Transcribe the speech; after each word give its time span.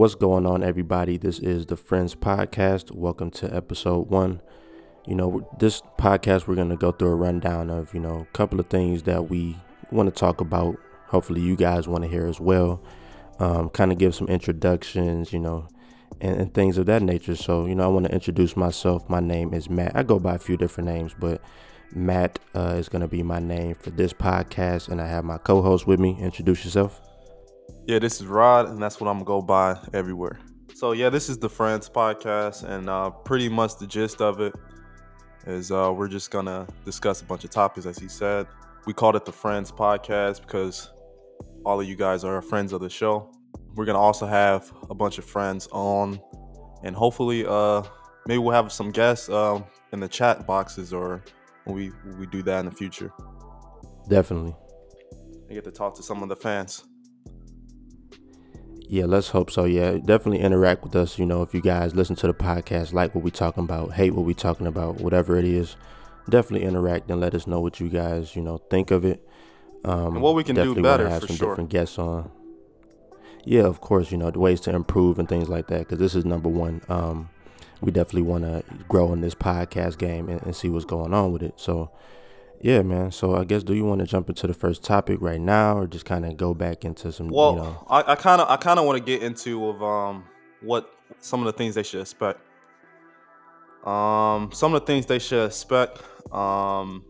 What's 0.00 0.14
going 0.14 0.46
on, 0.46 0.62
everybody? 0.62 1.18
This 1.18 1.38
is 1.40 1.66
the 1.66 1.76
Friends 1.76 2.14
Podcast. 2.14 2.90
Welcome 2.90 3.30
to 3.32 3.54
episode 3.54 4.08
one. 4.08 4.40
You 5.06 5.14
know, 5.14 5.46
this 5.58 5.82
podcast, 5.98 6.46
we're 6.46 6.54
going 6.54 6.70
to 6.70 6.76
go 6.78 6.90
through 6.90 7.10
a 7.10 7.16
rundown 7.16 7.68
of, 7.68 7.92
you 7.92 8.00
know, 8.00 8.20
a 8.20 8.32
couple 8.32 8.58
of 8.58 8.68
things 8.68 9.02
that 9.02 9.28
we 9.28 9.58
want 9.90 10.08
to 10.08 10.18
talk 10.18 10.40
about. 10.40 10.78
Hopefully, 11.08 11.42
you 11.42 11.54
guys 11.54 11.86
want 11.86 12.02
to 12.04 12.08
hear 12.08 12.26
as 12.26 12.40
well. 12.40 12.82
Um, 13.40 13.68
kind 13.68 13.92
of 13.92 13.98
give 13.98 14.14
some 14.14 14.26
introductions, 14.28 15.34
you 15.34 15.38
know, 15.38 15.68
and, 16.18 16.40
and 16.40 16.54
things 16.54 16.78
of 16.78 16.86
that 16.86 17.02
nature. 17.02 17.36
So, 17.36 17.66
you 17.66 17.74
know, 17.74 17.84
I 17.84 17.88
want 17.88 18.06
to 18.06 18.14
introduce 18.14 18.56
myself. 18.56 19.06
My 19.10 19.20
name 19.20 19.52
is 19.52 19.68
Matt. 19.68 19.94
I 19.94 20.02
go 20.02 20.18
by 20.18 20.36
a 20.36 20.38
few 20.38 20.56
different 20.56 20.88
names, 20.88 21.14
but 21.20 21.42
Matt 21.94 22.38
uh, 22.54 22.74
is 22.78 22.88
going 22.88 23.02
to 23.02 23.08
be 23.08 23.22
my 23.22 23.38
name 23.38 23.74
for 23.74 23.90
this 23.90 24.14
podcast. 24.14 24.88
And 24.88 24.98
I 24.98 25.08
have 25.08 25.26
my 25.26 25.36
co 25.36 25.60
host 25.60 25.86
with 25.86 26.00
me. 26.00 26.16
Introduce 26.18 26.64
yourself. 26.64 27.02
Yeah, 27.86 27.98
this 27.98 28.20
is 28.20 28.26
Rod, 28.26 28.68
and 28.68 28.82
that's 28.82 29.00
what 29.00 29.08
I'm 29.08 29.16
gonna 29.16 29.24
go 29.24 29.42
by 29.42 29.78
everywhere. 29.92 30.38
So 30.74 30.92
yeah, 30.92 31.10
this 31.10 31.28
is 31.28 31.38
the 31.38 31.48
Friends 31.48 31.88
podcast, 31.88 32.64
and 32.64 32.88
uh, 32.88 33.10
pretty 33.10 33.48
much 33.48 33.76
the 33.78 33.86
gist 33.86 34.20
of 34.20 34.40
it 34.40 34.54
is 35.46 35.70
uh, 35.70 35.92
we're 35.94 36.08
just 36.08 36.30
gonna 36.30 36.66
discuss 36.84 37.22
a 37.22 37.24
bunch 37.24 37.44
of 37.44 37.50
topics, 37.50 37.86
as 37.86 37.98
he 37.98 38.08
said. 38.08 38.46
We 38.86 38.92
called 38.92 39.16
it 39.16 39.24
the 39.24 39.32
Friends 39.32 39.70
podcast 39.70 40.42
because 40.42 40.90
all 41.64 41.80
of 41.80 41.86
you 41.86 41.96
guys 41.96 42.24
are 42.24 42.40
friends 42.40 42.72
of 42.72 42.80
the 42.80 42.90
show. 42.90 43.32
We're 43.74 43.84
gonna 43.84 43.98
also 43.98 44.26
have 44.26 44.72
a 44.88 44.94
bunch 44.94 45.18
of 45.18 45.24
friends 45.24 45.68
on, 45.72 46.20
and 46.82 46.94
hopefully, 46.96 47.44
uh, 47.46 47.82
maybe 48.26 48.38
we'll 48.38 48.54
have 48.54 48.72
some 48.72 48.90
guests 48.90 49.28
um, 49.28 49.64
in 49.92 50.00
the 50.00 50.08
chat 50.08 50.46
boxes 50.46 50.92
or 50.92 51.22
when 51.64 51.76
we 51.76 51.88
when 51.88 52.18
we 52.18 52.26
do 52.26 52.42
that 52.42 52.60
in 52.60 52.66
the 52.66 52.72
future. 52.72 53.12
Definitely. 54.08 54.54
I 55.50 55.54
get 55.54 55.64
to 55.64 55.72
talk 55.72 55.94
to 55.96 56.02
some 56.02 56.22
of 56.22 56.28
the 56.28 56.36
fans. 56.36 56.84
Yeah, 58.90 59.04
let's 59.04 59.28
hope 59.28 59.52
so. 59.52 59.66
Yeah, 59.66 59.98
definitely 60.04 60.40
interact 60.40 60.82
with 60.82 60.96
us. 60.96 61.16
You 61.16 61.24
know, 61.24 61.42
if 61.42 61.54
you 61.54 61.60
guys 61.60 61.94
listen 61.94 62.16
to 62.16 62.26
the 62.26 62.34
podcast, 62.34 62.92
like 62.92 63.14
what 63.14 63.22
we 63.22 63.30
talking 63.30 63.62
about, 63.62 63.92
hate 63.92 64.16
what 64.16 64.26
we 64.26 64.34
talking 64.34 64.66
about, 64.66 65.00
whatever 65.00 65.38
it 65.38 65.44
is, 65.44 65.76
definitely 66.28 66.66
interact 66.66 67.08
and 67.08 67.20
let 67.20 67.32
us 67.32 67.46
know 67.46 67.60
what 67.60 67.78
you 67.78 67.88
guys, 67.88 68.34
you 68.34 68.42
know, 68.42 68.58
think 68.68 68.90
of 68.90 69.04
it. 69.04 69.24
Um, 69.84 70.14
and 70.14 70.22
what 70.22 70.34
we 70.34 70.42
can 70.42 70.56
do 70.56 70.74
better 70.82 71.08
have 71.08 71.22
some 71.22 71.36
sure. 71.36 71.50
different 71.50 71.70
guests 71.70 72.00
on. 72.00 72.32
Yeah, 73.44 73.62
of 73.62 73.80
course. 73.80 74.10
You 74.10 74.18
know, 74.18 74.32
the 74.32 74.40
ways 74.40 74.60
to 74.62 74.74
improve 74.74 75.20
and 75.20 75.28
things 75.28 75.48
like 75.48 75.68
that. 75.68 75.78
Because 75.78 76.00
this 76.00 76.16
is 76.16 76.24
number 76.24 76.48
one. 76.48 76.82
Um, 76.88 77.30
we 77.80 77.92
definitely 77.92 78.22
want 78.22 78.42
to 78.42 78.64
grow 78.88 79.12
in 79.12 79.20
this 79.20 79.36
podcast 79.36 79.98
game 79.98 80.28
and, 80.28 80.42
and 80.42 80.56
see 80.56 80.68
what's 80.68 80.84
going 80.84 81.14
on 81.14 81.30
with 81.30 81.44
it. 81.44 81.54
So 81.58 81.92
yeah, 82.60 82.82
man. 82.82 83.10
So 83.10 83.36
I 83.36 83.44
guess 83.44 83.62
do 83.62 83.74
you 83.74 83.84
want 83.84 84.00
to 84.00 84.06
jump 84.06 84.28
into 84.28 84.46
the 84.46 84.54
first 84.54 84.84
topic 84.84 85.18
right 85.20 85.40
now, 85.40 85.78
or 85.78 85.86
just 85.86 86.04
kind 86.04 86.26
of 86.26 86.36
go 86.36 86.54
back 86.54 86.84
into 86.84 87.10
some? 87.12 87.28
Well, 87.28 87.52
you 87.52 87.58
know... 87.60 87.86
I 87.88 88.14
kind 88.14 88.40
of 88.40 88.48
I 88.48 88.56
kind 88.56 88.78
of 88.78 88.86
want 88.86 88.98
to 88.98 89.04
get 89.04 89.22
into 89.22 89.66
of 89.68 89.82
um 89.82 90.24
what 90.60 90.94
some 91.18 91.40
of 91.40 91.46
the 91.46 91.52
things 91.52 91.74
they 91.74 91.82
should 91.82 92.00
expect. 92.00 92.40
Um, 93.86 94.50
some 94.52 94.74
of 94.74 94.82
the 94.82 94.86
things 94.86 95.06
they 95.06 95.18
should 95.18 95.46
expect. 95.46 96.02
Um, 96.32 97.04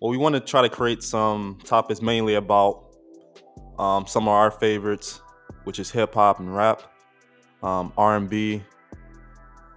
well, 0.00 0.10
we 0.10 0.16
want 0.16 0.34
to 0.34 0.40
try 0.40 0.62
to 0.62 0.68
create 0.68 1.02
some 1.02 1.58
topics 1.64 2.02
mainly 2.02 2.34
about 2.34 2.84
um 3.78 4.06
some 4.06 4.24
of 4.24 4.34
our 4.34 4.50
favorites, 4.50 5.20
which 5.64 5.78
is 5.78 5.90
hip 5.90 6.14
hop 6.14 6.40
and 6.40 6.54
rap, 6.54 6.82
um, 7.62 7.92
R 7.96 8.16
and 8.16 8.28
B. 8.28 8.62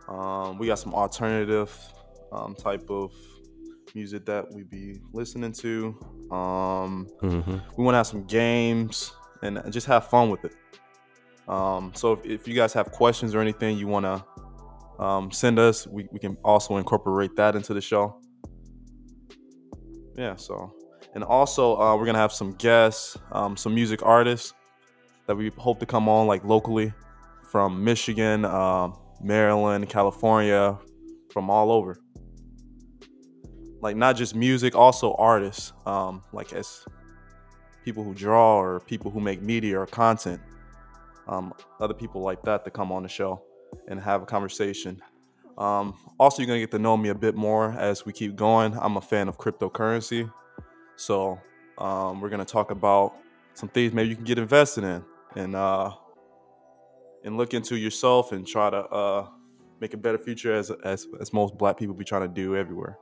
Um, 0.08 0.58
we 0.58 0.68
got 0.68 0.80
some 0.80 0.94
alternative 0.94 1.74
um, 2.32 2.56
type 2.56 2.90
of 2.90 3.14
music 3.96 4.26
that 4.26 4.52
we 4.54 4.64
be 4.64 5.00
listening 5.14 5.52
to. 5.54 5.98
Um, 6.32 7.08
mm-hmm. 7.22 7.58
We 7.78 7.84
want 7.84 7.94
to 7.94 7.98
have 7.98 8.08
some 8.08 8.24
games 8.24 9.14
and 9.42 9.62
just 9.72 9.88
have 9.88 10.08
fun 10.08 10.30
with 10.30 10.46
it. 10.46 10.56
Um, 11.48 11.92
so 11.96 12.14
if, 12.14 12.26
if, 12.26 12.48
you 12.48 12.54
guys 12.54 12.74
have 12.74 12.92
questions 12.92 13.36
or 13.36 13.42
anything 13.42 13.78
you 13.78 13.88
want 13.88 14.06
to 14.06 15.04
um, 15.04 15.32
send 15.32 15.60
us, 15.60 15.88
we, 15.88 16.08
we 16.12 16.20
can 16.20 16.38
also 16.44 16.78
incorporate 16.78 17.36
that 17.36 17.56
into 17.56 17.74
the 17.74 17.82
show. 17.82 18.22
Yeah, 20.16 20.36
so 20.36 20.74
and 21.14 21.24
also 21.24 21.78
uh, 21.78 21.96
we're 21.98 22.06
gonna 22.06 22.20
have 22.20 22.32
some 22.32 22.54
guests, 22.54 23.18
um, 23.32 23.58
some 23.58 23.74
music 23.74 24.04
artists 24.04 24.54
that 25.28 25.36
we 25.36 25.50
hope 25.58 25.80
to 25.80 25.86
come 25.86 26.08
on 26.08 26.28
like 26.28 26.44
locally 26.44 26.94
from 27.44 27.84
Michigan, 27.84 28.46
uh, 28.46 28.90
Maryland, 29.22 29.90
California, 29.90 30.78
from 31.32 31.50
all 31.50 31.72
over 31.72 31.98
like 33.82 33.96
not 33.96 34.16
just 34.16 34.36
music, 34.36 34.76
also 34.76 35.16
artists, 35.16 35.74
um, 35.86 36.22
like 36.32 36.54
as 36.54 36.86
people 37.84 38.04
who 38.04 38.14
draw 38.14 38.60
or 38.60 38.80
people 38.80 39.10
who 39.10 39.20
make 39.20 39.42
media 39.42 39.80
or 39.80 39.88
content, 39.88 40.40
um, 41.28 41.54
other 41.80 41.94
people 41.94 42.22
like 42.22 42.44
that 42.44 42.64
to 42.64 42.72
come 42.72 42.92
on 42.92 43.04
the 43.04 43.10
show 43.10 43.42
and 43.88 44.00
have 44.00 44.22
a 44.22 44.26
conversation. 44.26 45.02
Um, 45.58 45.96
also, 46.20 46.42
you're 46.42 46.48
gonna 46.48 46.60
get 46.60 46.72
to 46.72 46.80
know 46.80 46.96
me 46.96 47.10
a 47.10 47.16
bit 47.16 47.36
more 47.36 47.72
as 47.74 48.06
we 48.06 48.14
keep 48.14 48.36
going. 48.36 48.78
I'm 48.80 48.98
a 48.98 49.02
fan 49.02 49.28
of 49.28 49.38
cryptocurrency, 49.38 50.32
so 50.96 51.40
um, 51.78 52.22
we're 52.22 52.30
gonna 52.30 52.46
talk 52.46 52.72
about 52.72 53.16
some 53.54 53.68
things 53.68 53.94
maybe 53.94 54.10
you 54.10 54.16
can 54.16 54.24
get 54.24 54.38
invested 54.38 54.84
in 54.84 55.04
and 55.36 55.56
uh, 55.56 55.92
and 57.24 57.36
look 57.36 57.54
into 57.54 57.76
yourself 57.76 58.32
and 58.32 58.48
try 58.48 58.70
to 58.70 58.78
uh, 58.78 59.28
make 59.80 59.94
a 59.94 59.98
better 59.98 60.18
future 60.18 60.54
as 60.54 60.70
as 60.84 61.08
as 61.20 61.34
most 61.34 61.58
Black 61.58 61.78
people 61.78 61.96
be 61.96 62.06
trying 62.06 62.22
to 62.22 62.28
do 62.28 62.56
everywhere 62.56 62.98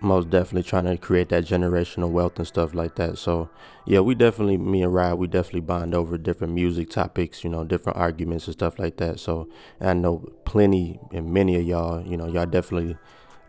most 0.00 0.30
definitely 0.30 0.62
trying 0.62 0.84
to 0.84 0.96
create 0.96 1.28
that 1.30 1.44
generational 1.44 2.10
wealth 2.10 2.38
and 2.38 2.46
stuff 2.46 2.74
like 2.74 2.96
that. 2.96 3.18
So 3.18 3.48
yeah, 3.86 4.00
we 4.00 4.14
definitely 4.14 4.58
me 4.58 4.82
and 4.82 4.92
Rod, 4.94 5.18
we 5.18 5.26
definitely 5.26 5.60
bond 5.60 5.94
over 5.94 6.18
different 6.18 6.52
music 6.52 6.90
topics, 6.90 7.42
you 7.44 7.50
know, 7.50 7.64
different 7.64 7.98
arguments 7.98 8.46
and 8.46 8.54
stuff 8.54 8.78
like 8.78 8.96
that. 8.98 9.20
So 9.20 9.48
I 9.80 9.94
know 9.94 10.28
plenty 10.44 11.00
and 11.12 11.32
many 11.32 11.56
of 11.56 11.62
y'all, 11.62 12.02
you 12.06 12.16
know, 12.16 12.26
y'all 12.26 12.46
definitely 12.46 12.96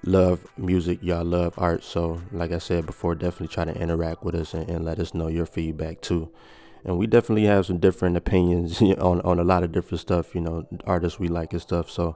love 0.03 0.45
music, 0.57 0.99
y'all 1.01 1.25
love 1.25 1.53
art. 1.57 1.83
So 1.83 2.21
like 2.31 2.51
I 2.51 2.59
said 2.59 2.85
before, 2.85 3.15
definitely 3.15 3.49
try 3.49 3.65
to 3.65 3.75
interact 3.75 4.23
with 4.23 4.35
us 4.35 4.53
and, 4.53 4.69
and 4.69 4.85
let 4.85 4.99
us 4.99 5.13
know 5.13 5.27
your 5.27 5.45
feedback 5.45 6.01
too. 6.01 6.29
And 6.85 6.97
we 6.97 7.07
definitely 7.07 7.45
have 7.45 7.65
some 7.65 7.79
different 7.79 8.15
opinions 8.15 8.81
on 8.99 9.21
on 9.21 9.39
a 9.39 9.43
lot 9.43 9.63
of 9.63 9.71
different 9.71 9.99
stuff, 10.01 10.33
you 10.33 10.41
know, 10.41 10.65
artists 10.85 11.19
we 11.19 11.27
like 11.27 11.51
and 11.53 11.61
stuff. 11.61 11.89
So 11.89 12.15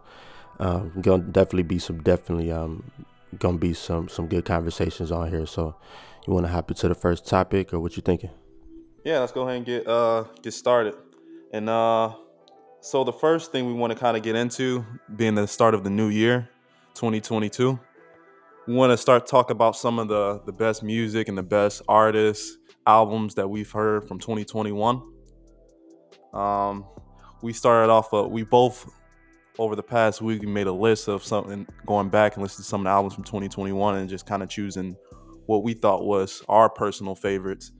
um, 0.59 0.93
gonna 1.01 1.23
definitely 1.23 1.63
be 1.63 1.79
some 1.79 2.01
definitely 2.01 2.51
um 2.51 2.83
gonna 3.39 3.57
be 3.57 3.73
some 3.73 4.07
some 4.07 4.27
good 4.27 4.45
conversations 4.45 5.11
on 5.11 5.29
here. 5.29 5.45
So 5.45 5.75
you 6.27 6.33
want 6.33 6.45
to 6.45 6.51
hop 6.51 6.69
into 6.69 6.87
the 6.87 6.95
first 6.95 7.27
topic, 7.27 7.73
or 7.73 7.79
what 7.79 7.95
you 7.95 8.01
thinking? 8.01 8.29
Yeah, 9.03 9.19
let's 9.19 9.31
go 9.31 9.43
ahead 9.43 9.57
and 9.57 9.65
get 9.65 9.87
uh 9.87 10.25
get 10.41 10.53
started. 10.53 10.95
And 11.53 11.69
uh 11.69 12.13
so 12.81 13.03
the 13.03 13.13
first 13.13 13.51
thing 13.51 13.67
we 13.67 13.73
want 13.73 13.93
to 13.93 13.99
kind 13.99 14.17
of 14.17 14.23
get 14.23 14.35
into, 14.35 14.85
being 15.15 15.35
the 15.35 15.47
start 15.47 15.75
of 15.75 15.83
the 15.83 15.89
new 15.89 16.09
year, 16.09 16.49
2022, 16.95 17.79
we 18.67 18.73
want 18.73 18.91
to 18.91 18.97
start 18.97 19.27
talk 19.27 19.49
about 19.49 19.75
some 19.75 19.99
of 19.99 20.07
the 20.07 20.41
the 20.45 20.51
best 20.53 20.83
music 20.83 21.27
and 21.27 21.37
the 21.37 21.43
best 21.43 21.81
artists, 21.87 22.57
albums 22.85 23.35
that 23.35 23.49
we've 23.49 23.71
heard 23.71 24.07
from 24.07 24.19
2021. 24.19 25.01
Um, 26.33 26.85
we 27.41 27.53
started 27.53 27.91
off. 27.91 28.13
Uh, 28.13 28.27
we 28.27 28.43
both 28.43 28.89
over 29.61 29.75
the 29.75 29.83
past 29.83 30.21
week, 30.21 30.41
we 30.41 30.47
made 30.47 30.65
a 30.65 30.71
list 30.71 31.07
of 31.07 31.23
something, 31.23 31.67
going 31.85 32.09
back 32.09 32.35
and 32.35 32.41
listening 32.41 32.63
to 32.63 32.69
some 32.69 32.81
of 32.81 32.85
the 32.85 32.89
albums 32.89 33.13
from 33.13 33.23
2021 33.23 33.95
and 33.95 34.09
just 34.09 34.25
kind 34.25 34.41
of 34.41 34.49
choosing 34.49 34.95
what 35.45 35.63
we 35.63 35.73
thought 35.73 36.03
was 36.03 36.43
our 36.49 36.67
personal 36.67 37.13
favorites. 37.13 37.71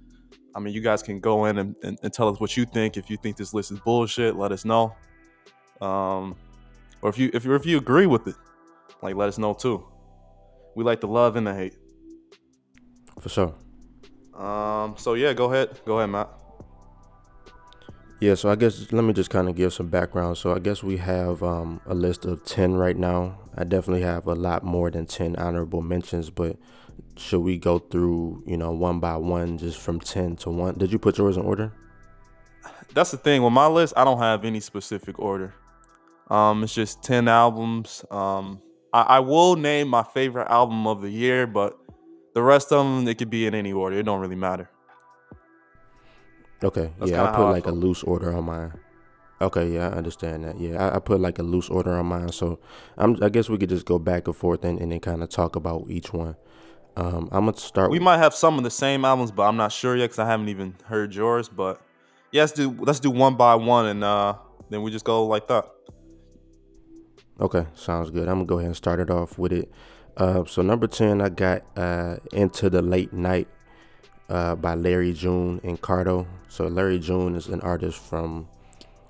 I 0.54 0.60
mean, 0.60 0.76
you 0.76 0.82
guys 0.82 1.02
can 1.02 1.20
go 1.20 1.46
in 1.46 1.58
and, 1.58 1.76
and, 1.82 1.98
and 2.04 2.14
tell 2.14 2.30
us 2.30 2.40
what 2.40 2.56
you 2.56 2.66
think. 2.66 2.98
If 2.98 3.10
you 3.10 3.18
think 3.18 3.36
this 3.36 3.54
list 3.54 3.72
is 3.72 3.80
bullshit, 3.80 4.36
let 4.36 4.52
us 4.52 4.64
know. 4.64 4.96
Um, 5.82 6.36
or 7.02 7.10
if 7.10 7.18
you 7.18 7.32
if 7.34 7.46
you 7.46 7.56
if 7.56 7.66
you 7.66 7.78
agree 7.78 8.06
with 8.06 8.28
it, 8.28 8.36
like 9.02 9.16
let 9.16 9.28
us 9.28 9.40
know 9.40 9.56
too. 9.56 9.84
We 10.76 10.84
like 10.84 11.02
the 11.02 11.08
love 11.08 11.36
and 11.36 11.48
the 11.48 11.56
hate. 11.56 11.78
For 13.20 13.30
sure. 13.30 13.56
Um. 14.36 14.96
So 14.98 15.16
yeah, 15.16 15.34
go 15.34 15.52
ahead. 15.52 15.80
Go 15.86 15.98
ahead, 15.98 16.12
Matt. 16.12 16.30
Yeah, 18.22 18.36
so 18.36 18.52
I 18.52 18.56
guess 18.56 18.92
let 18.92 19.04
me 19.04 19.14
just 19.14 19.32
kind 19.32 19.50
of 19.50 19.56
give 19.56 19.74
some 19.74 19.88
background. 19.88 20.38
So 20.38 20.54
I 20.54 20.60
guess 20.60 20.84
we 20.84 20.98
have 20.98 21.42
um, 21.42 21.82
a 21.88 21.96
list 21.96 22.24
of 22.24 22.46
10 22.46 22.76
right 22.76 22.96
now. 22.96 23.40
I 23.58 23.64
definitely 23.64 24.04
have 24.04 24.28
a 24.28 24.36
lot 24.36 24.64
more 24.64 24.92
than 24.92 25.08
10 25.08 25.38
honorable 25.38 25.82
mentions, 25.82 26.30
but 26.30 26.56
should 27.18 27.40
we 27.40 27.58
go 27.58 27.80
through, 27.80 28.44
you 28.46 28.58
know, 28.58 28.74
one 28.74 29.00
by 29.00 29.18
one 29.18 29.58
just 29.58 29.80
from 29.80 30.00
10 30.00 30.36
to 30.36 30.52
1? 30.52 30.78
Did 30.78 30.92
you 30.92 31.00
put 31.00 31.18
yours 31.18 31.36
in 31.36 31.42
order? 31.42 31.74
That's 32.94 33.10
the 33.10 33.18
thing. 33.18 33.42
With 33.42 33.54
my 33.54 33.66
list, 33.66 33.96
I 33.98 34.04
don't 34.04 34.20
have 34.20 34.46
any 34.46 34.60
specific 34.60 35.18
order. 35.18 35.56
Um, 36.30 36.64
it's 36.64 36.76
just 36.76 37.02
10 37.02 37.28
albums. 37.28 38.06
Um, 38.12 38.62
I, 38.94 39.02
I 39.02 39.20
will 39.20 39.56
name 39.56 39.88
my 39.88 40.04
favorite 40.04 40.48
album 40.48 40.86
of 40.86 41.02
the 41.02 41.10
year, 41.10 41.48
but 41.48 41.76
the 42.36 42.44
rest 42.44 42.72
of 42.72 42.86
them, 42.86 43.08
it 43.08 43.18
could 43.18 43.32
be 43.32 43.48
in 43.48 43.56
any 43.56 43.74
order. 43.74 43.98
It 43.98 44.04
don't 44.04 44.20
really 44.20 44.36
matter. 44.36 44.70
Okay. 46.64 46.92
That's 47.00 47.12
yeah, 47.12 47.24
I 47.24 47.36
put 47.36 47.52
like 47.52 47.68
I 47.68 47.72
a 47.72 47.74
loose 47.74 48.04
order 48.04 48.36
on 48.36 48.46
mine. 48.46 48.74
Okay, 49.42 49.74
yeah, 49.74 49.90
I 49.90 49.94
understand 49.94 50.44
that. 50.44 50.60
Yeah, 50.60 50.88
I, 50.88 50.98
I, 50.98 51.00
put 51.00 51.20
like 51.20 51.40
a 51.40 51.44
loose 51.44 51.68
order 51.68 51.98
on 51.98 52.06
mine, 52.06 52.32
so 52.32 52.60
I'm. 52.96 53.22
I 53.24 53.30
guess 53.30 53.50
we 53.50 53.58
could 53.58 53.70
just 53.70 53.88
go 53.88 53.98
back 53.98 54.28
and 54.28 54.36
forth 54.36 54.64
and, 54.64 54.80
and 54.80 54.92
then 54.92 55.00
kind 55.00 55.24
of 55.24 55.30
talk 55.30 55.56
about 55.56 55.86
each 55.90 56.14
one. 56.14 56.36
Um, 56.96 57.28
I'm 57.32 57.46
gonna 57.46 57.58
start. 57.58 57.90
We 57.90 57.98
might 57.98 58.20
have 58.20 58.36
some 58.36 58.60
of 58.60 58.64
the 58.64 58.70
same 58.70 59.04
albums, 59.04 59.32
but 59.32 59.44
I'm 59.48 59.58
not 59.58 59.72
sure 59.72 59.96
yet 59.96 60.06
because 60.06 60.20
I 60.20 60.28
haven't 60.28 60.50
even 60.50 60.76
heard 60.86 61.16
yours. 61.16 61.50
But 61.50 61.82
yeah, 62.32 62.44
let's 62.44 62.52
do 62.52 62.70
let's 62.82 63.00
do 63.00 63.10
one 63.10 63.36
by 63.36 63.56
one, 63.56 63.88
and 63.88 64.04
uh, 64.04 64.36
then 64.70 64.84
we 64.84 64.92
just 64.92 65.06
go 65.06 65.26
like 65.26 65.48
that. 65.48 65.66
Okay, 67.40 67.66
sounds 67.74 68.12
good. 68.12 68.28
I'm 68.28 68.36
gonna 68.36 68.46
go 68.46 68.60
ahead 68.60 68.68
and 68.68 68.78
start 68.78 69.00
it 69.00 69.10
off 69.10 69.40
with 69.40 69.54
it. 69.54 69.72
Uh, 70.18 70.46
so 70.46 70.62
number 70.62 70.86
ten, 70.86 71.20
I 71.20 71.30
got 71.30 71.64
uh, 71.76 72.18
"Into 72.32 72.70
the 72.70 72.84
Late 72.84 73.12
Night" 73.12 73.48
uh, 74.32 74.56
by 74.56 74.76
Larry 74.76 75.12
June 75.12 75.60
and 75.64 75.80
Cardo. 75.80 76.26
So 76.48 76.68
Larry 76.68 77.00
June 77.00 77.36
is 77.36 77.48
an 77.48 77.60
artist 77.62 78.00
from, 78.00 78.48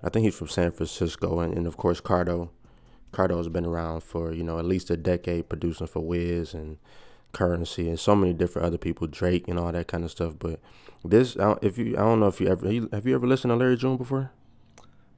I 0.04 0.10
think 0.10 0.26
he's 0.26 0.36
from 0.36 0.48
San 0.48 0.72
Francisco, 0.72 1.40
and, 1.40 1.54
and 1.54 1.68
of 1.68 1.78
course 1.78 2.02
Cardo. 2.02 2.50
Cardo 3.14 3.38
has 3.38 3.50
been 3.50 3.66
around 3.66 4.02
for 4.04 4.32
you 4.32 4.42
know 4.42 4.58
at 4.58 4.66
least 4.66 4.90
a 4.90 4.98
decade, 4.98 5.50
producing 5.50 5.88
for 5.88 6.00
Wiz 6.00 6.54
and 6.54 6.78
Currency 7.34 7.88
and 7.90 8.00
so 8.00 8.16
many 8.16 8.34
different 8.34 8.66
other 8.66 8.78
people, 8.78 9.06
Drake 9.06 9.48
and 9.48 9.60
all 9.60 9.72
that 9.72 9.88
kind 9.88 10.04
of 10.04 10.12
stuff. 10.12 10.34
But 10.40 10.60
this, 11.04 11.36
if 11.62 11.78
you, 11.78 11.98
I 11.98 12.02
don't 12.02 12.20
know 12.22 12.28
if 12.28 12.40
you 12.40 12.48
ever 12.48 12.66
have 12.66 13.06
you 13.06 13.16
ever 13.16 13.28
listened 13.28 13.52
to 13.52 13.56
Larry 13.56 13.76
June 13.78 13.98
before? 13.98 14.32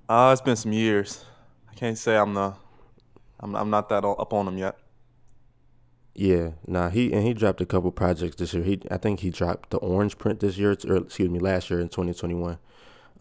Uh, 0.09 0.31
it's 0.33 0.41
been 0.41 0.55
some 0.55 0.73
years. 0.73 1.23
I 1.71 1.75
can't 1.75 1.97
say 1.97 2.17
I'm 2.17 2.33
the, 2.33 2.53
I'm, 3.39 3.55
I'm 3.55 3.69
not 3.69 3.89
that 3.89 4.03
up 4.03 4.33
on 4.33 4.47
him 4.47 4.57
yet. 4.57 4.77
Yeah, 6.15 6.51
nah, 6.67 6.89
he 6.89 7.11
and 7.11 7.23
he 7.23 7.33
dropped 7.33 7.59
a 7.59 7.65
couple 7.65 7.91
projects 7.91 8.35
this 8.35 8.53
year. 8.53 8.63
He, 8.63 8.79
I 8.91 8.97
think 8.97 9.21
he 9.21 9.31
dropped 9.31 9.71
the 9.71 9.77
Orange 9.77 10.17
Print 10.19 10.41
this 10.41 10.57
year, 10.57 10.77
or 10.87 10.97
excuse 10.97 11.29
me, 11.29 11.39
last 11.39 11.71
year 11.71 11.79
in 11.79 11.89
2021. 11.89 12.59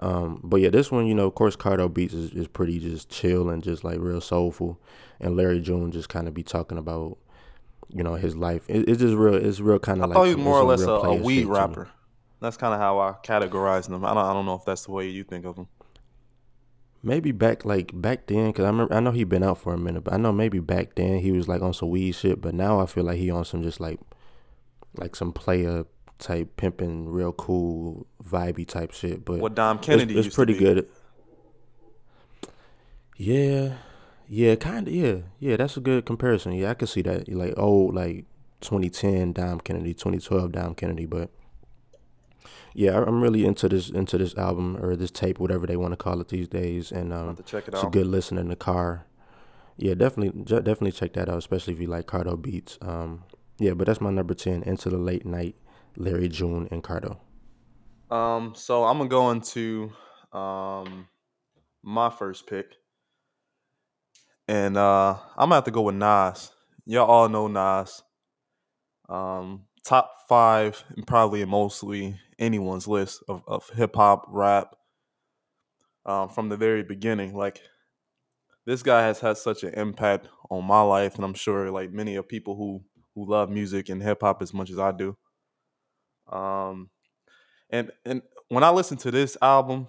Um, 0.00 0.40
but 0.42 0.60
yeah, 0.60 0.68
this 0.68 0.90
one, 0.90 1.06
you 1.06 1.14
know, 1.14 1.26
of 1.26 1.34
course, 1.34 1.56
Cardo 1.56 1.92
Beats 1.92 2.12
is, 2.12 2.32
is 2.32 2.48
pretty 2.48 2.78
just 2.78 3.08
chill 3.08 3.48
and 3.48 3.62
just 3.62 3.82
like 3.82 3.98
real 3.98 4.20
soulful, 4.20 4.78
and 5.20 5.36
Larry 5.36 5.60
June 5.60 5.90
just 5.90 6.10
kind 6.10 6.28
of 6.28 6.34
be 6.34 6.42
talking 6.42 6.76
about, 6.76 7.16
you 7.88 8.02
know, 8.02 8.14
his 8.14 8.36
life. 8.36 8.64
It, 8.68 8.88
it's 8.88 9.00
just 9.00 9.14
real. 9.14 9.34
It's 9.34 9.60
real 9.60 9.78
kind 9.78 10.02
of 10.02 10.10
like. 10.10 10.16
I 10.16 10.20
thought 10.20 10.28
he 10.28 10.34
was 10.34 10.44
more 10.44 10.58
or 10.58 10.64
less 10.64 10.82
a, 10.82 10.90
a 10.90 11.14
weed 11.14 11.46
rapper. 11.46 11.88
That's 12.40 12.56
kind 12.58 12.74
of 12.74 12.80
how 12.80 12.98
I 12.98 13.14
categorize 13.24 13.88
him. 13.88 14.04
I 14.04 14.12
don't. 14.12 14.24
I 14.24 14.32
don't 14.34 14.44
know 14.44 14.56
if 14.56 14.66
that's 14.66 14.84
the 14.84 14.92
way 14.92 15.08
you 15.08 15.24
think 15.24 15.46
of 15.46 15.56
him. 15.56 15.68
Maybe 17.04 17.32
back 17.32 17.64
like 17.64 17.90
back 17.92 18.26
then, 18.26 18.48
because 18.48 18.64
I 18.64 18.68
remember 18.68 18.94
I 18.94 19.00
know 19.00 19.10
he 19.10 19.24
been 19.24 19.42
out 19.42 19.58
for 19.58 19.74
a 19.74 19.78
minute, 19.78 20.04
but 20.04 20.14
I 20.14 20.18
know 20.18 20.32
maybe 20.32 20.60
back 20.60 20.94
then 20.94 21.18
he 21.18 21.32
was 21.32 21.48
like 21.48 21.60
on 21.60 21.74
some 21.74 21.90
weed 21.90 22.12
shit. 22.12 22.40
But 22.40 22.54
now 22.54 22.80
I 22.80 22.86
feel 22.86 23.04
like 23.04 23.18
he 23.18 23.30
on 23.30 23.44
some 23.44 23.62
just 23.62 23.80
like, 23.80 23.98
like 24.96 25.16
some 25.16 25.32
player 25.32 25.84
type 26.18 26.56
pimping, 26.56 27.08
real 27.08 27.32
cool, 27.32 28.06
vibey 28.24 28.66
type 28.66 28.92
shit. 28.92 29.24
But 29.24 29.40
what 29.40 29.56
Dom 29.56 29.80
Kennedy 29.80 30.16
it's, 30.16 30.28
it's 30.28 30.36
pretty 30.36 30.56
good. 30.56 30.88
Yeah, 33.16 33.74
yeah, 34.28 34.54
kind 34.54 34.86
of. 34.86 34.94
Yeah, 34.94 35.16
yeah, 35.40 35.56
that's 35.56 35.76
a 35.76 35.80
good 35.80 36.06
comparison. 36.06 36.52
Yeah, 36.52 36.70
I 36.70 36.74
can 36.74 36.86
see 36.86 37.02
that. 37.02 37.28
Like 37.28 37.54
old, 37.56 37.94
like 37.94 38.26
2010 38.60 39.32
Dom 39.32 39.60
Kennedy, 39.60 39.92
2012 39.92 40.52
Dom 40.52 40.74
Kennedy. 40.74 41.06
But 41.06 41.30
yeah, 42.74 43.02
I'm 43.02 43.20
really 43.22 43.44
into 43.44 43.68
this 43.68 43.90
into 43.90 44.18
this 44.18 44.36
album 44.36 44.76
or 44.82 44.96
this 44.96 45.10
tape, 45.10 45.38
whatever 45.38 45.66
they 45.66 45.76
want 45.76 45.92
to 45.92 45.96
call 45.96 46.20
it 46.20 46.28
these 46.28 46.48
days. 46.48 46.92
And 46.92 47.12
um, 47.12 47.36
check 47.44 47.68
it 47.68 47.74
it's 47.74 47.82
out. 47.82 47.88
a 47.88 47.90
good 47.90 48.06
listen 48.06 48.38
in 48.38 48.48
the 48.48 48.56
car. 48.56 49.06
Yeah, 49.76 49.94
definitely, 49.94 50.42
definitely 50.44 50.92
check 50.92 51.14
that 51.14 51.28
out, 51.28 51.38
especially 51.38 51.74
if 51.74 51.80
you 51.80 51.86
like 51.86 52.06
Cardo 52.06 52.40
beats. 52.40 52.78
Um, 52.82 53.24
yeah, 53.58 53.72
but 53.74 53.86
that's 53.86 54.00
my 54.00 54.10
number 54.10 54.34
ten. 54.34 54.62
Into 54.62 54.90
the 54.90 54.98
late 54.98 55.24
night 55.24 55.56
Larry 55.96 56.28
June 56.28 56.68
and 56.70 56.82
Cardo? 56.82 57.18
Um, 58.10 58.54
so 58.54 58.84
I'm 58.84 58.98
gonna 58.98 59.08
go 59.08 59.30
into 59.30 59.92
um 60.32 61.08
my 61.82 62.10
first 62.10 62.46
pick, 62.46 62.74
and 64.48 64.76
uh 64.76 65.14
I'm 65.36 65.48
gonna 65.48 65.56
have 65.56 65.64
to 65.64 65.70
go 65.70 65.82
with 65.82 65.94
Nas. 65.94 66.50
Y'all 66.84 67.06
all 67.06 67.28
know 67.28 67.48
Nas. 67.48 68.02
Um, 69.08 69.64
top 69.84 70.10
five, 70.28 70.82
and 70.96 71.06
probably 71.06 71.44
mostly 71.44 72.18
anyone's 72.42 72.88
list 72.88 73.22
of, 73.28 73.42
of 73.46 73.70
hip 73.70 73.96
hop, 73.96 74.26
rap, 74.28 74.74
um, 76.04 76.28
from 76.28 76.48
the 76.48 76.56
very 76.56 76.82
beginning. 76.82 77.34
Like 77.34 77.62
this 78.66 78.82
guy 78.82 79.02
has 79.02 79.20
had 79.20 79.38
such 79.38 79.62
an 79.62 79.74
impact 79.74 80.28
on 80.50 80.64
my 80.64 80.82
life, 80.82 81.14
and 81.16 81.24
I'm 81.24 81.34
sure 81.34 81.70
like 81.70 81.92
many 81.92 82.16
of 82.16 82.28
people 82.28 82.56
who 82.56 82.82
who 83.14 83.30
love 83.30 83.50
music 83.50 83.88
and 83.88 84.02
hip 84.02 84.20
hop 84.22 84.42
as 84.42 84.52
much 84.52 84.70
as 84.70 84.78
I 84.78 84.92
do. 84.92 85.16
Um, 86.30 86.90
and 87.70 87.90
and 88.04 88.22
when 88.48 88.64
I 88.64 88.70
listen 88.70 88.96
to 88.98 89.10
this 89.10 89.36
album, 89.40 89.88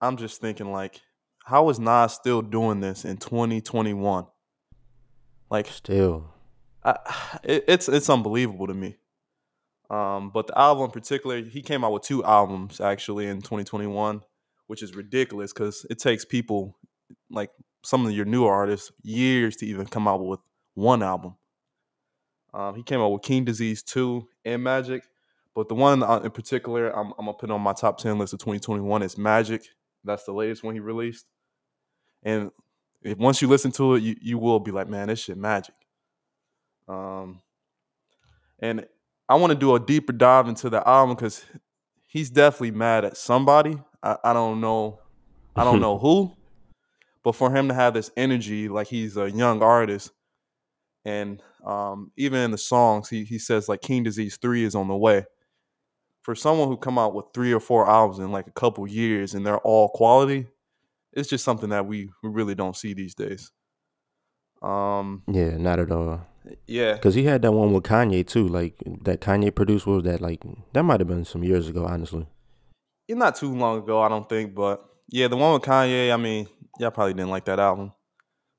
I'm 0.00 0.16
just 0.16 0.40
thinking 0.40 0.70
like, 0.70 1.00
how 1.44 1.68
is 1.70 1.78
Nas 1.80 2.12
still 2.12 2.42
doing 2.42 2.80
this 2.80 3.04
in 3.04 3.16
2021? 3.16 4.26
Like 5.50 5.66
still, 5.66 6.32
I, 6.84 6.96
it, 7.44 7.64
it's 7.68 7.88
it's 7.88 8.10
unbelievable 8.10 8.66
to 8.66 8.74
me. 8.74 8.96
Um, 9.90 10.30
but 10.30 10.46
the 10.48 10.58
album 10.58 10.86
in 10.86 10.90
particular, 10.90 11.40
he 11.42 11.62
came 11.62 11.84
out 11.84 11.92
with 11.92 12.02
two 12.02 12.22
albums 12.24 12.80
actually 12.80 13.26
in 13.26 13.38
2021, 13.38 14.22
which 14.66 14.82
is 14.82 14.94
ridiculous 14.94 15.52
because 15.52 15.86
it 15.88 15.98
takes 15.98 16.24
people 16.24 16.76
like 17.30 17.50
some 17.82 18.04
of 18.04 18.12
your 18.12 18.26
newer 18.26 18.52
artists 18.52 18.92
years 19.02 19.56
to 19.56 19.66
even 19.66 19.86
come 19.86 20.06
out 20.06 20.24
with 20.24 20.40
one 20.74 21.02
album. 21.02 21.36
Um, 22.52 22.74
he 22.74 22.82
came 22.82 23.00
out 23.00 23.10
with 23.10 23.22
King 23.22 23.44
Disease 23.44 23.82
2 23.82 24.26
and 24.44 24.62
Magic. 24.62 25.04
But 25.54 25.68
the 25.68 25.74
one 25.74 26.02
uh, 26.02 26.20
in 26.20 26.30
particular, 26.30 26.96
I'm, 26.96 27.12
I'm 27.18 27.24
gonna 27.24 27.32
put 27.34 27.50
on 27.50 27.60
my 27.60 27.72
top 27.72 27.98
ten 27.98 28.16
list 28.16 28.32
of 28.32 28.38
2021 28.38 29.02
is 29.02 29.18
Magic. 29.18 29.62
That's 30.04 30.24
the 30.24 30.32
latest 30.32 30.62
one 30.62 30.74
he 30.74 30.80
released. 30.80 31.26
And 32.22 32.50
if 33.02 33.18
once 33.18 33.42
you 33.42 33.48
listen 33.48 33.72
to 33.72 33.94
it, 33.94 34.02
you, 34.02 34.16
you 34.20 34.38
will 34.38 34.60
be 34.60 34.70
like, 34.70 34.88
man, 34.88 35.08
this 35.08 35.20
shit 35.20 35.36
magic. 35.36 35.74
Um, 36.86 37.40
and 38.60 38.86
I 39.28 39.34
want 39.36 39.52
to 39.52 39.58
do 39.58 39.74
a 39.74 39.80
deeper 39.80 40.12
dive 40.12 40.48
into 40.48 40.70
the 40.70 40.86
album 40.88 41.16
because 41.16 41.44
he's 42.06 42.30
definitely 42.30 42.72
mad 42.72 43.04
at 43.04 43.16
somebody. 43.16 43.78
I, 44.02 44.16
I 44.24 44.32
don't 44.32 44.60
know, 44.60 45.00
I 45.54 45.64
don't 45.64 45.80
know 45.82 45.98
who, 45.98 46.32
but 47.22 47.32
for 47.34 47.54
him 47.54 47.68
to 47.68 47.74
have 47.74 47.94
this 47.94 48.10
energy, 48.16 48.68
like 48.68 48.88
he's 48.88 49.16
a 49.16 49.30
young 49.30 49.62
artist, 49.62 50.12
and 51.04 51.42
um, 51.64 52.12
even 52.16 52.40
in 52.40 52.50
the 52.50 52.58
songs, 52.58 53.08
he 53.08 53.24
he 53.24 53.38
says 53.38 53.68
like 53.68 53.80
King 53.80 54.02
Disease 54.02 54.36
Three 54.36 54.64
is 54.64 54.74
on 54.74 54.88
the 54.88 54.96
way 54.96 55.24
for 56.28 56.34
someone 56.34 56.68
who 56.68 56.76
come 56.76 56.98
out 56.98 57.14
with 57.14 57.24
three 57.32 57.54
or 57.54 57.58
four 57.58 57.88
albums 57.88 58.18
in 58.18 58.30
like 58.30 58.46
a 58.46 58.52
couple 58.52 58.86
years 58.86 59.32
and 59.32 59.46
they're 59.46 59.56
all 59.60 59.88
quality, 59.88 60.46
it's 61.14 61.26
just 61.26 61.42
something 61.42 61.70
that 61.70 61.86
we, 61.86 62.10
we 62.22 62.28
really 62.28 62.54
don't 62.54 62.76
see 62.76 62.92
these 62.92 63.14
days. 63.14 63.50
Um, 64.60 65.22
yeah, 65.26 65.56
not 65.56 65.78
at 65.78 65.90
all. 65.90 66.20
Yeah, 66.66 66.94
because 66.94 67.14
he 67.14 67.24
had 67.24 67.42
that 67.42 67.52
one 67.52 67.72
with 67.72 67.84
Kanye 67.84 68.26
too. 68.26 68.48
Like 68.48 68.82
that 69.02 69.20
Kanye 69.20 69.54
produced 69.54 69.86
was 69.86 70.04
that 70.04 70.20
like 70.20 70.42
that 70.72 70.82
might 70.82 71.00
have 71.00 71.08
been 71.08 71.24
some 71.24 71.44
years 71.44 71.68
ago, 71.68 71.86
honestly. 71.86 72.26
It's 73.06 73.18
not 73.18 73.36
too 73.36 73.54
long 73.54 73.78
ago, 73.78 74.02
I 74.02 74.08
don't 74.08 74.28
think, 74.28 74.54
but 74.54 74.84
yeah, 75.08 75.28
the 75.28 75.36
one 75.36 75.54
with 75.54 75.62
Kanye. 75.62 76.12
I 76.12 76.16
mean, 76.16 76.48
y'all 76.78 76.90
probably 76.90 77.14
didn't 77.14 77.30
like 77.30 77.46
that 77.46 77.58
album. 77.58 77.92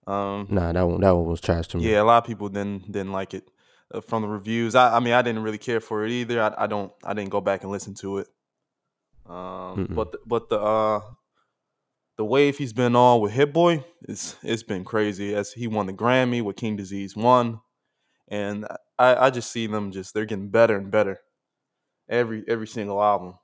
Um, 0.07 0.47
nah, 0.49 0.71
that 0.71 0.81
one 0.81 1.01
that 1.01 1.15
one 1.15 1.25
was 1.25 1.41
trash 1.41 1.67
to 1.69 1.77
me. 1.77 1.91
Yeah, 1.91 2.01
a 2.01 2.03
lot 2.03 2.23
of 2.23 2.27
people 2.27 2.49
didn't 2.49 2.91
didn't 2.91 3.11
like 3.11 3.33
it. 3.33 3.49
Uh, 3.91 4.01
from 4.01 4.21
the 4.21 4.27
reviews. 4.27 4.75
I, 4.75 4.97
I 4.97 4.99
mean, 4.99 5.13
I 5.13 5.21
didn't 5.23 5.41
really 5.41 5.57
care 5.57 5.79
for 5.79 6.05
it 6.05 6.11
either. 6.11 6.41
I, 6.41 6.53
I 6.63 6.67
don't. 6.67 6.91
I 7.03 7.13
didn't 7.13 7.31
go 7.31 7.41
back 7.41 7.63
and 7.63 7.71
listen 7.71 7.95
to 7.95 8.19
it. 8.19 8.27
Um, 9.27 9.89
but 9.91 10.11
the, 10.11 10.19
but 10.25 10.49
the 10.49 10.59
uh, 10.59 11.01
the 12.17 12.25
wave 12.25 12.57
he's 12.57 12.73
been 12.73 12.95
on 12.95 13.21
with 13.21 13.31
Hit 13.31 13.53
Boy, 13.53 13.83
it's 14.07 14.35
it's 14.43 14.63
been 14.63 14.83
crazy. 14.83 15.33
As 15.33 15.53
he 15.53 15.67
won 15.67 15.87
the 15.87 15.93
Grammy 15.93 16.43
with 16.43 16.55
King 16.55 16.75
Disease 16.75 17.15
one, 17.15 17.61
and 18.29 18.65
I, 18.97 19.27
I 19.27 19.29
just 19.29 19.51
see 19.51 19.67
them 19.67 19.91
just 19.91 20.13
they're 20.13 20.25
getting 20.25 20.49
better 20.49 20.77
and 20.77 20.89
better 20.89 21.19
every 22.07 22.43
every 22.47 22.67
single 22.67 23.01
album, 23.01 23.35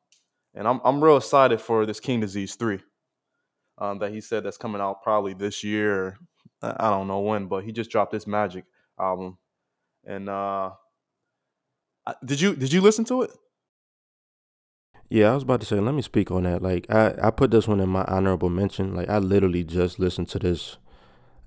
and 0.53 0.67
I'm 0.67 0.79
I'm 0.85 1.03
real 1.03 1.17
excited 1.17 1.59
for 1.59 1.85
this 1.85 1.99
King 1.99 2.21
Disease 2.21 2.55
three. 2.55 2.79
Um, 3.77 3.99
that 3.99 4.13
he 4.13 4.21
said 4.21 4.45
that's 4.45 4.57
coming 4.57 4.79
out 4.79 5.03
probably 5.03 5.33
this 5.33 5.61
year. 5.61 6.17
I 6.61 6.89
don't 6.89 7.07
know 7.07 7.19
when, 7.19 7.47
but 7.47 7.65
he 7.65 7.73
just 7.73 7.91
dropped 7.91 8.13
this 8.13 8.25
Magic 8.25 8.63
album, 8.97 9.37
and 10.05 10.29
uh, 10.29 10.71
did 12.23 12.39
you 12.39 12.55
did 12.55 12.71
you 12.71 12.79
listen 12.79 13.03
to 13.05 13.23
it? 13.23 13.31
Yeah, 15.09 15.31
I 15.31 15.33
was 15.35 15.43
about 15.43 15.59
to 15.59 15.67
say, 15.67 15.79
let 15.79 15.93
me 15.93 16.01
speak 16.01 16.31
on 16.31 16.43
that. 16.43 16.63
Like, 16.63 16.89
I, 16.89 17.13
I 17.21 17.31
put 17.31 17.51
this 17.51 17.67
one 17.67 17.79
in 17.79 17.89
my 17.89 18.03
honorable 18.05 18.49
mention. 18.49 18.95
Like, 18.95 19.07
I 19.07 19.19
literally 19.19 19.63
just 19.63 19.99
listened 19.99 20.29
to 20.29 20.39
this, 20.39 20.77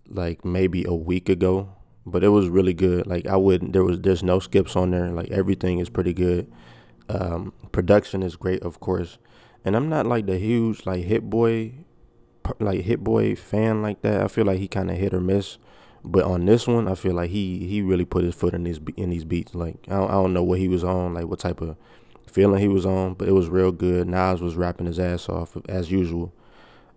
like 0.06 0.44
maybe 0.44 0.84
a 0.84 0.94
week 0.94 1.28
ago, 1.28 1.74
but 2.10 2.24
it 2.24 2.28
was 2.28 2.48
really 2.48 2.74
good. 2.74 3.06
Like, 3.06 3.26
I 3.26 3.36
wouldn't. 3.36 3.72
There 3.72 3.84
was 3.84 4.00
there's 4.00 4.22
no 4.22 4.38
skips 4.38 4.76
on 4.76 4.90
there. 4.90 5.10
Like, 5.10 5.30
everything 5.30 5.78
is 5.78 5.88
pretty 5.88 6.12
good. 6.12 6.50
Um, 7.08 7.52
production 7.72 8.22
is 8.22 8.36
great, 8.36 8.62
of 8.62 8.80
course, 8.80 9.18
and 9.64 9.74
I'm 9.74 9.88
not 9.88 10.06
like 10.06 10.26
the 10.26 10.38
huge 10.38 10.84
like 10.84 11.04
Hit 11.04 11.30
Boy, 11.30 11.72
like 12.58 12.82
Hit 12.82 13.02
Boy 13.02 13.34
fan 13.34 13.82
like 13.82 14.02
that. 14.02 14.20
I 14.20 14.28
feel 14.28 14.44
like 14.44 14.58
he 14.58 14.68
kind 14.68 14.90
of 14.90 14.96
hit 14.96 15.14
or 15.14 15.20
miss. 15.20 15.58
But 16.04 16.24
on 16.24 16.44
this 16.46 16.66
one, 16.66 16.86
I 16.86 16.94
feel 16.94 17.14
like 17.14 17.30
he 17.30 17.66
he 17.66 17.82
really 17.82 18.04
put 18.04 18.24
his 18.24 18.34
foot 18.34 18.54
in 18.54 18.64
these 18.64 18.80
in 18.96 19.10
these 19.10 19.24
beats. 19.24 19.54
Like 19.54 19.76
I 19.88 19.96
don't, 19.96 20.10
I 20.10 20.14
don't 20.14 20.32
know 20.32 20.42
what 20.42 20.58
he 20.58 20.68
was 20.68 20.84
on, 20.84 21.14
like 21.14 21.26
what 21.26 21.38
type 21.38 21.60
of 21.60 21.76
feeling 22.26 22.60
he 22.60 22.68
was 22.68 22.86
on, 22.86 23.14
but 23.14 23.28
it 23.28 23.32
was 23.32 23.48
real 23.48 23.72
good. 23.72 24.06
Nas 24.06 24.40
was 24.40 24.54
rapping 24.54 24.86
his 24.86 24.98
ass 24.98 25.28
off 25.28 25.56
as 25.68 25.90
usual. 25.90 26.32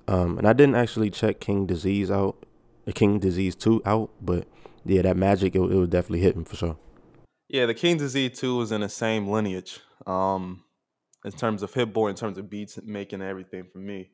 Um, 0.07 0.37
and 0.37 0.47
I 0.47 0.53
didn't 0.53 0.75
actually 0.75 1.09
check 1.09 1.39
King 1.39 1.65
Disease 1.65 2.11
out, 2.11 2.45
King 2.93 3.19
Disease 3.19 3.55
Two 3.55 3.81
out, 3.85 4.11
but 4.21 4.47
yeah, 4.85 5.01
that 5.03 5.17
magic 5.17 5.55
it, 5.55 5.59
it 5.59 5.75
was 5.75 5.89
definitely 5.89 6.21
hitting 6.21 6.45
for 6.45 6.55
sure. 6.55 6.77
Yeah, 7.47 7.65
the 7.65 7.73
King 7.73 7.97
Disease 7.97 8.39
Two 8.39 8.57
was 8.57 8.71
in 8.71 8.81
the 8.81 8.89
same 8.89 9.27
lineage. 9.27 9.79
Um, 10.07 10.63
in 11.23 11.31
terms 11.31 11.61
of 11.63 11.73
Hit 11.73 11.93
Boy, 11.93 12.09
in 12.09 12.15
terms 12.15 12.37
of 12.37 12.49
beats 12.49 12.79
making 12.83 13.21
everything 13.21 13.65
for 13.71 13.77
me. 13.77 14.11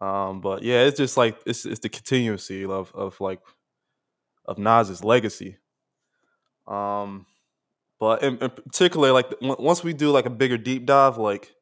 Um, 0.00 0.40
but 0.40 0.62
yeah, 0.62 0.82
it's 0.82 0.98
just 0.98 1.16
like 1.16 1.38
it's 1.46 1.64
it's 1.64 1.80
the 1.80 1.88
continuity 1.88 2.64
of 2.64 2.92
of 2.94 3.20
like 3.20 3.40
of 4.44 4.58
Nas's 4.58 5.04
legacy. 5.04 5.58
Um, 6.66 7.26
but 8.00 8.22
in, 8.22 8.38
in 8.38 8.50
particular, 8.50 9.12
like 9.12 9.32
once 9.40 9.84
we 9.84 9.92
do 9.92 10.10
like 10.10 10.26
a 10.26 10.30
bigger 10.30 10.58
deep 10.58 10.86
dive, 10.86 11.18
like 11.18 11.54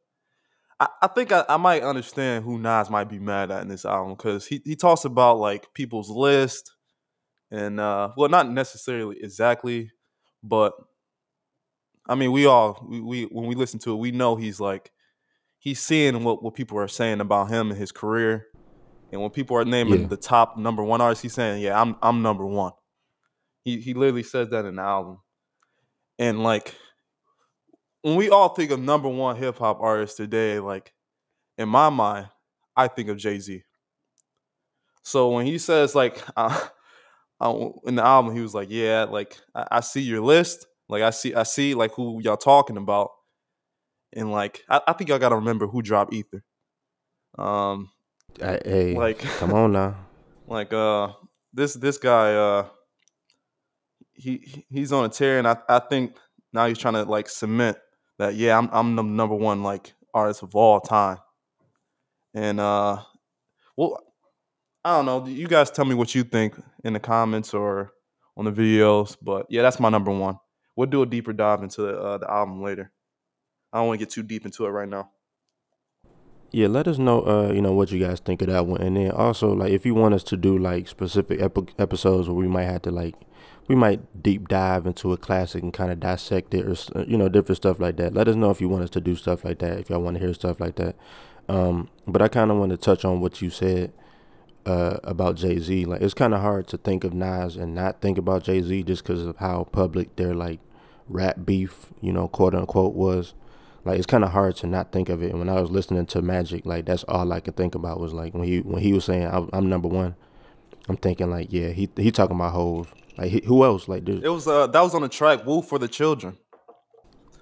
I, 0.81 0.89
I 1.03 1.07
think 1.09 1.33
I, 1.33 1.45
I 1.49 1.59
might 1.59 1.83
understand 1.83 2.45
who 2.45 2.59
Nas 2.59 2.89
might 2.89 3.11
be 3.11 3.19
mad 3.19 3.51
at 3.51 3.63
in 3.63 3.69
this 3.69 3.85
album 3.85 4.15
because 4.15 4.47
he 4.47 4.63
he 4.65 4.75
talks 4.75 5.05
about 5.05 5.39
like 5.39 5.73
people's 5.75 6.09
list 6.09 6.73
and 7.51 7.81
uh 7.81 8.11
well 8.17 8.29
not 8.29 8.51
necessarily 8.51 9.17
exactly, 9.21 9.91
but 10.43 10.73
I 12.09 12.15
mean 12.15 12.33
we 12.33 12.47
all 12.47 12.87
we, 12.89 13.01
we 13.01 13.23
when 13.25 13.47
we 13.47 13.55
listen 13.55 13.79
to 13.81 13.93
it 13.93 13.97
we 13.97 14.11
know 14.11 14.37
he's 14.37 14.61
like 14.61 14.93
he's 15.61 15.79
seeing 15.81 16.25
what, 16.25 16.43
what 16.43 16.55
people 16.55 16.79
are 16.79 16.89
saying 16.89 17.21
about 17.21 17.51
him 17.51 17.71
and 17.71 17.79
his 17.79 17.93
career. 17.93 18.47
And 19.13 19.21
when 19.21 19.31
people 19.31 19.57
are 19.57 19.65
naming 19.65 20.03
yeah. 20.03 20.07
the 20.09 20.17
top 20.17 20.57
number 20.57 20.83
one 20.83 21.01
artist, 21.01 21.23
he's 21.23 21.35
saying, 21.35 21.63
Yeah, 21.63 21.81
I'm 21.81 21.97
I'm 22.03 22.23
number 22.23 22.45
one. 22.45 22.73
He 23.63 23.79
he 23.81 23.95
literally 23.95 24.23
says 24.23 24.49
that 24.51 24.65
in 24.65 24.77
the 24.77 24.83
album. 24.83 25.19
And 26.19 26.43
like 26.43 26.75
when 28.03 28.17
we 28.17 28.31
all 28.31 28.49
think 28.51 28.71
of 28.71 28.81
number 28.81 29.09
one 29.09 29.37
hip 29.37 29.59
hop 29.59 29.81
artists 29.81 30.17
today, 30.17 30.59
like 30.59 30.93
in 31.59 31.69
my 31.69 31.91
mind, 31.91 32.29
I 32.77 32.89
think 32.89 33.09
of 33.09 33.19
Jay 33.19 33.39
Z. 33.39 33.63
So 35.03 35.31
when 35.31 35.47
he 35.47 35.59
says 35.59 35.95
like 35.95 36.23
uh, 36.37 36.59
uh, 37.41 37.71
in 37.87 37.95
the 37.95 38.05
album, 38.05 38.35
he 38.35 38.43
was 38.43 38.55
like, 38.55 38.69
"Yeah, 38.71 39.05
like 39.05 39.39
I, 39.55 39.67
I, 39.73 39.81
see 39.81 40.03
your 40.03 40.21
list, 40.21 40.67
like 40.89 41.03
I 41.03 41.11
see 41.11 41.35
I 41.35 41.45
see 41.45 41.75
like 41.75 41.93
who 41.95 42.21
y'all 42.23 42.37
talking 42.37 42.77
about, 42.77 43.11
and 44.13 44.31
like 44.31 44.63
I, 44.69 44.81
I 44.87 44.93
think 44.93 45.09
y'all 45.09 45.19
got 45.19 45.31
to 45.31 45.37
remember 45.37 45.67
who 45.67 45.81
dropped 45.81 46.13
Ether. 46.13 46.45
Um, 47.39 47.91
hey, 48.39 48.95
like 48.95 49.21
come 49.21 49.53
on 49.53 49.73
now, 49.73 49.97
like 50.47 50.73
uh 50.73 51.13
this 51.55 51.75
this 51.75 51.97
guy 51.97 52.35
uh 52.35 52.67
he 54.13 54.67
he's 54.69 54.93
on 54.93 55.07
a 55.07 55.09
tear, 55.09 55.39
and 55.39 55.49
I 55.49 55.57
I 55.69 55.79
think 55.79 56.17
now 56.53 56.67
he's 56.67 56.79
trying 56.79 56.95
to 56.95 57.05
like 57.05 57.29
cement 57.29 57.79
that 58.19 58.35
yeah 58.35 58.59
I'm 58.59 58.69
I'm 58.71 58.97
the 58.97 59.03
number 59.03 59.35
one 59.35 59.63
like 59.63 59.95
artist 60.13 60.43
of 60.43 60.55
all 60.55 60.79
time, 60.79 61.19
and 62.35 62.61
uh 62.61 62.99
well 63.77 64.03
I 64.85 64.97
don't 64.97 65.07
know 65.07 65.27
you 65.27 65.47
guys 65.47 65.71
tell 65.71 65.85
me 65.85 65.95
what 65.95 66.15
you 66.15 66.25
think 66.25 66.55
in 66.85 66.95
the 66.95 67.01
comments 67.01 67.53
or 67.53 67.93
on 68.37 68.47
the 68.47 68.53
videos, 68.53 69.17
but 69.21 69.47
yeah 69.51 69.63
that's 69.63 69.81
my 69.81 69.89
number 69.89 70.11
one. 70.11 70.39
We'll 70.77 70.89
do 70.89 71.03
a 71.03 71.07
deeper 71.07 71.33
dive 71.33 71.63
into 71.63 71.89
uh, 71.89 72.19
the 72.19 72.31
album 72.31 72.63
later. 72.63 72.91
I 73.73 73.79
don't 73.79 73.89
want 73.89 74.01
to 74.01 74.07
get 74.07 74.13
too 74.13 74.23
deep 74.23 74.45
into 74.45 74.65
it 74.65 74.71
right 74.71 74.89
now. 74.89 75.11
Yeah, 76.53 76.67
let 76.67 76.89
us 76.89 76.99
know, 76.99 77.23
uh, 77.23 77.53
you 77.53 77.63
know, 77.63 77.73
what 77.73 77.93
you 77.93 78.05
guys 78.05 78.19
think 78.19 78.43
of 78.43 78.49
that 78.49 78.67
one, 78.67 78.81
and 78.81 78.97
then 78.97 79.13
also 79.13 79.53
like 79.53 79.71
if 79.71 79.87
you 79.87 79.95
want 79.95 80.15
us 80.15 80.25
to 80.25 80.37
do 80.37 80.59
like 80.59 80.89
specific 80.89 81.41
episodes 81.41 82.29
where 82.29 82.37
we 82.37 82.49
might 82.49 82.65
have 82.65 82.83
to 82.83 82.91
like 82.91 83.15
we 83.69 83.77
might 83.77 84.21
deep 84.21 84.49
dive 84.49 84.85
into 84.85 85.13
a 85.13 85.17
classic 85.17 85.63
and 85.63 85.73
kind 85.73 85.93
of 85.93 86.01
dissect 86.01 86.53
it 86.55 86.67
or 86.67 86.99
uh, 86.99 87.05
you 87.07 87.17
know 87.17 87.29
different 87.29 87.59
stuff 87.59 87.79
like 87.79 87.97
that. 87.99 88.15
Let 88.15 88.27
us 88.27 88.35
know 88.35 88.51
if 88.51 88.61
you 88.61 88.69
want 88.69 88.83
us 88.83 88.91
to 88.91 89.01
do 89.01 89.15
stuff 89.15 89.45
like 89.45 89.61
that. 89.61 89.79
If 89.79 89.91
y'all 89.91 90.03
want 90.03 90.17
to 90.17 90.21
hear 90.21 90.35
stuff 90.35 90.59
like 90.59 90.75
that. 90.77 90.97
Um, 91.49 91.89
but 92.07 92.21
I 92.21 92.29
kind 92.29 92.51
of 92.51 92.57
want 92.57 92.71
to 92.71 92.77
touch 92.77 93.05
on 93.05 93.21
what 93.21 93.41
you 93.41 93.51
said 93.51 93.93
uh, 94.67 94.99
about 95.05 95.37
Jay 95.37 95.59
Z. 95.59 95.85
Like 95.85 96.03
it's 96.03 96.15
kind 96.15 96.35
of 96.35 96.41
hard 96.41 96.67
to 96.69 96.77
think 96.77 97.05
of 97.05 97.13
Nas 97.15 97.57
and 97.57 97.75
not 97.75 98.01
think 98.01 98.19
about 98.19 98.45
Jay 98.45 98.63
Z 98.63 98.83
just 98.85 99.03
because 99.03 99.27
of 99.27 99.37
how 99.39 99.65
public 99.73 100.17
their 100.17 100.35
like 100.35 100.61
rap 101.09 101.39
beef, 101.45 101.87
you 102.01 102.13
know, 102.13 102.29
quote 102.29 102.55
unquote, 102.55 102.95
was. 102.95 103.35
Like 103.83 103.97
it's 103.97 104.07
kind 104.07 104.25
of 104.25 104.33
hard 104.33 104.57
to 104.57 104.67
not 104.67 104.93
think 104.93 105.09
of 105.09 105.23
it. 105.23 105.31
And 105.31 105.39
when 105.39 105.49
I 105.49 105.59
was 105.59 105.71
listening 105.71 106.05
to 106.07 106.21
Magic, 106.21 106.67
like 106.67 106.85
that's 106.85 107.03
all 107.05 107.33
I 107.33 107.41
could 107.41 107.57
think 107.57 107.75
about 107.75 107.99
was 107.99 108.13
like 108.13 108.35
when 108.35 108.47
he 108.47 108.61
when 108.61 108.83
he 108.83 108.93
was 108.93 109.07
saying 109.07 109.49
I'm 109.53 109.69
number 109.69 109.89
one. 109.89 110.17
I'm 110.89 110.97
thinking 110.97 111.31
like 111.31 111.53
yeah, 111.53 111.69
he 111.69 111.89
he 111.97 112.11
talking 112.11 112.37
about 112.37 112.53
hoes. 112.53 112.89
Like 113.17 113.45
who 113.45 113.65
else? 113.65 113.89
Like 113.89 114.05
dude. 114.05 114.25
it 114.25 114.29
was 114.29 114.47
uh 114.47 114.67
that 114.67 114.81
was 114.83 114.95
on 114.95 115.03
the 115.03 115.09
track 115.09 115.47
"Wu 115.47 115.63
for 115.63 115.79
the 115.79 115.89
Children." 115.89 116.37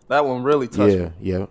That 0.08 0.24
one 0.24 0.42
really 0.42 0.68
touched 0.68 0.96
yeah, 0.96 1.04
me. 1.04 1.12
Yeah, 1.20 1.46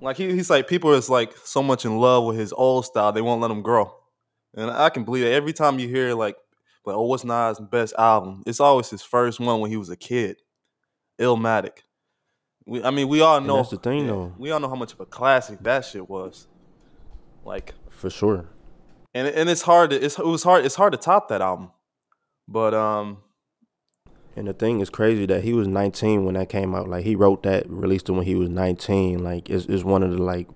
Like 0.00 0.16
he, 0.16 0.32
he's 0.32 0.48
like 0.48 0.68
people 0.68 0.92
is 0.94 1.10
like 1.10 1.36
so 1.44 1.62
much 1.62 1.84
in 1.84 1.98
love 1.98 2.24
with 2.24 2.38
his 2.38 2.52
old 2.52 2.86
style 2.86 3.12
they 3.12 3.20
won't 3.20 3.40
let 3.40 3.50
him 3.50 3.62
grow, 3.62 3.94
and 4.54 4.70
I 4.70 4.90
can 4.90 5.04
believe 5.04 5.24
it. 5.24 5.32
Every 5.32 5.52
time 5.52 5.78
you 5.78 5.88
hear 5.88 6.14
like, 6.14 6.36
like 6.84 6.96
oh, 6.96 7.06
what's 7.06 7.24
Nas' 7.24 7.60
best 7.60 7.94
album? 7.98 8.42
It's 8.46 8.60
always 8.60 8.90
his 8.90 9.02
first 9.02 9.40
one 9.40 9.60
when 9.60 9.70
he 9.70 9.76
was 9.76 9.88
a 9.88 9.96
kid, 9.96 10.36
Illmatic. 11.20 11.82
We, 12.66 12.82
I 12.82 12.90
mean, 12.90 13.08
we 13.08 13.20
all 13.20 13.40
know. 13.40 13.56
And 13.56 13.64
that's 13.64 13.70
the 13.70 13.76
thing, 13.78 14.00
yeah, 14.00 14.12
though. 14.12 14.34
We 14.38 14.50
all 14.50 14.60
know 14.60 14.68
how 14.68 14.74
much 14.74 14.92
of 14.92 15.00
a 15.00 15.06
classic 15.06 15.62
that 15.62 15.84
shit 15.84 16.08
was. 16.08 16.46
Like 17.44 17.74
for 17.90 18.10
sure. 18.10 18.48
And 19.14 19.26
and 19.28 19.50
it's 19.50 19.62
hard. 19.62 19.90
To, 19.90 20.02
it's 20.02 20.18
it 20.18 20.24
was 20.24 20.42
hard. 20.42 20.64
It's 20.64 20.76
hard 20.76 20.92
to 20.92 20.98
top 20.98 21.28
that 21.28 21.40
album. 21.40 21.70
But 22.48 22.74
um 22.74 23.18
and 24.34 24.48
the 24.48 24.54
thing 24.54 24.80
is 24.80 24.88
crazy 24.88 25.26
that 25.26 25.44
he 25.44 25.52
was 25.52 25.68
19 25.68 26.24
when 26.24 26.34
that 26.34 26.48
came 26.48 26.74
out. 26.74 26.88
Like 26.88 27.04
he 27.04 27.14
wrote 27.14 27.42
that, 27.42 27.68
released 27.68 28.08
it 28.08 28.12
when 28.12 28.24
he 28.24 28.34
was 28.34 28.48
19. 28.48 29.22
Like 29.22 29.50
it's, 29.50 29.66
it's 29.66 29.84
one 29.84 30.02
of 30.02 30.10
the 30.10 30.22
like, 30.22 30.48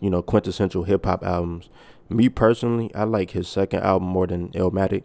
you 0.00 0.10
know, 0.10 0.22
quintessential 0.22 0.84
hip 0.84 1.04
hop 1.04 1.24
albums. 1.24 1.68
Me 2.08 2.28
personally, 2.28 2.94
I 2.94 3.04
like 3.04 3.32
his 3.32 3.48
second 3.48 3.82
album 3.82 4.08
more 4.08 4.26
than 4.26 4.50
Illmatic. 4.50 5.02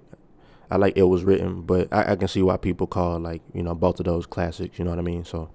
I 0.69 0.77
like 0.77 0.95
It 0.95 1.03
Was 1.03 1.23
Written, 1.23 1.63
but 1.63 1.91
I, 1.91 2.11
I 2.11 2.15
can 2.15 2.27
see 2.27 2.41
why 2.41 2.57
people 2.57 2.87
call 2.87 3.19
like, 3.19 3.41
you 3.53 3.63
know, 3.63 3.75
both 3.75 3.99
of 3.99 4.05
those 4.05 4.25
classics. 4.25 4.77
You 4.79 4.85
know 4.85 4.91
what 4.91 4.99
I 4.99 5.03
mean? 5.03 5.25
So. 5.25 5.49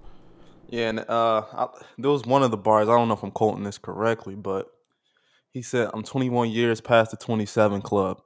Yeah, 0.69 0.89
and 0.89 0.99
uh, 0.99 1.43
I, 1.53 1.67
there 1.97 2.11
was 2.11 2.25
one 2.25 2.43
of 2.43 2.51
the 2.51 2.57
bars. 2.57 2.89
I 2.89 2.91
don't 2.91 3.07
know 3.07 3.13
if 3.13 3.23
I'm 3.23 3.31
quoting 3.31 3.63
this 3.63 3.77
correctly, 3.77 4.35
but 4.35 4.67
he 5.51 5.61
said, 5.61 5.89
"I'm 5.93 6.03
21 6.03 6.49
years 6.49 6.81
past 6.81 7.11
the 7.11 7.17
27 7.17 7.81
club." 7.81 8.21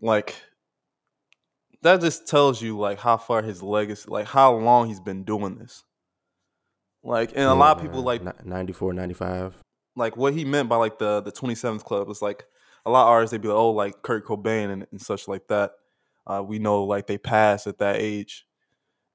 Like 0.00 0.34
that 1.82 2.00
just 2.00 2.26
tells 2.26 2.60
you 2.60 2.78
like 2.78 2.98
how 2.98 3.16
far 3.16 3.42
his 3.42 3.62
legacy, 3.62 4.08
like 4.08 4.26
how 4.26 4.54
long 4.54 4.88
he's 4.88 5.00
been 5.00 5.24
doing 5.24 5.58
this. 5.58 5.84
Like, 7.02 7.30
and 7.30 7.44
a 7.44 7.54
lot 7.54 7.76
of 7.76 7.82
people 7.82 8.02
like 8.02 8.44
94, 8.44 8.92
95. 8.92 9.62
Like 9.98 10.16
what 10.16 10.34
he 10.34 10.44
meant 10.44 10.68
by 10.68 10.76
like 10.76 10.98
the 10.98 11.20
the 11.20 11.32
27th 11.32 11.84
club 11.84 12.08
was 12.08 12.22
like 12.22 12.46
a 12.86 12.90
lot 12.90 13.02
of 13.02 13.08
artists 13.08 13.32
they'd 13.32 13.42
be 13.42 13.48
like, 13.48 13.56
oh, 13.56 13.70
like 13.70 14.02
Kurt 14.02 14.26
Cobain 14.26 14.70
and, 14.70 14.86
and 14.90 15.00
such 15.00 15.28
like 15.28 15.48
that. 15.48 15.72
Uh, 16.26 16.42
we 16.42 16.58
know 16.58 16.84
like 16.84 17.06
they 17.06 17.18
passed 17.18 17.66
at 17.66 17.78
that 17.78 17.96
age, 17.96 18.46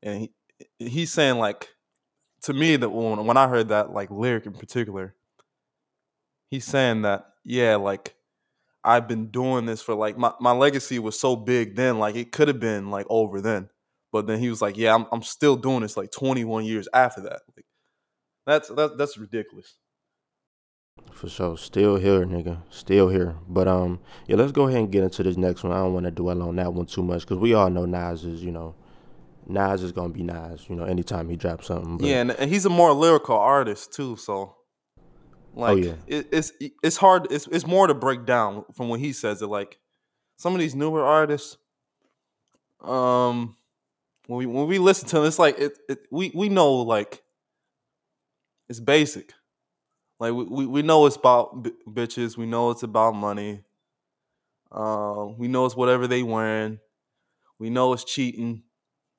and 0.02 0.22
he 0.22 0.32
he's 0.80 1.12
saying 1.12 1.38
like 1.40 1.70
to 2.44 2.54
me 2.54 2.76
that 2.76 2.90
when 2.90 3.26
when 3.26 3.38
I 3.38 3.48
heard 3.48 3.70
that 3.70 3.92
like 3.94 4.12
lyric 4.12 4.46
in 4.46 4.54
particular, 4.54 5.16
he's 6.50 6.66
saying 6.66 7.04
that 7.04 7.26
yeah, 7.44 7.76
like 7.76 8.16
I've 8.84 9.08
been 9.08 9.28
doing 9.28 9.66
this 9.66 9.82
for 9.82 9.96
like 9.96 10.18
my, 10.18 10.34
my 10.40 10.52
legacy 10.52 11.00
was 11.00 11.20
so 11.20 11.36
big 11.36 11.76
then, 11.76 12.00
like 12.00 12.16
it 12.16 12.32
could 12.32 12.48
have 12.48 12.60
been 12.60 12.92
like 12.92 13.06
over 13.10 13.42
then. 13.42 13.70
But 14.12 14.28
then 14.28 14.40
he 14.40 14.50
was 14.50 14.62
like, 14.62 14.78
Yeah, 14.78 14.94
I'm 14.96 15.06
I'm 15.12 15.24
still 15.24 15.56
doing 15.56 15.82
this 15.82 15.98
like 15.98 16.12
21 16.12 16.66
years 16.66 16.88
after 16.94 17.22
that. 17.22 17.42
Like 17.56 17.66
that's 18.46 18.70
that's 18.70 18.96
that's 18.98 19.18
ridiculous. 19.18 19.76
For 21.12 21.30
sure. 21.30 21.58
Still 21.58 21.96
here, 21.96 22.26
nigga. 22.26 22.62
Still 22.70 23.10
here. 23.10 23.36
But 23.48 23.68
um 23.68 24.00
yeah, 24.28 24.36
let's 24.36 24.52
go 24.52 24.68
ahead 24.68 24.80
and 24.80 24.92
get 24.92 25.04
into 25.04 25.24
this 25.24 25.38
next 25.38 25.64
one. 25.64 25.72
I 25.72 25.78
don't 25.78 25.94
want 25.94 26.06
to 26.06 26.12
dwell 26.12 26.42
on 26.42 26.56
that 26.58 26.74
one 26.74 26.86
too 26.86 27.04
much 27.04 27.22
because 27.22 27.38
we 27.38 27.54
all 27.54 27.70
know 27.70 27.86
Nas 27.86 28.26
is, 28.26 28.44
you 28.44 28.52
know, 28.52 28.76
Nas 29.48 29.84
is 29.84 29.92
gonna 29.92 30.14
be 30.14 30.24
Nas, 30.24 30.66
you 30.70 30.76
know, 30.76 30.84
anytime 30.84 31.30
he 31.30 31.36
drops 31.36 31.68
something. 31.68 31.98
But, 31.98 32.08
yeah, 32.08 32.22
and, 32.22 32.32
and 32.32 32.52
he's 32.52 32.66
a 32.66 32.70
more 32.70 32.94
lyrical 32.94 33.38
artist 33.38 33.94
too, 33.94 34.18
so 34.18 34.56
Oh, 35.56 35.60
like, 35.62 35.72
oh, 35.74 35.78
yeah. 35.78 35.94
it, 36.08 36.28
it's 36.32 36.52
it's 36.82 36.98
hard. 36.98 37.28
It's 37.32 37.48
it's 37.48 37.68
more 37.68 37.86
to 37.88 37.94
break 37.94 38.26
down 38.26 38.66
from 38.74 38.90
when 38.90 39.00
he 39.00 39.14
says 39.14 39.42
it. 39.42 39.48
Like 39.48 39.80
some 40.36 40.54
of 40.54 40.60
these 40.60 40.74
newer 40.74 41.04
artists, 41.06 41.58
um, 42.82 43.56
when 44.28 44.40
we 44.40 44.46
when 44.48 44.68
we 44.68 44.80
listen 44.80 45.08
to 45.10 45.18
them, 45.18 45.26
it's 45.26 45.38
like 45.38 45.60
it, 45.60 45.78
it 45.88 46.00
we 46.12 46.32
we 46.34 46.50
know 46.50 46.74
like 46.74 47.22
it's 48.68 48.80
basic. 48.80 49.34
Like 50.24 50.32
we, 50.32 50.44
we, 50.46 50.66
we 50.66 50.82
know 50.84 51.06
it's 51.06 51.18
about 51.18 51.64
b- 51.64 51.74
bitches. 51.86 52.38
We 52.38 52.46
know 52.46 52.70
it's 52.70 52.84
about 52.84 53.14
money. 53.14 53.62
Uh, 54.72 55.26
we 55.38 55.50
know 55.50 55.66
it's 55.66 55.76
whatever 55.76 56.08
they 56.08 56.24
wearing. 56.24 56.80
We 57.60 57.70
know 57.70 57.92
it's 57.92 58.06
cheating. 58.06 58.64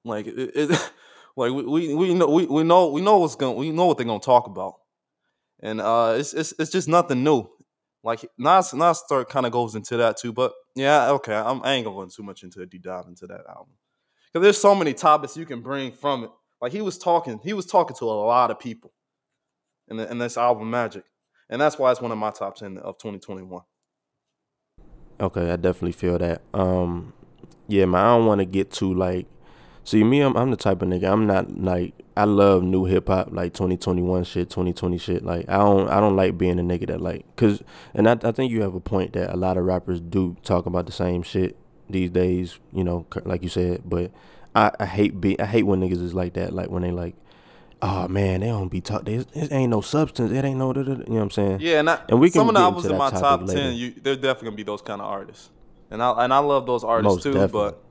Like 0.02 0.26
it, 0.26 0.52
it 0.54 0.70
like 1.36 1.52
we, 1.52 1.62
we, 1.62 1.94
we 1.94 2.14
know 2.14 2.26
we, 2.28 2.46
we 2.46 2.62
know 2.62 2.88
we 2.88 3.02
know 3.02 3.18
what's 3.18 3.36
going 3.36 3.54
we 3.58 3.70
know 3.70 3.84
what 3.84 3.98
they're 3.98 4.06
gonna 4.06 4.18
talk 4.18 4.46
about 4.46 4.76
and 5.60 5.82
uh, 5.82 6.14
it's 6.16 6.32
it's 6.32 6.54
it's 6.58 6.70
just 6.70 6.88
nothing 6.88 7.22
new. 7.22 7.50
Like 8.02 8.24
Nas 8.38 8.72
Nas 8.72 9.00
start 9.00 9.28
kind 9.28 9.44
of 9.44 9.52
goes 9.52 9.74
into 9.74 9.98
that 9.98 10.16
too, 10.16 10.32
but 10.32 10.54
yeah, 10.74 11.10
okay, 11.10 11.34
I'm, 11.34 11.62
I 11.64 11.74
ain't 11.74 11.84
going 11.84 12.08
too 12.08 12.22
much 12.22 12.44
into 12.44 12.62
a 12.62 12.66
deep 12.66 12.82
dive 12.82 13.08
into 13.08 13.26
that 13.26 13.42
album 13.46 13.74
because 14.32 14.42
there's 14.42 14.58
so 14.58 14.74
many 14.74 14.94
topics 14.94 15.36
you 15.36 15.44
can 15.44 15.60
bring 15.60 15.92
from 15.92 16.24
it. 16.24 16.30
Like 16.62 16.72
he 16.72 16.80
was 16.80 16.96
talking, 16.96 17.40
he 17.44 17.52
was 17.52 17.66
talking 17.66 17.94
to 17.96 18.06
a 18.06 18.24
lot 18.26 18.50
of 18.50 18.58
people 18.58 18.94
the, 19.88 20.10
in 20.10 20.18
this 20.18 20.36
album 20.36 20.70
Magic, 20.70 21.04
and 21.48 21.60
that's 21.60 21.78
why 21.78 21.90
it's 21.90 22.00
one 22.00 22.12
of 22.12 22.18
my 22.18 22.30
top 22.30 22.56
ten 22.56 22.78
of 22.78 22.98
2021. 22.98 23.62
Okay, 25.20 25.50
I 25.50 25.56
definitely 25.56 25.92
feel 25.92 26.18
that. 26.18 26.42
Um, 26.52 27.12
yeah, 27.68 27.84
man, 27.84 28.04
I 28.04 28.16
don't 28.16 28.26
want 28.26 28.40
to 28.40 28.44
get 28.44 28.72
too 28.72 28.92
like 28.92 29.26
See 29.86 30.02
me, 30.02 30.20
I'm 30.20 30.34
I'm 30.34 30.50
the 30.50 30.56
type 30.56 30.80
of 30.80 30.88
nigga. 30.88 31.12
I'm 31.12 31.26
not 31.26 31.58
like 31.60 31.92
I 32.16 32.24
love 32.24 32.62
new 32.62 32.86
hip 32.86 33.08
hop, 33.08 33.28
like 33.32 33.52
2021 33.52 34.24
shit, 34.24 34.48
2020 34.48 34.96
shit. 34.96 35.22
Like 35.22 35.46
I 35.46 35.58
don't 35.58 35.90
I 35.90 36.00
don't 36.00 36.16
like 36.16 36.38
being 36.38 36.58
a 36.58 36.62
nigga 36.62 36.86
that 36.86 37.02
like, 37.02 37.24
cause 37.36 37.62
and 37.92 38.08
I 38.08 38.12
I 38.24 38.32
think 38.32 38.50
you 38.50 38.62
have 38.62 38.74
a 38.74 38.80
point 38.80 39.12
that 39.12 39.30
a 39.32 39.36
lot 39.36 39.58
of 39.58 39.64
rappers 39.66 40.00
do 40.00 40.38
talk 40.42 40.64
about 40.64 40.86
the 40.86 40.92
same 40.92 41.22
shit 41.22 41.54
these 41.90 42.10
days. 42.10 42.58
You 42.72 42.82
know, 42.82 43.06
like 43.26 43.42
you 43.42 43.50
said, 43.50 43.82
but 43.84 44.10
I, 44.54 44.70
I 44.80 44.86
hate 44.86 45.20
be 45.20 45.38
I 45.38 45.44
hate 45.44 45.64
when 45.64 45.82
niggas 45.82 46.02
is 46.02 46.14
like 46.14 46.32
that. 46.32 46.54
Like 46.54 46.70
when 46.70 46.80
they 46.80 46.90
like, 46.90 47.14
oh 47.84 48.08
man, 48.08 48.40
they 48.40 48.46
don't 48.46 48.68
be 48.68 48.80
talk. 48.80 49.04
There 49.04 49.24
ain't 49.34 49.70
no 49.70 49.80
substance. 49.80 50.32
It 50.32 50.44
ain't 50.44 50.58
no. 50.58 50.72
You 50.74 50.84
know 50.84 50.94
what 50.96 51.20
I'm 51.20 51.30
saying? 51.30 51.58
Yeah, 51.60 51.80
and, 51.80 51.90
I, 51.90 52.00
and 52.08 52.18
we 52.18 52.30
can 52.30 52.40
some 52.40 52.48
of 52.48 52.54
the 52.54 52.60
albums 52.60 52.86
in 52.86 52.96
my 52.96 53.10
top 53.10 53.42
later. 53.42 53.60
ten, 53.60 53.74
you, 53.74 53.92
they're 54.02 54.16
definitely 54.16 54.46
gonna 54.46 54.56
be 54.56 54.62
those 54.62 54.82
kind 54.82 55.00
of 55.00 55.06
artists, 55.06 55.50
and 55.90 56.02
I 56.02 56.24
and 56.24 56.32
I 56.32 56.38
love 56.38 56.66
those 56.66 56.82
artists 56.82 57.14
Most 57.14 57.22
too. 57.22 57.32
definitely. 57.32 57.52
But 57.52 57.84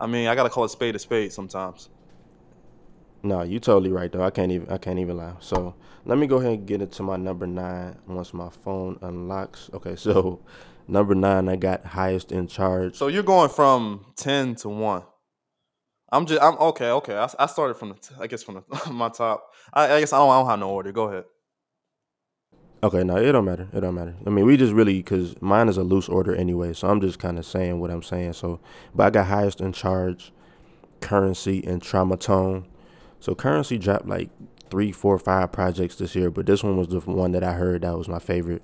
I 0.00 0.06
mean, 0.06 0.28
I 0.28 0.34
gotta 0.34 0.50
call 0.50 0.64
it 0.64 0.68
spade 0.68 0.94
a 0.94 0.98
spade 0.98 1.32
sometimes. 1.32 1.88
No, 3.22 3.42
you 3.42 3.58
totally 3.58 3.90
right 3.90 4.12
though. 4.12 4.22
I 4.22 4.30
can't 4.30 4.52
even 4.52 4.70
I 4.70 4.78
can't 4.78 4.98
even 4.98 5.16
lie. 5.16 5.34
So 5.40 5.74
let 6.04 6.18
me 6.18 6.26
go 6.26 6.36
ahead 6.36 6.52
and 6.52 6.66
get 6.66 6.82
into 6.82 7.02
my 7.02 7.16
number 7.16 7.46
nine 7.46 7.96
once 8.06 8.32
my 8.32 8.50
phone 8.50 8.98
unlocks. 9.02 9.70
Okay, 9.74 9.96
so 9.96 10.40
number 10.88 11.14
nine 11.14 11.48
I 11.48 11.56
got 11.56 11.84
highest 11.84 12.30
in 12.30 12.46
charge. 12.46 12.96
So 12.96 13.08
you're 13.08 13.22
going 13.22 13.48
from 13.48 14.04
ten 14.16 14.54
to 14.56 14.68
one. 14.68 15.02
I'm 16.10 16.26
just 16.26 16.42
I'm 16.42 16.56
okay. 16.58 16.90
Okay, 16.90 17.16
I, 17.16 17.28
I 17.38 17.46
started 17.46 17.74
from 17.74 17.90
the 17.90 17.96
I 18.20 18.26
guess 18.26 18.42
from 18.42 18.62
the, 18.68 18.90
my 18.92 19.08
top. 19.08 19.52
I, 19.72 19.94
I 19.94 20.00
guess 20.00 20.12
I 20.12 20.18
don't, 20.18 20.30
I 20.30 20.38
don't 20.40 20.48
have 20.48 20.58
no 20.58 20.70
order. 20.70 20.92
Go 20.92 21.04
ahead. 21.04 21.24
Okay, 22.80 23.02
no, 23.02 23.16
it 23.16 23.32
don't 23.32 23.44
matter. 23.44 23.66
It 23.72 23.80
don't 23.80 23.96
matter. 23.96 24.14
I 24.24 24.30
mean, 24.30 24.46
we 24.46 24.56
just 24.56 24.72
really 24.72 24.98
because 24.98 25.40
mine 25.42 25.68
is 25.68 25.76
a 25.76 25.82
loose 25.82 26.08
order 26.08 26.34
anyway, 26.34 26.72
so 26.72 26.88
I'm 26.88 27.00
just 27.00 27.18
kind 27.18 27.38
of 27.38 27.44
saying 27.44 27.80
what 27.80 27.90
I'm 27.90 28.04
saying. 28.04 28.34
So, 28.34 28.60
but 28.94 29.06
I 29.06 29.10
got 29.10 29.26
highest 29.26 29.60
in 29.60 29.72
charge, 29.72 30.32
currency 31.00 31.64
and 31.66 31.82
trauma 31.82 32.16
tone. 32.16 32.66
So 33.20 33.34
currency 33.34 33.78
dropped 33.78 34.06
like 34.06 34.30
three, 34.70 34.92
four, 34.92 35.18
five 35.18 35.50
projects 35.50 35.96
this 35.96 36.14
year, 36.14 36.30
but 36.30 36.46
this 36.46 36.62
one 36.62 36.76
was 36.76 36.88
the 36.88 37.00
one 37.00 37.32
that 37.32 37.42
I 37.42 37.54
heard 37.54 37.82
that 37.82 37.98
was 37.98 38.08
my 38.08 38.20
favorite. 38.20 38.62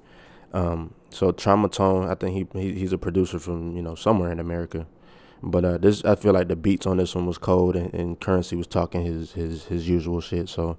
Um, 0.52 0.94
so 1.10 1.32
trauma 1.32 1.68
tone, 1.68 2.08
I 2.08 2.14
think 2.14 2.52
he, 2.54 2.60
he 2.60 2.78
he's 2.78 2.92
a 2.92 2.98
producer 2.98 3.40
from 3.40 3.76
you 3.76 3.82
know 3.82 3.96
somewhere 3.96 4.30
in 4.30 4.38
America, 4.38 4.86
but 5.44 5.64
uh, 5.64 5.78
this 5.78 6.04
I 6.04 6.14
feel 6.14 6.32
like 6.32 6.48
the 6.48 6.56
beats 6.56 6.86
on 6.86 6.96
this 6.96 7.14
one 7.14 7.26
was 7.26 7.38
cold, 7.38 7.76
and, 7.76 7.92
and 7.94 8.20
currency 8.20 8.56
was 8.56 8.66
talking 8.66 9.04
his 9.04 9.32
his 9.32 9.64
his 9.66 9.88
usual 9.88 10.20
shit. 10.20 10.48
So, 10.48 10.76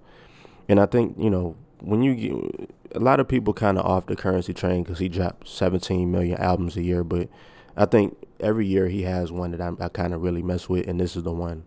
and 0.67 0.79
I 0.79 0.85
think 0.85 1.15
you 1.17 1.29
know 1.29 1.55
when 1.81 2.01
you 2.01 2.15
get, 2.15 2.69
a 2.95 2.99
lot 2.99 3.19
of 3.19 3.27
people 3.27 3.53
kind 3.53 3.77
of 3.77 3.85
off 3.85 4.07
the 4.07 4.15
currency 4.15 4.53
train 4.53 4.83
because 4.83 4.99
he 4.99 5.09
dropped 5.09 5.47
17 5.47 6.11
million 6.11 6.37
albums 6.37 6.77
a 6.77 6.81
year, 6.81 7.03
but 7.03 7.29
I 7.77 7.85
think 7.85 8.17
every 8.39 8.65
year 8.65 8.87
he 8.87 9.03
has 9.03 9.31
one 9.31 9.51
that 9.51 9.61
I, 9.61 9.71
I 9.79 9.89
kind 9.89 10.13
of 10.13 10.21
really 10.21 10.41
mess 10.41 10.67
with, 10.67 10.87
and 10.87 10.99
this 10.99 11.15
is 11.15 11.23
the 11.23 11.31
one. 11.31 11.65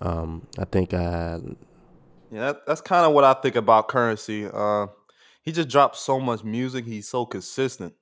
Um, 0.00 0.46
I 0.58 0.64
think 0.64 0.94
uh, 0.94 1.40
Yeah, 2.30 2.52
that, 2.52 2.66
that's 2.66 2.80
kind 2.80 3.04
of 3.04 3.12
what 3.12 3.24
I 3.24 3.34
think 3.34 3.56
about 3.56 3.88
currency. 3.88 4.48
Uh, 4.50 4.86
he 5.42 5.52
just 5.52 5.68
drops 5.68 6.00
so 6.00 6.20
much 6.20 6.44
music. 6.44 6.86
He's 6.86 7.08
so 7.08 7.26
consistent, 7.26 7.94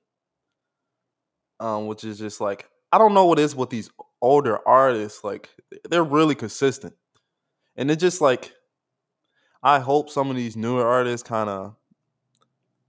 um, 1.59 1.87
which 1.87 2.03
is 2.03 2.19
just 2.19 2.39
like 2.39 2.69
I 2.91 2.97
don't 2.97 3.13
know 3.13 3.25
what 3.25 3.39
is 3.39 3.55
with 3.55 3.69
these 3.69 3.89
older 4.21 4.59
artists. 4.67 5.23
Like 5.23 5.49
they're 5.89 6.03
really 6.03 6.35
consistent, 6.35 6.95
and 7.75 7.89
it's 7.91 8.01
just 8.01 8.21
like 8.21 8.53
I 9.63 9.79
hope 9.79 10.09
some 10.09 10.29
of 10.29 10.35
these 10.35 10.55
newer 10.55 10.85
artists 10.85 11.27
kind 11.27 11.49
of 11.49 11.75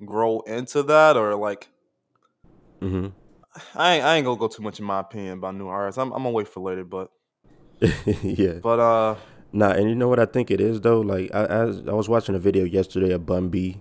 grow 0.04 0.40
into 0.40 0.82
that, 0.84 1.16
or 1.16 1.34
like 1.34 1.68
mm-hmm. 2.80 3.08
I 3.74 3.94
ain't, 3.94 4.04
I 4.04 4.16
ain't 4.16 4.24
gonna 4.24 4.38
go 4.38 4.48
too 4.48 4.62
much 4.62 4.78
in 4.78 4.84
my 4.84 5.00
opinion 5.00 5.38
about 5.38 5.56
new 5.56 5.68
artists. 5.68 5.98
I'm, 5.98 6.12
I'm 6.12 6.22
gonna 6.22 6.30
wait 6.30 6.48
for 6.48 6.60
later, 6.60 6.84
but 6.84 7.10
yeah. 8.22 8.54
but 8.62 8.78
uh, 8.78 9.16
Nah, 9.52 9.70
and 9.70 9.88
you 9.88 9.94
know 9.94 10.08
what 10.08 10.20
I 10.20 10.26
think 10.26 10.50
it 10.50 10.60
is 10.60 10.80
though. 10.80 11.00
Like 11.00 11.30
I, 11.34 11.44
I, 11.44 11.62
I 11.62 11.92
was 11.92 12.08
watching 12.08 12.34
a 12.34 12.38
video 12.38 12.64
yesterday 12.64 13.12
of 13.12 13.26
Bun 13.26 13.48
B, 13.48 13.80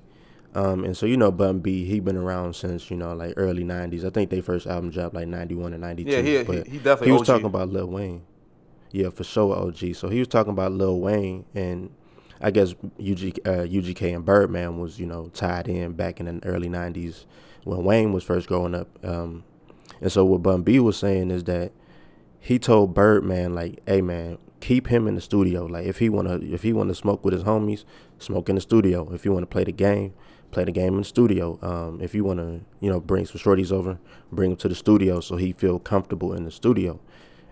um, 0.56 0.84
and 0.84 0.98
so 0.98 1.06
you 1.06 1.18
know 1.18 1.32
Bun 1.32 1.60
B, 1.60 1.86
he 1.86 2.00
been 2.00 2.18
around 2.18 2.56
since 2.56 2.90
you 2.90 2.98
know 2.98 3.14
like 3.14 3.34
early 3.38 3.64
'90s. 3.64 4.04
I 4.04 4.10
think 4.10 4.30
they 4.30 4.42
first 4.42 4.66
album 4.68 4.90
dropped 4.90 5.14
like 5.14 5.28
'91 5.28 5.74
and 5.74 5.82
'92. 5.82 6.10
yeah, 6.10 6.22
he, 6.22 6.44
but 6.44 6.66
he 6.66 6.74
he 6.74 6.78
definitely 6.78 7.08
he 7.08 7.12
was 7.12 7.22
OG. 7.22 7.28
talking 7.28 7.46
about 7.46 7.70
Lil 7.70 7.88
Wayne. 7.88 8.24
Yeah, 8.92 9.10
for 9.10 9.24
sure, 9.24 9.56
OG. 9.56 9.96
So 9.96 10.10
he 10.10 10.20
was 10.20 10.28
talking 10.28 10.52
about 10.52 10.72
Lil 10.72 11.00
Wayne, 11.00 11.46
and 11.54 11.92
I 12.42 12.50
guess 12.50 12.72
UG, 12.72 13.40
uh, 13.46 13.66
UGK 13.68 14.16
and 14.16 14.26
Birdman 14.26 14.80
was 14.80 15.00
you 15.00 15.06
know 15.06 15.30
tied 15.34 15.68
in 15.68 15.94
back 15.94 16.20
in 16.20 16.26
the 16.26 16.46
early 16.48 16.70
'90s 16.70 17.26
when 17.64 17.84
Wayne 17.84 18.12
was 18.12 18.24
first 18.24 18.48
growing 18.48 18.74
up. 18.74 18.88
Um, 19.06 19.44
and 20.02 20.12
so 20.12 20.26
what 20.26 20.42
Bun 20.42 20.64
B 20.64 20.80
was 20.80 20.98
saying 20.98 21.30
is 21.30 21.44
that 21.44 21.72
he 22.40 22.58
told 22.58 22.96
Birdman 22.96 23.54
like, 23.54 23.82
"Hey 23.86 24.02
man, 24.02 24.40
keep 24.60 24.88
him 24.88 25.08
in 25.08 25.16
the 25.16 25.22
studio. 25.22 25.66
Like 25.66 25.86
if 25.86 26.00
he 26.00 26.10
wanna 26.10 26.38
if 26.38 26.64
he 26.64 26.74
wanna 26.74 26.96
smoke 26.96 27.24
with 27.24 27.34
his 27.34 27.44
homies, 27.44 27.84
smoke 28.18 28.50
in 28.50 28.56
the 28.56 28.62
studio. 28.62 29.12
If 29.14 29.26
you 29.26 29.34
wanna 29.34 29.46
play 29.46 29.64
the 29.64 29.72
game, 29.72 30.14
play 30.52 30.64
the 30.64 30.72
game 30.72 30.94
in 30.94 31.00
the 31.00 31.06
studio. 31.06 31.60
Um, 31.62 32.02
if 32.02 32.14
you 32.16 32.24
wanna 32.24 32.62
you 32.80 32.90
know 32.90 33.00
bring 33.00 33.26
some 33.26 33.40
shorties 33.40 33.72
over, 33.72 34.00
bring 34.32 34.52
them 34.52 34.58
to 34.58 34.68
the 34.68 34.76
studio 34.76 35.20
so 35.20 35.36
he 35.38 35.52
feel 35.52 35.80
comfortable 35.80 36.34
in 36.34 36.46
the 36.46 36.52
studio." 36.52 37.00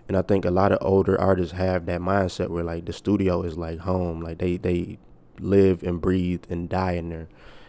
And 0.08 0.16
I 0.16 0.22
think 0.22 0.44
a 0.44 0.50
lot 0.50 0.72
of 0.72 0.78
older 0.80 1.20
artists 1.20 1.52
have 1.52 1.84
that 1.86 2.00
mindset 2.00 2.48
where 2.48 2.64
like 2.64 2.86
the 2.86 2.92
studio 2.94 3.42
is 3.42 3.58
like 3.58 3.80
home, 3.80 4.20
like 4.20 4.38
they 4.38 4.56
they 4.56 4.98
live 5.38 5.82
and 5.82 6.00
breathe 6.00 6.44
and 6.48 6.68
die 6.68 6.92
in 6.92 7.10
there. 7.10 7.28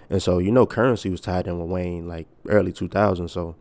And 0.09 0.21
so 0.23 0.39
you 0.39 0.51
know, 0.51 0.65
Currency 0.65 1.09
was 1.09 1.21
tied 1.21 1.47
in 1.47 1.59
with 1.59 1.69
Wayne 1.69 2.07
like 2.07 2.27
early 2.47 2.71
2000s. 2.71 3.29
So 3.29 3.55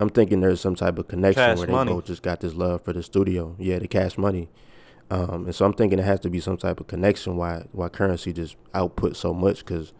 I'm 0.00 0.10
thinking 0.10 0.40
there's 0.40 0.60
some 0.60 0.74
type 0.74 0.98
of 0.98 1.08
connection 1.08 1.42
Cash 1.42 1.58
where 1.58 1.66
they 1.66 1.72
Money. 1.72 1.92
both 1.92 2.06
just 2.06 2.22
got 2.22 2.40
this 2.40 2.54
love 2.54 2.82
for 2.82 2.92
the 2.92 3.02
studio. 3.02 3.54
Yeah, 3.58 3.78
the 3.78 3.88
cash 3.88 4.18
money. 4.18 4.48
Um, 5.10 5.46
and 5.46 5.54
so 5.54 5.64
I'm 5.64 5.72
thinking 5.72 5.98
it 5.98 6.04
has 6.04 6.20
to 6.20 6.30
be 6.30 6.40
some 6.40 6.56
type 6.56 6.80
of 6.80 6.88
connection 6.88 7.36
why 7.36 7.64
why 7.72 7.88
Currency 7.88 8.32
just 8.32 8.56
output 8.74 9.16
so 9.16 9.32
much 9.32 9.60
because 9.60 9.92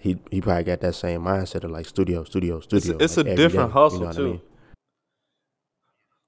he 0.00 0.18
he 0.30 0.40
probably 0.40 0.64
got 0.64 0.80
that 0.80 0.94
same 0.94 1.22
mindset 1.22 1.62
of 1.64 1.70
like 1.70 1.86
studio, 1.86 2.24
studio, 2.24 2.60
studio. 2.60 2.96
it's 2.98 3.16
like, 3.16 3.26
a 3.26 3.36
different 3.36 3.70
day, 3.70 3.72
hustle, 3.72 4.00
you 4.00 4.06
know 4.06 4.12
too. 4.12 4.22
I 4.22 4.30
mean? 4.32 4.40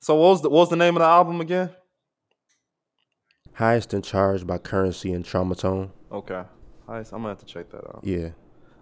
So 0.00 0.14
what 0.16 0.28
was 0.30 0.42
the 0.42 0.48
what 0.50 0.58
was 0.61 0.70
the 0.70 0.76
name 0.76 0.96
of 0.96 1.00
the 1.00 1.06
album 1.06 1.40
again? 1.40 1.70
Highest 3.54 3.92
in 3.94 4.02
charge 4.02 4.46
by 4.46 4.58
Currency 4.58 5.12
and 5.12 5.24
Traumatone. 5.24 5.90
Okay, 6.11 6.42
Nice. 6.88 7.12
I'm 7.12 7.18
gonna 7.18 7.30
have 7.30 7.38
to 7.38 7.46
check 7.46 7.70
that 7.70 7.85
out. 7.87 8.00
Yeah, 8.02 8.30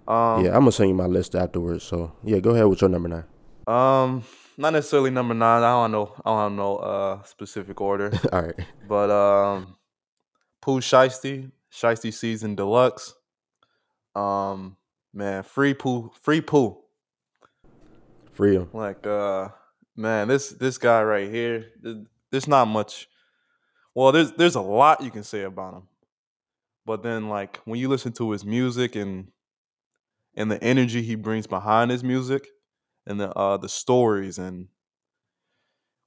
Um, 0.09 0.45
yeah. 0.45 0.51
I'm 0.55 0.61
gonna 0.61 0.73
send 0.73 0.89
you 0.91 0.95
my 0.95 1.07
list 1.07 1.35
afterwards. 1.35 1.85
So 1.85 2.13
yeah, 2.25 2.39
go 2.41 2.51
ahead 2.51 2.67
with 2.67 2.81
your 2.81 2.91
number 2.91 3.09
nine. 3.09 3.25
Um, 3.67 4.25
not 4.57 4.73
necessarily 4.73 5.11
number 5.11 5.35
nine. 5.35 5.63
I 5.63 5.71
don't 5.71 5.93
know. 5.93 6.13
I 6.25 6.31
don't 6.31 6.39
have 6.51 6.53
no 6.53 6.77
uh 6.77 7.23
specific 7.25 7.81
order, 7.81 8.13
All 8.33 8.43
right. 8.43 8.55
but 8.89 9.11
um, 9.11 9.77
Pooh 10.61 10.81
Shiesty, 10.81 11.51
Shiesty 11.73 12.13
Season 12.13 12.55
Deluxe. 12.55 13.15
Um, 14.15 14.77
man, 15.13 15.43
free 15.43 15.75
Pooh, 15.75 16.11
free 16.21 16.41
Pooh. 16.41 16.79
Free 18.33 18.57
'em. 18.57 18.69
Like, 18.73 19.07
uh, 19.07 19.49
man, 19.97 20.29
this 20.29 20.51
this 20.51 20.79
guy 20.79 21.03
right 21.03 21.31
here. 21.31 21.67
There's 22.31 22.49
not 22.49 22.67
much. 22.67 23.09
Well, 23.95 24.13
there's 24.13 24.33
there's 24.33 24.55
a 24.55 24.61
lot 24.61 25.03
you 25.03 25.11
can 25.11 25.25
say 25.25 25.43
about 25.43 25.75
him, 25.75 25.89
but 26.87 27.03
then 27.03 27.29
like 27.29 27.59
when 27.65 27.79
you 27.79 27.89
listen 27.89 28.13
to 28.13 28.31
his 28.31 28.45
music 28.45 28.97
and 28.97 29.33
and 30.37 30.51
the 30.51 30.63
energy 30.63 31.03
he 31.03 31.17
brings 31.17 31.47
behind 31.47 31.91
his 31.91 32.05
music 32.05 32.49
and 33.07 33.21
the 33.21 33.31
uh 33.33 33.57
the 33.57 33.69
stories 33.69 34.39
and 34.39 34.69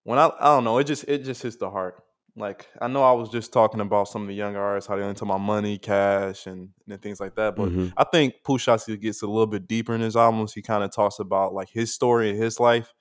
when 0.04 0.18
I 0.20 0.32
I 0.40 0.46
don't 0.46 0.64
know, 0.64 0.78
it 0.78 0.86
just 0.86 1.04
it 1.08 1.24
just 1.24 1.44
hits 1.44 1.58
the 1.58 1.70
heart. 1.70 2.03
Like 2.36 2.68
I 2.82 2.88
know 2.88 3.04
I 3.04 3.12
was 3.12 3.30
just 3.30 3.54
talking 3.54 3.80
about 3.80 4.08
some 4.08 4.24
of 4.24 4.28
the 4.28 4.34
younger 4.34 4.60
artists, 4.60 4.88
how 4.88 4.96
they 4.96 5.08
into 5.08 5.26
my 5.26 5.38
money, 5.38 5.78
cash, 5.78 6.48
and, 6.48 6.70
and 6.90 7.00
things 7.00 7.20
like 7.20 7.36
that. 7.36 7.56
But 7.56 7.70
Mhm. 7.70 7.94
I 7.96 8.04
think 8.06 8.36
Shiesty 8.44 9.00
gets 9.00 9.22
a 9.22 9.28
little 9.28 9.46
bit 9.46 9.68
deeper 9.68 9.94
in 9.94 10.02
his 10.02 10.16
albums. 10.16 10.54
He 10.54 10.64
kind 10.64 10.84
of 10.84 10.92
talks 10.92 11.20
about 11.20 11.54
like 11.54 11.70
his 11.70 11.94
story 11.94 12.32
and 12.32 12.42
his 12.42 12.60
life, 12.60 12.92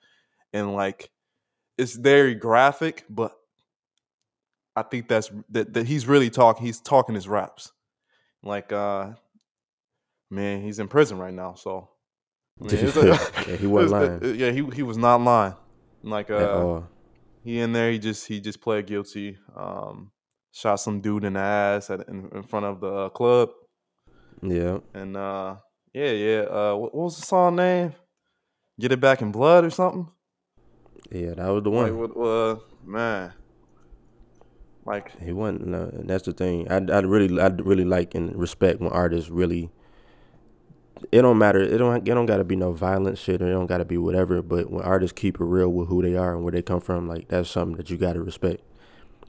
and 0.53 0.75
like 0.75 1.09
it's 1.79 1.95
very 1.95 2.35
graphic. 2.35 3.05
But 3.09 3.31
I 4.75 4.83
think 4.83 5.07
that's 5.07 5.31
that, 5.49 5.73
that 5.73 5.87
he's 5.87 6.05
really 6.07 6.29
talking. 6.29 6.63
He's 6.65 6.79
talking 6.79 7.15
his 7.15 7.27
raps. 7.27 7.71
Like, 8.43 8.71
uh 8.71 9.13
man, 10.29 10.61
he's 10.61 10.77
in 10.79 10.87
prison 10.87 11.17
right 11.17 11.33
now. 11.33 11.55
So, 11.55 11.89
I 12.61 12.65
mean, 12.65 12.85
Yeah, 13.49 13.55
he 13.55 13.65
wasn't 13.67 14.21
lying. 14.21 14.35
Yeah, 14.39 14.51
he 14.51 14.63
he 14.75 14.83
was 14.83 14.97
not 14.97 15.21
lying. 15.21 15.55
Like, 16.03 16.29
uh. 16.29 16.81
He 17.43 17.59
in 17.59 17.73
there. 17.73 17.91
He 17.91 17.99
just 17.99 18.27
he 18.27 18.39
just 18.39 18.61
pled 18.61 18.87
guilty. 18.87 19.37
Um, 19.55 20.11
shot 20.51 20.77
some 20.77 21.01
dude 21.01 21.23
in 21.23 21.33
the 21.33 21.39
ass 21.39 21.89
at, 21.89 22.07
in, 22.07 22.29
in 22.33 22.43
front 22.43 22.65
of 22.65 22.79
the 22.79 22.87
uh, 22.93 23.09
club. 23.09 23.49
Yeah. 24.41 24.79
And 24.93 25.15
uh, 25.17 25.55
yeah, 25.93 26.11
yeah. 26.11 26.39
Uh, 26.41 26.75
what, 26.75 26.93
what 26.95 27.03
was 27.05 27.19
the 27.19 27.25
song 27.25 27.55
name? 27.55 27.93
Get 28.79 28.91
it 28.91 28.99
back 28.99 29.21
in 29.21 29.31
blood 29.31 29.63
or 29.65 29.69
something. 29.69 30.09
Yeah, 31.11 31.33
that 31.35 31.47
was 31.49 31.63
the 31.63 31.69
Like, 31.69 31.93
one. 31.93 31.97
what, 31.97 32.17
uh, 32.17 32.59
man. 32.85 33.33
Like, 34.85 35.17
He 35.21 35.31
wasn't. 35.31 35.67
No, 35.67 35.83
and 35.83 36.09
that's 36.09 36.23
the 36.25 36.33
thing. 36.33 36.69
I 36.71 36.77
I 36.77 36.99
really 36.99 37.39
I 37.39 37.47
really 37.47 37.85
like 37.85 38.15
and 38.15 38.35
respect 38.35 38.79
when 38.81 38.91
artists 38.91 39.29
really. 39.29 39.71
It 41.11 41.21
don't 41.21 41.37
matter. 41.37 41.59
It 41.59 41.77
don't. 41.77 41.97
It 42.07 42.13
don't 42.13 42.25
got 42.25 42.37
to 42.37 42.43
be 42.43 42.55
no 42.55 42.71
violent 42.71 43.17
shit, 43.17 43.41
or 43.41 43.47
it 43.47 43.51
don't 43.53 43.67
got 43.67 43.77
to 43.79 43.85
be 43.85 43.97
whatever. 43.97 44.41
But 44.41 44.69
when 44.71 44.83
artists 44.83 45.13
keep 45.17 45.39
it 45.39 45.43
real 45.43 45.69
with 45.69 45.87
who 45.89 46.01
they 46.01 46.15
are 46.15 46.33
and 46.33 46.43
where 46.43 46.51
they 46.51 46.61
come 46.61 46.81
from, 46.81 47.07
like 47.07 47.27
that's 47.27 47.49
something 47.49 47.77
that 47.77 47.89
you 47.89 47.97
got 47.97 48.13
to 48.13 48.21
respect. 48.21 48.61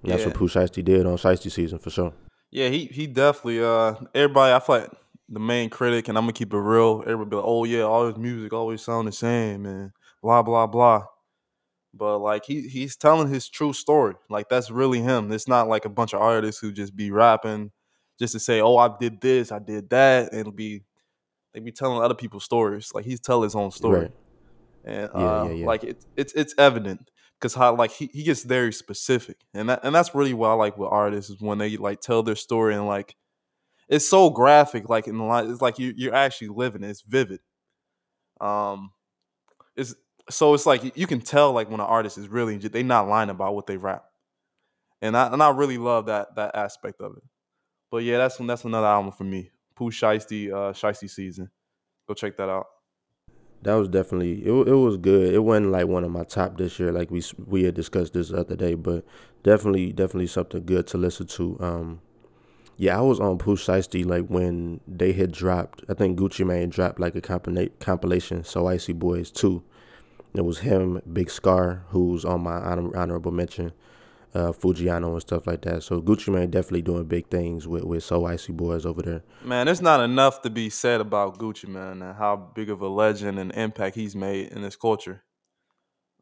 And 0.02 0.12
that's 0.12 0.20
Yeah. 0.22 0.28
what 0.28 0.36
Pooh 0.36 0.48
Shiesty 0.48 0.84
did 0.84 1.06
on 1.06 1.16
Shiesty 1.16 1.50
season 1.50 1.78
for 1.78 1.90
sure. 1.90 2.12
Yeah, 2.50 2.68
he 2.68 2.86
he 2.86 3.06
definitely. 3.06 3.62
Uh, 3.64 3.94
everybody, 4.14 4.52
I 4.52 4.60
feel 4.60 4.76
like 4.80 4.90
the 5.28 5.40
main 5.40 5.70
critic, 5.70 6.08
and 6.08 6.16
I'm 6.18 6.24
gonna 6.24 6.32
keep 6.34 6.52
it 6.52 6.58
real. 6.58 7.02
Everybody 7.06 7.30
be 7.30 7.36
like, 7.36 7.44
"Oh 7.46 7.64
yeah, 7.64 7.82
all 7.82 8.06
his 8.06 8.16
music 8.16 8.52
always 8.52 8.82
sound 8.82 9.08
the 9.08 9.12
same," 9.12 9.66
and 9.66 9.90
blah 10.22 10.42
blah 10.42 10.66
blah. 10.66 11.06
But 11.92 12.18
like 12.18 12.44
he 12.44 12.68
he's 12.68 12.96
telling 12.96 13.28
his 13.28 13.48
true 13.48 13.72
story. 13.72 14.14
Like 14.28 14.48
that's 14.48 14.70
really 14.70 15.00
him. 15.00 15.32
It's 15.32 15.48
not 15.48 15.68
like 15.68 15.84
a 15.84 15.88
bunch 15.88 16.12
of 16.12 16.20
artists 16.20 16.60
who 16.60 16.72
just 16.72 16.94
be 16.96 17.10
rapping 17.10 17.70
just 18.18 18.32
to 18.34 18.40
say, 18.40 18.60
"Oh, 18.60 18.76
I 18.76 18.90
did 19.00 19.20
this, 19.20 19.50
I 19.52 19.58
did 19.58 19.88
that," 19.90 20.30
and 20.32 20.40
it'll 20.40 20.52
be 20.52 20.82
they 21.54 21.60
be 21.60 21.72
telling 21.72 22.02
other 22.02 22.14
people's 22.14 22.44
stories. 22.44 22.90
Like 22.92 23.04
he's 23.04 23.20
telling 23.20 23.44
his 23.44 23.54
own 23.54 23.70
story. 23.70 24.00
Right. 24.00 24.12
and 24.84 25.10
uh, 25.14 25.44
yeah, 25.48 25.52
yeah. 25.52 25.66
like 25.66 25.84
it's 25.84 26.06
it's 26.16 26.32
it's 26.34 26.54
evident 26.58 27.10
because 27.40 27.54
how 27.54 27.74
like 27.76 27.92
he, 27.92 28.06
he 28.12 28.24
gets 28.24 28.42
very 28.42 28.72
specific, 28.72 29.38
and 29.54 29.68
that 29.68 29.80
and 29.84 29.94
that's 29.94 30.14
really 30.14 30.34
what 30.34 30.48
I 30.48 30.54
like 30.54 30.76
with 30.76 30.90
artists 30.90 31.30
is 31.30 31.40
when 31.40 31.58
they 31.58 31.76
like 31.76 32.00
tell 32.00 32.22
their 32.22 32.36
story 32.36 32.74
and 32.74 32.86
like 32.86 33.16
it's 33.88 34.08
so 34.08 34.30
graphic, 34.30 34.88
like 34.88 35.06
in 35.06 35.18
the 35.18 35.24
line, 35.24 35.50
it's 35.50 35.62
like 35.62 35.78
you 35.78 35.94
you're 35.96 36.14
actually 36.14 36.48
living 36.48 36.82
it. 36.82 36.90
It's 36.90 37.02
vivid. 37.02 37.40
Um, 38.40 38.90
it's 39.76 39.94
so 40.30 40.54
it's 40.54 40.66
like 40.66 40.96
you 40.96 41.06
can 41.06 41.20
tell 41.20 41.52
like 41.52 41.70
when 41.70 41.80
an 41.80 41.86
artist 41.86 42.18
is 42.18 42.28
really 42.28 42.56
they 42.56 42.82
not 42.82 43.08
lying 43.08 43.30
about 43.30 43.54
what 43.54 43.66
they 43.66 43.76
rap, 43.76 44.04
and 45.02 45.16
I 45.16 45.32
and 45.32 45.42
I 45.42 45.50
really 45.50 45.78
love 45.78 46.06
that 46.06 46.34
that 46.36 46.56
aspect 46.56 47.00
of 47.00 47.16
it. 47.16 47.22
But 47.90 47.98
yeah, 47.98 48.18
that's 48.18 48.38
one 48.38 48.46
that's 48.46 48.64
another 48.64 48.86
album 48.86 49.12
for 49.12 49.24
me. 49.24 49.50
Pooh 49.76 49.90
Shiesty, 49.90 50.50
uh, 50.50 50.72
Shiesty 50.72 51.08
season. 51.10 51.50
Go 52.06 52.14
check 52.14 52.36
that 52.36 52.48
out. 52.48 52.66
That 53.62 53.74
was 53.74 53.88
definitely 53.88 54.44
it. 54.44 54.68
It 54.68 54.74
was 54.74 54.98
good. 54.98 55.32
It 55.32 55.38
wasn't 55.38 55.72
like 55.72 55.86
one 55.86 56.04
of 56.04 56.10
my 56.10 56.24
top 56.24 56.58
this 56.58 56.78
year, 56.78 56.92
like 56.92 57.10
we 57.10 57.22
we 57.46 57.64
had 57.64 57.74
discussed 57.74 58.12
this 58.12 58.28
the 58.28 58.38
other 58.38 58.56
day, 58.56 58.74
but 58.74 59.04
definitely 59.42 59.92
definitely 59.92 60.26
something 60.26 60.64
good 60.64 60.86
to 60.88 60.98
listen 60.98 61.26
to. 61.28 61.56
Um, 61.60 62.00
yeah, 62.76 62.98
I 62.98 63.00
was 63.00 63.20
on 63.20 63.38
Pooh 63.38 63.56
Shiesty 63.56 64.04
like 64.04 64.26
when 64.26 64.80
they 64.86 65.12
had 65.12 65.32
dropped. 65.32 65.82
I 65.88 65.94
think 65.94 66.18
Gucci 66.18 66.46
Mane 66.46 66.68
dropped 66.68 67.00
like 67.00 67.14
a 67.14 67.22
compila- 67.22 67.70
compilation. 67.80 68.44
So 68.44 68.66
Icy 68.66 68.92
Boys 68.92 69.30
too. 69.30 69.62
It 70.34 70.44
was 70.44 70.58
him, 70.58 71.00
Big 71.10 71.30
Scar, 71.30 71.84
who's 71.88 72.24
on 72.24 72.42
my 72.42 72.56
honor- 72.56 72.94
honorable 72.96 73.30
mention, 73.30 73.72
uh, 74.34 74.52
Foogiano 74.52 75.12
and 75.12 75.20
stuff 75.20 75.46
like 75.46 75.62
that. 75.62 75.82
So 75.82 76.00
Gucci 76.00 76.32
Mane 76.32 76.50
definitely 76.50 76.82
doing 76.82 77.04
big 77.04 77.28
things 77.28 77.68
with 77.68 77.84
with 77.84 78.02
So 78.02 78.26
Icy 78.26 78.52
Boys 78.52 78.84
over 78.84 79.02
there. 79.02 79.22
Man, 79.44 79.66
there's 79.66 79.82
not 79.82 80.00
enough 80.00 80.42
to 80.42 80.50
be 80.50 80.70
said 80.70 81.00
about 81.00 81.38
Gucci, 81.38 81.68
man, 81.68 82.02
and 82.02 82.16
how 82.16 82.36
big 82.54 82.68
of 82.70 82.80
a 82.80 82.88
legend 82.88 83.38
and 83.38 83.52
impact 83.52 83.96
he's 83.96 84.16
made 84.16 84.48
in 84.48 84.62
this 84.62 84.76
culture. 84.76 85.22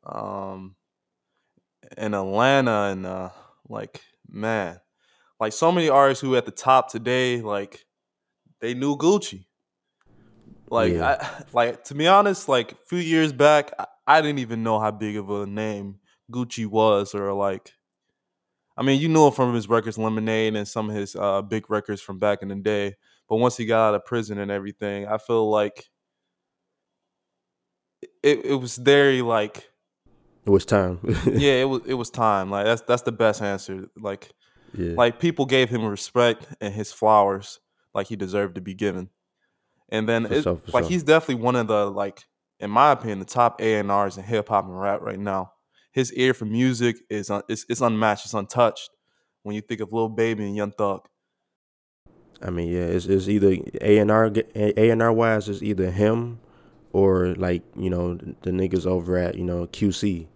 Um, 0.04 0.76
in 1.96 2.14
Atlanta, 2.14 2.90
and 2.92 3.06
uh, 3.06 3.30
like, 3.68 4.00
man, 4.28 4.80
like 5.40 5.52
so 5.52 5.72
many 5.72 5.88
artists 5.88 6.20
who 6.20 6.34
are 6.34 6.38
at 6.38 6.44
the 6.44 6.50
top 6.50 6.90
today, 6.90 7.40
like, 7.40 7.86
they 8.60 8.74
knew 8.74 8.96
Gucci. 8.96 9.46
Like, 10.68 10.92
Yeah. 10.94 11.18
I, 11.20 11.44
like 11.52 11.84
to 11.84 11.94
be 11.94 12.08
honest, 12.08 12.48
like 12.48 12.72
a 12.72 12.76
few 12.86 12.98
years 12.98 13.32
back, 13.32 13.72
I, 13.78 13.86
I 14.06 14.20
didn't 14.20 14.40
even 14.40 14.62
know 14.62 14.80
how 14.80 14.90
big 14.90 15.16
of 15.16 15.30
a 15.30 15.46
name 15.46 16.00
Gucci 16.30 16.66
was, 16.66 17.14
or 17.14 17.32
like, 17.32 17.72
I 18.76 18.82
mean, 18.82 19.00
you 19.00 19.08
knew 19.08 19.26
him 19.26 19.32
from 19.32 19.54
his 19.54 19.68
records, 19.68 19.98
Lemonade, 19.98 20.56
and 20.56 20.66
some 20.66 20.88
of 20.88 20.96
his 20.96 21.14
uh, 21.14 21.42
big 21.42 21.68
records 21.70 22.00
from 22.00 22.18
back 22.18 22.42
in 22.42 22.48
the 22.48 22.54
day. 22.54 22.94
But 23.28 23.36
once 23.36 23.56
he 23.56 23.64
got 23.66 23.88
out 23.88 23.94
of 23.94 24.04
prison 24.04 24.38
and 24.38 24.50
everything, 24.50 25.06
I 25.06 25.18
feel 25.18 25.50
like 25.50 25.88
it, 28.22 28.44
it 28.44 28.60
was 28.60 28.76
very 28.76 29.22
like 29.22 29.68
It 30.44 30.50
was 30.50 30.64
time. 30.64 31.00
yeah, 31.26 31.54
it 31.54 31.68
was 31.68 31.82
it 31.86 31.94
was 31.94 32.10
time. 32.10 32.50
Like 32.50 32.64
that's 32.64 32.82
that's 32.82 33.02
the 33.02 33.12
best 33.12 33.42
answer. 33.42 33.88
Like 33.96 34.32
yeah. 34.74 34.94
like 34.96 35.20
people 35.20 35.46
gave 35.46 35.70
him 35.70 35.84
respect 35.84 36.46
and 36.60 36.72
his 36.74 36.92
flowers 36.92 37.60
like 37.94 38.06
he 38.06 38.16
deserved 38.16 38.54
to 38.56 38.60
be 38.60 38.74
given. 38.74 39.10
And 39.88 40.08
then 40.08 40.26
For 40.26 40.34
it, 40.34 40.42
sure, 40.42 40.60
like 40.72 40.84
sure. 40.84 40.90
he's 40.90 41.02
definitely 41.02 41.42
one 41.42 41.56
of 41.56 41.66
the 41.66 41.90
like 41.90 42.24
in 42.58 42.70
my 42.70 42.92
opinion 42.92 43.18
the 43.18 43.24
top 43.24 43.60
A 43.60 43.76
and 43.78 43.90
R's 43.90 44.16
in 44.16 44.24
hip 44.24 44.48
hop 44.48 44.64
and 44.64 44.78
rap 44.78 45.00
right 45.02 45.18
now. 45.18 45.51
His 45.92 46.12
ear 46.14 46.34
for 46.34 46.46
music 46.46 46.96
is 47.08 47.30
un, 47.30 47.42
it's, 47.48 47.64
it's 47.68 47.80
unmatched. 47.80 48.24
It's 48.24 48.34
untouched. 48.34 48.90
When 49.42 49.54
you 49.54 49.60
think 49.60 49.80
of 49.80 49.92
Lil 49.92 50.08
Baby 50.08 50.44
and 50.46 50.56
Young 50.56 50.72
Thug, 50.72 51.06
I 52.40 52.50
mean, 52.50 52.70
yeah, 52.72 52.84
it's, 52.84 53.06
it's 53.06 53.28
either 53.28 53.56
A 53.80 53.98
and 53.98 54.10
R 54.10 54.32
A 54.54 54.90
and 54.90 55.02
R 55.02 55.12
wise, 55.12 55.48
it's 55.48 55.62
either 55.62 55.90
him 55.90 56.40
or 56.92 57.34
like 57.36 57.62
you 57.76 57.90
know 57.90 58.14
the 58.14 58.50
niggas 58.50 58.86
over 58.86 59.16
at 59.16 59.36
you 59.36 59.44
know 59.44 59.66
QC, 59.66 60.26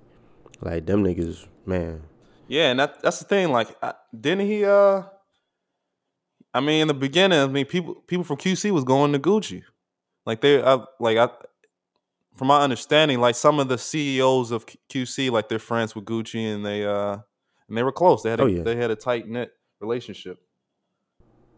like 0.60 0.86
them 0.86 1.04
niggas, 1.04 1.46
man. 1.64 2.02
Yeah, 2.48 2.70
and 2.70 2.80
that 2.80 3.02
that's 3.02 3.18
the 3.18 3.24
thing. 3.24 3.50
Like, 3.50 3.76
I, 3.82 3.94
didn't 4.18 4.46
he? 4.46 4.64
Uh, 4.64 5.02
I 6.54 6.60
mean, 6.60 6.82
in 6.82 6.88
the 6.88 6.94
beginning, 6.94 7.38
I 7.38 7.46
mean, 7.46 7.66
people 7.66 7.94
people 7.94 8.24
from 8.24 8.36
QC 8.36 8.70
was 8.70 8.84
going 8.84 9.12
to 9.12 9.18
Gucci. 9.18 9.62
Like 10.24 10.40
they, 10.40 10.62
I, 10.62 10.84
like 11.00 11.18
I, 11.18 11.28
from 12.36 12.48
my 12.48 12.60
understanding, 12.60 13.20
like 13.20 13.34
some 13.34 13.58
of 13.58 13.68
the 13.68 13.78
CEOs 13.78 14.50
of 14.50 14.66
QC, 14.90 15.30
like 15.30 15.48
they're 15.48 15.58
friends 15.58 15.94
with 15.94 16.04
Gucci, 16.04 16.54
and 16.54 16.64
they 16.64 16.84
uh, 16.84 17.18
and 17.68 17.76
they 17.78 17.82
were 17.82 17.92
close. 17.92 18.22
They 18.22 18.30
had 18.30 18.40
a, 18.40 18.42
Oh, 18.44 18.46
yeah. 18.46 18.62
they 18.62 18.76
had 18.76 18.90
a 18.90 18.96
tight 18.96 19.26
knit 19.28 19.50
relationship. 19.80 20.38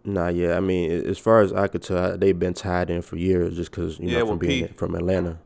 Nah, 0.05 0.29
yeah, 0.29 0.57
I 0.57 0.61
mean, 0.61 0.91
as 0.91 1.19
far 1.19 1.41
as 1.41 1.53
I 1.53 1.67
could 1.67 1.83
tell, 1.83 2.17
they've 2.17 2.39
been 2.39 2.55
tied 2.55 2.89
in 2.89 3.03
for 3.03 3.17
years 3.17 3.57
just 3.57 3.71
because 3.71 3.99
you 3.99 4.09
Yeah, 4.09 4.21
know 4.21 4.29
from 4.29 4.39
being 4.39 4.69
P. 4.69 4.73
from 4.75 4.95
Atlanta. 4.95 5.39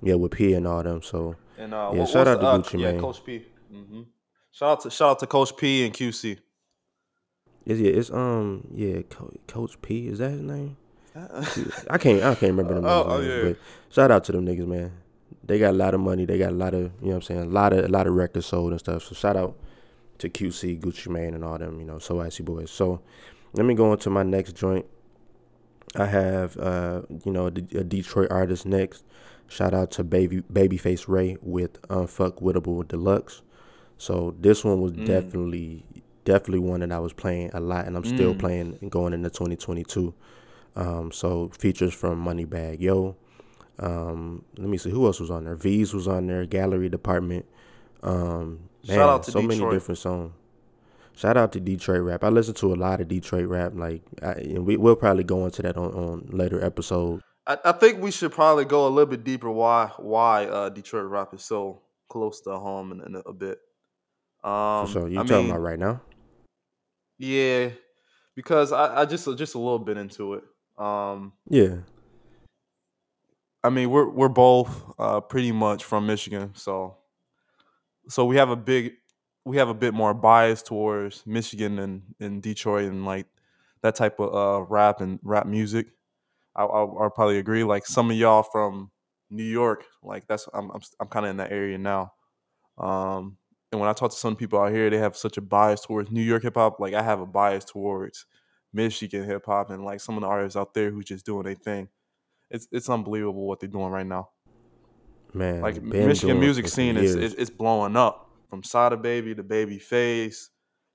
Yeah, 0.00 0.14
with 0.14 0.32
P 0.32 0.54
and 0.54 0.66
all 0.66 0.82
them. 0.82 1.02
So 1.02 1.36
And 1.58 1.74
uh, 1.74 1.90
Yeah, 1.92 2.00
what- 2.00 2.08
shout 2.08 2.26
out 2.28 2.40
to 2.40 2.46
uh, 2.46 2.58
Gucci 2.58 2.80
yeah, 2.80 2.92
Mane. 2.92 3.00
Coach 3.00 3.24
P. 3.24 3.44
Mm-hmm. 3.72 4.02
Shout 4.52 4.68
out 4.70 4.80
to 4.82 4.90
shout 4.90 5.10
out 5.10 5.18
to 5.20 5.26
Coach 5.26 5.56
P 5.56 5.84
and 5.84 5.94
QC. 5.94 6.38
it's 7.66 7.80
yeah, 7.80 7.90
it's 7.90 8.10
um 8.10 8.66
yeah, 8.74 9.02
Co- 9.08 9.32
Coach 9.46 9.80
P 9.82 10.08
is 10.08 10.18
that 10.18 10.30
his 10.30 10.40
name? 10.42 10.76
I 11.14 11.98
can't 11.98 12.22
I 12.22 12.34
can't 12.34 12.52
remember 12.56 12.74
them 12.74 12.84
Oh, 12.86 13.04
oh, 13.06 13.20
names, 13.20 13.26
yeah. 13.28 13.42
but 13.50 13.56
shout 13.90 14.10
out 14.10 14.24
to 14.24 14.32
them 14.32 14.46
niggas, 14.46 14.66
man. 14.66 14.92
They 15.44 15.58
got 15.58 15.70
a 15.70 15.76
lot 15.76 15.92
of 15.94 16.00
money. 16.00 16.24
They 16.24 16.38
got 16.38 16.50
a 16.52 16.54
lot 16.56 16.74
of 16.74 16.82
you 17.00 17.08
know 17.08 17.08
what 17.08 17.14
I'm 17.16 17.22
saying, 17.22 17.40
a 17.42 17.44
lot 17.46 17.72
of 17.72 17.84
a 17.84 17.88
lot 17.88 18.06
of 18.06 18.14
records 18.14 18.46
sold 18.46 18.70
and 18.72 18.80
stuff. 18.80 19.02
So 19.04 19.14
shout 19.14 19.36
out 19.36 19.56
to 20.18 20.28
QC, 20.28 20.80
Gucci 20.80 21.08
Mane, 21.08 21.34
and 21.34 21.44
all 21.44 21.58
them. 21.58 21.80
You 21.80 21.86
know, 21.86 21.98
so 21.98 22.20
icy 22.20 22.42
boys. 22.42 22.70
So 22.70 23.00
let 23.52 23.66
me 23.66 23.74
go 23.74 23.92
into 23.92 24.08
my 24.10 24.22
next 24.22 24.54
joint. 24.54 24.86
I 25.96 26.06
have 26.06 26.56
uh 26.56 27.02
you 27.24 27.32
know 27.32 27.46
a, 27.46 27.50
D- 27.50 27.76
a 27.78 27.84
Detroit 27.84 28.30
artist 28.30 28.64
next. 28.64 29.04
Shout 29.48 29.74
out 29.74 29.90
to 29.92 30.04
Baby 30.04 30.40
Babyface 30.50 31.06
Ray 31.08 31.36
with 31.42 31.82
Unfuckwittable 31.82 32.88
Deluxe. 32.88 33.42
So 33.98 34.34
this 34.40 34.64
one 34.64 34.80
was 34.80 34.92
Mm. 34.92 35.06
definitely 35.06 35.84
definitely 36.24 36.60
one 36.60 36.80
that 36.80 36.92
I 36.92 37.00
was 37.00 37.12
playing 37.12 37.50
a 37.52 37.60
lot, 37.60 37.86
and 37.86 37.96
I'm 37.96 38.04
still 38.04 38.32
Mm. 38.34 38.38
playing 38.38 38.78
and 38.80 38.90
going 38.90 39.12
into 39.12 39.28
2022. 39.28 40.14
Um, 40.74 41.12
so 41.12 41.48
features 41.50 41.92
from 41.92 42.24
Moneybagg 42.24 42.80
Yo. 42.80 43.16
Um, 43.78 44.44
let 44.56 44.68
me 44.68 44.78
see 44.78 44.90
who 44.90 45.06
else 45.06 45.20
was 45.20 45.30
on 45.30 45.44
there. 45.44 45.56
Veeze 45.56 45.92
was 45.92 46.08
on 46.08 46.26
there. 46.26 46.46
Gallery 46.46 46.88
Department. 46.88 47.46
Um, 48.02 48.68
man, 48.86 48.96
Shout 48.96 49.08
out 49.08 49.22
to 49.24 49.30
so 49.32 49.42
many 49.42 49.60
different 49.70 49.98
songs. 49.98 50.32
Shout 51.14 51.36
out 51.36 51.52
to 51.52 51.60
Detroit 51.60 52.02
rap. 52.02 52.24
I 52.24 52.28
listen 52.28 52.54
to 52.54 52.72
a 52.72 52.76
lot 52.76 53.00
of 53.00 53.08
Detroit 53.08 53.46
rap. 53.46 53.72
Like, 53.74 54.02
I, 54.22 54.32
and 54.32 54.66
we 54.66 54.76
we'll 54.76 54.96
probably 54.96 55.24
go 55.24 55.44
into 55.44 55.62
that 55.62 55.76
on, 55.76 55.92
on 55.92 56.28
later 56.30 56.64
episodes. 56.64 57.22
I, 57.46 57.58
I 57.64 57.72
think 57.72 58.00
we 58.00 58.10
should 58.10 58.32
probably 58.32 58.64
go 58.64 58.86
a 58.86 58.88
little 58.88 59.10
bit 59.10 59.24
deeper 59.24 59.50
why 59.50 59.90
why 59.98 60.46
uh, 60.46 60.68
Detroit 60.70 61.10
rap 61.10 61.34
is 61.34 61.44
so 61.44 61.82
close 62.08 62.40
to 62.42 62.50
home 62.52 62.92
in, 62.92 63.00
in 63.00 63.22
a, 63.26 63.32
bit. 63.32 63.58
Um, 64.42 64.86
For 64.86 64.92
sure. 64.92 65.08
You 65.08 65.16
talking 65.18 65.36
mean, 65.36 65.50
about 65.50 65.60
right 65.60 65.78
now? 65.78 66.00
Yeah, 67.18 67.70
because 68.34 68.72
I, 68.72 69.02
I 69.02 69.04
just 69.04 69.24
just 69.36 69.54
a 69.54 69.58
little 69.58 69.78
bit 69.78 69.96
into 69.96 70.34
it. 70.34 70.44
Um, 70.78 71.32
Yeah. 71.48 71.78
I 73.64 73.70
mean 73.70 73.90
we're 73.90 74.08
we're 74.08 74.28
both 74.28 74.92
uh, 74.98 75.20
pretty 75.20 75.52
much 75.52 75.84
from 75.84 76.06
Michigan, 76.06 76.50
so 76.54 76.96
so 78.08 78.24
we 78.24 78.36
have 78.36 78.50
a 78.50 78.56
big 78.56 78.94
we 79.44 79.56
have 79.56 79.68
a 79.68 79.74
bit 79.74 79.94
more 79.94 80.14
bias 80.14 80.62
towards 80.62 81.24
Michigan 81.26 81.78
and, 81.78 82.02
and 82.20 82.42
Detroit 82.42 82.88
and 82.88 83.04
like 83.04 83.26
that 83.82 83.94
type 83.96 84.20
of 84.20 84.34
uh, 84.34 84.64
rap 84.68 85.00
and 85.00 85.18
rap 85.22 85.46
music. 85.46 85.88
I, 86.54 86.64
I 86.64 86.80
I'll 86.82 87.10
probably 87.10 87.38
agree. 87.38 87.64
Like 87.64 87.86
some 87.86 88.10
of 88.10 88.16
y'all 88.16 88.42
from 88.42 88.90
New 89.30 89.44
York, 89.44 89.84
like 90.02 90.26
that's 90.26 90.48
I'm 90.54 90.70
I'm, 90.70 90.80
I'm 91.00 91.08
kind 91.08 91.26
of 91.26 91.30
in 91.30 91.36
that 91.38 91.52
area 91.52 91.78
now. 91.78 92.12
Um, 92.78 93.36
and 93.70 93.80
when 93.80 93.88
I 93.88 93.94
talk 93.94 94.10
to 94.10 94.16
some 94.16 94.36
people 94.36 94.60
out 94.60 94.72
here, 94.72 94.90
they 94.90 94.98
have 94.98 95.16
such 95.16 95.36
a 95.36 95.40
bias 95.40 95.82
towards 95.82 96.10
New 96.10 96.22
York 96.22 96.42
hip 96.42 96.54
hop. 96.56 96.78
Like 96.78 96.94
I 96.94 97.02
have 97.02 97.20
a 97.20 97.26
bias 97.26 97.64
towards 97.64 98.26
Michigan 98.72 99.24
hip 99.24 99.44
hop 99.46 99.70
and 99.70 99.84
like 99.84 100.00
some 100.00 100.16
of 100.16 100.22
the 100.22 100.26
artists 100.28 100.56
out 100.56 100.74
there 100.74 100.90
who 100.90 101.02
just 101.02 101.26
doing 101.26 101.44
their 101.44 101.54
thing. 101.54 101.88
It's 102.50 102.68
it's 102.72 102.88
unbelievable 102.88 103.46
what 103.46 103.60
they're 103.60 103.68
doing 103.68 103.90
right 103.90 104.06
now. 104.06 104.30
Man. 105.34 105.60
Like 105.62 105.82
Michigan 105.82 106.38
music 106.38 106.68
scene 106.68 106.96
is, 106.96 107.14
is 107.14 107.34
it's 107.34 107.50
blowing 107.50 107.96
up 107.96 108.30
from 108.50 108.62
Sada 108.62 108.96
Baby 108.96 109.34
to 109.34 109.42
Baby 109.42 109.78
Face 109.78 110.50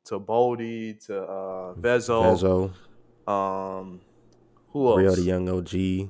to 0.05 0.19
Boldy 0.19 1.03
to 1.07 1.21
uh, 1.21 1.73
Vezzo. 1.73 2.71
Vezzo, 3.25 3.31
Um, 3.31 3.99
who 4.69 4.87
else? 4.89 4.99
Rio 4.99 5.15
Da 5.15 5.21
Yung 5.21 5.49
OG. 5.49 5.69
He 5.71 6.09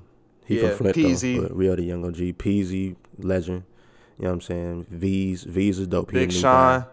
Yeah, 0.50 0.70
from 0.70 0.78
Flint 0.78 0.96
Peezy. 0.98 1.36
though, 1.38 1.48
but 1.48 1.56
Rio 1.56 1.76
Da 1.76 1.84
Yung 1.84 2.06
OG. 2.06 2.16
Peezy, 2.38 2.96
legend. 3.18 3.64
You 4.18 4.24
know 4.24 4.30
what 4.30 4.34
I'm 4.36 4.42
saying? 4.42 4.86
Veeze, 4.92 5.46
Veeze 5.46 5.80
is 5.80 5.88
dope. 5.88 6.12
Big 6.12 6.32
Sean. 6.32 6.86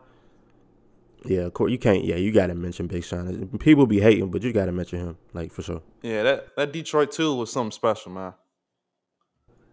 Yeah, 1.24 1.40
of 1.40 1.54
course 1.54 1.72
you 1.72 1.78
can't. 1.78 2.04
Yeah, 2.04 2.16
you 2.16 2.32
gotta 2.32 2.54
mention 2.54 2.86
Big 2.86 3.04
Sean. 3.04 3.48
People 3.58 3.86
be 3.86 4.00
hating, 4.00 4.30
but 4.30 4.42
you 4.42 4.52
gotta 4.52 4.72
mention 4.72 5.00
him, 5.00 5.16
like 5.32 5.52
for 5.52 5.62
sure. 5.62 5.82
Yeah, 6.02 6.22
that 6.22 6.56
that 6.56 6.72
Detroit 6.72 7.12
two 7.12 7.34
was 7.34 7.50
something 7.50 7.72
special, 7.72 8.12
man. 8.12 8.34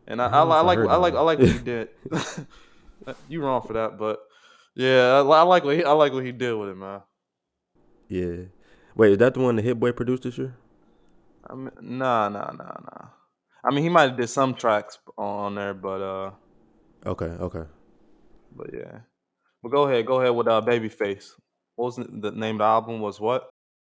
And 0.07 0.21
I, 0.21 0.27
I, 0.27 0.43
I, 0.43 0.57
I 0.57 0.61
like 0.61 0.79
I 0.79 0.95
like 0.95 1.13
I 1.13 1.21
like 1.21 1.39
what 1.39 1.49
he 1.49 1.59
did. 1.63 1.89
you 3.29 3.41
wrong 3.41 3.61
for 3.61 3.73
that, 3.73 3.97
but 3.97 4.19
yeah, 4.75 5.13
I, 5.13 5.19
I, 5.19 5.41
like 5.43 5.63
what 5.63 5.75
he 5.75 5.83
I 5.83 5.91
like 5.91 6.13
what 6.13 6.25
he 6.25 6.31
did 6.31 6.53
with 6.53 6.69
it, 6.69 6.77
man. 6.77 7.01
Yeah. 8.07 8.45
Wait, 8.95 9.13
is 9.13 9.17
that 9.19 9.33
the 9.33 9.39
one 9.39 9.55
the 9.55 9.61
Hit 9.61 9.79
Boy 9.79 9.91
produced 9.91 10.23
this 10.23 10.37
year? 10.37 10.55
I 11.49 11.55
mean, 11.55 11.71
nah, 11.81 12.29
nah, 12.29 12.51
nah, 12.51 12.77
nah. 12.81 13.07
I 13.63 13.73
mean, 13.73 13.83
he 13.83 13.89
might 13.89 14.09
have 14.09 14.17
did 14.17 14.27
some 14.27 14.53
tracks 14.53 14.97
on 15.17 15.55
there, 15.55 15.73
but 15.73 16.01
uh. 16.01 16.31
Okay. 17.05 17.25
Okay. 17.25 17.63
But 18.55 18.73
yeah. 18.73 18.99
But 19.63 19.69
go 19.69 19.83
ahead, 19.83 20.05
go 20.05 20.19
ahead 20.21 20.35
with 20.35 20.47
uh 20.47 20.61
Babyface. 20.61 21.31
What 21.81 21.97
was 21.97 22.07
the 22.11 22.29
name 22.29 22.55
of 22.55 22.59
the 22.59 22.65
album? 22.65 22.99
Was 22.99 23.19
what? 23.19 23.49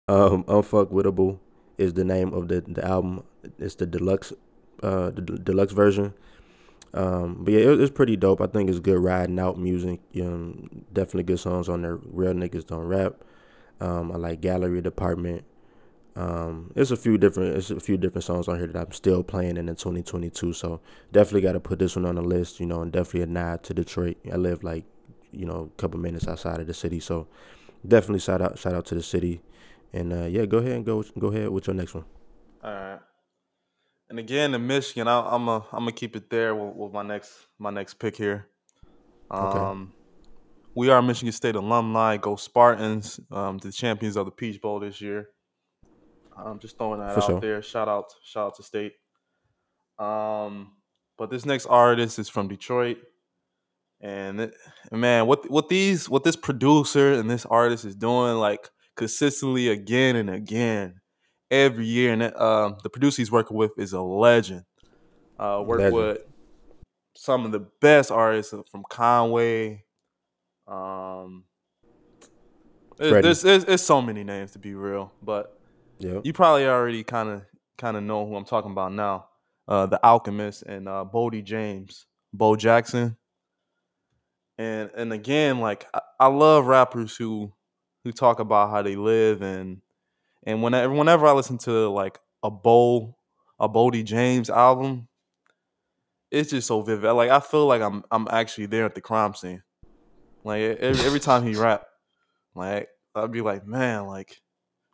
Um, 0.08 0.44
Unfuckwittable 0.44 1.40
is 1.80 1.96
the 1.96 2.04
name 2.04 2.36
of 2.36 2.48
the 2.48 2.62
the 2.62 2.86
album. 2.86 3.24
It's 3.58 3.74
the 3.74 3.88
deluxe, 3.88 4.32
uh, 4.84 5.10
the 5.10 5.22
deluxe 5.22 5.74
version. 5.74 6.14
Um, 6.94 7.38
but 7.40 7.52
yeah, 7.52 7.62
it, 7.62 7.82
it's 7.82 7.90
pretty 7.90 8.16
dope. 8.16 8.42
I 8.42 8.46
think 8.46 8.70
it's 8.70 8.78
good 8.78 9.00
riding 9.00 9.40
out 9.40 9.58
music. 9.58 10.02
You 10.12 10.24
know, 10.24 10.70
definitely 10.94 11.24
good 11.24 11.40
songs 11.40 11.68
on 11.68 11.82
there. 11.82 11.96
Real 11.96 12.34
niggas 12.34 12.68
don't 12.68 12.86
rap. 12.86 13.24
Um, 13.82 14.12
I 14.12 14.18
like 14.18 14.42
Gallery 14.42 14.84
Department. 14.84 15.44
Um, 16.16 16.72
it's 16.76 16.92
a 16.92 16.96
few 16.96 17.18
different 17.18 17.58
it's 17.58 17.72
a 17.72 17.80
few 17.80 17.98
different 17.98 18.24
songs 18.24 18.48
on 18.48 18.60
here 18.60 18.68
that 18.68 18.86
I'm 18.86 18.92
still 18.92 19.24
playing 19.24 19.58
in 19.58 19.66
the 19.66 19.74
2022. 19.74 20.54
So 20.54 20.80
definitely 21.12 21.42
got 21.42 21.54
to 21.54 21.60
put 21.60 21.80
this 21.80 21.96
one 21.96 22.06
on 22.06 22.14
the 22.14 22.22
list. 22.22 22.60
You 22.60 22.68
know, 22.68 22.84
and 22.84 22.92
definitely 22.92 23.24
a 23.24 23.26
nod 23.26 23.64
to 23.64 23.74
Detroit. 23.74 24.18
I 24.32 24.36
live 24.36 24.64
like 24.64 24.86
you 25.32 25.48
know 25.48 25.72
a 25.76 25.82
couple 25.82 26.00
minutes 26.00 26.28
outside 26.28 26.60
of 26.60 26.68
the 26.68 26.74
city, 26.76 27.00
so 27.00 27.28
definitely 27.88 28.20
shout 28.20 28.42
out 28.42 28.58
shout 28.60 28.74
out 28.74 28.86
to 28.88 28.96
the 28.96 29.04
city. 29.04 29.42
And 29.92 30.14
uh, 30.14 30.26
yeah, 30.26 30.46
go 30.46 30.60
ahead 30.60 30.74
and 30.74 30.86
go 30.86 31.04
go 31.18 31.28
ahead 31.28 31.50
with 31.50 31.68
your 31.68 31.76
next 31.76 31.94
one. 31.94 32.06
All 32.64 32.72
right. 32.72 33.00
And 34.10 34.18
again, 34.18 34.56
in 34.56 34.66
Michigan, 34.66 35.08
I, 35.08 35.36
am 35.36 35.48
a 35.48 35.66
I'm 35.72 35.80
gonna 35.80 35.92
keep 35.92 36.16
it 36.16 36.30
there 36.30 36.56
with, 36.56 36.76
with, 36.76 36.94
my 36.94 37.04
next 37.04 37.32
my 37.60 37.70
next 37.70 37.96
pick 37.96 38.16
here. 38.16 38.48
Um, 39.30 39.44
okay. 39.44 39.92
we 40.74 40.90
are 40.90 41.02
Michigan 41.02 41.32
State 41.32 41.56
alumni. 41.56 42.18
Go 42.18 42.36
Spartans! 42.36 43.20
Um, 43.32 43.60
the 43.60 43.72
champions 43.72 44.18
of 44.18 44.26
the 44.26 44.32
Peach 44.32 44.60
Bowl 44.62 44.80
this 44.80 45.00
year. 45.00 45.30
I'm 46.36 46.60
just 46.60 46.78
throwing 46.78 47.00
that 47.02 47.14
For 47.14 47.22
out 47.22 47.26
sure. 47.26 47.40
there. 47.40 47.62
Shout 47.62 47.88
out 47.88 48.06
shout 48.24 48.48
out 48.48 48.56
to 48.56 48.64
State. 48.64 48.94
Um, 50.00 50.72
but 51.18 51.30
this 51.30 51.46
next 51.46 51.66
artist 51.66 52.18
is 52.18 52.30
from 52.30 52.48
Detroit, 52.48 52.98
and 54.02 54.40
it, 54.42 54.54
man, 54.92 55.28
what 55.28 55.50
what 55.50 55.70
these 55.70 56.10
what 56.10 56.24
this 56.24 56.36
producer 56.36 57.14
and 57.14 57.30
this 57.30 57.46
artist 57.46 57.86
is 57.86 57.96
doing 57.96 58.38
like 58.38 58.70
consistently 58.96 59.70
again 59.70 60.16
and 60.16 60.30
again 60.30 61.02
every 61.52 61.86
year. 61.86 62.14
And 62.14 62.24
uh, 62.24 62.74
the 62.84 62.90
producer 62.90 63.22
he's 63.22 63.32
working 63.32 63.58
with 63.58 63.72
is 63.78 63.94
a 63.94 64.02
legend. 64.02 64.64
Uh, 65.38 65.64
work 65.66 65.80
legend. 65.80 65.96
with 65.96 66.18
some 67.16 67.46
of 67.46 67.52
the 67.52 67.66
best 67.82 68.12
artists 68.12 68.54
from 68.72 68.84
Conway. 68.90 69.84
Um, 70.68 71.46
there's, 72.98 73.42
there's, 73.42 73.66
there's 73.66 73.82
so 73.82 74.02
many 74.02 74.24
names 74.24 74.52
to 74.52 74.60
be 74.60 74.74
real, 74.76 75.14
but 75.22 75.58
yep. 76.00 76.22
you 76.26 76.34
probably 76.34 76.66
already 76.66 77.04
kind 77.04 77.30
of 77.30 77.44
kind 77.78 77.96
of 77.96 78.04
know 78.04 78.28
who 78.28 78.36
I'm 78.36 78.46
talking 78.46 78.72
about 78.72 78.94
now. 78.94 79.28
Uh, 79.68 79.86
the 79.86 80.00
Alchemist 80.06 80.64
and 80.64 80.90
uh, 80.90 81.06
Boldy 81.12 81.44
James, 81.44 82.08
Bo 82.34 82.56
Jackson, 82.56 83.16
and 84.60 84.92
and 84.94 85.14
again, 85.14 85.60
like 85.62 85.88
I, 85.94 86.02
I 86.20 86.28
love 86.28 86.68
rappers 86.68 87.16
who 87.16 87.54
who 88.04 88.12
talk 88.12 88.40
about 88.40 88.70
how 88.70 88.82
they 88.82 88.98
live 88.98 89.42
and 89.42 89.82
and 90.44 90.62
whenever 90.62 90.94
whenever 90.94 91.26
I 91.26 91.32
listen 91.32 91.58
to 91.60 91.88
like 91.90 92.20
a 92.44 92.52
Bo 92.52 93.16
a 93.58 93.70
Boldy 93.70 94.04
James 94.04 94.50
album, 94.50 95.08
it's 96.30 96.50
just 96.50 96.68
so 96.68 96.82
vivid. 96.82 97.10
Like 97.14 97.30
I 97.30 97.40
feel 97.40 97.68
like 97.68 97.82
I'm 97.82 98.04
I'm 98.12 98.28
actually 98.30 98.66
there 98.66 98.86
at 98.86 98.96
the 98.96 99.02
crime 99.02 99.34
scene. 99.34 99.64
Like 100.44 100.62
every, 100.62 101.06
every 101.06 101.20
time 101.22 101.44
he 101.44 101.56
rap, 101.56 101.86
like 102.54 102.90
I'd 103.16 103.32
be 103.32 103.42
like, 103.42 103.66
man, 103.66 104.08
like 104.08 104.42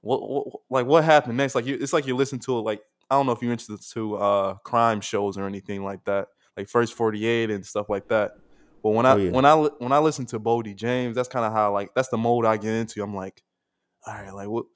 what, 0.02 0.30
what 0.30 0.48
like 0.70 0.86
what 0.86 1.04
happened 1.04 1.38
next? 1.38 1.56
Like 1.56 1.66
you, 1.66 1.76
it's 1.82 1.94
like 1.94 2.06
you 2.06 2.16
listen 2.16 2.38
to 2.40 2.60
it. 2.60 2.62
Like 2.62 2.82
I 3.10 3.16
don't 3.16 3.26
know 3.26 3.32
if 3.32 3.42
you're 3.42 3.52
interested 3.52 3.82
to 3.94 4.16
uh 4.18 4.54
crime 4.64 5.02
shows 5.02 5.40
or 5.40 5.48
anything 5.48 5.84
like 5.84 6.04
that, 6.06 6.28
like 6.56 6.70
First 6.70 6.94
Forty 6.94 7.26
Eight 7.26 7.50
and 7.50 7.66
stuff 7.66 7.90
like 7.90 8.10
that. 8.10 8.34
But 8.86 8.92
when 8.92 9.08
I 9.08 9.14
oh, 9.14 9.16
yeah. 9.16 9.32
when 9.32 9.46
I 9.46 9.56
when 9.56 9.92
I 9.92 9.98
listen 9.98 10.28
to 10.28 10.40
Boldy 10.40 10.76
James, 10.76 11.16
that's 11.16 11.28
kind 11.28 11.44
of 11.44 11.52
how 11.52 11.74
like 11.74 11.96
that's 11.96 12.10
the 12.10 12.20
mode 12.20 12.46
I 12.46 12.58
get 12.58 12.72
into. 12.72 13.02
I'm 13.02 13.16
like, 13.16 13.42
all 14.06 14.14
right, 14.14 14.32
like 14.32 14.48
what 14.48 14.68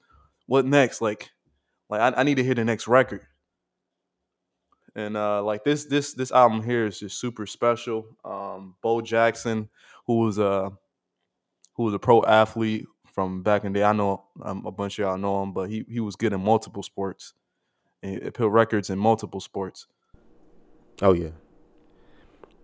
what 0.46 0.66
next? 0.66 1.00
Like, 1.00 1.30
like 1.88 2.00
I, 2.00 2.18
I 2.18 2.22
need 2.24 2.34
to 2.38 2.42
hear 2.42 2.54
the 2.54 2.64
next 2.64 2.88
record. 2.88 3.20
And 4.96 5.16
uh, 5.16 5.44
like 5.44 5.62
this 5.62 5.84
this 5.84 6.12
this 6.14 6.32
album 6.32 6.64
here 6.64 6.86
is 6.86 6.98
just 6.98 7.20
super 7.20 7.46
special. 7.46 8.04
Um, 8.24 8.74
Bo 8.82 9.00
Jackson, 9.00 9.68
who 10.08 10.18
was 10.18 10.38
a 10.38 10.72
who 11.76 11.84
was 11.84 11.94
a 11.94 12.00
pro 12.00 12.24
athlete 12.24 12.86
from 13.14 13.44
back 13.44 13.62
in 13.62 13.72
the 13.72 13.78
day. 13.78 13.84
I 13.84 13.92
know 13.92 14.24
um, 14.42 14.66
a 14.66 14.72
bunch 14.72 14.98
of 14.98 15.04
y'all 15.04 15.18
know 15.18 15.40
him, 15.44 15.52
but 15.52 15.70
he 15.70 15.84
he 15.88 16.00
was 16.00 16.16
good 16.16 16.32
in 16.32 16.40
multiple 16.40 16.82
sports. 16.82 17.32
And 18.02 18.16
it 18.16 18.34
put 18.34 18.48
records 18.48 18.90
in 18.90 18.98
multiple 18.98 19.38
sports. 19.38 19.86
Oh 21.00 21.12
yeah. 21.12 21.30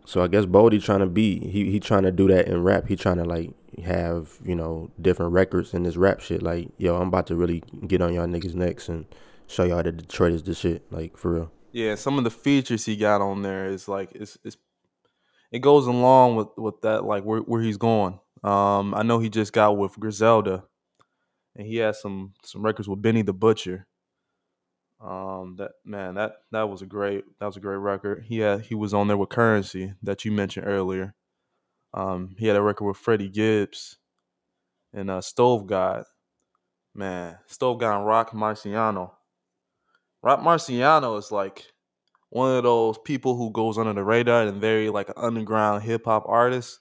So 0.07 0.23
I 0.23 0.29
guess 0.29 0.45
Boldy 0.45 0.83
trying 0.83 1.01
to 1.01 1.07
be 1.07 1.41
he 1.41 1.71
he 1.71 1.81
trying 1.81 2.05
to 2.05 2.13
do 2.13 2.29
that 2.29 2.47
in 2.47 2.63
rap. 2.63 2.87
He 2.87 2.95
trying 2.95 3.17
to 3.17 3.25
like 3.25 3.51
have 3.85 4.39
you 4.45 4.55
know 4.55 4.89
different 5.03 5.33
records 5.33 5.75
in 5.75 5.83
this 5.83 5.97
rap 5.97 6.21
shit. 6.21 6.43
Like 6.43 6.69
yo, 6.79 6.97
I'm 6.97 7.09
about 7.09 7.27
to 7.27 7.35
really 7.35 7.63
get 7.87 8.01
on 8.01 8.15
y'all 8.15 8.27
niggas 8.27 8.55
necks 8.55 8.89
and 8.89 9.05
show 9.49 9.65
y'all 9.65 9.83
that 9.83 9.97
Detroit 9.97 10.33
is 10.33 10.45
the 10.45 10.55
shit. 10.55 10.91
Like 10.93 11.17
for 11.17 11.35
real. 11.35 11.53
Yeah, 11.73 11.97
some 11.97 12.19
of 12.19 12.25
the 12.25 12.31
features 12.31 12.87
he 12.87 12.97
got 12.97 13.21
on 13.21 13.43
there 13.43 13.67
is 13.67 13.89
like 13.89 14.13
it's 14.15 14.39
it's 14.45 14.57
it 15.51 15.59
goes 15.59 15.89
along 15.89 16.37
with 16.37 16.49
with 16.57 16.81
that 16.83 17.05
like 17.05 17.25
where 17.25 17.41
where 17.41 17.61
he's 17.61 17.77
going. 17.77 18.21
Um, 18.45 18.95
I 18.95 19.03
know 19.03 19.19
he 19.19 19.29
just 19.29 19.53
got 19.53 19.77
with 19.77 19.99
Griselda, 19.99 20.63
and 21.57 21.67
he 21.67 21.79
has 21.79 22.01
some 22.01 22.33
some 22.45 22.65
records 22.65 22.89
with 22.89 23.03
Benny 23.03 23.23
the 23.23 23.33
Butcher. 23.33 23.89
Um, 25.01 25.57
that 25.59 25.73
man, 25.85 26.15
that 26.15 26.37
that 26.53 26.69
was 26.69 26.83
a 26.83 26.87
great 26.87 27.25
that 27.39 27.47
was 27.47 27.57
a 27.57 27.61
great 27.61 27.77
record. 27.77 28.25
He 28.27 28.39
had 28.39 28.63
he 28.63 28.75
was 28.75 28.95
on 28.95 29.09
there 29.09 29.17
with 29.17 29.29
Currency 29.29 29.93
that 30.03 30.25
you 30.25 30.33
mentioned 30.33 30.67
earlier. 30.67 31.15
Um, 31.93 32.35
he 32.39 32.47
had 32.47 32.57
a 32.57 32.63
record 32.63 32.87
with 32.87 32.97
Freddie 32.97 33.29
Gibbs 33.29 33.99
and 34.93 35.11
uh, 35.11 35.21
Stove 35.21 35.67
God. 35.67 36.05
Man, 36.95 37.37
Stove 37.47 37.79
God 37.79 37.99
and 37.99 38.07
Roc 38.07 38.31
Marciano. 38.31 39.13
Roc 40.23 40.41
Marciano 40.41 41.19
is 41.19 41.31
like 41.31 41.67
one 42.31 42.57
of 42.57 42.65
those 42.65 42.97
people 43.05 43.37
who 43.37 43.53
goes 43.53 43.77
under 43.77 43.93
the 43.93 44.03
radar 44.03 44.43
and 44.47 44.61
very 44.61 44.89
like 44.89 45.11
an 45.11 45.15
underground 45.17 45.83
hip 45.83 46.07
hop 46.07 46.25
artist. 46.27 46.81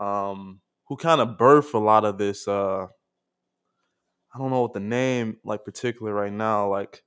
Um, 0.00 0.60
who 0.88 0.96
kind 0.96 1.20
of 1.20 1.36
birthed 1.36 1.74
a 1.74 1.78
lot 1.78 2.04
of 2.04 2.18
this 2.18 2.48
uh 2.48 2.86
I 4.34 4.38
don't 4.38 4.50
know 4.50 4.62
what 4.62 4.74
the 4.74 4.80
name 4.80 5.38
like 5.44 5.64
particular 5.64 6.12
right 6.12 6.32
now, 6.32 6.68
like 6.68 7.02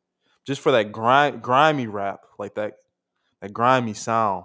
just 0.51 0.59
for 0.59 0.73
that 0.73 0.91
grime, 0.91 1.39
grimy 1.39 1.87
rap, 1.87 2.25
like 2.37 2.55
that 2.55 2.73
that 3.39 3.53
grimy 3.53 3.93
sound. 3.93 4.43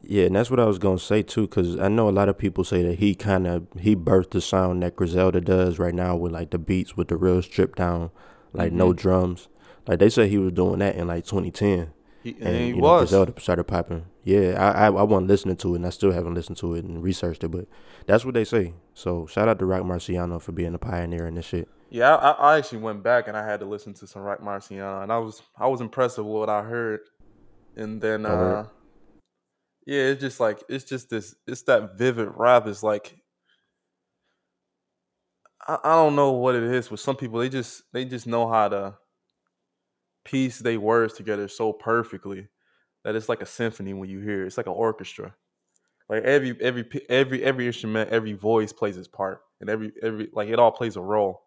Yeah, 0.00 0.26
and 0.26 0.36
that's 0.36 0.48
what 0.48 0.60
I 0.60 0.64
was 0.64 0.78
gonna 0.78 1.00
say 1.00 1.22
too, 1.22 1.48
because 1.48 1.76
I 1.76 1.88
know 1.88 2.08
a 2.08 2.10
lot 2.10 2.28
of 2.28 2.38
people 2.38 2.62
say 2.62 2.84
that 2.84 3.00
he 3.00 3.16
kind 3.16 3.48
of 3.48 3.66
he 3.80 3.96
birthed 3.96 4.30
the 4.30 4.40
sound 4.40 4.84
that 4.84 4.94
Griselda 4.94 5.40
does 5.40 5.80
right 5.80 5.92
now 5.92 6.14
with 6.14 6.30
like 6.30 6.50
the 6.50 6.58
beats 6.58 6.96
with 6.96 7.08
the 7.08 7.16
real 7.16 7.42
stripped 7.42 7.78
down, 7.78 8.12
like 8.52 8.68
mm-hmm. 8.68 8.78
no 8.78 8.92
drums. 8.92 9.48
Like 9.88 9.98
they 9.98 10.08
say 10.08 10.28
he 10.28 10.38
was 10.38 10.52
doing 10.52 10.78
that 10.78 10.94
in 10.94 11.08
like 11.08 11.24
2010. 11.24 11.92
He, 12.22 12.30
and, 12.34 12.42
and 12.42 12.56
he 12.56 12.66
you 12.68 12.80
know. 12.80 12.98
Griselda 12.98 13.40
started 13.40 13.64
popping. 13.64 14.06
Yeah, 14.22 14.54
I, 14.56 14.84
I 14.84 14.86
I 14.86 15.02
wasn't 15.02 15.26
listening 15.26 15.56
to 15.56 15.74
it, 15.74 15.78
and 15.78 15.86
I 15.86 15.90
still 15.90 16.12
haven't 16.12 16.34
listened 16.34 16.58
to 16.58 16.74
it 16.74 16.84
and 16.84 17.02
researched 17.02 17.42
it, 17.42 17.48
but 17.48 17.66
that's 18.06 18.24
what 18.24 18.34
they 18.34 18.44
say. 18.44 18.74
So 18.94 19.26
shout 19.26 19.48
out 19.48 19.58
to 19.58 19.66
Roc 19.66 19.82
Marciano 19.82 20.40
for 20.40 20.52
being 20.52 20.74
a 20.74 20.78
pioneer 20.78 21.26
in 21.26 21.34
this 21.34 21.46
shit. 21.46 21.68
Yeah, 21.96 22.14
I, 22.16 22.30
I 22.32 22.58
actually 22.58 22.80
went 22.80 23.02
back 23.02 23.26
and 23.26 23.34
I 23.34 23.42
had 23.42 23.60
to 23.60 23.66
listen 23.66 23.94
to 23.94 24.06
some 24.06 24.20
Roc 24.20 24.42
Marciano, 24.42 25.02
and 25.02 25.10
I 25.10 25.16
was 25.16 25.40
I 25.56 25.66
was 25.66 25.80
impressed 25.80 26.18
with 26.18 26.26
what 26.26 26.50
I 26.50 26.62
heard. 26.62 27.00
And 27.74 28.02
then 28.02 28.26
uh, 28.26 28.66
yeah, 29.86 30.02
it's 30.02 30.20
just 30.20 30.38
like 30.38 30.62
it's 30.68 30.84
just 30.84 31.08
this 31.08 31.34
it's 31.46 31.62
that 31.62 31.96
vivid 31.96 32.28
rap 32.36 32.66
is 32.66 32.82
like 32.82 33.16
I, 35.66 35.78
I 35.82 35.94
don't 35.94 36.14
know 36.14 36.32
what 36.32 36.54
it 36.54 36.64
is 36.64 36.90
with 36.90 37.00
some 37.00 37.16
people 37.16 37.38
they 37.38 37.48
just 37.48 37.84
they 37.94 38.04
just 38.04 38.26
know 38.26 38.46
how 38.46 38.68
to 38.68 38.98
piece 40.26 40.58
their 40.58 40.78
words 40.78 41.14
together 41.14 41.48
so 41.48 41.72
perfectly 41.72 42.46
that 43.04 43.16
it's 43.16 43.30
like 43.30 43.40
a 43.40 43.46
symphony 43.46 43.94
when 43.94 44.10
you 44.10 44.20
hear 44.20 44.42
it. 44.42 44.48
It's 44.48 44.58
like 44.58 44.66
an 44.66 44.74
orchestra. 44.74 45.34
Like 46.10 46.24
every 46.24 46.58
every 46.60 46.86
every 47.08 47.42
every 47.42 47.66
instrument, 47.66 48.10
every 48.10 48.34
voice 48.34 48.74
plays 48.74 48.98
its 48.98 49.08
part, 49.08 49.40
and 49.62 49.70
every 49.70 49.94
every 50.02 50.28
like 50.34 50.50
it 50.50 50.58
all 50.58 50.72
plays 50.72 50.96
a 50.96 51.00
role. 51.00 51.45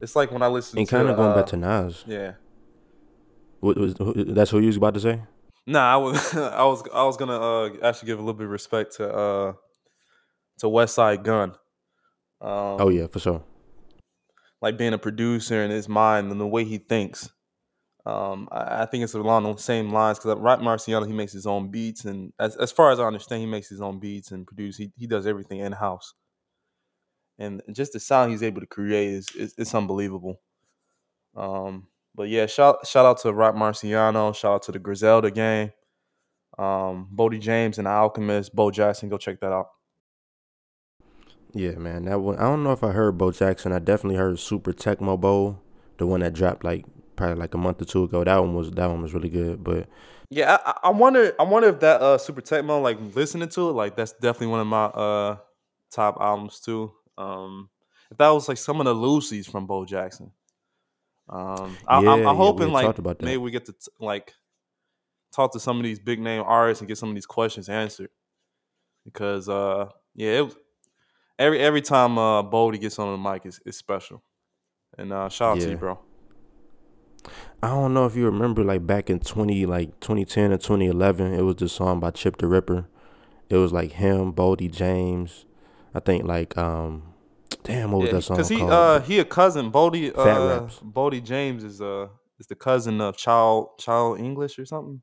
It's 0.00 0.14
like 0.14 0.30
when 0.30 0.42
I 0.42 0.48
listen. 0.48 0.76
To. 0.76 0.80
And 0.80 0.88
kind 0.88 1.08
of 1.08 1.16
going 1.16 1.32
uh, 1.32 1.36
back 1.36 1.46
to 1.46 1.56
Nas. 1.56 2.04
Yeah. 2.06 2.32
What 3.60 3.78
was 3.78 3.94
that's 3.94 4.52
what 4.52 4.60
you 4.60 4.66
was 4.66 4.76
about 4.76 4.94
to 4.94 5.00
say? 5.00 5.22
Nah, 5.66 5.94
I 5.94 5.96
was 5.96 6.34
I 6.36 6.64
was 6.64 6.82
I 6.94 7.04
was 7.04 7.16
gonna 7.16 7.40
uh, 7.40 7.70
actually 7.82 8.06
give 8.06 8.18
a 8.18 8.22
little 8.22 8.34
bit 8.34 8.44
of 8.44 8.50
respect 8.50 8.96
to 8.96 9.12
uh 9.12 9.52
to 10.58 10.66
Westside 10.66 11.22
Gunn. 11.22 11.50
Um, 12.40 12.80
oh 12.80 12.88
yeah, 12.90 13.06
for 13.06 13.18
sure. 13.18 13.42
like 14.60 14.76
being 14.76 14.92
a 14.92 14.98
producer 14.98 15.62
in 15.62 15.70
his 15.70 15.88
mind 15.88 16.30
and 16.30 16.40
the 16.40 16.46
way 16.46 16.64
he 16.64 16.78
thinks. 16.78 17.30
Um, 18.04 18.48
I, 18.52 18.82
I 18.82 18.86
think 18.86 19.02
it's 19.02 19.14
along 19.14 19.42
the 19.44 19.56
same 19.56 19.90
lines 19.90 20.18
because 20.18 20.38
Roc 20.38 20.60
Marciano 20.60 21.06
he 21.06 21.12
makes 21.12 21.32
his 21.32 21.46
own 21.46 21.70
beats, 21.70 22.04
and 22.04 22.32
as 22.38 22.54
as 22.56 22.70
far 22.70 22.92
as 22.92 23.00
I 23.00 23.04
understand, 23.04 23.40
he 23.40 23.46
makes 23.46 23.68
his 23.68 23.80
own 23.80 23.98
beats 23.98 24.30
and 24.30 24.46
produce. 24.46 24.76
He 24.76 24.92
he 24.96 25.06
does 25.06 25.26
everything 25.26 25.60
in 25.60 25.72
house, 25.72 26.14
and 27.38 27.62
just 27.72 27.92
the 27.92 28.00
sound 28.00 28.30
he's 28.30 28.42
able 28.42 28.60
to 28.60 28.66
create 28.66 29.08
is, 29.08 29.28
is 29.36 29.54
it's 29.58 29.74
unbelievable. 29.74 30.40
Um, 31.36 31.88
but 32.14 32.28
yeah, 32.28 32.46
shout 32.46 32.86
shout 32.86 33.06
out 33.06 33.18
to 33.18 33.32
Roc 33.32 33.54
Marciano, 33.54 34.34
shout 34.34 34.54
out 34.54 34.62
to 34.62 34.72
the 34.72 34.78
Griselda 34.78 35.30
gang, 35.30 35.72
um, 36.58 37.08
Boldy 37.14 37.40
James 37.40 37.78
and 37.78 37.86
the 37.86 37.90
Alchemist, 37.90 38.54
Bo 38.54 38.70
Jackson. 38.70 39.08
Go 39.08 39.18
check 39.18 39.40
that 39.40 39.52
out. 39.52 39.68
Yeah, 41.52 41.72
man, 41.72 42.04
that 42.06 42.20
one. 42.20 42.36
I 42.38 42.42
don't 42.42 42.64
know 42.64 42.72
if 42.72 42.82
I 42.82 42.90
heard 42.92 43.18
Bo 43.18 43.32
Jackson. 43.32 43.72
I 43.72 43.78
definitely 43.78 44.18
heard 44.18 44.38
Super 44.38 44.72
Tecmo 44.72 45.18
Bowl, 45.18 45.60
the 45.98 46.06
one 46.06 46.20
that 46.20 46.32
dropped 46.32 46.64
like 46.64 46.84
probably 47.16 47.36
like 47.36 47.54
a 47.54 47.58
month 47.58 47.80
or 47.80 47.84
two 47.84 48.04
ago. 48.04 48.24
That 48.24 48.38
one 48.38 48.54
was 48.54 48.70
that 48.72 48.86
one 48.90 49.02
was 49.02 49.14
really 49.14 49.30
good. 49.30 49.62
But 49.62 49.88
Yeah, 50.30 50.58
I, 50.64 50.78
I 50.84 50.90
wonder. 50.90 51.34
I 51.38 51.44
wonder 51.44 51.68
if 51.68 51.80
that 51.80 52.00
uh 52.00 52.18
Super 52.18 52.40
Tecmo, 52.40 52.82
like 52.82 52.98
listening 53.14 53.48
to 53.50 53.70
it, 53.70 53.72
like 53.72 53.96
that's 53.96 54.12
definitely 54.12 54.48
one 54.48 54.60
of 54.60 54.66
my 54.66 54.84
uh 54.86 55.36
top 55.90 56.18
albums 56.20 56.60
too. 56.60 56.92
Um, 57.18 57.70
if 58.10 58.18
that 58.18 58.28
was 58.30 58.48
like 58.48 58.58
some 58.58 58.80
of 58.80 58.84
the 58.84 58.94
Lucy's 58.94 59.46
from 59.46 59.66
Bo 59.66 59.84
Jackson. 59.84 60.32
Um, 61.28 61.76
I, 61.88 62.00
Yeah, 62.02 62.10
I'm, 62.12 62.20
yeah, 62.20 62.28
I'm 62.28 62.36
hoping 62.36 62.68
had 62.68 62.98
like 62.98 63.20
maybe 63.20 63.38
we 63.38 63.50
get 63.50 63.66
to 63.66 63.72
t- 63.72 63.90
like 63.98 64.32
talk 65.34 65.52
to 65.52 65.60
some 65.60 65.78
of 65.78 65.84
these 65.84 65.98
big 65.98 66.20
name 66.20 66.42
artists 66.46 66.80
and 66.80 66.88
get 66.88 66.98
some 66.98 67.08
of 67.08 67.14
these 67.14 67.26
questions 67.26 67.68
answered 67.68 68.10
because 69.04 69.48
uh 69.48 69.88
yeah, 70.14 70.42
it, 70.42 70.54
every 71.38 71.58
every 71.60 71.82
time 71.82 72.18
uh 72.18 72.42
Boldy 72.42 72.80
gets 72.80 72.98
on 72.98 73.10
the 73.10 73.30
mic 73.30 73.44
is 73.46 73.60
is 73.66 73.76
special. 73.76 74.22
And 74.96 75.12
uh 75.12 75.28
shout 75.28 75.56
out 75.56 75.60
to 75.62 75.70
you, 75.70 75.76
bro. 75.76 75.98
I 77.62 77.68
don't 77.68 77.94
know 77.94 78.06
if 78.06 78.14
you 78.14 78.24
remember 78.26 78.62
like 78.62 78.86
back 78.86 79.10
in 79.10 79.20
twenty 79.20 79.66
like 79.66 79.98
twenty 80.00 80.24
ten 80.24 80.52
or 80.52 80.58
twenty 80.58 80.86
eleven, 80.86 81.34
it 81.34 81.42
was 81.42 81.56
the 81.56 81.68
song 81.68 82.00
by 82.00 82.10
Chip 82.10 82.36
the 82.36 82.46
Ripper. 82.46 82.86
It 83.48 83.56
was 83.56 83.72
like 83.72 83.92
him, 83.92 84.32
Boldy 84.32 84.70
James. 84.70 85.44
I 85.96 86.00
think 86.00 86.24
like 86.24 86.56
um, 86.58 87.14
damn, 87.62 87.90
what 87.92 88.02
was 88.02 88.10
that 88.10 88.22
song 88.22 88.36
Because 88.36 88.48
he 88.50 88.58
called? 88.58 88.72
uh 88.72 89.00
he 89.00 89.18
a 89.18 89.24
cousin. 89.24 89.70
Bodie 89.70 90.12
uh. 90.14 90.68
Boldy 90.84 91.22
James 91.24 91.64
is 91.64 91.80
uh 91.80 92.08
is 92.38 92.46
the 92.46 92.54
cousin 92.54 93.00
of 93.00 93.16
Child 93.16 93.78
Child 93.78 94.20
English 94.20 94.58
or 94.58 94.66
something. 94.66 95.00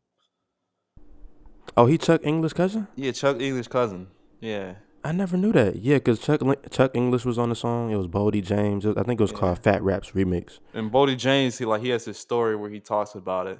oh, 1.76 1.86
he 1.88 1.98
Chuck 1.98 2.22
English 2.24 2.54
cousin. 2.54 2.88
Yeah, 2.96 3.12
Chuck 3.12 3.42
English 3.42 3.68
cousin. 3.68 4.08
Yeah. 4.40 4.76
I 5.06 5.12
never 5.12 5.36
knew 5.36 5.52
that. 5.54 5.78
Yeah, 5.78 6.00
cause 6.00 6.20
Chuck 6.20 6.42
Chuck 6.70 6.92
English 6.94 7.26
was 7.26 7.38
on 7.38 7.50
the 7.50 7.56
song. 7.56 7.92
It 7.92 7.96
was 7.98 8.08
Boldy 8.08 8.42
James. 8.44 8.86
I 8.86 8.94
think 9.04 9.20
it 9.20 9.24
was 9.24 9.32
Yeah. 9.32 9.38
called 9.40 9.60
Fat 9.60 9.82
Raps 9.84 10.12
Remix. 10.12 10.60
And 10.76 10.92
Boldy 10.92 11.18
James, 11.18 11.58
he 11.58 11.66
like 11.66 11.82
he 11.82 11.90
has 11.90 12.06
this 12.06 12.20
story 12.20 12.56
where 12.56 12.70
he 12.70 12.80
talks 12.80 13.16
about 13.16 13.48
it. 13.48 13.60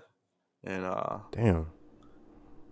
And 0.64 0.86
uh 0.86 1.18
Damn, 1.32 1.66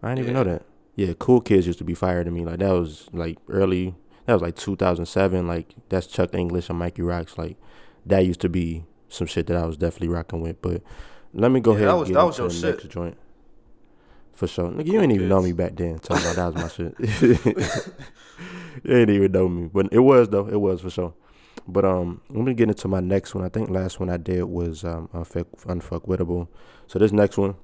I 0.03 0.09
didn't 0.09 0.19
even 0.19 0.33
know 0.35 0.43
that. 0.43 0.63
Yeah, 0.95 1.13
Cool 1.17 1.41
Kids 1.41 1.65
used 1.65 1.79
to 1.79 1.85
be 1.85 1.95
fired 1.95 2.25
to 2.25 2.31
me. 2.31 2.45
Like 2.45 2.59
that 2.59 2.71
was 2.71 3.07
like 3.11 3.37
early. 3.49 3.95
That 4.25 4.33
was 4.33 4.41
like 4.41 4.55
2007. 4.55 5.47
Like 5.47 5.75
that's 5.89 6.07
Chuck 6.07 6.33
English 6.35 6.69
and 6.69 6.77
Mikey 6.79 7.01
Rocks. 7.01 7.37
Like 7.37 7.57
that 8.05 8.25
used 8.25 8.41
to 8.41 8.49
be 8.49 8.83
some 9.09 9.27
shit 9.27 9.47
that 9.47 9.57
I 9.57 9.65
was 9.65 9.77
definitely 9.77 10.09
rocking 10.09 10.41
with. 10.41 10.61
But 10.61 10.81
let 11.33 11.51
me 11.51 11.59
go 11.59 11.71
Yeah, 11.71 11.77
ahead 11.77 11.87
that 11.87 11.91
and 11.91 11.99
was- 11.99 12.09
get 12.09 12.13
that 12.15 12.25
was 12.25 12.37
your 12.37 12.47
the 12.49 12.67
next 12.71 12.81
shit. 12.83 12.91
joint. 12.91 13.17
For 14.33 14.47
sure, 14.47 14.69
nigga, 14.69 14.85
you 14.87 14.93
didn't 14.93 15.11
even 15.11 15.29
know 15.29 15.41
me 15.41 15.51
back 15.51 15.75
then. 15.75 15.99
Talking 15.99 16.23
about 16.31 16.53
that 16.53 16.53
was 16.53 16.63
my 16.63 16.69
shit. 16.69 16.95
you 18.83 18.89
didn't 18.89 19.15
even 19.15 19.31
know 19.31 19.47
me, 19.47 19.69
but 19.71 19.89
it 19.91 19.99
was 19.99 20.29
though. 20.29 20.47
It 20.47 20.59
was 20.59 20.81
for 20.81 20.89
sure. 20.89 21.13
But 21.67 21.85
um, 21.85 22.21
let 22.29 22.43
me 22.43 22.53
get 22.53 22.69
into 22.69 22.87
my 22.87 23.01
next 23.01 23.35
one. 23.35 23.43
I 23.43 23.49
think 23.49 23.69
last 23.69 23.99
one 23.99 24.09
I 24.09 24.17
did 24.17 24.43
was 24.45 24.83
um 24.83 25.09
unfuck 25.13 25.45
unfuckwittable. 25.65 26.47
So 26.87 26.97
this 26.97 27.11
next 27.11 27.37
one, 27.37 27.55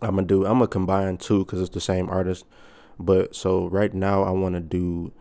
I'm 0.00 0.14
gonna 0.14 0.26
do. 0.26 0.44
I'm 0.46 0.54
gonna 0.58 0.68
combine 0.68 1.16
two 1.16 1.44
because 1.44 1.60
it's 1.60 1.70
the 1.74 1.80
same 1.80 2.08
artist. 2.08 2.44
But 2.98 3.34
so 3.34 3.66
right 3.68 3.92
now 3.92 4.22
I 4.22 4.30
want 4.30 4.54
to 4.54 4.60
do 4.60 5.12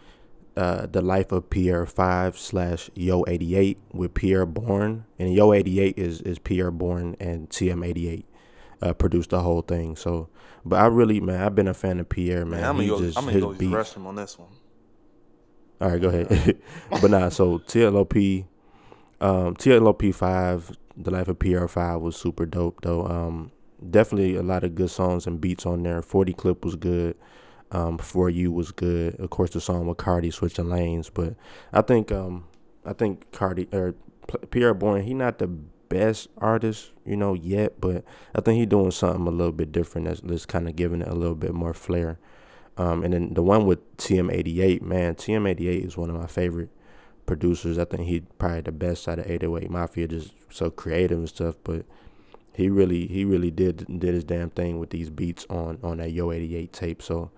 uh 0.62 0.86
the 0.86 1.02
life 1.02 1.32
of 1.32 1.50
Pierre 1.50 1.88
Five 1.88 2.38
slash 2.38 2.92
Yo 2.94 3.24
eighty 3.28 3.56
eight 3.56 3.80
with 3.92 4.14
Pierre 4.14 4.46
Bourne, 4.46 5.06
and 5.18 5.34
Yo 5.34 5.54
eighty 5.54 5.80
eight 5.80 5.98
is 5.98 6.22
is 6.22 6.38
Pierre 6.38 6.70
Bourne 6.70 7.16
and 7.20 7.50
TM 7.50 7.84
eighty 7.84 8.08
eight. 8.08 8.26
Uh, 8.80 8.94
produced 8.94 9.32
the 9.32 9.42
whole 9.42 9.62
thing. 9.62 9.96
So, 9.96 10.30
but 10.64 10.80
I 10.80 10.86
really, 10.86 11.20
man, 11.20 11.42
I've 11.42 11.56
been 11.56 11.68
a 11.68 11.74
fan 11.74 12.00
of 12.00 12.10
Pierre, 12.10 12.46
man. 12.46 12.62
man, 12.62 12.64
I'm 12.64 12.76
gonna 12.76 12.84
he 12.84 12.90
go 12.90 13.00
just 13.00 13.18
I'm 13.18 13.26
gonna 13.26 13.40
go 13.40 13.50
use 13.50 13.58
the 13.58 13.70
beats. 13.70 13.76
restroom 13.76 14.06
on 14.06 14.16
this 14.16 14.38
one. 14.38 14.50
All 15.80 15.90
right, 15.90 16.02
go 16.02 16.10
ahead. 16.10 16.62
but 16.90 17.10
nah, 17.10 17.30
so 17.30 17.58
TLOP, 17.58 18.46
um, 19.20 19.56
TLOP 19.56 20.14
five, 20.14 20.78
The 20.96 21.10
Life 21.10 21.28
of 21.28 21.40
Pierre 21.40 21.68
five 21.68 22.02
was 22.02 22.16
super 22.16 22.46
dope 22.46 22.82
though. 22.82 23.06
Um, 23.08 23.52
definitely 23.90 24.36
a 24.36 24.44
lot 24.44 24.64
of 24.64 24.76
good 24.76 24.92
songs 24.92 25.26
and 25.26 25.42
beats 25.42 25.66
on 25.66 25.82
there. 25.82 26.04
Forty 26.04 26.34
clip 26.34 26.64
was 26.64 26.76
good. 26.76 27.16
Um, 27.72 27.98
For 27.98 28.30
You 28.30 28.52
was 28.52 28.72
good. 28.72 29.20
Of 29.20 29.30
course, 29.30 29.52
the 29.52 29.62
song 29.62 29.88
with 29.88 29.98
Carti 29.98 30.34
switching 30.34 30.70
lanes, 30.70 31.10
but 31.10 31.36
I 31.72 31.82
think 31.82 32.12
um, 32.12 32.46
I 32.86 32.94
think 32.94 33.32
Carti 33.32 33.74
or 33.74 33.96
Pierre 34.50 34.74
Bourne, 34.74 35.04
he 35.04 35.14
not 35.14 35.40
the 35.40 35.48
best 35.48 36.30
artist, 36.38 36.92
you 37.06 37.18
know, 37.18 37.34
yet, 37.34 37.82
but 37.82 38.04
I 38.34 38.42
think 38.42 38.58
he 38.58 38.66
doing 38.66 38.92
something 38.92 39.28
a 39.28 39.32
little 39.32 39.52
bit 39.52 39.72
different 39.72 40.08
that's, 40.08 40.22
that's 40.22 40.46
kind 40.46 40.70
of 40.70 40.76
giving 40.76 41.02
it 41.02 41.08
a 41.08 41.14
little 41.14 41.36
bit 41.36 41.54
more 41.54 41.74
flair. 41.74 42.18
Um, 42.78 43.04
and 43.04 43.14
then 43.14 43.34
the 43.34 43.44
one 43.44 43.66
with 43.66 43.98
TM88, 43.98 44.82
man, 44.82 45.16
TM88 45.16 45.86
is 45.86 45.98
one 45.98 46.10
of 46.10 46.16
my 46.16 46.28
favorite 46.28 46.70
producers. 47.26 47.78
I 47.78 47.86
think 47.86 48.04
he 48.08 48.22
probably 48.22 48.62
the 48.62 48.72
best 48.72 49.08
out 49.08 49.20
of 49.20 49.30
808 49.30 49.70
Mafia, 49.70 50.08
just 50.08 50.34
so 50.50 50.70
creative 50.70 51.18
and 51.18 51.30
stuff. 51.30 51.56
But 51.64 51.86
he 52.54 52.70
really, 52.70 53.08
he 53.08 53.26
really 53.26 53.52
did 53.52 53.86
did 54.00 54.14
his 54.14 54.24
damn 54.24 54.50
thing 54.50 54.80
with 54.80 54.92
these 54.92 55.10
beats 55.10 55.46
on 55.50 55.78
on 55.84 55.98
that 55.98 56.12
Yo 56.12 56.32
88 56.32 56.72
tape. 56.72 57.02
So 57.02 57.32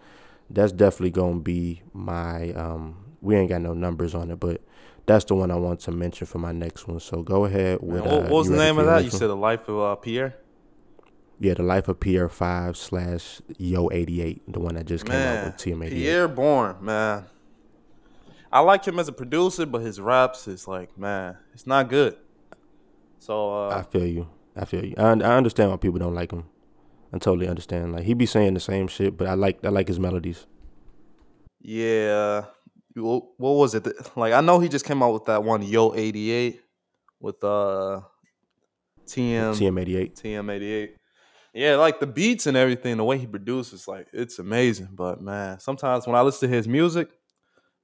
that's 0.50 0.72
definitely 0.72 1.12
gonna 1.12 1.40
be 1.40 1.82
my. 1.94 2.52
Um, 2.54 2.98
we 3.22 3.36
ain't 3.36 3.50
got 3.50 3.62
no 3.62 3.74
numbers 3.74 4.14
on 4.14 4.32
it, 4.32 4.40
but 4.40 4.62
that's 5.06 5.26
the 5.26 5.36
one 5.36 5.52
I 5.52 5.56
want 5.56 5.80
to 5.82 5.92
mention 5.92 6.28
for 6.28 6.40
my 6.40 6.52
next 6.52 6.88
one. 6.88 7.00
So 7.00 7.24
go 7.24 7.46
ahead 7.46 7.80
with. 7.82 8.04
Man, 8.04 8.12
what, 8.12 8.14
uh, 8.14 8.22
what 8.24 8.32
was 8.32 8.50
the 8.50 8.58
name 8.58 8.78
of 8.78 8.86
that? 8.86 9.04
You 9.04 9.10
one? 9.10 9.20
said 9.20 9.28
the 9.28 9.36
life 9.36 9.68
of 9.68 9.80
uh, 9.80 9.96
Pierre. 9.96 10.36
Yeah, 11.40 11.56
the 11.56 11.64
life 11.64 11.88
of 11.88 12.00
Pierre 12.00 12.30
five 12.30 12.78
slash 12.78 13.42
Yo 13.58 13.90
eighty 13.92 14.22
eight, 14.22 14.42
the 14.52 14.60
one 14.60 14.76
that 14.76 14.86
just 14.86 15.06
came 15.06 15.16
out 15.16 15.46
with 15.46 15.58
TM 15.58 15.86
eighty 15.86 15.96
eight. 15.96 16.00
Pierre 16.00 16.28
Bourne, 16.28 16.78
man. 16.82 17.26
I 18.52 18.60
like 18.60 18.86
him 18.86 19.00
as 19.00 19.08
a 19.08 19.12
producer, 19.12 19.66
but 19.66 19.82
his 19.82 20.00
raps 20.00 20.48
is 20.48 20.68
like, 20.68 20.96
man, 20.98 21.38
it's 21.54 21.66
not 21.66 21.90
good. 21.90 22.16
So 23.18 23.68
I 23.70 23.78
uh, 23.78 23.84
feel 23.84 24.06
you. 24.06 24.30
I 24.56 24.66
feel 24.66 24.86
you. 24.86 24.94
I, 24.98 25.10
I 25.10 25.38
understand 25.38 25.72
why 25.72 25.78
people 25.78 25.98
don't 25.98 26.14
like 26.14 26.32
him. 26.32 26.46
I 27.14 27.20
totally 27.20 27.48
understand. 27.48 27.94
Like 27.94 28.04
he 28.04 28.14
be 28.14 28.26
saying 28.26 28.56
the 28.56 28.60
same 28.60 28.88
shit, 28.88 29.16
but 29.18 29.28
I 29.28 29.36
like 29.36 29.64
I 29.64 29.70
like 29.70 29.88
his 29.88 30.00
melodies. 30.00 30.46
yeah, 31.62 32.46
what, 32.96 33.24
what 33.38 33.52
was 33.52 33.76
it? 33.76 33.88
Like 34.18 34.34
I 34.34 34.42
know 34.42 34.60
he 34.60 34.70
just 34.70 34.86
came 34.86 35.04
out 35.04 35.14
with 35.14 35.26
that 35.26 35.44
one 35.44 35.62
Yo 35.62 35.94
eighty 35.94 36.32
eight 36.32 36.62
with 37.20 37.44
uh 37.44 38.02
TM 39.06 39.54
TM 39.54 39.82
eighty 39.82 39.98
eight. 39.98 40.16
TM 40.16 40.52
eighty 40.52 40.72
eight. 40.72 40.96
Yeah, 41.54 41.76
like 41.76 42.00
the 42.00 42.08
beats 42.08 42.48
and 42.48 42.58
everything, 42.58 42.98
the 42.98 43.04
way 43.04 43.20
he 43.20 43.28
produces, 43.28 43.88
like 43.88 44.08
it's 44.12 44.40
amazing. 44.40 44.90
But 44.92 45.22
man, 45.22 45.60
sometimes 45.60 46.08
when 46.08 46.16
I 46.16 46.22
listen 46.22 46.50
to 46.50 46.56
his 46.56 46.68
music, 46.68 47.10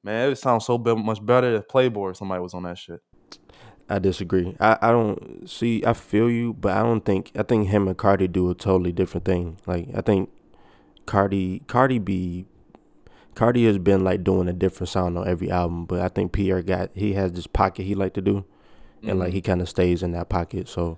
man, 0.03 0.31
it 0.31 0.37
sounds 0.37 0.65
so 0.65 0.77
much 0.79 1.23
better 1.23 1.57
if 1.57 1.67
Playboi 1.67 1.97
or 1.97 2.13
somebody 2.15 2.41
was 2.41 2.55
on 2.55 2.63
that 2.63 2.79
shit. 2.79 2.99
I 3.89 3.97
disagree. 3.99 4.55
I, 4.59 4.77
I 4.81 4.91
don't 4.91 5.49
see. 5.49 5.83
I 5.85 5.93
feel 5.93 6.29
you, 6.29 6.53
but 6.53 6.77
I 6.77 6.83
don't 6.83 7.03
think. 7.03 7.31
I 7.35 7.43
think 7.43 7.69
him 7.69 7.87
and 7.87 7.97
Carti 7.97 8.31
do 8.31 8.49
a 8.49 8.55
totally 8.55 8.91
different 8.91 9.25
thing. 9.25 9.57
Like 9.65 9.87
I 9.95 10.01
think 10.01 10.29
Carti 11.07 11.65
Cardi 11.67 11.97
B 11.99 12.45
Carti 13.35 13.65
has 13.65 13.77
been 13.77 14.03
like 14.03 14.23
doing 14.23 14.47
a 14.47 14.53
different 14.53 14.89
sound 14.89 15.17
on 15.17 15.27
every 15.27 15.49
album, 15.49 15.85
but 15.85 16.01
I 16.01 16.07
think 16.09 16.31
Pierre 16.33 16.61
got 16.61 16.91
he 16.93 17.13
has 17.13 17.31
this 17.31 17.47
pocket 17.47 17.83
he 17.83 17.95
like 17.95 18.13
to 18.13 18.21
do, 18.21 18.45
and 19.03 19.17
like 19.19 19.29
Mhm. 19.31 19.33
he 19.33 19.41
kind 19.41 19.61
of 19.61 19.69
stays 19.69 20.03
in 20.03 20.11
that 20.11 20.29
pocket. 20.29 20.67
So 20.67 20.97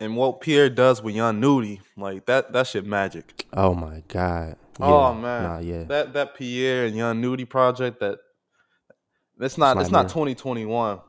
and 0.00 0.16
what 0.16 0.40
Pierre 0.40 0.68
does 0.70 1.02
with 1.02 1.14
Young 1.14 1.40
Nudy, 1.40 1.80
like 1.96 2.26
that 2.26 2.52
that 2.52 2.66
shit 2.66 2.84
magic. 2.84 3.46
oh 3.54 3.74
my 3.74 4.02
god. 4.08 4.56
Oh 4.80 5.12
man, 5.14 5.42
Nah, 5.42 5.58
yeah. 5.58 5.84
that 5.84 6.12
that 6.12 6.34
Pierre 6.34 6.84
and 6.86 6.94
Young 6.96 7.20
Nudy 7.20 7.44
project 7.44 8.00
that 8.00 8.18
that's 9.38 9.56
not 9.56 9.76
it's 9.80 9.90
not 9.90 10.10
Slime 10.10 10.26
2021. 10.26 11.00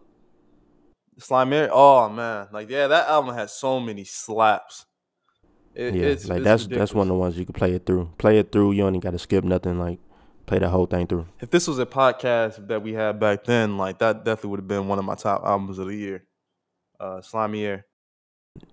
Sli'merre, 1.19 1.69
oh 1.71 2.09
man, 2.09 2.47
like 2.51 2.69
yeah, 2.69 2.87
that 2.87 3.07
album 3.07 3.35
has 3.35 3.53
so 3.53 3.79
many 3.79 4.03
slaps. 4.03 4.85
It, 5.75 5.95
yeah, 5.95 6.03
it's, 6.03 6.27
like 6.27 6.39
it's 6.39 6.45
that's 6.45 6.67
that's 6.67 6.93
one 6.93 7.03
of 7.03 7.09
the 7.09 7.15
ones 7.15 7.37
you 7.37 7.45
can 7.45 7.53
play 7.53 7.73
it 7.73 7.85
through. 7.85 8.11
Play 8.17 8.39
it 8.39 8.51
through. 8.51 8.71
You 8.73 8.85
only 8.85 8.99
got 8.99 9.11
to 9.11 9.19
skip 9.19 9.43
nothing. 9.43 9.79
Like 9.79 9.99
play 10.45 10.59
the 10.59 10.69
whole 10.69 10.87
thing 10.87 11.07
through. 11.07 11.27
If 11.39 11.51
this 11.51 11.67
was 11.67 11.79
a 11.79 11.85
podcast 11.85 12.67
that 12.67 12.81
we 12.81 12.93
had 12.93 13.19
back 13.19 13.43
then, 13.43 13.77
like 13.77 13.99
that 13.99 14.25
definitely 14.25 14.49
would 14.49 14.59
have 14.61 14.67
been 14.67 14.87
one 14.87 14.99
of 14.99 15.05
my 15.05 15.15
top 15.15 15.43
albums 15.45 15.77
of 15.77 15.87
the 15.87 15.95
year. 15.95 16.23
Uh, 16.99 17.21
Slimy 17.21 17.63
Air. 17.65 17.85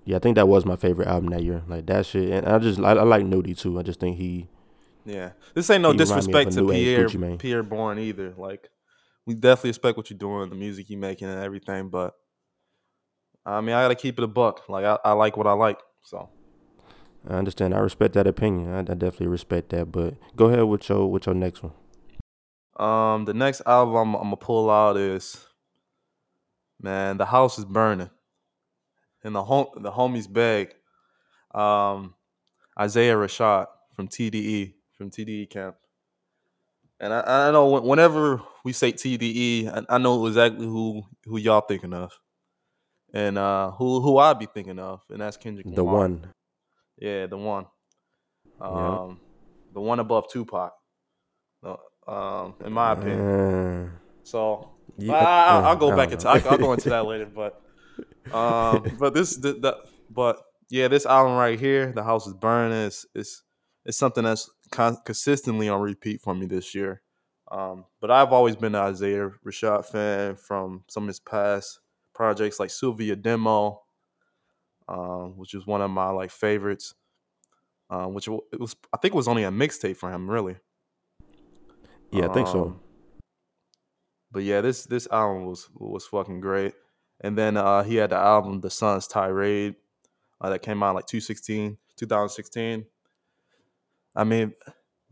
Yeah, 0.05 0.17
I 0.17 0.19
think 0.19 0.37
that 0.37 0.49
was 0.49 0.65
my 0.65 0.77
favorite 0.77 1.07
album 1.07 1.31
that 1.31 1.43
year. 1.43 1.63
Like 1.69 1.87
that 1.87 2.07
shit, 2.07 2.31
and 2.31 2.49
I 2.49 2.59
just 2.59 2.81
I, 2.81 2.93
I 2.93 3.03
like 3.03 3.25
Nudy 3.25 3.55
too. 3.55 3.79
I 3.79 3.83
just 3.83 4.01
think 4.01 4.17
he 4.17 4.49
Yeah, 5.05 5.33
this 5.55 5.69
ain't 5.71 5.83
no 5.83 5.93
He 5.93 5.99
remind 5.99 6.27
me 6.27 6.33
of 6.33 6.49
disrespect 6.49 6.53
to 6.53 6.73
Pierre 6.73 7.09
Gucci 7.09 7.39
Pierre 7.39 7.63
Bourne 7.63 7.99
either. 7.99 8.35
Like, 8.37 8.69
we 9.27 9.35
definitely 9.35 9.71
respect 9.71 9.97
what 9.97 10.11
you're 10.11 10.19
doing, 10.19 10.49
the 10.49 10.57
music 10.57 10.91
you're 10.91 10.99
making, 10.99 11.29
and 11.29 11.41
everything. 11.41 11.89
But 11.89 12.15
I 13.47 13.61
mean, 13.61 13.77
I 13.77 13.85
gotta 13.85 13.95
keep 13.95 14.19
it 14.19 14.25
a 14.25 14.27
buck. 14.27 14.69
Like 14.69 14.85
I, 14.85 14.99
I 15.05 15.13
like 15.13 15.37
what 15.37 15.47
I 15.47 15.53
like. 15.53 15.79
So 16.03 16.29
I 17.29 17.35
understand. 17.35 17.75
I 17.75 17.79
respect 17.79 18.15
that 18.15 18.27
opinion. 18.27 18.75
I, 18.75 18.81
I 18.81 18.83
definitely 18.83 19.29
respect 19.29 19.69
that. 19.71 19.93
But 19.93 20.15
go 20.35 20.47
ahead 20.47 20.65
with 20.65 20.89
your 20.89 21.11
with 21.11 21.27
your 21.27 21.35
next 21.35 21.63
one. 21.63 21.73
Um, 22.79 23.25
the 23.25 23.33
next 23.33 23.63
album 23.65 23.95
I'm, 23.95 24.15
I'm 24.17 24.23
gonna 24.25 24.37
pull 24.37 24.69
out 24.69 24.97
is, 24.97 25.47
man, 26.81 27.17
the 27.17 27.25
house 27.25 27.59
is 27.59 27.65
burning, 27.65 28.11
and 29.23 29.35
the 29.35 29.45
home 29.45 29.67
the 29.77 29.93
homies 29.93 30.31
beg. 30.31 30.75
Um, 31.55 32.15
Isaiah 32.79 33.15
Rashad 33.15 33.69
from 33.95 34.09
TDE 34.09 34.75
from 34.99 35.11
TDE 35.11 35.49
camp, 35.51 35.77
and 36.99 37.15
I, 37.15 37.49
I 37.49 37.51
know 37.53 37.81
whenever 37.81 38.43
we 38.65 38.73
say 38.73 38.93
TDE, 38.93 39.69
I, 39.69 39.95
I 39.95 39.99
know 39.99 40.27
exactly 40.27 40.67
who 40.67 41.05
who 41.25 41.39
y'all 41.39 41.63
thinking 41.63 41.95
of, 41.95 42.13
and 43.17 43.39
uh, 43.39 43.71
who 43.71 44.01
who 44.03 44.19
I 44.19 44.35
be 44.35 44.47
thinking 44.47 44.79
of, 44.79 45.01
and 45.09 45.21
that's 45.21 45.37
Kendrick. 45.39 45.67
The 45.75 45.83
Lamar. 45.83 46.01
one. 46.01 46.33
Yeah, 46.99 47.27
the 47.27 47.39
one. 47.39 47.67
Um, 48.61 48.73
Yeah. 48.77 49.15
the 49.73 49.81
one 49.81 50.01
above 50.01 50.29
Tupac. 50.31 50.73
Uh, 51.63 51.77
Um, 52.07 52.55
in 52.65 52.73
my 52.73 52.93
opinion. 52.93 53.21
Uh, 53.21 53.91
So 54.23 54.69
yeah, 54.99 55.15
I, 55.15 55.25
I, 55.25 55.59
uh, 55.59 55.63
I'll 55.69 55.77
go 55.77 55.97
back 55.97 56.13
into. 56.13 56.29
I'll 56.29 56.59
go 56.59 56.73
into 56.73 56.89
that 56.91 57.07
later, 57.07 57.27
but 57.27 57.53
um, 58.41 58.97
but 58.99 59.15
this 59.15 59.37
the, 59.37 59.53
the 59.55 59.73
but 60.11 60.37
yeah, 60.69 60.89
this 60.89 61.07
album 61.07 61.37
right 61.37 61.59
here, 61.59 61.93
"The 61.93 62.05
House 62.05 62.27
is 62.27 62.35
Burning," 62.35 62.77
is 62.87 63.07
is 63.15 63.43
is 63.87 63.97
something 63.97 64.25
that's 64.25 64.51
con- 64.71 64.99
consistently 65.05 65.69
on 65.69 65.81
repeat 65.81 66.21
for 66.21 66.35
me 66.35 66.47
this 66.47 66.75
year. 66.75 67.03
Um, 67.51 67.85
but 68.01 68.11
I've 68.11 68.33
always 68.33 68.57
been 68.57 68.75
an 68.75 68.83
Isaiah 68.93 69.31
Rashad 69.47 69.85
fan 69.87 70.35
from 70.35 70.83
some 70.89 71.05
of 71.05 71.09
his 71.09 71.21
past 71.21 71.79
projects, 72.17 72.59
like 72.59 72.71
Cilvia 72.71 73.21
Demo, 73.21 73.83
um, 74.89 75.37
which 75.37 75.55
is 75.55 75.67
one 75.67 75.83
of 75.83 75.91
my 75.91 76.11
like 76.11 76.31
favorites. 76.31 76.95
Um, 77.89 78.15
which 78.15 78.27
it 78.27 78.59
was, 78.59 78.75
I 78.93 78.97
think, 78.97 79.15
it 79.15 79.17
was 79.17 79.29
only 79.29 79.45
a 79.45 79.51
mixtape 79.51 79.97
for 79.97 80.11
him, 80.11 80.29
really. 80.29 80.57
yeah, 82.11 82.27
I 82.29 82.33
think 82.33 82.49
so. 82.49 82.65
Um, 82.65 82.81
But 84.33 84.43
yeah, 84.43 84.61
this 84.61 84.87
this 84.87 85.07
album 85.13 85.47
was 85.47 85.69
was 85.75 86.05
fucking 86.07 86.41
great. 86.41 86.75
And 87.21 87.39
then 87.39 87.57
uh, 87.57 87.83
he 87.85 87.97
had 87.97 88.11
the 88.11 88.17
album 88.17 88.61
The 88.61 88.71
Sun's 88.71 89.07
Tirade 89.07 89.77
uh, 90.41 90.51
that 90.51 90.63
came 90.63 90.83
out 90.83 90.97
like 90.97 91.07
2016, 91.07 91.79
2016. 91.97 92.87
I 94.15 94.25
mean, 94.25 94.53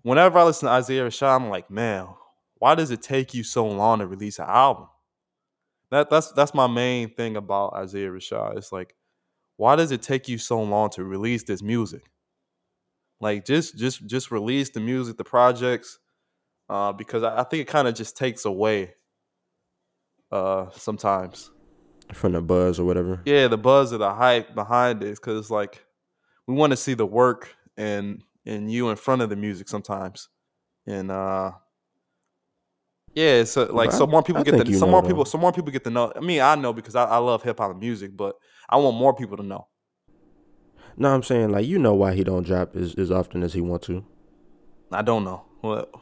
whenever 0.03 0.39
I 0.39 0.45
listen 0.45 0.67
to 0.67 0.73
Isaiah 0.73 1.07
Rashad, 1.07 1.37
I'm 1.37 1.49
like, 1.49 1.71
man, 1.71 2.09
why 2.57 2.75
does 2.75 2.91
it 2.91 3.03
take 3.03 3.35
you 3.35 3.45
so 3.45 3.67
long 3.67 4.01
to 4.01 4.07
release 4.07 4.39
an 4.39 4.47
album? 4.49 4.89
That 5.91 6.11
that's 6.11 6.33
that's 6.33 6.55
my 6.55 6.67
main 6.67 7.15
thing 7.15 7.37
about 7.37 7.75
Isaiah 7.75 8.11
Rashad. 8.11 8.57
It's 8.57 8.73
like, 8.73 8.95
why 9.57 9.77
does 9.77 9.93
it 9.93 10.03
take 10.03 10.29
you 10.29 10.39
so 10.39 10.61
long 10.63 10.91
to 10.91 11.05
release 11.05 11.45
this 11.45 11.63
music? 11.63 12.11
Like 13.21 13.45
just 13.45 13.79
just 13.79 14.05
just 14.07 14.31
release 14.31 14.71
the 14.71 14.81
music, 14.81 15.17
the 15.17 15.25
projects, 15.25 15.99
uh, 16.69 16.93
because 16.93 17.23
I, 17.23 17.41
I 17.41 17.45
think 17.45 17.63
it 17.63 17.69
kind 17.69 17.87
of 17.87 17.95
just 17.95 18.17
takes 18.17 18.45
away 18.45 18.95
uh 20.33 20.71
sometimes. 20.73 21.51
From 22.13 22.33
the 22.33 22.43
buzz 22.43 22.79
or 22.79 22.85
whatever. 22.85 23.23
Yeah, 23.25 23.49
the 23.49 23.57
buzz 23.57 23.93
or 23.93 23.99
the 23.99 24.13
hype 24.13 24.55
behind 24.55 25.03
it, 25.03 25.15
because 25.17 25.51
like 25.51 25.85
we 26.47 26.55
want 26.55 26.73
to 26.73 26.77
see 26.77 26.95
the 26.95 27.07
work 27.07 27.55
and 27.77 28.23
and 28.45 28.71
you 28.71 28.91
in 28.91 28.97
front 28.97 29.23
of 29.23 29.31
the 29.31 29.37
music 29.37 29.69
sometimes, 29.69 30.29
and 30.87 31.11
uh 31.11 31.53
yeah, 33.15 33.45
so 33.45 33.65
like 33.73 33.93
so 33.93 34.07
more 34.07 34.23
people 34.23 34.41
I 34.41 34.45
get 34.45 34.67
some 34.67 34.81
know, 34.81 34.87
more 34.89 35.03
people 35.03 35.25
so 35.25 35.39
more 35.39 35.53
people 35.53 35.71
get 35.71 35.85
to 35.85 35.91
know. 35.91 36.13
I 36.15 36.21
mean, 36.21 36.41
I 36.41 36.55
know 36.57 36.73
because 36.73 36.95
I, 36.95 37.05
I 37.05 37.19
love 37.19 37.43
hip 37.43 37.59
hop 37.59 37.71
and 37.71 37.81
music, 37.81 38.17
but 38.17 38.37
I 38.69 38.77
want 38.77 38.97
more 38.97 39.15
people 39.15 39.37
to 39.37 39.43
know. 39.43 39.69
No, 40.97 41.15
I'm 41.15 41.23
saying 41.23 41.51
like 41.51 41.67
you 41.67 41.79
know 41.79 41.95
why 41.95 42.15
he 42.15 42.25
don't 42.25 42.45
drop 42.45 42.77
as, 42.77 42.95
as 42.95 43.11
often 43.11 43.43
as 43.43 43.53
he 43.53 43.61
want 43.61 43.83
to. 43.83 44.05
I 44.93 45.03
don't 45.03 45.25
know. 45.25 45.45
What 45.61 45.93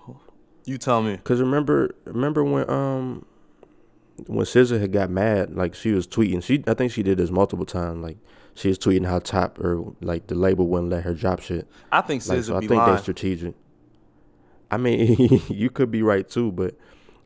you 0.64 0.78
tell 0.78 1.02
me? 1.02 1.18
Cause 1.24 1.40
remember 1.40 1.94
remember 2.04 2.44
when 2.44 2.68
um 2.68 3.26
when 4.26 4.44
SZA 4.44 4.80
had 4.80 4.92
got 4.92 5.10
mad, 5.10 5.54
like 5.54 5.74
she 5.74 5.92
was 5.92 6.06
tweeting. 6.06 6.42
She 6.42 6.62
I 6.66 6.74
think 6.74 6.92
she 6.92 7.02
did 7.02 7.18
this 7.18 7.30
multiple 7.30 7.66
times. 7.66 8.02
Like 8.02 8.18
she 8.54 8.68
was 8.68 8.78
tweeting 8.78 9.06
how 9.06 9.18
top 9.18 9.58
or 9.58 9.94
like 10.00 10.26
the 10.26 10.34
label 10.34 10.66
wouldn't 10.66 10.90
let 10.90 11.04
her 11.04 11.14
drop 11.14 11.40
shit. 11.40 11.68
I 11.90 12.00
think 12.02 12.26
Like 12.26 12.38
SZA 12.38 12.44
so 12.44 12.56
I 12.56 12.60
think 12.60 12.72
lying. 12.72 12.96
they 12.96 13.00
strategic. 13.02 13.54
I 14.70 14.76
mean, 14.78 15.42
you 15.48 15.70
could 15.70 15.90
be 15.90 16.02
right 16.02 16.28
too, 16.28 16.50
but 16.52 16.74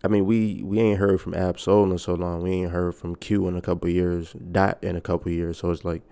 I 0.05 0.09
mean 0.09 0.27
we 0.27 0.63
we 0.63 0.81
ain't 0.81 0.99
heard 0.99 1.21
from 1.21 1.35
Ab 1.35 1.59
Soul 1.59 1.91
in 1.91 1.99
so 1.99 2.15
long. 2.15 2.43
We 2.43 2.53
ain't 2.53 2.71
heard 2.71 2.95
from 2.95 3.17
Q 3.17 3.49
in 3.49 3.57
a 3.57 3.61
couple 3.61 3.89
years, 3.89 4.33
Dot 4.33 4.79
in 4.83 4.97
a 4.97 5.01
couple 5.01 5.31
years. 5.33 5.59
So 5.59 5.71
it's 5.71 5.85
like 5.85 6.03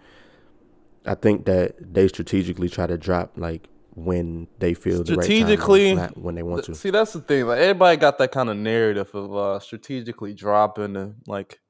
I 1.06 1.14
think 1.14 1.44
that 1.46 1.74
they 1.80 2.08
strategically 2.08 2.68
try 2.68 2.86
to 2.86 2.96
drop 2.96 3.32
like 3.36 3.68
when 3.94 4.48
they 4.58 4.74
feel 4.74 5.04
the 5.04 5.14
right 5.14 5.16
time, 5.16 5.22
Strategically, 5.22 5.94
not 5.94 6.18
when 6.18 6.34
they 6.34 6.42
want 6.42 6.64
to. 6.64 6.74
See, 6.74 6.90
that's 6.90 7.12
the 7.12 7.20
thing. 7.20 7.46
Like 7.46 7.58
everybody 7.58 7.96
got 7.96 8.18
that 8.18 8.32
kind 8.32 8.48
of 8.48 8.56
narrative 8.56 9.14
of 9.14 9.34
uh, 9.34 9.58
strategically 9.60 10.34
dropping, 10.34 10.96
and 10.96 11.16
like 11.26 11.60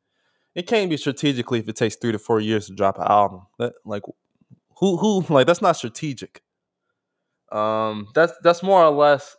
it 0.55 0.67
can't 0.67 0.89
be 0.89 0.97
strategically 0.97 1.59
if 1.59 1.69
it 1.69 1.77
takes 1.77 1.97
three 1.97 2.13
to 2.13 2.19
four 2.19 2.41
years 2.41 2.67
to 2.67 2.75
drop 2.75 2.99
an 2.99 3.07
album. 3.07 3.43
That 3.59 3.75
like 3.85 4.03
who 4.79 4.97
who 4.97 5.25
like 5.29 5.47
that's 5.47 5.63
not 5.63 5.77
strategic. 5.77 6.43
Um, 7.53 8.09
that's 8.15 8.33
that's 8.43 8.63
more 8.63 8.83
or 8.83 8.91
less 8.91 9.37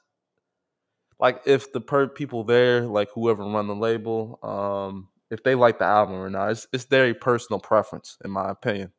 like 1.20 1.42
if 1.46 1.72
the 1.74 1.82
per 1.82 2.08
people 2.08 2.44
there, 2.44 2.82
like 2.82 3.10
whoever 3.14 3.44
run 3.44 3.68
the 3.68 3.76
label, 3.76 4.40
um, 4.44 5.10
if 5.32 5.44
they 5.44 5.56
like 5.56 5.80
the 5.80 5.86
album 5.86 6.16
or 6.16 6.30
not, 6.30 6.52
it's 6.52 6.68
it's 6.74 6.86
their 6.86 7.14
personal 7.16 7.60
preference, 7.60 8.18
in 8.24 8.32
my 8.32 8.50
opinion. 8.50 8.92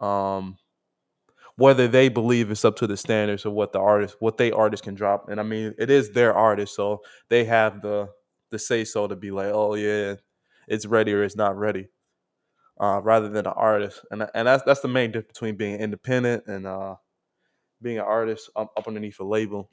Um, 0.00 0.58
whether 1.56 1.86
they 1.86 2.08
believe 2.08 2.50
it's 2.50 2.64
up 2.64 2.76
to 2.76 2.86
the 2.86 2.96
standards 2.96 3.44
of 3.44 3.52
what 3.52 3.72
the 3.72 3.78
artist 3.80 4.16
what 4.20 4.36
they 4.36 4.50
artist 4.50 4.82
can 4.82 4.94
drop 4.94 5.28
and 5.28 5.40
i 5.40 5.42
mean 5.42 5.74
it 5.78 5.90
is 5.90 6.10
their 6.10 6.34
artist 6.34 6.74
so 6.74 7.00
they 7.28 7.44
have 7.44 7.80
the 7.82 8.08
the 8.50 8.58
say 8.58 8.84
so 8.84 9.06
to 9.06 9.16
be 9.16 9.30
like 9.30 9.50
oh 9.52 9.74
yeah 9.74 10.14
it's 10.68 10.86
ready 10.86 11.12
or 11.12 11.22
it's 11.22 11.36
not 11.36 11.56
ready 11.56 11.88
uh 12.80 13.00
rather 13.02 13.28
than 13.28 13.46
an 13.46 13.52
artist 13.56 14.00
and 14.10 14.28
and 14.34 14.48
that's 14.48 14.62
that's 14.64 14.80
the 14.80 14.88
main 14.88 15.10
difference 15.10 15.28
between 15.28 15.56
being 15.56 15.78
independent 15.78 16.44
and 16.46 16.66
uh 16.66 16.94
being 17.82 17.98
an 17.98 18.04
artist 18.04 18.50
up, 18.56 18.72
up 18.76 18.88
underneath 18.88 19.20
a 19.20 19.24
label 19.24 19.68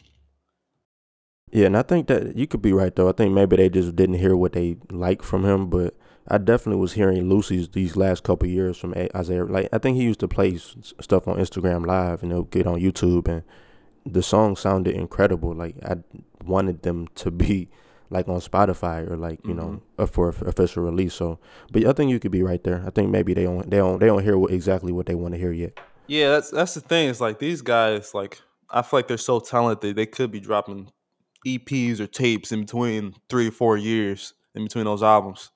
Yeah, 1.52 1.66
and 1.66 1.78
I 1.78 1.82
think 1.82 2.08
that 2.08 2.36
you 2.36 2.48
could 2.48 2.62
be 2.62 2.74
right 2.74 2.96
though. 2.96 3.10
I 3.10 3.12
think 3.12 3.34
maybe 3.34 3.56
they 3.58 3.70
just 3.70 3.96
didn't 3.96 4.16
hear 4.16 4.36
what 4.36 4.54
they 4.54 4.78
like 4.90 5.22
from 5.22 5.44
him, 5.46 5.70
but 5.70 5.96
I 6.28 6.38
definitely 6.38 6.80
was 6.82 6.94
hearing 6.94 7.28
Lucy's 7.30 7.68
these 7.70 7.96
last 7.98 8.24
couple 8.24 8.48
years 8.48 8.78
from 8.78 8.94
Isaiah. 9.16 9.44
Like 9.46 9.68
I 9.74 9.78
think 9.78 9.98
he 9.98 10.04
used 10.04 10.22
to 10.22 10.28
play 10.28 10.56
s- 10.56 10.94
stuff 11.02 11.28
on 11.28 11.38
Instagram 11.38 11.86
Live 11.86 12.24
and 12.24 12.32
it'll 12.32 12.44
get 12.46 12.68
on 12.68 12.80
YouTube, 12.80 13.28
and 13.28 13.44
the 14.06 14.24
song 14.24 14.56
sounded 14.56 14.96
incredible. 14.96 15.54
Like 15.54 15.76
I 15.84 15.96
wanted 16.46 16.84
them 16.84 17.08
to 17.16 17.32
be 17.32 17.68
like 18.10 18.28
on 18.30 18.40
Spotify 18.40 19.10
or 19.10 19.18
like 19.18 19.40
you 19.46 19.54
know 19.54 19.82
uh, 19.98 20.06
for 20.06 20.30
official 20.30 20.84
release. 20.84 21.14
So, 21.14 21.38
but 21.72 21.86
I 21.86 21.92
think 21.92 22.12
you 22.12 22.20
could 22.20 22.32
be 22.32 22.44
right 22.44 22.64
there. 22.64 22.82
I 22.86 22.92
think 22.92 23.10
maybe 23.10 23.34
they 23.34 23.44
don't 23.44 23.70
they 23.70 23.78
don't 23.78 24.00
they 24.00 24.06
don't 24.06 24.24
hear 24.24 24.38
what, 24.38 24.52
exactly 24.52 24.92
what 24.94 25.06
they 25.06 25.16
want 25.16 25.34
to 25.34 25.38
hear 25.38 25.52
yet. 25.52 25.78
yeah 26.08 26.30
that's 26.30 26.50
that's 26.52 26.74
the 26.76 26.82
thing 26.82 27.10
it's 27.10 27.22
like 27.22 27.40
these 27.40 27.62
guys 27.62 28.14
like 28.14 28.42
i 28.70 28.82
feel 28.82 28.98
like 29.00 29.08
they're 29.08 29.18
so 29.18 29.40
talented 29.40 29.96
they 29.96 30.06
could 30.06 30.32
be 30.32 30.40
dropping 30.40 30.90
eps 31.46 32.00
or 32.00 32.08
tapes 32.08 32.52
in 32.52 32.62
between 32.62 33.14
three 33.30 33.48
or 33.48 33.52
four 33.52 33.78
years 33.78 34.34
in 34.56 34.64
between 34.64 34.86
those 34.86 35.02
albums 35.04 35.52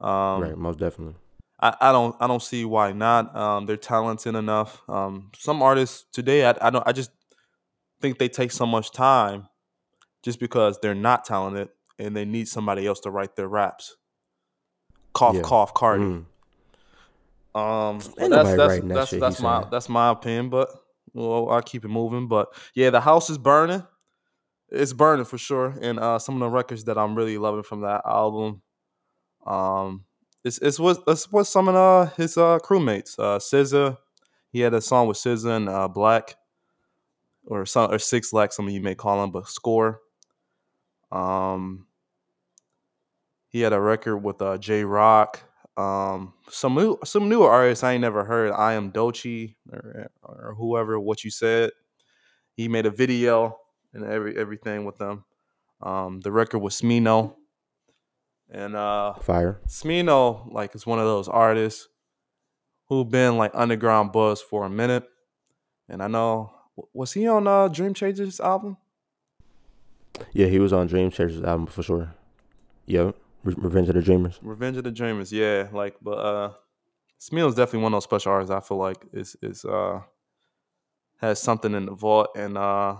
um 0.00 0.42
right, 0.42 0.56
most 0.56 0.78
definitely. 0.78 1.14
I, 1.58 1.74
I 1.80 1.92
don't 1.92 2.14
I 2.20 2.26
don't 2.26 2.42
see 2.42 2.66
why 2.66 2.92
not. 2.92 3.34
Um, 3.34 3.64
they're 3.64 3.78
talented 3.78 4.34
enough. 4.34 4.82
Um, 4.90 5.30
some 5.34 5.62
artists 5.62 6.04
today 6.12 6.44
I, 6.46 6.54
I 6.60 6.70
don't 6.70 6.86
I 6.86 6.92
just 6.92 7.10
think 8.00 8.18
they 8.18 8.28
take 8.28 8.52
so 8.52 8.66
much 8.66 8.92
time 8.92 9.48
just 10.22 10.38
because 10.38 10.78
they're 10.82 10.94
not 10.94 11.24
talented 11.24 11.70
and 11.98 12.14
they 12.14 12.26
need 12.26 12.46
somebody 12.46 12.86
else 12.86 13.00
to 13.00 13.10
write 13.10 13.36
their 13.36 13.48
raps. 13.48 13.96
Cough 15.14 15.36
Yeah. 15.36 15.40
cough 15.42 15.72
Cardi. 15.72 16.04
Mm. 16.04 16.24
Um, 17.58 17.94
Ain't 17.94 18.04
that's 18.18 18.30
nobody 18.30 18.56
that's 18.56 18.80
that 18.80 18.88
that's, 18.88 19.10
that's 19.12 19.40
my 19.40 19.60
saying. 19.60 19.68
that's 19.70 19.88
my 19.88 20.10
opinion. 20.10 20.50
But 20.50 20.68
well, 21.14 21.48
I'll 21.48 21.62
keep 21.62 21.86
it 21.86 21.88
moving. 21.88 22.28
But 22.28 22.48
yeah, 22.74 22.90
the 22.90 23.00
house 23.00 23.30
is 23.30 23.38
burning. 23.38 23.82
It's 24.68 24.92
burning 24.92 25.24
for 25.24 25.38
sure. 25.38 25.76
And 25.80 25.98
uh, 25.98 26.18
some 26.18 26.34
of 26.36 26.40
the 26.40 26.50
records 26.50 26.84
that 26.84 26.98
I'm 26.98 27.14
really 27.14 27.38
loving 27.38 27.62
from 27.62 27.82
that 27.82 28.02
album, 28.04 28.62
um, 29.46 30.04
it's 30.44 30.58
it's 30.58 30.78
what 30.78 30.98
it's 31.06 31.28
some 31.48 31.68
of 31.68 31.74
uh, 31.74 32.10
his 32.16 32.36
uh, 32.36 32.58
crewmates. 32.58 33.18
Uh, 33.18 33.38
SZA, 33.38 33.96
he 34.50 34.60
had 34.60 34.74
a 34.74 34.80
song 34.80 35.06
with 35.06 35.18
SZA 35.18 35.56
and 35.56 35.68
uh, 35.68 35.88
Black, 35.88 36.36
or 37.46 37.64
some 37.66 37.92
or 37.92 37.98
Six 37.98 38.32
Lack, 38.32 38.52
some 38.52 38.66
of 38.66 38.72
you 38.72 38.80
may 38.80 38.94
call 38.94 39.22
him, 39.22 39.30
but 39.30 39.48
Score. 39.48 40.00
Um, 41.12 41.86
he 43.48 43.60
had 43.60 43.72
a 43.72 43.80
record 43.80 44.18
with 44.18 44.42
uh, 44.42 44.58
Jay 44.58 44.84
Rock. 44.84 45.42
Um, 45.76 46.34
some 46.48 46.74
new 46.74 46.98
some 47.04 47.28
newer 47.28 47.50
artists 47.50 47.84
I 47.84 47.92
ain't 47.92 48.00
never 48.00 48.24
heard. 48.24 48.50
I 48.52 48.74
am 48.74 48.90
Doechii 48.90 49.54
or, 49.72 50.10
or 50.22 50.54
whoever. 50.56 50.98
What 50.98 51.22
you 51.22 51.30
said. 51.30 51.70
He 52.54 52.68
made 52.68 52.86
a 52.86 52.90
video 52.90 53.58
and 53.96 54.04
every 54.04 54.36
everything 54.36 54.84
with 54.84 54.98
them. 54.98 55.24
Um, 55.82 56.20
the 56.20 56.30
record 56.30 56.58
was 56.60 56.80
Smino. 56.80 57.34
And 58.48 58.76
uh 58.76 59.14
Fire. 59.14 59.60
Smino, 59.66 60.52
like, 60.52 60.74
is 60.76 60.86
one 60.86 61.00
of 61.00 61.04
those 61.04 61.26
artists 61.28 61.88
who've 62.88 63.10
been 63.10 63.36
like 63.36 63.50
underground 63.54 64.12
buzz 64.12 64.40
for 64.40 64.64
a 64.64 64.70
minute. 64.70 65.08
And 65.88 66.00
I 66.02 66.06
know 66.06 66.52
was 66.92 67.12
he 67.12 67.26
on 67.26 67.48
uh 67.48 67.66
Dream 67.68 67.92
Chasers 67.94 68.38
album? 68.38 68.76
Yeah, 70.32 70.46
he 70.46 70.60
was 70.60 70.72
on 70.72 70.86
Dream 70.86 71.10
Chasers 71.10 71.42
album 71.42 71.66
for 71.66 71.82
sure. 71.82 72.14
Yep. 72.86 73.16
Re- 73.42 73.54
Revenge 73.58 73.88
of 73.88 73.96
the 73.96 74.02
Dreamers. 74.02 74.38
Revenge 74.42 74.76
of 74.76 74.84
the 74.84 74.92
Dreamers, 74.92 75.32
yeah. 75.32 75.68
Like, 75.72 75.96
but 76.00 76.18
uh 76.18 76.52
Smino's 77.20 77.56
definitely 77.56 77.82
one 77.82 77.94
of 77.94 77.96
those 77.96 78.04
special 78.04 78.30
artists 78.32 78.52
I 78.52 78.60
feel 78.60 78.78
like 78.78 79.04
is 79.12 79.36
is 79.42 79.64
uh 79.64 80.02
has 81.16 81.42
something 81.42 81.74
in 81.74 81.86
the 81.86 81.94
vault 81.94 82.28
and 82.36 82.56
uh 82.56 82.96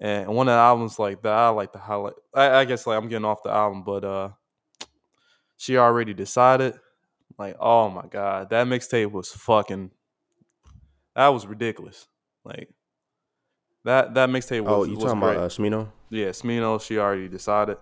and 0.00 0.28
one 0.28 0.48
of 0.48 0.52
the 0.54 0.58
albums 0.58 0.98
like 0.98 1.22
that 1.22 1.32
I 1.32 1.48
like 1.50 1.72
to 1.72 1.78
highlight 1.78 2.14
I, 2.34 2.50
I 2.50 2.64
guess 2.64 2.86
like 2.86 2.96
I'm 2.98 3.08
getting 3.08 3.24
off 3.24 3.42
the 3.42 3.50
album, 3.50 3.82
but 3.84 4.04
uh 4.04 4.28
she 5.56 5.76
already 5.78 6.14
decided. 6.14 6.74
Like, 7.38 7.56
oh 7.58 7.88
my 7.90 8.06
god, 8.06 8.50
that 8.50 8.66
mixtape 8.66 9.10
was 9.10 9.30
fucking 9.32 9.90
that 11.16 11.28
was 11.28 11.46
ridiculous. 11.46 12.06
Like 12.44 12.68
that 13.84 14.14
that 14.14 14.28
mixtape 14.28 14.62
was, 14.62 14.72
Oh, 14.72 14.84
you 14.84 14.94
was 14.96 15.04
talking 15.04 15.20
great. 15.20 15.32
about 15.36 15.44
uh, 15.44 15.48
Smino? 15.48 15.88
yeah, 16.10 16.28
Smino, 16.28 16.80
she 16.84 16.98
already 16.98 17.28
decided. 17.28 17.76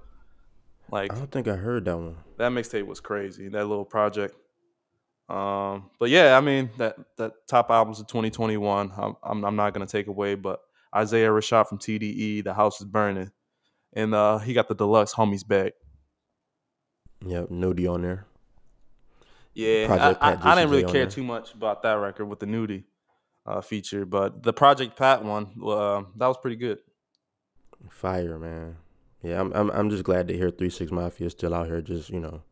Like 0.90 1.12
I 1.12 1.16
don't 1.16 1.30
think 1.30 1.48
I 1.48 1.56
heard 1.56 1.84
that 1.86 1.96
one. 1.96 2.16
that 2.38 2.52
mixtape 2.52 2.86
was 2.86 3.00
crazy. 3.00 3.48
That 3.48 3.66
little 3.66 3.84
project. 3.84 4.34
Um, 5.28 5.90
but 5.98 6.10
yeah, 6.10 6.36
I 6.36 6.40
mean 6.40 6.70
that 6.78 6.96
that 7.16 7.32
top 7.48 7.70
albums 7.70 8.00
of 8.00 8.06
2021. 8.06 8.92
I'm 8.96 9.16
I'm, 9.22 9.44
I'm 9.44 9.56
not 9.56 9.72
gonna 9.72 9.86
take 9.86 10.06
away, 10.08 10.34
but 10.34 10.60
Isaiah 10.94 11.28
Rashad 11.28 11.68
from 11.68 11.78
TDE, 11.78 12.44
The 12.44 12.54
House 12.54 12.80
is 12.80 12.86
Burning, 12.86 13.30
and 13.92 14.14
uh, 14.14 14.38
he 14.38 14.52
got 14.52 14.68
the 14.68 14.74
deluxe 14.74 15.14
homies 15.14 15.46
back. 15.46 15.72
Yep, 17.24 17.50
Nudy 17.50 17.86
on 17.86 18.02
there. 18.02 18.26
Yeah, 19.54 20.16
I, 20.20 20.30
I, 20.32 20.52
I 20.52 20.54
didn't 20.54 20.70
really 20.70 20.84
care 20.84 21.04
there. 21.04 21.06
too 21.06 21.22
much 21.22 21.54
about 21.54 21.82
that 21.82 21.94
record 21.94 22.26
with 22.26 22.40
the 22.40 22.46
Nudy 22.46 22.84
uh, 23.46 23.60
feature, 23.60 24.06
but 24.06 24.42
the 24.42 24.52
Project 24.52 24.96
Pat 24.96 25.24
one, 25.24 25.48
uh, 25.62 26.02
that 26.16 26.26
was 26.26 26.36
pretty 26.38 26.56
good. 26.56 26.78
Fire, 27.90 28.38
man. 28.38 28.76
Yeah, 29.22 29.40
I'm 29.40 29.52
I'm 29.52 29.70
I'm 29.70 29.90
just 29.90 30.04
glad 30.04 30.28
to 30.28 30.36
hear 30.36 30.50
Three 30.50 30.70
Six 30.70 30.90
Mafia 30.90 31.26
is 31.26 31.32
still 31.32 31.54
out 31.54 31.66
here, 31.66 31.80
just 31.80 32.10
you 32.10 32.20
know, 32.20 32.42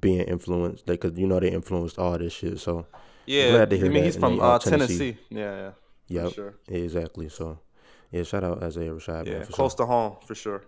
being 0.00 0.20
influenced. 0.20 0.86
Because 0.86 1.18
you 1.18 1.26
know 1.26 1.40
they 1.40 1.50
influenced 1.50 1.98
all 1.98 2.18
this 2.18 2.32
shit. 2.32 2.58
So 2.60 2.86
Yeah, 3.26 3.50
Glad 3.50 3.70
to 3.70 3.76
hear 3.76 3.86
I 3.86 3.88
mean 3.88 3.98
that, 3.98 4.04
he's 4.04 4.16
from 4.16 4.36
they, 4.36 4.42
uh, 4.42 4.46
uh, 4.46 4.58
Tennessee. 4.58 4.98
Tennessee. 4.98 5.18
Yeah, 5.30 5.56
yeah, 5.56 5.70
yep, 6.08 6.32
sure. 6.32 6.54
exactly. 6.68 7.28
So 7.28 7.58
yeah, 8.10 8.22
shout 8.24 8.44
out 8.44 8.62
Isaiah 8.62 8.90
Rashad, 8.92 9.26
Yeah, 9.26 9.32
man. 9.38 9.44
For 9.44 9.52
close 9.52 9.72
sure. 9.72 9.86
to 9.86 9.92
home 9.92 10.16
for 10.26 10.34
sure. 10.34 10.62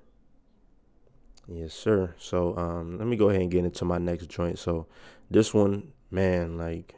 Yes, 1.46 1.74
sir. 1.74 2.14
So 2.18 2.56
um, 2.56 2.98
let 2.98 3.06
me 3.06 3.16
go 3.16 3.28
ahead 3.28 3.42
and 3.42 3.50
get 3.50 3.64
into 3.64 3.84
my 3.84 3.98
next 3.98 4.28
joint. 4.28 4.58
So 4.58 4.86
this 5.30 5.52
one, 5.52 5.92
man, 6.10 6.56
like 6.56 6.94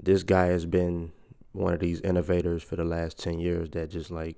this 0.00 0.22
guy 0.22 0.46
has 0.46 0.66
been 0.66 1.12
one 1.52 1.72
of 1.72 1.80
these 1.80 2.00
innovators 2.00 2.62
for 2.62 2.76
the 2.76 2.84
last 2.84 3.18
10 3.18 3.38
years 3.38 3.70
that 3.70 3.90
just 3.90 4.10
like 4.10 4.36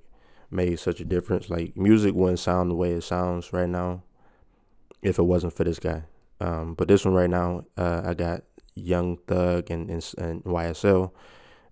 made 0.50 0.78
such 0.78 1.00
a 1.00 1.04
difference 1.04 1.48
like 1.50 1.76
music 1.76 2.14
wouldn't 2.14 2.38
sound 2.38 2.70
the 2.70 2.74
way 2.74 2.92
it 2.92 3.02
sounds 3.02 3.52
right 3.52 3.68
now 3.68 4.02
if 5.02 5.18
it 5.18 5.22
wasn't 5.22 5.52
for 5.52 5.64
this 5.64 5.78
guy 5.78 6.02
um, 6.40 6.74
but 6.74 6.86
this 6.88 7.04
one 7.06 7.14
right 7.14 7.30
now 7.30 7.64
uh, 7.78 8.02
i 8.04 8.14
got 8.14 8.42
young 8.74 9.16
thug 9.26 9.70
and, 9.70 9.90
and, 9.90 10.12
and 10.18 10.44
ysl 10.44 11.10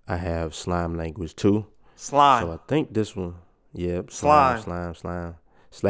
i 0.08 0.16
have 0.16 0.54
slime 0.54 0.96
language 0.96 1.34
too 1.36 1.66
Slime. 1.96 2.42
so 2.44 2.52
I 2.52 2.58
think 2.68 2.92
this 2.92 3.14
one, 3.14 3.36
yep, 3.72 4.10
Slime. 4.10 4.60
slime, 4.60 4.94
slime, 4.94 4.94
slime, 4.94 5.34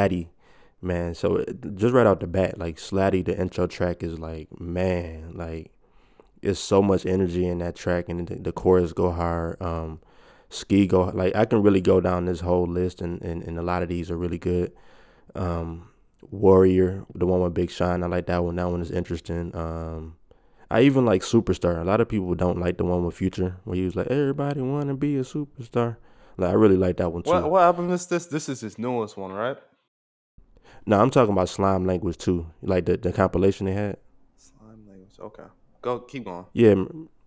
Slatty, 0.08 0.28
man. 0.82 1.14
So 1.14 1.36
it- 1.36 1.76
just 1.76 1.94
right 1.94 2.06
out 2.06 2.20
the 2.20 2.26
bat, 2.26 2.58
like 2.58 2.76
Slatty, 2.76 3.24
the 3.24 3.36
intro 3.38 3.66
track 3.66 4.02
is 4.02 4.18
like, 4.18 4.48
man, 4.60 5.32
like 5.34 5.70
it's 6.42 6.60
so 6.60 6.82
much 6.82 7.06
energy 7.06 7.46
in 7.46 7.58
that 7.58 7.74
track, 7.74 8.10
and 8.10 8.28
the, 8.28 8.34
the 8.36 8.52
chorus 8.52 8.92
go 8.92 9.10
hard. 9.10 9.60
Um, 9.62 10.00
Ski 10.50 10.86
go 10.86 11.04
like 11.14 11.34
I 11.34 11.46
can 11.46 11.62
really 11.62 11.80
go 11.80 12.00
down 12.02 12.26
this 12.26 12.40
whole 12.40 12.66
list, 12.66 13.00
and, 13.00 13.20
and, 13.22 13.42
and 13.42 13.58
a 13.58 13.62
lot 13.62 13.82
of 13.82 13.88
these 13.88 14.10
are 14.10 14.16
really 14.16 14.38
good. 14.38 14.72
Um, 15.34 15.88
Warrior, 16.30 17.06
the 17.14 17.26
one 17.26 17.40
with 17.40 17.54
Big 17.54 17.70
Shine, 17.70 18.02
I 18.02 18.06
like 18.06 18.26
that 18.26 18.44
one. 18.44 18.56
That 18.56 18.70
one 18.70 18.82
is 18.82 18.90
interesting. 18.90 19.56
Um, 19.56 20.16
I 20.70 20.82
even 20.82 21.04
like 21.04 21.22
Superstar. 21.22 21.80
A 21.80 21.84
lot 21.84 22.00
of 22.00 22.08
people 22.08 22.34
don't 22.34 22.58
like 22.58 22.78
the 22.78 22.84
one 22.84 23.04
with 23.04 23.14
Future, 23.14 23.56
where 23.64 23.76
he 23.76 23.84
was 23.84 23.96
like, 23.96 24.08
"Everybody 24.08 24.60
want 24.60 24.88
to 24.88 24.94
be 24.94 25.16
a 25.16 25.22
superstar." 25.22 25.96
Like 26.36 26.50
I 26.50 26.54
really 26.54 26.76
like 26.76 26.96
that 26.96 27.10
one 27.12 27.22
too. 27.22 27.30
What 27.30 27.50
what 27.50 27.62
album 27.62 27.92
is 27.92 28.06
this? 28.06 28.26
This 28.26 28.48
is 28.48 28.60
his 28.60 28.78
newest 28.78 29.16
one, 29.16 29.32
right? 29.32 29.56
No, 30.86 31.00
I'm 31.00 31.10
talking 31.10 31.32
about 31.32 31.48
Slime 31.48 31.86
Language 31.86 32.18
too, 32.18 32.46
like 32.62 32.86
the 32.86 32.96
the 32.96 33.12
compilation 33.12 33.66
they 33.66 33.72
had. 33.72 33.96
Slime 34.36 34.86
language. 34.86 35.16
Okay, 35.20 35.44
go 35.80 36.00
keep 36.00 36.24
going. 36.24 36.46
Yeah, 36.52 36.74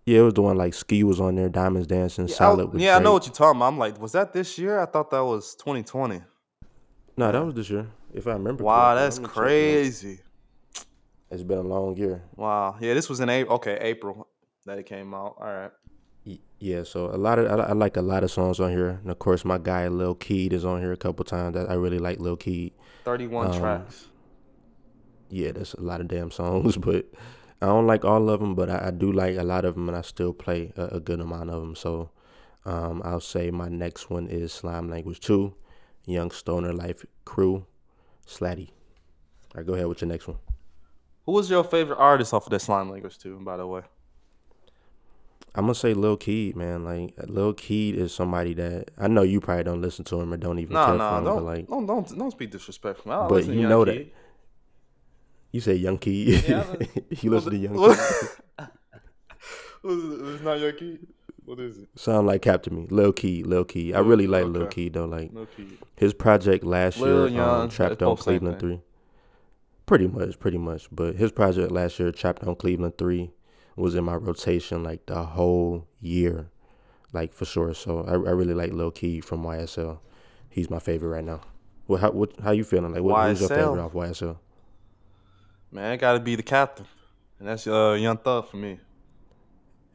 yeah, 0.04 0.20
it 0.20 0.22
was 0.22 0.34
the 0.34 0.42
one 0.42 0.56
like 0.56 0.74
Ski 0.74 1.04
was 1.04 1.20
on 1.20 1.36
there, 1.36 1.48
Diamonds 1.48 1.86
Dancing, 1.86 2.28
Yeah, 2.28 2.34
I, 2.34 2.36
Solid 2.36 2.72
with 2.72 2.82
yeah, 2.82 2.96
I 2.96 2.98
know 2.98 3.12
what 3.12 3.26
you're 3.26 3.34
talking 3.34 3.58
about. 3.58 3.68
I'm 3.68 3.78
like, 3.78 4.00
was 4.00 4.12
that 4.12 4.32
this 4.32 4.58
year? 4.58 4.78
I 4.78 4.86
thought 4.86 5.10
that 5.10 5.24
was 5.24 5.54
2020. 5.56 6.22
No, 7.16 7.32
that 7.32 7.44
was 7.44 7.54
this 7.54 7.68
year, 7.68 7.88
if 8.12 8.26
I 8.26 8.32
remember. 8.32 8.62
Wow, 8.62 8.94
correctly. 8.94 9.20
that's 9.22 9.32
crazy. 9.34 10.20
It's 11.30 11.42
been 11.42 11.58
a 11.58 11.62
long 11.62 11.96
year. 11.96 12.22
Wow. 12.36 12.76
Yeah, 12.80 12.94
this 12.94 13.08
was 13.08 13.20
in 13.20 13.28
April. 13.28 13.56
Okay, 13.56 13.76
April 13.80 14.28
that 14.66 14.78
it 14.78 14.84
came 14.86 15.14
out. 15.14 15.36
All 15.40 15.46
right. 15.46 15.70
Yeah, 16.60 16.82
so 16.82 17.06
a 17.06 17.16
lot 17.16 17.38
of 17.38 17.46
I, 17.60 17.64
I 17.66 17.72
like 17.72 17.96
a 17.96 18.02
lot 18.02 18.24
of 18.24 18.30
songs 18.32 18.58
on 18.58 18.70
here, 18.70 18.98
and 19.02 19.10
of 19.10 19.18
course 19.20 19.44
my 19.44 19.58
guy 19.58 19.86
Lil 19.88 20.16
Keed 20.16 20.52
is 20.52 20.64
on 20.64 20.80
here 20.80 20.92
a 20.92 20.96
couple 20.96 21.24
times. 21.24 21.56
I, 21.56 21.62
I 21.62 21.74
really 21.74 21.98
like 22.00 22.18
Lil 22.18 22.36
Keed. 22.36 22.72
31 23.04 23.46
Um, 23.46 23.60
tracks. 23.60 24.08
Yeah, 25.30 25.52
that's 25.52 25.74
a 25.74 25.80
lot 25.80 26.00
of 26.00 26.08
damn 26.08 26.30
songs, 26.32 26.76
but 26.88 27.06
I 27.62 27.66
don't 27.66 27.86
like 27.86 28.04
all 28.04 28.28
of 28.28 28.40
them, 28.40 28.54
but 28.56 28.68
I, 28.70 28.88
I 28.88 28.90
do 28.90 29.12
like 29.12 29.36
a 29.36 29.44
lot 29.44 29.64
of 29.64 29.74
them, 29.76 29.88
and 29.88 29.96
I 29.96 30.00
still 30.02 30.32
play 30.32 30.72
a, 30.76 30.96
a 30.96 31.00
good 31.00 31.20
amount 31.20 31.50
of 31.50 31.60
them. 31.60 31.76
So 31.76 32.10
um, 32.64 33.02
I'll 33.04 33.20
say 33.20 33.50
my 33.52 33.68
next 33.68 34.10
one 34.10 34.26
is 34.26 34.52
Slime 34.52 34.90
Language 34.90 35.20
Two, 35.20 35.54
Young 36.06 36.30
Stoner 36.32 36.72
Life 36.72 37.04
Crew, 37.24 37.66
Slatty. 38.26 38.70
All 39.54 39.58
right, 39.58 39.66
go 39.66 39.74
ahead 39.74 39.86
with 39.86 40.00
your 40.02 40.08
next 40.08 40.26
one. 40.26 40.38
Who 41.28 41.32
was 41.34 41.50
your 41.50 41.62
favorite 41.62 41.98
artist 41.98 42.32
off 42.32 42.46
of 42.46 42.50
that 42.52 42.60
slime 42.60 42.88
language 42.88 43.18
too? 43.18 43.38
By 43.42 43.58
the 43.58 43.66
way. 43.66 43.82
I'm 45.54 45.64
gonna 45.64 45.74
say 45.74 45.92
Lil 45.92 46.16
Keed, 46.16 46.56
man. 46.56 46.86
Like 46.86 47.12
Lil 47.26 47.52
Keed 47.52 47.96
is 47.96 48.14
somebody 48.14 48.54
that 48.54 48.90
I 48.96 49.08
know 49.08 49.20
you 49.20 49.38
probably 49.38 49.64
don't 49.64 49.82
listen 49.82 50.06
to 50.06 50.18
him 50.22 50.32
or 50.32 50.38
don't 50.38 50.58
even 50.58 50.72
no, 50.72 50.86
for 50.86 50.92
him, 50.92 50.98
don't, 50.98 51.24
but 51.24 51.42
like 51.42 51.66
don't, 51.68 51.84
don't, 51.84 52.18
don't 52.18 52.30
speak 52.30 52.50
disrespectful. 52.50 53.26
But 53.28 53.44
to 53.44 53.52
you 53.52 53.68
know 53.68 53.84
that- 53.84 54.10
you 55.52 55.60
say 55.60 55.74
Young 55.74 55.98
Keed. 55.98 56.48
Yeah, 56.48 56.64
you 57.10 57.30
listen 57.30 57.50
to 57.50 57.58
Young 57.58 57.76
Keed. 57.76 57.98
What 59.82 59.92
is 59.92 60.04
it? 60.04 60.34
It's 60.34 60.42
not 60.42 60.60
Young 60.60 60.72
Kid. 60.76 61.06
What 61.44 61.60
is 61.60 61.76
it? 61.78 61.88
Sound 61.94 62.26
like 62.26 62.40
Captain 62.40 62.74
Me. 62.74 62.86
Lil 62.88 63.12
Keed, 63.12 63.46
Lil 63.46 63.66
Keed. 63.66 63.94
I 63.94 63.98
really 64.00 64.26
like 64.26 64.46
Lil 64.46 64.62
Okay. 64.62 64.74
Keed 64.74 64.94
though. 64.94 65.04
Like 65.04 65.30
Kid. 65.54 65.76
his 65.96 66.14
project 66.14 66.64
last 66.64 66.98
Lil 66.98 67.28
year, 67.28 67.36
Young, 67.36 67.60
um, 67.64 67.68
Trapped 67.68 68.02
on 68.02 68.16
Cleveland. 68.16 68.60
Three. 68.60 68.80
Pretty 69.88 70.06
much, 70.06 70.38
pretty 70.38 70.58
much. 70.58 70.86
But 70.92 71.16
his 71.16 71.32
project 71.32 71.72
last 71.72 71.98
year, 71.98 72.12
Trapped 72.12 72.44
on 72.44 72.56
Cleveland 72.56 72.98
Three, 72.98 73.30
was 73.74 73.94
in 73.94 74.04
my 74.04 74.16
rotation 74.16 74.84
like 74.84 75.06
the 75.06 75.24
whole 75.24 75.88
year, 75.98 76.50
like 77.14 77.32
for 77.32 77.46
sure. 77.46 77.72
So 77.72 78.02
I, 78.02 78.12
I 78.12 78.32
really 78.32 78.52
like 78.52 78.72
Lil 78.72 78.90
Key 78.90 79.22
from 79.22 79.42
YSL. 79.44 80.00
He's 80.50 80.68
my 80.68 80.78
favorite 80.78 81.08
right 81.08 81.24
now. 81.24 81.40
Well, 81.86 82.00
how 82.00 82.10
what, 82.10 82.38
how 82.44 82.50
you 82.50 82.64
feeling? 82.64 82.92
Like, 82.92 83.02
what, 83.02 83.16
who's 83.24 83.40
your 83.40 83.48
favorite 83.48 83.82
off 83.82 83.94
YSL? 83.94 84.36
Man, 85.72 85.92
it 85.92 85.98
got 85.98 86.12
to 86.12 86.20
be 86.20 86.36
the 86.36 86.42
captain, 86.42 86.86
and 87.38 87.48
that's 87.48 87.66
uh, 87.66 87.96
Young 87.98 88.18
Thug 88.18 88.46
for 88.46 88.58
me. 88.58 88.80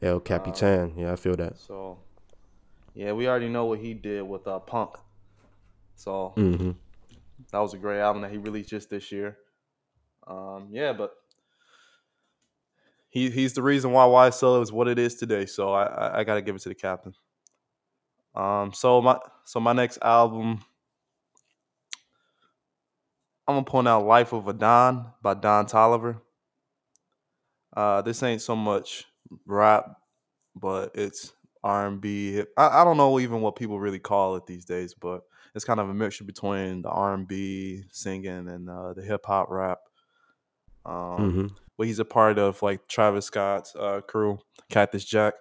El 0.02 0.20
Capitan. 0.20 0.94
yeah, 0.98 1.12
I 1.12 1.16
feel 1.16 1.36
that. 1.36 1.56
So, 1.56 1.98
yeah, 2.94 3.12
we 3.12 3.28
already 3.28 3.48
know 3.48 3.66
what 3.66 3.78
he 3.78 3.94
did 3.94 4.22
with 4.22 4.46
uh, 4.48 4.58
Punk. 4.58 4.96
So 5.94 6.32
hmm 6.34 6.72
that 7.52 7.58
was 7.58 7.74
a 7.74 7.78
great 7.78 8.00
album 8.00 8.22
that 8.22 8.32
he 8.32 8.38
released 8.38 8.70
just 8.70 8.90
this 8.90 9.12
year. 9.12 9.38
Um, 10.26 10.68
yeah, 10.70 10.92
but 10.92 11.12
he 13.08 13.30
he's 13.30 13.52
the 13.54 13.62
reason 13.62 13.92
why 13.92 14.04
YSL 14.06 14.62
is 14.62 14.72
what 14.72 14.88
it 14.88 14.98
is 14.98 15.14
today. 15.14 15.46
So 15.46 15.72
I 15.72 15.84
I, 15.84 16.18
I 16.20 16.24
got 16.24 16.34
to 16.34 16.42
give 16.42 16.56
it 16.56 16.62
to 16.62 16.68
the 16.68 16.74
captain. 16.74 17.14
Um, 18.34 18.72
so 18.72 19.00
my 19.00 19.18
so 19.44 19.60
my 19.60 19.72
next 19.72 19.98
album, 20.02 20.64
I'm 23.46 23.54
gonna 23.54 23.64
point 23.64 23.88
out 23.88 24.04
"Life 24.06 24.32
of 24.32 24.48
a 24.48 24.52
Don" 24.52 25.12
by 25.22 25.34
Don 25.34 25.66
Toliver. 25.66 26.20
Uh, 27.76 28.02
this 28.02 28.22
ain't 28.22 28.42
so 28.42 28.56
much 28.56 29.04
rap, 29.46 29.96
but 30.56 30.92
it's 30.94 31.32
R 31.62 31.86
and 31.86 32.00
B. 32.00 32.42
I, 32.56 32.82
I 32.82 32.84
don't 32.84 32.96
know 32.96 33.20
even 33.20 33.40
what 33.40 33.56
people 33.56 33.80
really 33.80 33.98
call 33.98 34.36
it 34.36 34.46
these 34.46 34.64
days, 34.64 34.94
but 34.94 35.22
it's 35.54 35.64
kind 35.64 35.80
of 35.80 35.88
a 35.88 35.94
mixture 35.94 36.24
between 36.24 36.82
the 36.82 36.90
R 36.90 37.14
and 37.14 37.28
B 37.28 37.84
singing 37.90 38.48
and 38.48 38.68
uh, 38.68 38.92
the 38.92 39.02
hip 39.02 39.24
hop 39.26 39.50
rap. 39.50 39.78
Um, 40.84 41.32
hmm 41.32 41.46
but 41.76 41.88
he's 41.88 41.98
a 41.98 42.04
part 42.04 42.38
of 42.38 42.62
like 42.62 42.86
Travis 42.86 43.26
Scott's 43.26 43.74
uh, 43.74 44.00
crew, 44.02 44.38
Cactus 44.70 45.04
Jack, 45.04 45.34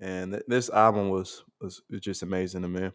and 0.00 0.32
th- 0.32 0.44
this 0.48 0.70
album 0.70 1.10
was, 1.10 1.44
was 1.60 1.82
was 1.90 2.00
just 2.00 2.22
amazing 2.22 2.62
to 2.62 2.68
me. 2.68 2.90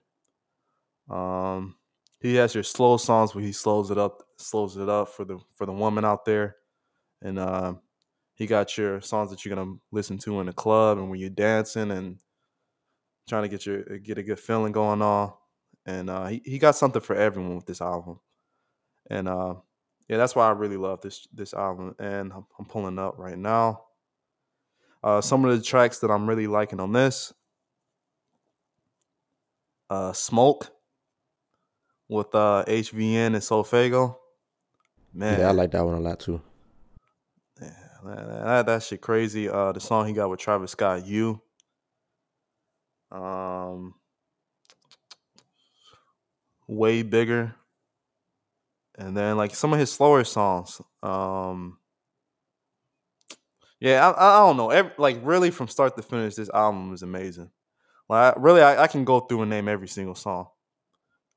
Um, 1.09 1.78
he 2.20 2.36
has 2.36 2.53
your 2.53 2.64
slow 2.64 2.97
songs 2.97 3.36
where 3.36 3.43
he 3.43 3.51
slows 3.51 3.91
it 3.91 3.97
up, 3.97 4.24
slows 4.38 4.78
it 4.78 4.89
up 4.89 5.09
for 5.09 5.26
the 5.26 5.39
for 5.55 5.66
the 5.66 5.74
woman 5.74 6.05
out 6.05 6.26
there, 6.26 6.57
and 7.22 7.39
uh, 7.39 7.76
he 8.36 8.47
got 8.47 8.78
your 8.78 9.01
songs 9.01 9.32
that 9.32 9.45
you're 9.45 9.55
gonna 9.55 9.78
listen 9.91 10.18
to 10.20 10.39
in 10.39 10.47
the 10.47 10.53
club 10.53 10.97
and 10.97 11.09
when 11.09 11.20
you're 11.20 11.30
dancing 11.30 11.91
and 11.91 12.20
trying 13.28 13.43
to 13.43 13.49
get 13.49 13.66
your 13.66 13.84
get 13.99 14.18
a 14.18 14.24
good 14.24 14.39
feeling 14.39 14.72
going 14.72 15.01
on. 15.01 15.34
And 15.86 16.09
uh, 16.09 16.28
he 16.28 16.41
he 16.45 16.59
got 16.59 16.76
something 16.76 17.01
for 17.01 17.16
everyone 17.16 17.55
with 17.55 17.66
this 17.66 17.82
album, 17.82 18.20
and 19.09 19.28
uh, 19.28 19.55
yeah, 20.08 20.18
that's 20.18 20.36
why 20.36 20.47
I 20.47 20.51
really 20.51 20.78
love 20.78 21.01
this 21.01 21.28
this 21.34 21.54
album. 21.54 21.95
And 21.99 22.32
I'm, 22.34 22.45
I'm 22.60 22.66
pulling 22.66 22.99
up 22.99 23.18
right 23.18 23.38
now. 23.38 23.86
Uh, 25.04 25.22
some 25.22 25.43
of 25.43 25.58
the 25.58 25.64
tracks 25.64 25.99
that 25.99 26.10
I'm 26.12 26.28
really 26.28 26.47
liking 26.47 26.80
on 26.80 26.93
this, 26.93 27.34
uh, 29.89 30.14
"Smoke" 30.14 30.70
with 32.08 32.34
uh, 32.36 32.64
HVN 32.68 33.28
and 33.28 33.36
SoFaygo. 33.38 34.18
Man, 35.14 35.39
yeah, 35.39 35.49
I 35.49 35.51
like 35.51 35.72
that 35.72 35.86
one 35.86 35.95
a 35.95 35.99
lot 35.99 36.20
too. 36.20 36.41
Yeah, 37.62 37.70
that, 38.06 38.66
that 38.66 38.84
shit 38.84 39.01
crazy. 39.01 39.47
Uh, 39.47 39.72
the 39.72 39.80
song 39.80 40.08
he 40.08 40.14
got 40.14 40.30
with 40.30 40.39
Travis 40.39 40.72
Scott, 40.72 41.06
"You." 41.06 41.41
Um, 43.12 43.93
way 46.68 47.04
bigger. 47.04 47.56
And 48.98 49.18
then 49.18 49.38
like 49.38 49.56
some 49.56 49.74
of 49.74 49.80
his 49.80 49.91
slower 49.91 50.24
songs. 50.24 50.82
Um, 51.02 51.80
yeah, 53.80 54.08
I, 54.10 54.38
I 54.38 54.48
don't 54.48 54.58
know. 54.58 54.70
Every, 54.70 54.91
like 54.98 55.20
really 55.24 55.52
from 55.52 55.68
start 55.68 55.98
to 55.98 56.04
finish, 56.04 56.36
this 56.36 56.50
album 56.54 56.94
is 56.94 57.02
amazing. 57.02 57.50
Like 58.08 58.36
really, 58.38 58.62
I, 58.62 58.84
I 58.84 58.88
can 58.88 59.04
go 59.04 59.20
through 59.20 59.41
and 59.41 59.50
name 59.50 59.68
every 59.68 59.88
single 59.88 60.16
song. 60.16 60.48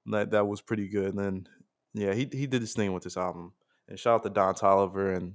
That 0.07 0.31
that 0.33 0.47
was 0.47 0.61
pretty 0.61 0.89
good. 0.89 1.15
And 1.15 1.19
then 1.19 1.49
yeah, 1.95 2.13
he 2.13 2.29
he 2.31 2.47
did 2.47 2.63
this 2.63 2.75
thing 2.75 2.93
with 2.93 3.03
this 3.03 3.17
album. 3.17 3.53
And 3.89 3.99
shout 3.99 4.17
out 4.17 4.23
to 4.25 4.31
Don 4.31 4.55
Toliver 4.55 5.17
and 5.17 5.35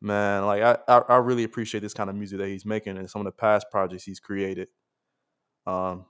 man, 0.00 0.46
like 0.46 0.62
I, 0.62 0.78
I, 0.88 0.98
I 1.08 1.16
really 1.16 1.44
appreciate 1.44 1.80
this 1.80 1.94
kind 1.94 2.08
of 2.08 2.16
music 2.16 2.38
that 2.38 2.48
he's 2.48 2.64
making 2.64 2.96
and 2.96 3.10
some 3.10 3.20
of 3.20 3.26
the 3.26 3.32
past 3.32 3.66
projects 3.70 4.04
he's 4.04 4.20
created. 4.20 4.68
Um, 5.66 6.06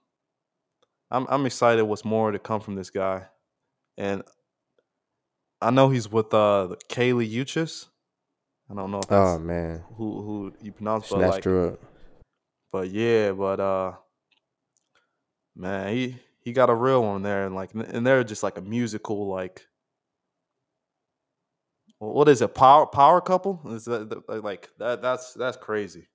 I'm 1.11 1.27
I'm 1.29 1.47
excited 1.47 1.83
what's 1.83 2.05
more 2.05 2.31
to 2.31 2.39
come 2.39 2.61
from 2.61 2.75
this 2.75 2.91
guy, 2.91 3.27
and 3.97 4.23
I 5.61 5.71
know 5.71 5.89
he's 5.91 6.11
with 6.11 6.33
uh 6.33 6.75
Kali 6.89 7.29
Uchis. 7.29 7.87
I 8.71 8.75
don't 8.75 8.91
know. 8.91 9.01
oh 9.11 9.39
man, 9.39 9.85
who 9.97 10.23
who 10.23 10.53
you 10.63 10.73
pronounce? 10.73 11.09
Snatched 11.09 11.33
like, 11.33 11.45
her 11.45 11.69
up. 11.69 11.81
But 12.71 12.91
yeah, 12.91 13.33
but 13.33 13.61
uh, 13.61 13.93
man, 15.57 15.95
he 15.95 16.17
he 16.41 16.53
got 16.53 16.71
a 16.71 16.75
real 16.75 17.03
one 17.03 17.23
there, 17.23 17.47
and 17.47 17.55
like, 17.55 17.73
and 17.75 18.07
they're 18.07 18.25
just 18.25 18.43
like 18.43 18.59
a 18.59 18.63
musical 18.63 19.29
like. 19.29 19.67
What 22.01 22.29
is 22.29 22.43
it? 22.43 22.55
Power 22.55 22.87
power 22.87 23.21
couple? 23.21 23.61
Is 23.67 23.87
that 23.87 24.23
like 24.29 24.69
that? 24.79 25.03
That's 25.03 25.33
that's 25.33 25.57
crazy. 25.57 26.07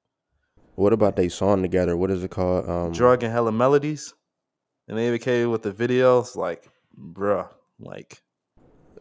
What 0.75 0.93
about 0.93 1.15
they 1.15 1.29
song 1.29 1.61
together? 1.61 1.97
What 1.97 2.09
is 2.09 2.23
it 2.23 2.31
called? 2.31 2.69
Um, 2.69 2.91
Drug 2.93 3.23
and 3.23 3.31
Hella 3.31 3.51
Melodies. 3.51 4.13
And 4.87 4.97
they 4.97 5.17
came 5.17 5.49
with 5.49 5.61
the 5.61 5.71
videos, 5.71 6.35
like, 6.35 6.67
bruh, 6.97 7.47
like, 7.79 8.21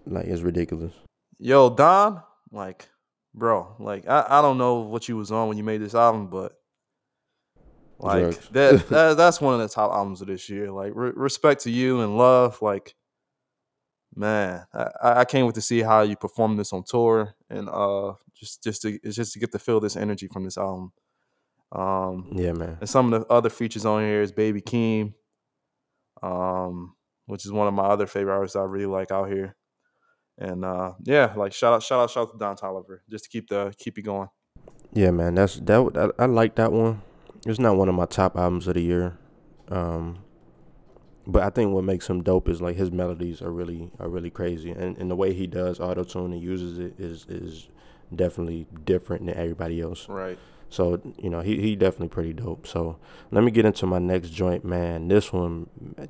like 0.07 0.27
it's 0.27 0.43
ridiculous. 0.43 0.93
Yo, 1.39 1.71
Don, 1.71 2.23
like, 2.51 2.89
bro, 3.35 3.75
like, 3.79 4.09
I, 4.09 4.27
I 4.29 4.43
don't 4.43 4.59
know 4.59 4.81
what 4.81 5.09
you 5.09 5.17
was 5.17 5.33
on 5.33 5.49
when 5.49 5.57
you 5.57 5.65
made 5.65 5.81
this 5.81 5.95
album, 5.95 6.29
but 6.29 6.53
like 7.99 8.41
that, 8.51 8.87
that 8.91 9.17
that's 9.17 9.41
one 9.41 9.55
of 9.55 9.61
the 9.61 9.69
top 9.69 9.93
albums 9.93 10.21
of 10.21 10.29
this 10.29 10.49
year. 10.49 10.71
Like, 10.71 10.93
re- 10.95 11.13
respect 11.15 11.63
to 11.63 11.71
you 11.71 12.01
and 12.01 12.17
love, 12.17 12.61
like, 12.63 12.95
man, 14.15 14.65
I, 14.73 14.91
I 15.03 15.25
can't 15.25 15.47
wait 15.47 15.55
to 15.55 15.63
see 15.63 15.81
how 15.81 16.03
you 16.03 16.17
perform 16.17 16.57
this 16.57 16.73
on 16.73 16.85
tour 16.85 17.35
and 17.49 17.69
uh 17.69 18.13
just 18.35 18.63
just 18.63 18.83
to 18.83 18.99
just 18.99 19.33
to 19.33 19.39
get 19.39 19.53
to 19.53 19.59
feel 19.59 19.81
this 19.81 19.97
energy 19.97 20.29
from 20.29 20.45
this 20.45 20.59
album. 20.59 20.93
Um, 21.71 22.33
yeah, 22.33 22.53
man. 22.53 22.77
And 22.81 22.89
some 22.89 23.13
of 23.13 23.21
the 23.21 23.27
other 23.29 23.49
features 23.49 23.87
on 23.87 24.03
here 24.03 24.21
is 24.21 24.33
Baby 24.33 24.61
Keem, 24.61 25.15
um, 26.23 26.95
which 27.27 27.47
is 27.47 27.53
one 27.53 27.67
of 27.67 27.75
my 27.75 27.85
other 27.85 28.07
favorite 28.07 28.35
artists 28.35 28.57
I 28.57 28.63
really 28.65 28.87
like 28.87 29.11
out 29.11 29.31
here. 29.31 29.57
And 30.39 30.65
uh, 30.65 30.93
yeah, 31.03 31.33
like 31.37 31.53
shout 31.53 31.75
out, 31.75 31.83
shout 31.83 32.01
out, 32.01 32.11
shout 32.11 32.29
out 32.29 32.33
to 32.33 32.39
Don 32.39 32.57
Toliver 32.57 33.01
just 33.11 33.25
to 33.25 33.31
keep 33.31 33.49
the 33.49 33.75
keep 33.79 33.99
it 33.99 34.03
going. 34.03 34.29
Yeah, 34.93 35.11
man, 35.11 35.35
that's 35.35 35.57
that. 35.57 36.13
I, 36.19 36.23
I 36.23 36.27
like 36.27 36.57
that 36.57 36.73
one. 36.73 37.03
It's 37.47 37.59
not 37.59 37.77
one 37.77 37.89
of 37.89 37.95
my 37.95 38.07
top 38.07 38.37
albums 38.37 38.67
of 38.69 38.75
the 38.75 38.83
year, 38.83 39.19
um, 39.69 40.19
but 41.27 41.43
I 41.43 41.51
think 41.51 41.73
what 41.73 41.85
makes 41.85 42.09
him 42.09 42.23
dope 42.23 42.49
is 42.49 42.63
like 42.63 42.77
his 42.77 42.91
melodies 42.91 43.43
are 43.43 43.51
really 43.51 43.91
are 43.99 44.09
really 44.09 44.31
crazy, 44.31 44.71
and, 44.71 44.97
and 44.97 45.11
the 45.11 45.17
way 45.17 45.33
he 45.33 45.47
does 45.47 45.81
auto 45.81 46.05
tune 46.05 46.33
and 46.33 46.43
uses 46.43 46.79
it 46.79 46.99
is 46.99 47.27
is 47.29 47.69
definitely 48.15 48.67
different 48.85 49.27
than 49.27 49.37
everybody 49.37 49.81
else. 49.81 50.09
Right. 50.09 50.39
So 50.69 51.01
you 51.19 51.31
know 51.31 51.41
he 51.41 51.61
he 51.61 51.77
definitely 51.77 52.09
pretty 52.09 52.33
dope. 52.33 52.67
So 52.67 52.99
let 53.31 53.45
me 53.45 53.51
get 53.51 53.67
into 53.67 53.87
my 53.87 53.99
next 53.99 54.31
joint, 54.31 54.65
man. 54.65 55.09
This 55.09 55.33
one 55.33 55.69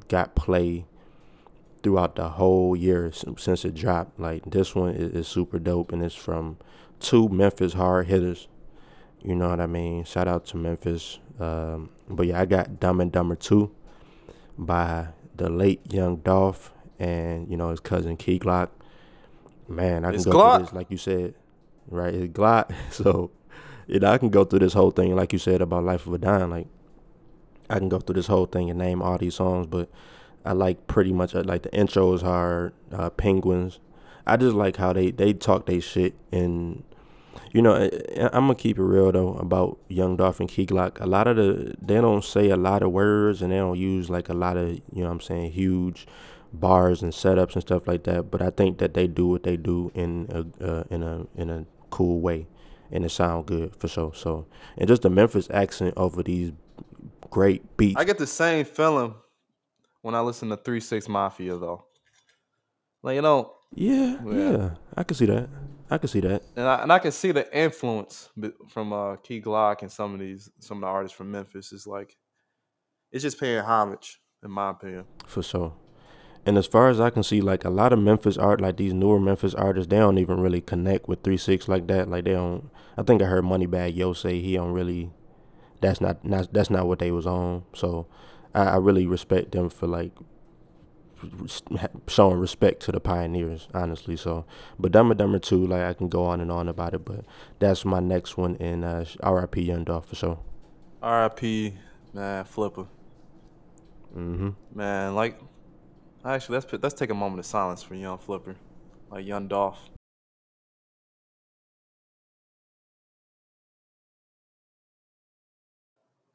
got 0.08 0.34
play 0.34 0.86
throughout 1.82 2.16
the 2.16 2.30
whole 2.30 2.76
year 2.76 3.12
since 3.12 3.64
it 3.64 3.74
dropped. 3.74 4.18
Like 4.18 4.50
this 4.50 4.74
one 4.74 4.94
is, 4.94 5.12
is 5.14 5.28
super 5.28 5.58
dope, 5.58 5.92
and 5.92 6.02
it's 6.02 6.14
from 6.14 6.58
two 7.00 7.28
Memphis 7.28 7.74
hard 7.74 8.06
hitters. 8.06 8.48
You 9.22 9.36
know 9.36 9.48
what 9.48 9.60
I 9.60 9.66
mean? 9.66 10.04
Shout 10.04 10.28
out 10.28 10.46
to 10.46 10.56
Memphis. 10.56 11.18
Um, 11.38 11.90
but 12.08 12.26
yeah, 12.26 12.40
I 12.40 12.44
got 12.44 12.80
Dum 12.80 13.00
and 13.00 13.12
Dummer 13.12 13.36
2 13.36 13.70
by 14.58 15.08
the 15.36 15.48
late 15.48 15.80
Young 15.92 16.16
Dolph 16.16 16.72
and, 16.98 17.48
you 17.48 17.56
know, 17.56 17.70
his 17.70 17.80
cousin 17.80 18.16
Key 18.16 18.38
Glock. 18.40 18.68
Man, 19.68 20.04
I 20.04 20.08
can 20.08 20.16
it's 20.16 20.24
go 20.24 20.32
Glock. 20.32 20.56
through 20.56 20.64
this, 20.66 20.74
like 20.74 20.90
you 20.90 20.96
said. 20.96 21.34
Right? 21.88 22.12
It's 22.12 22.32
Glock. 22.32 22.74
So 22.90 23.30
you 23.86 24.00
know, 24.00 24.10
I 24.10 24.18
can 24.18 24.30
go 24.30 24.44
through 24.44 24.60
this 24.60 24.72
whole 24.72 24.90
thing, 24.90 25.14
like 25.14 25.32
you 25.32 25.38
said 25.38 25.60
about 25.60 25.84
Life 25.84 26.06
of 26.06 26.14
a 26.14 26.18
Don. 26.18 26.50
Like, 26.50 26.66
I 27.68 27.78
can 27.78 27.88
go 27.88 27.98
through 27.98 28.14
this 28.14 28.26
whole 28.26 28.46
thing 28.46 28.70
and 28.70 28.78
name 28.78 29.02
all 29.02 29.18
these 29.18 29.34
songs, 29.34 29.66
but 29.66 29.90
I 30.44 30.52
like 30.52 30.86
pretty 30.86 31.12
much 31.12 31.34
uh, 31.34 31.42
like 31.44 31.62
the 31.62 31.74
intro 31.74 32.12
is 32.14 32.22
hard. 32.22 32.72
Uh, 32.90 33.10
Penguins. 33.10 33.78
I 34.26 34.36
just 34.36 34.54
like 34.54 34.76
how 34.76 34.92
they 34.92 35.10
they 35.10 35.32
talk 35.32 35.66
they 35.66 35.80
shit 35.80 36.14
and 36.30 36.84
you 37.52 37.60
know 37.60 37.90
I'm 38.16 38.44
gonna 38.44 38.54
keep 38.54 38.78
it 38.78 38.82
real 38.82 39.10
though 39.10 39.34
about 39.34 39.78
Young 39.88 40.16
Dolph 40.16 40.40
and 40.40 40.48
Key 40.48 40.66
Glock. 40.66 41.00
A 41.00 41.06
lot 41.06 41.26
of 41.26 41.36
the 41.36 41.74
they 41.80 42.00
don't 42.00 42.24
say 42.24 42.50
a 42.50 42.56
lot 42.56 42.82
of 42.82 42.92
words 42.92 43.42
and 43.42 43.52
they 43.52 43.56
don't 43.56 43.78
use 43.78 44.10
like 44.10 44.28
a 44.28 44.34
lot 44.34 44.56
of 44.56 44.70
you 44.92 45.02
know 45.04 45.10
I'm 45.10 45.20
saying 45.20 45.52
huge 45.52 46.06
bars 46.52 47.02
and 47.02 47.12
setups 47.12 47.54
and 47.54 47.62
stuff 47.62 47.86
like 47.86 48.04
that. 48.04 48.30
But 48.30 48.42
I 48.42 48.50
think 48.50 48.78
that 48.78 48.94
they 48.94 49.06
do 49.06 49.26
what 49.26 49.42
they 49.42 49.56
do 49.56 49.90
in 49.94 50.28
a 50.30 50.64
uh, 50.64 50.84
in 50.90 51.02
a 51.02 51.26
in 51.36 51.50
a 51.50 51.66
cool 51.90 52.20
way 52.20 52.46
and 52.92 53.04
it 53.04 53.10
sound 53.10 53.46
good 53.46 53.74
for 53.74 53.88
sure. 53.88 54.12
So 54.14 54.46
and 54.76 54.86
just 54.86 55.02
the 55.02 55.10
Memphis 55.10 55.48
accent 55.50 55.94
over 55.96 56.22
these 56.22 56.52
great 57.30 57.76
beats. 57.76 57.98
I 57.98 58.04
get 58.04 58.18
the 58.18 58.26
same 58.26 58.64
feeling 58.64 59.14
when 60.02 60.14
I 60.14 60.20
listen 60.20 60.50
to 60.50 60.56
Three 60.56 60.80
Six 60.80 61.08
Mafia 61.08 61.56
though. 61.56 61.86
Like 63.02 63.16
you 63.16 63.22
know. 63.22 63.54
Yeah, 63.74 64.18
yeah, 64.26 64.50
yeah, 64.50 64.70
I 64.96 65.02
can 65.02 65.16
see 65.16 65.26
that. 65.26 65.48
I 65.90 65.98
can 65.98 66.08
see 66.08 66.20
that. 66.20 66.42
And 66.56 66.66
I 66.66 66.82
and 66.82 66.92
I 66.92 66.98
can 66.98 67.12
see 67.12 67.32
the 67.32 67.56
influence 67.56 68.28
from 68.68 68.92
uh, 68.92 69.16
Key 69.16 69.40
Glock 69.40 69.82
and 69.82 69.90
some 69.90 70.12
of 70.12 70.20
these 70.20 70.50
some 70.58 70.78
of 70.78 70.82
the 70.82 70.86
artists 70.88 71.16
from 71.16 71.30
Memphis. 71.30 71.72
Is 71.72 71.86
like 71.86 72.16
it's 73.10 73.22
just 73.22 73.40
paying 73.40 73.62
homage, 73.62 74.20
in 74.42 74.50
my 74.50 74.70
opinion. 74.70 75.04
For 75.26 75.42
sure. 75.42 75.74
And 76.44 76.58
as 76.58 76.66
far 76.66 76.88
as 76.88 76.98
I 76.98 77.10
can 77.10 77.22
see, 77.22 77.40
like 77.40 77.64
a 77.64 77.70
lot 77.70 77.92
of 77.92 78.00
Memphis 78.00 78.36
art, 78.36 78.60
like 78.60 78.76
these 78.76 78.92
newer 78.92 79.20
Memphis 79.20 79.54
artists, 79.54 79.88
they 79.88 79.98
don't 79.98 80.18
even 80.18 80.40
really 80.40 80.60
connect 80.60 81.08
with 81.08 81.22
Three 81.22 81.36
Six 81.36 81.68
like 81.68 81.86
that. 81.86 82.08
Like 82.08 82.24
they 82.24 82.32
don't. 82.32 82.70
I 82.96 83.02
think 83.02 83.22
I 83.22 83.26
heard 83.26 83.44
Moneybagg 83.44 83.94
Yo 83.96 84.12
say 84.12 84.40
he 84.40 84.54
don't 84.54 84.72
really. 84.72 85.10
That's 85.80 86.00
not, 86.00 86.24
not 86.24 86.52
that's 86.52 86.70
not 86.70 86.86
what 86.86 87.00
they 87.00 87.10
was 87.10 87.26
on. 87.26 87.64
So 87.74 88.06
I, 88.54 88.62
I 88.64 88.76
really 88.76 89.06
respect 89.06 89.52
them 89.52 89.68
for 89.70 89.86
like 89.86 90.12
showing 92.08 92.38
respect 92.38 92.82
to 92.82 92.92
the 92.92 93.00
pioneers, 93.00 93.68
honestly. 93.74 94.16
So, 94.16 94.44
but 94.78 94.92
Dumber 94.92 95.14
Dumber 95.14 95.38
Two, 95.38 95.66
like 95.66 95.82
I 95.82 95.94
can 95.94 96.08
go 96.08 96.24
on 96.24 96.40
and 96.40 96.50
on 96.50 96.68
about 96.68 96.94
it, 96.94 97.04
but 97.04 97.24
that's 97.58 97.84
my 97.84 98.00
next 98.00 98.36
one 98.36 98.56
in 98.56 98.84
uh, 98.84 99.04
R.I.P. 99.22 99.62
Young 99.62 99.84
Dolph 99.84 100.08
for 100.08 100.16
sure. 100.16 100.38
R.I.P. 101.02 101.74
Man, 102.12 102.44
Flipper. 102.44 102.86
Mm-hmm. 104.14 104.50
Man, 104.74 105.14
like 105.14 105.40
Actually, 106.24 106.54
let's 106.54 106.66
put, 106.66 106.82
let's 106.82 106.94
take 106.94 107.10
a 107.10 107.14
moment 107.14 107.40
of 107.40 107.46
silence 107.46 107.82
for 107.82 107.94
Young 107.96 108.16
Flipper, 108.18 108.54
like 109.10 109.26
Young 109.26 109.48
Dolph. 109.48 109.90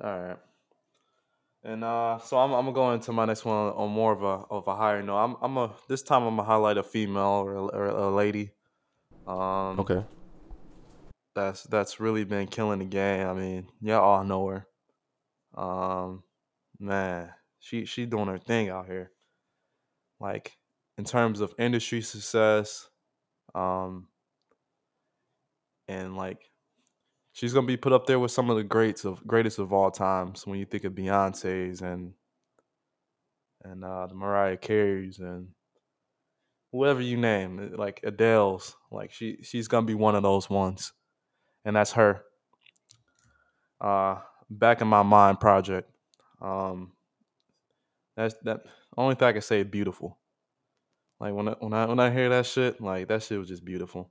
All 0.04 0.20
right. 0.20 0.38
And 1.68 1.84
uh, 1.84 2.18
so 2.20 2.38
I'm, 2.38 2.54
I'm 2.54 2.64
gonna 2.64 2.72
go 2.72 2.94
into 2.94 3.12
my 3.12 3.26
next 3.26 3.44
one 3.44 3.74
on 3.74 3.92
more 3.92 4.14
of 4.14 4.24
a 4.24 4.46
of 4.50 4.70
a 4.70 4.76
higher 4.76 5.04
note. 5.04 5.18
I'm 5.18 5.36
I'm 5.42 5.58
a 5.58 5.76
this 5.90 6.02
time 6.02 6.24
I'm 6.24 6.38
gonna 6.38 6.48
highlight 6.48 6.78
a 6.78 6.84
female 6.84 7.44
or 7.44 7.56
a, 7.56 7.66
or 7.66 7.86
a 7.88 8.10
lady. 8.10 8.52
Um, 9.28 9.78
okay. 9.82 10.06
That's 11.36 11.64
that's 11.64 12.00
really 12.00 12.24
been 12.24 12.48
killing 12.48 12.80
the 12.80 12.86
game. 12.86 13.28
I 13.28 13.34
mean, 13.34 13.68
y'all 13.82 14.02
all 14.02 14.24
know 14.24 14.48
her. 14.48 15.62
Um, 15.62 16.24
man, 16.80 17.32
she 17.60 17.84
she 17.84 18.06
doing 18.06 18.28
her 18.28 18.38
thing 18.38 18.70
out 18.70 18.86
here. 18.86 19.12
Like 20.22 20.58
in 20.98 21.04
terms 21.04 21.42
of 21.42 21.54
industry 21.60 22.02
success, 22.02 22.88
um, 23.54 24.08
and 25.90 26.16
like 26.16 26.50
she's 27.38 27.54
gonna 27.54 27.68
be 27.68 27.78
put 27.78 27.94
up 27.94 28.08
there 28.08 28.18
with 28.18 28.32
some 28.32 28.50
of 28.50 28.58
the 28.58 28.64
greats 28.64 29.06
of 29.06 29.26
greatest 29.28 29.60
of 29.60 29.72
all 29.72 29.92
times 29.92 30.48
when 30.48 30.58
you 30.58 30.66
think 30.66 30.84
of 30.84 30.94
Beyonce's 30.94 31.82
and 31.82 32.14
and 33.64 33.86
uh, 33.86 34.08
the 34.08 34.16
Mariah 34.16 34.58
Carey's 34.58 35.20
and 35.20 35.50
whoever 36.72 37.02
you 37.02 37.16
name, 37.16 37.60
eh, 37.60 37.76
like 37.78 38.02
Adele's, 38.04 38.76
like 38.92 39.12
she 39.12 39.38
she's 39.44 39.68
gonna 39.68 39.86
be 39.86 39.94
one 39.94 40.16
of 40.16 40.24
those 40.24 40.50
ones, 40.50 40.94
and 41.64 41.76
that's 41.76 41.92
her. 41.92 42.24
Uh, 43.80 44.18
back 44.50 44.82
in 44.82 44.88
my 44.88 45.04
mind 45.04 45.40
project, 45.40 45.92
um, 46.42 46.92
that's 48.16 48.34
that 48.46 48.62
only 48.98 49.14
thing 49.14 49.28
I 49.28 49.34
can 49.34 49.42
say 49.44 49.62
beautiful. 49.62 50.18
Like 51.20 51.34
when 51.34 51.50
I, 51.50 51.56
when 51.60 51.74
I 51.74 51.86
when 51.86 52.00
I 52.00 52.10
hear 52.10 52.30
that 52.30 52.48
shit, 52.48 52.82
like 52.82 53.10
that 53.10 53.22
shit 53.22 53.38
was 53.38 53.48
just 53.48 53.64
beautiful. 53.64 54.10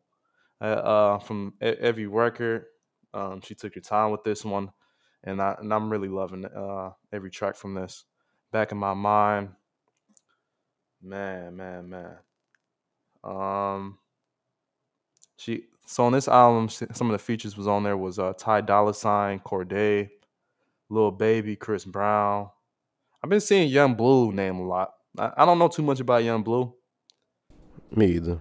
Uh, 0.60 0.64
uh 0.64 1.18
from 1.18 1.54
every 1.60 2.06
record, 2.06 2.66
um, 3.16 3.40
she 3.40 3.54
took 3.54 3.74
her 3.74 3.80
time 3.80 4.10
with 4.10 4.22
this 4.24 4.44
one, 4.44 4.70
and 5.24 5.40
I 5.40 5.56
and 5.58 5.72
I'm 5.72 5.90
really 5.90 6.08
loving 6.08 6.44
uh 6.44 6.90
every 7.12 7.30
track 7.30 7.56
from 7.56 7.74
this. 7.74 8.04
Back 8.52 8.72
in 8.72 8.78
my 8.78 8.94
mind, 8.94 9.48
man, 11.02 11.56
man, 11.56 11.88
man. 11.88 12.16
Um, 13.24 13.98
she 15.38 15.64
so 15.86 16.04
on 16.04 16.12
this 16.12 16.28
album, 16.28 16.68
some 16.68 17.08
of 17.08 17.12
the 17.12 17.18
features 17.18 17.56
was 17.56 17.66
on 17.66 17.84
there 17.84 17.96
was 17.96 18.18
uh 18.18 18.34
Ty 18.34 18.60
Dolla 18.60 18.92
Sign, 18.92 19.40
Cordae, 19.40 20.10
Lil 20.90 21.10
Baby, 21.10 21.56
Chris 21.56 21.86
Brown. 21.86 22.50
I've 23.24 23.30
been 23.30 23.40
seeing 23.40 23.68
Young 23.68 23.94
Blue 23.94 24.30
name 24.30 24.56
a 24.56 24.66
lot. 24.66 24.92
I, 25.18 25.32
I 25.38 25.44
don't 25.46 25.58
know 25.58 25.68
too 25.68 25.82
much 25.82 26.00
about 26.00 26.22
Young 26.22 26.42
Blue. 26.42 26.74
Me 27.90 28.06
either. 28.08 28.40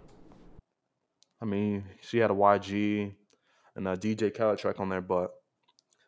I 1.41 1.45
mean, 1.45 1.85
she 2.01 2.17
had 2.17 2.31
a 2.31 2.33
YG 2.33 3.13
and 3.75 3.87
a 3.87 3.95
DJ 3.95 4.35
Khaled 4.35 4.59
track 4.59 4.79
on 4.79 4.89
there, 4.89 5.01
but 5.01 5.31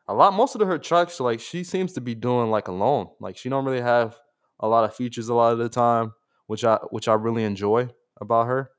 a 0.07 0.13
lot 0.13 0.34
most 0.34 0.55
of 0.55 0.65
her 0.65 0.78
tracks 0.78 1.20
like 1.20 1.39
she 1.39 1.63
seems 1.63 1.93
to 1.93 2.01
be 2.01 2.15
doing 2.15 2.49
like 2.49 2.68
alone. 2.68 3.09
Like 3.20 3.38
she 3.38 3.49
don't 3.49 3.65
really 3.65 3.82
have 3.82 4.18
a 4.59 4.68
lot 4.68 4.86
of 4.86 4.95
features 4.95 5.30
a 5.30 5.34
lot 5.34 5.53
of 5.53 5.59
the 5.59 5.70
time, 5.70 6.13
which 6.47 6.63
I 6.63 6.78
which 6.89 7.07
I 7.07 7.13
really 7.13 7.43
enjoy 7.43 7.89
about 8.20 8.47
her. 8.47 8.72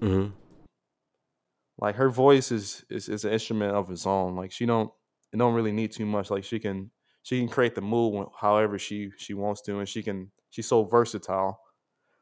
Mm-hmm. 0.00 0.32
Like 1.78 1.96
her 1.96 2.10
voice 2.10 2.52
is, 2.52 2.84
is 2.88 3.08
is 3.08 3.24
an 3.24 3.32
instrument 3.32 3.74
of 3.74 3.90
its 3.90 4.06
own. 4.06 4.36
Like 4.36 4.52
she 4.52 4.66
don't 4.66 4.90
it 5.32 5.38
don't 5.38 5.54
really 5.54 5.72
need 5.72 5.92
too 5.92 6.06
much. 6.06 6.30
Like 6.30 6.44
she 6.44 6.60
can 6.60 6.90
she 7.22 7.38
can 7.38 7.48
create 7.48 7.74
the 7.74 7.80
mood 7.80 8.28
however 8.40 8.78
she 8.78 9.10
she 9.16 9.34
wants 9.34 9.60
to, 9.62 9.78
and 9.78 9.88
she 9.88 10.02
can 10.02 10.30
she's 10.50 10.68
so 10.68 10.84
versatile. 10.84 11.58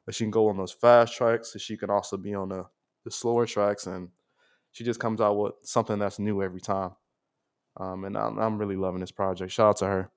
But 0.06 0.14
she 0.14 0.24
can 0.24 0.30
go 0.30 0.48
on 0.48 0.56
those 0.56 0.72
fast 0.72 1.14
tracks, 1.14 1.52
and 1.52 1.60
she 1.60 1.76
can 1.76 1.90
also 1.90 2.16
be 2.16 2.34
on 2.34 2.48
the 2.48 2.64
the 3.04 3.10
slower 3.10 3.46
tracks, 3.46 3.86
and 3.86 4.08
she 4.72 4.84
just 4.84 5.00
comes 5.00 5.20
out 5.20 5.36
with 5.36 5.54
something 5.62 5.98
that's 5.98 6.18
new 6.18 6.42
every 6.42 6.60
time. 6.60 6.92
Um, 7.76 8.04
and 8.04 8.16
I'm, 8.16 8.38
I'm 8.38 8.58
really 8.58 8.76
loving 8.76 9.00
this 9.00 9.12
project. 9.12 9.52
Shout 9.52 9.68
out 9.68 9.76
to 9.78 9.86
her 9.86 10.10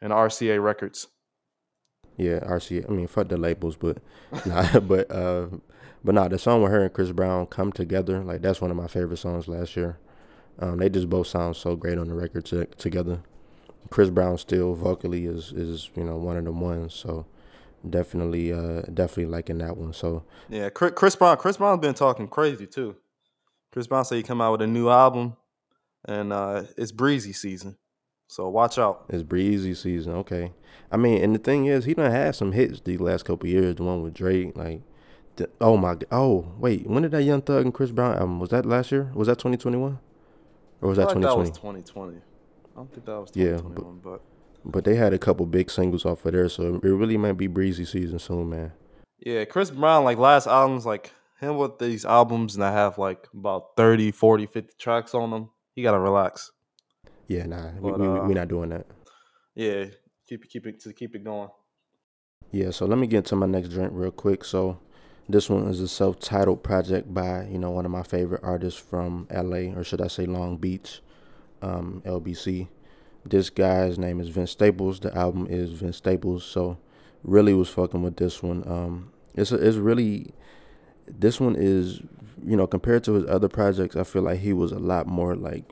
and 0.00 0.12
RCA 0.12 0.62
Records. 0.62 1.08
Yeah, 2.16 2.40
RCA. 2.40 2.88
I 2.88 2.92
mean, 2.92 3.06
fuck 3.06 3.28
the 3.28 3.36
labels, 3.36 3.76
but 3.76 3.98
nah, 4.46 4.80
but 4.80 5.10
uh, 5.10 5.46
but 6.04 6.14
nah, 6.14 6.28
the 6.28 6.38
song 6.38 6.62
with 6.62 6.72
her 6.72 6.84
and 6.84 6.92
Chris 6.92 7.12
Brown 7.12 7.46
come 7.46 7.72
together. 7.72 8.22
Like 8.22 8.42
that's 8.42 8.60
one 8.60 8.70
of 8.70 8.76
my 8.76 8.86
favorite 8.86 9.18
songs 9.18 9.48
last 9.48 9.76
year. 9.76 9.98
Um, 10.58 10.78
they 10.78 10.88
just 10.88 11.08
both 11.08 11.26
sound 11.26 11.56
so 11.56 11.76
great 11.76 11.98
on 11.98 12.08
the 12.08 12.14
record 12.14 12.44
t- 12.44 12.66
together. 12.76 13.22
Chris 13.88 14.10
Brown 14.10 14.36
still 14.38 14.74
vocally 14.74 15.24
is 15.24 15.52
is 15.52 15.90
you 15.96 16.04
know 16.04 16.16
one 16.16 16.36
of 16.36 16.44
the 16.44 16.52
ones. 16.52 16.94
So 16.94 17.26
definitely 17.88 18.52
uh 18.52 18.82
definitely 18.92 19.26
liking 19.26 19.58
that 19.58 19.76
one. 19.76 19.92
So 19.92 20.24
yeah, 20.48 20.68
Chris 20.70 21.16
Brown. 21.16 21.36
Chris 21.36 21.56
Brown's 21.56 21.80
been 21.80 21.94
talking 21.94 22.28
crazy 22.28 22.66
too. 22.66 22.96
Chris 23.72 23.86
Brown 23.86 24.04
said 24.04 24.16
he 24.16 24.22
come 24.22 24.40
out 24.40 24.52
with 24.52 24.62
a 24.62 24.66
new 24.66 24.88
album, 24.88 25.36
and 26.04 26.32
uh 26.32 26.64
it's 26.76 26.92
breezy 26.92 27.32
season. 27.32 27.76
So 28.28 28.48
watch 28.48 28.78
out. 28.78 29.06
It's 29.08 29.24
breezy 29.24 29.74
season. 29.74 30.14
Okay. 30.14 30.52
I 30.92 30.96
mean, 30.96 31.22
and 31.22 31.34
the 31.34 31.38
thing 31.38 31.66
is, 31.66 31.84
he 31.84 31.94
done 31.94 32.10
had 32.12 32.36
some 32.36 32.52
hits 32.52 32.80
these 32.80 33.00
last 33.00 33.24
couple 33.24 33.48
years. 33.48 33.74
The 33.76 33.82
one 33.82 34.02
with 34.02 34.14
Drake, 34.14 34.56
like, 34.56 34.82
the, 35.34 35.50
oh 35.60 35.76
my, 35.76 35.96
oh 36.12 36.52
wait, 36.58 36.86
when 36.86 37.02
did 37.02 37.10
that 37.10 37.24
Young 37.24 37.42
Thug 37.42 37.64
and 37.64 37.74
Chris 37.74 37.90
Brown 37.90 38.14
album? 38.14 38.38
Was 38.38 38.50
that 38.50 38.66
last 38.66 38.92
year? 38.92 39.10
Was 39.14 39.26
that 39.26 39.38
2021? 39.38 39.98
Or 40.80 40.88
was 40.88 40.96
that 40.98 41.10
2020? 41.10 41.20
That 41.22 41.38
was 41.38 41.50
2020. 41.58 42.16
I 42.16 42.20
don't 42.76 42.92
think 42.92 43.06
that 43.06 43.20
was 43.20 43.30
2021, 43.32 43.72
yeah, 43.72 44.00
but, 44.02 44.10
but 44.10 44.22
but 44.64 44.84
they 44.84 44.96
had 44.96 45.12
a 45.12 45.18
couple 45.18 45.46
big 45.46 45.70
singles 45.70 46.04
off 46.04 46.24
of 46.24 46.32
there, 46.32 46.48
so 46.48 46.76
it 46.82 46.88
really 46.88 47.16
might 47.16 47.36
be 47.36 47.46
breezy 47.46 47.84
season 47.84 48.18
soon, 48.18 48.50
man. 48.50 48.72
Yeah, 49.18 49.44
Chris 49.44 49.70
Brown, 49.70 50.04
like 50.04 50.18
last 50.18 50.46
albums, 50.46 50.86
like 50.86 51.12
him 51.40 51.56
with 51.56 51.78
these 51.78 52.04
albums 52.04 52.54
and 52.54 52.64
I 52.64 52.72
have 52.72 52.98
like 52.98 53.26
about 53.34 53.76
30, 53.76 54.10
40, 54.12 54.46
50 54.46 54.74
tracks 54.78 55.14
on 55.14 55.30
them, 55.30 55.50
he 55.74 55.82
gotta 55.82 55.98
relax. 55.98 56.52
Yeah, 57.26 57.46
nah, 57.46 57.70
but, 57.80 57.98
we, 57.98 58.06
uh, 58.06 58.24
we, 58.24 58.32
are 58.32 58.34
not 58.34 58.48
doing 58.48 58.70
that. 58.70 58.86
Yeah, 59.54 59.86
keep 60.28 60.48
keep 60.48 60.66
it 60.66 60.80
to 60.80 60.92
keep 60.92 61.14
it 61.14 61.24
going. 61.24 61.48
Yeah, 62.50 62.70
so 62.70 62.86
let 62.86 62.98
me 62.98 63.06
get 63.06 63.24
to 63.26 63.36
my 63.36 63.46
next 63.46 63.68
drink 63.68 63.92
real 63.94 64.10
quick. 64.10 64.44
So 64.44 64.78
this 65.28 65.48
one 65.48 65.68
is 65.68 65.80
a 65.80 65.88
self-titled 65.88 66.62
project 66.62 67.12
by 67.14 67.44
you 67.44 67.58
know 67.58 67.70
one 67.70 67.84
of 67.84 67.90
my 67.90 68.02
favorite 68.02 68.42
artists 68.42 68.80
from 68.80 69.26
LA, 69.30 69.72
or 69.76 69.84
should 69.84 70.00
I 70.00 70.08
say 70.08 70.26
Long 70.26 70.56
Beach, 70.56 71.00
um, 71.62 72.02
LBC. 72.04 72.68
This 73.24 73.50
guy's 73.50 73.98
name 73.98 74.20
is 74.20 74.28
Vince 74.28 74.50
Staples. 74.50 75.00
The 75.00 75.14
album 75.16 75.46
is 75.50 75.70
Vince 75.72 75.98
Staples. 75.98 76.44
So 76.44 76.78
really 77.22 77.52
was 77.52 77.68
fucking 77.68 78.02
with 78.02 78.16
this 78.16 78.42
one. 78.42 78.64
Um, 78.66 79.12
it's 79.34 79.52
a, 79.52 79.56
it's 79.56 79.76
really 79.76 80.32
this 81.06 81.40
one 81.40 81.56
is 81.56 82.00
you 82.44 82.56
know 82.56 82.66
compared 82.66 83.04
to 83.04 83.14
his 83.14 83.28
other 83.28 83.48
projects, 83.48 83.96
I 83.96 84.04
feel 84.04 84.22
like 84.22 84.40
he 84.40 84.52
was 84.52 84.72
a 84.72 84.78
lot 84.78 85.06
more 85.06 85.34
like 85.34 85.64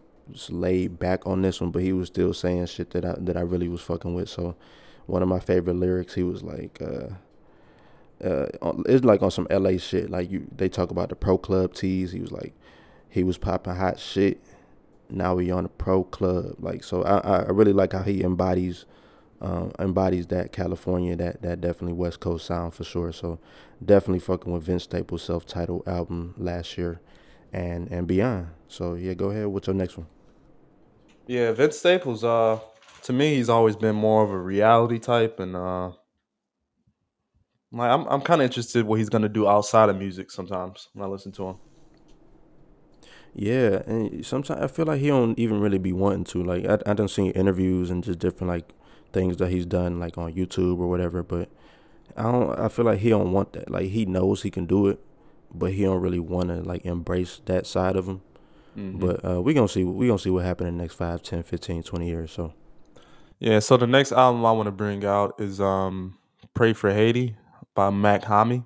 laid 0.51 0.99
back 0.99 1.26
on 1.26 1.42
this 1.42 1.61
one, 1.61 1.70
but 1.70 1.82
he 1.82 1.92
was 1.92 2.09
still 2.09 2.34
saying 2.34 2.66
shit 2.66 2.90
that 2.90 3.05
I 3.05 3.14
that 3.18 3.36
I 3.36 3.40
really 3.40 3.68
was 3.68 3.80
fucking 3.80 4.14
with. 4.14 4.28
So 4.28 4.55
one 5.07 5.22
of 5.22 5.28
my 5.28 5.40
favorite 5.40 5.76
lyrics, 5.76 6.14
he 6.14 6.22
was 6.22 6.42
like. 6.42 6.80
Uh, 6.80 7.14
uh, 8.20 8.46
it's 8.86 9.05
like 9.05 9.22
on 9.22 9.30
some 9.30 9.46
LA 9.49 9.76
shit. 9.78 10.11
Like 10.11 10.28
you, 10.28 10.49
they 10.57 10.68
talk 10.68 10.90
about 10.90 11.09
the 11.09 11.14
pro 11.14 11.38
club 11.38 11.72
tees. 11.72 12.11
He 12.11 12.18
was 12.18 12.32
like, 12.32 12.53
he 13.09 13.22
was 13.22 13.38
popping 13.38 13.76
hot 13.76 14.01
shit 14.01 14.40
now 15.11 15.39
he 15.39 15.51
on 15.51 15.65
a 15.65 15.69
pro 15.69 16.05
club. 16.05 16.57
Like 16.59 16.85
so, 16.85 17.03
I 17.03 17.19
I 17.19 17.51
really 17.51 17.73
like 17.73 17.93
how 17.93 18.03
he 18.03 18.23
embodies 18.23 18.85
um, 19.41 19.73
embodies 19.79 20.27
that 20.29 20.53
California, 20.53 21.17
that 21.17 21.43
that 21.43 21.61
definitely 21.61 21.93
West 21.95 22.21
Coast 22.21 22.47
sound 22.47 22.75
for 22.75 22.85
sure. 22.85 23.13
So 23.13 23.39
definitely 23.85 24.21
fucking 24.21 24.53
with 24.53 24.65
Vince 24.65 24.85
Staples' 24.85 25.23
self-titled 25.23 25.87
album 25.87 26.35
last 26.37 26.77
year, 26.77 27.01
and 27.53 27.91
and 27.91 28.07
beyond. 28.07 28.49
So 28.69 28.95
yeah, 28.95 29.15
go 29.15 29.31
ahead. 29.31 29.47
What's 29.47 29.67
your 29.67 29.77
next 29.77 29.97
one? 29.97 30.09
Yeah, 31.27 31.53
Vince 31.53 31.79
Staples. 31.79 32.25
Uh, 32.25 32.59
to 33.03 33.13
me, 33.13 33.37
he's 33.37 33.49
always 33.49 33.77
been 33.77 33.95
more 33.95 34.25
of 34.25 34.31
a 34.31 34.39
reality 34.39 34.99
type, 34.99 35.39
and 35.41 35.55
uh, 35.55 35.93
like 37.71 37.91
I'm 37.91 38.07
I'm 38.09 38.21
kind 38.23 38.41
of 38.41 38.47
interested 38.47 38.85
what 38.87 38.99
he's 38.99 39.09
gonna 39.09 39.29
do 39.29 39.47
outside 39.47 39.89
of 39.89 39.97
music. 39.97 40.31
Sometimes 40.31 40.89
when 40.95 41.07
I 41.07 41.09
listen 41.09 41.33
to 41.33 41.49
him. 41.51 41.57
Yeah, 43.41 43.82
and 43.86 44.26
sometimes 44.26 44.61
I 44.61 44.66
feel 44.66 44.86
like 44.86 45.01
he 45.01 45.07
don't 45.07 45.39
even 45.39 45.61
really 45.61 45.78
be 45.78 45.93
wanting 45.93 46.24
to. 46.24 46.43
Like 46.43 46.66
I 46.66 46.78
I 46.91 46.95
done 46.95 47.07
seen 47.07 47.30
interviews 47.30 47.89
and 47.89 48.03
just 48.03 48.18
different 48.18 48.49
like 48.49 48.72
things 49.12 49.36
that 49.36 49.51
he's 49.51 49.64
done 49.64 50.01
like 50.01 50.18
on 50.18 50.34
YouTube 50.34 50.80
or 50.80 50.89
whatever, 50.89 51.22
but 51.22 51.49
I 52.16 52.24
don't 52.24 52.59
I 52.59 52.68
feel 52.68 52.84
like 52.84 52.99
he 52.99 53.11
don't 53.11 53.30
want 53.30 53.53
that. 53.53 53.70
Like 53.70 53.91
he 53.91 54.07
knows 54.07 54.43
he 54.43 54.51
can 54.51 54.66
do 54.66 54.89
it, 54.89 54.99
but 55.55 55.70
he 55.70 55.84
don't 55.84 56.01
really 56.01 56.18
want 56.18 56.49
to 56.49 56.62
like 56.62 56.84
embrace 56.84 57.41
that 57.45 57.64
side 57.64 57.95
of 57.95 58.09
him. 58.09 58.22
Mm-hmm. 58.76 58.99
But 58.99 59.24
uh, 59.24 59.41
we 59.41 59.55
gonna 59.55 59.68
see 59.68 59.84
we 59.84 60.09
gonna 60.09 60.18
see 60.18 60.30
what 60.30 60.45
happens 60.45 60.70
in 60.70 60.76
the 60.76 60.82
next 60.82 60.95
5, 60.95 61.22
10, 61.22 61.45
15, 61.45 61.84
20 61.84 62.09
years. 62.09 62.32
So 62.32 62.55
yeah, 63.39 63.61
so 63.61 63.76
the 63.76 63.86
next 63.86 64.11
album 64.11 64.45
I 64.45 64.51
want 64.51 64.66
to 64.66 64.72
bring 64.72 65.05
out 65.05 65.41
is 65.41 65.61
um 65.61 66.18
Pray 66.55 66.72
for 66.72 66.93
Haiti 66.93 67.36
by 67.76 67.91
Mach-Hommy. 67.91 68.64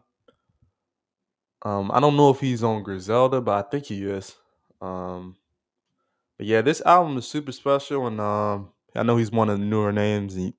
Um, 1.61 1.91
I 1.93 2.01
don't 2.01 2.17
know 2.17 2.31
if 2.31 2.41
he's 2.41 2.63
on 2.63 2.83
Griselda, 2.83 3.43
but 3.43 3.67
I 3.67 3.69
think 3.69 3.85
he 3.85 4.03
is. 4.07 4.35
Um, 4.83 5.37
but 6.37 6.47
yeah, 6.47 6.61
this 6.61 6.83
album 6.83 7.17
is 7.17 7.27
super 7.27 7.53
special, 7.53 8.07
and 8.07 8.21
um, 8.21 8.71
I 8.95 9.03
know 9.03 9.17
he's 9.17 9.31
one 9.31 9.49
of 9.49 9.59
the 9.59 9.65
newer 9.65 9.93
names. 9.93 10.35
And 10.35 10.55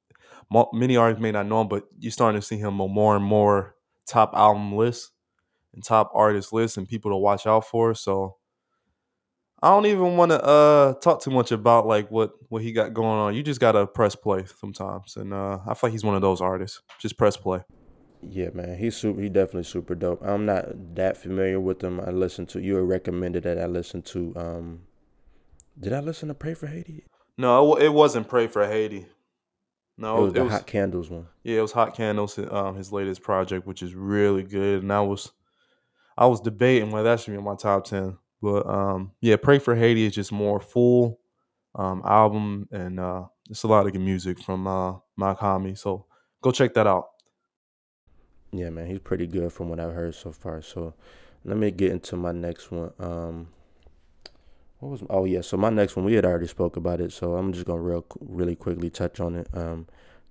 many 0.74 0.95
artists 0.95 1.21
may 1.21 1.32
not 1.32 1.47
know 1.47 1.61
him, 1.61 1.67
but 1.67 1.86
you're 1.99 2.11
starting 2.11 2.39
to 2.39 2.45
see 2.45 2.57
him 2.57 2.80
on 2.82 2.91
more 2.91 3.15
and 3.15 3.26
more 3.26 3.76
top 4.07 4.34
album 4.36 4.76
lists 4.76 5.11
and 5.74 5.84
top 5.84 6.11
artist 6.13 6.53
lists, 6.53 6.78
and 6.78 6.88
people 6.88 7.11
to 7.11 7.17
watch 7.17 7.45
out 7.45 7.67
for. 7.67 7.93
So 7.95 8.38
I 9.61 9.69
don't 9.69 9.86
even 9.86 10.17
want 10.17 10.32
to 10.32 10.43
uh, 10.43 10.93
talk 10.95 11.21
too 11.21 11.32
much 11.32 11.51
about 11.51 11.88
like 11.88 12.09
what 12.09 12.34
what 12.49 12.61
he 12.61 12.71
got 12.71 12.93
going 12.93 13.19
on. 13.19 13.36
You 13.36 13.43
just 13.43 13.59
gotta 13.59 13.88
press 13.88 14.15
play 14.15 14.45
sometimes, 14.59 15.17
and 15.17 15.34
uh, 15.34 15.59
I 15.67 15.74
feel 15.74 15.88
like 15.89 15.91
he's 15.91 16.03
one 16.03 16.15
of 16.15 16.21
those 16.21 16.41
artists. 16.41 16.82
Just 16.99 17.17
press 17.17 17.38
play. 17.38 17.61
Yeah, 18.30 18.49
man, 18.53 18.78
he's 18.78 18.95
super. 18.95 19.21
He 19.21 19.30
definitely 19.30 19.63
super 19.63 19.95
dope. 19.95 20.21
I'm 20.24 20.45
not 20.45 20.95
that 20.95 21.17
familiar 21.17 21.59
with 21.59 21.84
him. 21.84 21.99
I 21.99 22.11
listened 22.11 22.49
to 22.49 22.59
you 22.59 22.80
recommended 22.80 23.43
that 23.43 23.57
I 23.57 23.65
listened 23.65 24.05
to. 24.05 24.34
Um, 24.36 24.82
did 25.80 25.93
I 25.93 25.99
listen 25.99 26.28
to 26.28 26.34
Pray 26.34 26.53
for 26.53 26.67
Haiti? 26.67 27.03
No, 27.38 27.76
it 27.76 27.93
wasn't 27.93 28.28
Pray 28.28 28.47
for 28.47 28.65
Haiti. 28.65 29.07
No, 29.97 30.17
it 30.17 30.21
was 30.21 30.34
the 30.34 30.45
Hot 30.49 30.65
Candles 30.65 31.09
one. 31.09 31.28
Yeah, 31.43 31.59
it 31.59 31.61
was 31.61 31.71
Hot 31.74 31.95
Candles, 31.95 32.39
um, 32.39 32.76
his 32.76 32.91
latest 32.91 33.21
project, 33.21 33.67
which 33.67 33.84
is 33.84 33.93
really 33.93 34.43
good. 34.43 34.82
And 34.84 34.91
I 34.91 35.01
was, 35.01 35.32
I 36.17 36.26
was 36.26 36.41
debating 36.41 36.91
whether 36.91 37.09
that 37.09 37.19
should 37.19 37.32
be 37.32 37.38
in 37.38 37.43
my 37.43 37.55
top 37.55 37.86
ten. 37.86 38.17
But 38.41 38.67
um, 38.67 39.11
yeah, 39.21 39.36
Pray 39.36 39.59
for 39.59 39.76
Haiti 39.76 40.05
is 40.05 40.13
just 40.13 40.32
more 40.32 40.59
full 40.59 41.19
um, 41.76 42.01
album, 42.05 42.67
and 42.71 42.99
uh, 42.99 43.26
it's 43.49 43.63
a 43.63 43.67
lot 43.67 43.86
of 43.86 43.93
good 43.93 44.01
music 44.01 44.39
from 44.41 44.67
uh, 44.67 44.95
Mach-Hommy. 45.15 45.76
So 45.76 46.05
go 46.41 46.51
check 46.51 46.74
that 46.74 46.88
out. 46.88 47.09
Yeah, 48.54 48.70
man, 48.70 48.86
he's 48.86 48.99
pretty 48.99 49.26
good 49.26 49.51
from 49.51 49.70
what 49.70 49.80
I've 49.80 49.93
heard 49.93 50.14
so 50.14 50.32
far. 50.32 50.62
So 50.62 50.93
let 51.43 51.58
me 51.58 51.72
get 51.72 51.91
into 51.91 52.16
my 52.16 52.32
next 52.32 52.72
one. 52.72 52.93
Um, 52.99 53.47
what 54.80 54.89
was? 54.89 55.04
Oh 55.10 55.26
yeah, 55.26 55.41
so 55.41 55.58
my 55.58 55.70
next 55.70 55.95
one 55.95 56.06
we 56.06 56.14
had 56.14 56.26
already 56.26 56.47
spoke 56.47 56.78
about 56.78 57.01
it, 57.01 57.12
so 57.12 57.36
I'm 57.36 57.51
just 57.51 57.66
gonna 57.66 57.82
real 57.82 58.06
really 58.20 58.56
quickly 58.56 58.91
touch 58.91 59.20
on 59.20 59.36
it. 59.36 59.47
Um, 59.54 59.88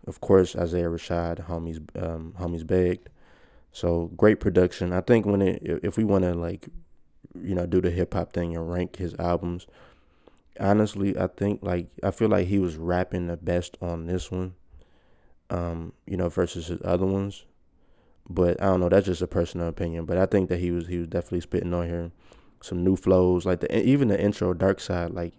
of 0.07 0.21
course, 0.21 0.55
Isaiah 0.55 0.89
Rashad, 0.89 1.47
homies, 1.47 1.81
um, 2.01 2.35
homies 2.39 2.67
begged. 2.67 3.09
So 3.73 4.11
great 4.17 4.39
production. 4.39 4.93
I 4.93 5.01
think 5.01 5.27
when 5.27 5.43
it, 5.43 5.63
if 5.83 5.97
we 5.97 6.05
want 6.05 6.25
to 6.25 6.35
like, 6.35 6.69
you 7.43 7.55
know, 7.55 7.67
do 7.67 7.81
the 7.81 7.91
hip 7.91 8.15
hop 8.15 8.33
thing 8.33 8.55
and 8.55 8.71
rank 8.71 8.97
his 8.97 9.15
albums, 9.19 9.67
honestly, 10.61 11.17
I 11.19 11.27
think 11.27 11.61
like 11.63 11.89
I 12.05 12.13
feel 12.13 12.29
like 12.29 12.47
he 12.47 12.59
was 12.59 12.77
rapping 12.77 13.27
the 13.27 13.37
best 13.37 13.79
on 13.81 14.07
this 14.07 14.31
one. 14.31 14.55
Um, 15.51 15.93
you 16.07 16.17
know, 16.17 16.29
versus 16.29 16.69
his 16.69 16.81
other 16.85 17.05
ones. 17.05 17.45
But 18.35 18.63
I 18.63 18.67
don't 18.67 18.81
know. 18.81 18.89
That's 18.89 19.07
just 19.07 19.23
a 19.23 19.27
personal 19.27 19.69
opinion. 19.69 20.05
But 20.05 20.19
I 20.19 20.27
think 20.27 20.49
that 20.49 20.59
he 20.59 20.71
was 20.71 20.87
he 20.87 20.99
was 20.99 21.09
definitely 21.09 21.41
spitting 21.41 21.75
on 21.75 21.87
here 21.89 22.11
some 22.61 22.85
new 22.85 22.97
flows. 22.97 23.45
Like 23.45 23.61
the 23.61 23.87
even 23.87 24.09
the 24.09 24.21
intro, 24.21 24.55
Darkseid, 24.55 25.15
like 25.15 25.35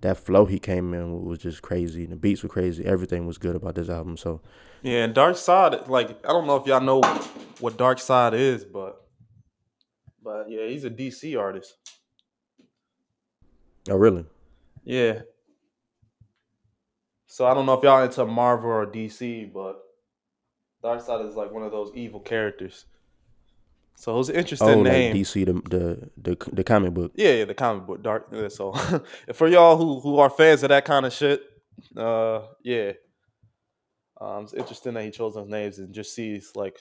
that 0.00 0.16
flow 0.16 0.46
he 0.46 0.58
came 0.58 0.94
in 0.94 1.24
was 1.24 1.40
just 1.40 1.62
crazy. 1.62 2.06
The 2.06 2.16
beats 2.16 2.42
were 2.42 2.48
crazy. 2.48 2.84
Everything 2.84 3.26
was 3.26 3.38
good 3.38 3.56
about 3.56 3.74
this 3.74 3.88
album. 3.88 4.16
So 4.16 4.40
yeah, 4.82 5.04
and 5.04 5.14
Darkseid, 5.14 5.88
like 5.88 6.24
I 6.24 6.28
don't 6.28 6.46
know 6.46 6.56
if 6.56 6.66
y'all 6.66 6.80
know 6.80 7.00
what 7.60 7.76
Darkseid 7.76 8.34
is, 8.34 8.64
but 8.64 9.04
but 10.22 10.50
yeah, 10.50 10.66
he's 10.66 10.84
a 10.84 10.90
DC 10.90 11.38
artist. 11.38 11.76
Oh 13.90 13.96
really? 13.96 14.24
Yeah. 14.84 15.20
So 17.26 17.46
I 17.46 17.54
don't 17.54 17.66
know 17.66 17.74
if 17.74 17.84
y'all 17.84 18.02
into 18.02 18.24
Marvel 18.24 18.70
or 18.70 18.86
DC, 18.86 19.52
but 19.52 19.80
Darkseid 20.82 21.28
is 21.28 21.34
like 21.34 21.50
one 21.50 21.62
of 21.62 21.72
those 21.72 21.90
evil 21.94 22.20
characters. 22.20 22.84
So 23.96 24.14
it 24.14 24.18
was 24.18 24.28
an 24.28 24.36
interesting 24.36 24.68
oh, 24.68 24.82
name. 24.82 25.12
Like 25.12 25.22
DC, 25.22 25.44
the, 25.44 25.52
the 25.68 26.10
the 26.16 26.50
the 26.52 26.62
comic 26.62 26.94
book. 26.94 27.12
Yeah, 27.16 27.32
yeah, 27.32 27.44
the 27.46 27.54
comic 27.54 27.84
book, 27.84 28.00
Dark. 28.00 28.28
So 28.50 28.72
for 29.34 29.48
y'all 29.48 29.76
who 29.76 29.98
who 29.98 30.18
are 30.20 30.30
fans 30.30 30.62
of 30.62 30.68
that 30.68 30.84
kind 30.84 31.04
of 31.04 31.12
shit, 31.12 31.42
uh, 31.96 32.42
yeah, 32.62 32.92
um, 34.20 34.44
it's 34.44 34.54
interesting 34.54 34.94
that 34.94 35.04
he 35.04 35.10
chose 35.10 35.34
those 35.34 35.48
names 35.48 35.78
and 35.78 35.92
just 35.92 36.14
sees 36.14 36.52
like 36.54 36.78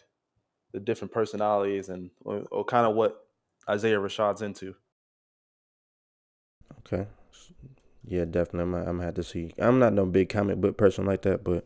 the 0.73 0.79
different 0.79 1.11
personalities 1.11 1.89
and 1.89 2.11
or, 2.21 2.43
or 2.51 2.63
kind 2.63 2.85
of 2.85 2.95
what 2.95 3.25
Isaiah 3.67 3.97
Rashad's 3.97 4.43
into. 4.43 4.75
Okay, 6.85 7.07
yeah, 8.05 8.25
definitely. 8.25 8.61
I'm, 8.61 8.75
I'm 8.75 8.85
gonna 8.97 9.05
have 9.05 9.15
to 9.15 9.23
see. 9.23 9.53
I'm 9.57 9.79
not 9.79 9.93
no 9.93 10.05
big 10.05 10.29
comic 10.29 10.61
book 10.61 10.77
person 10.77 11.05
like 11.05 11.23
that, 11.23 11.43
but 11.43 11.65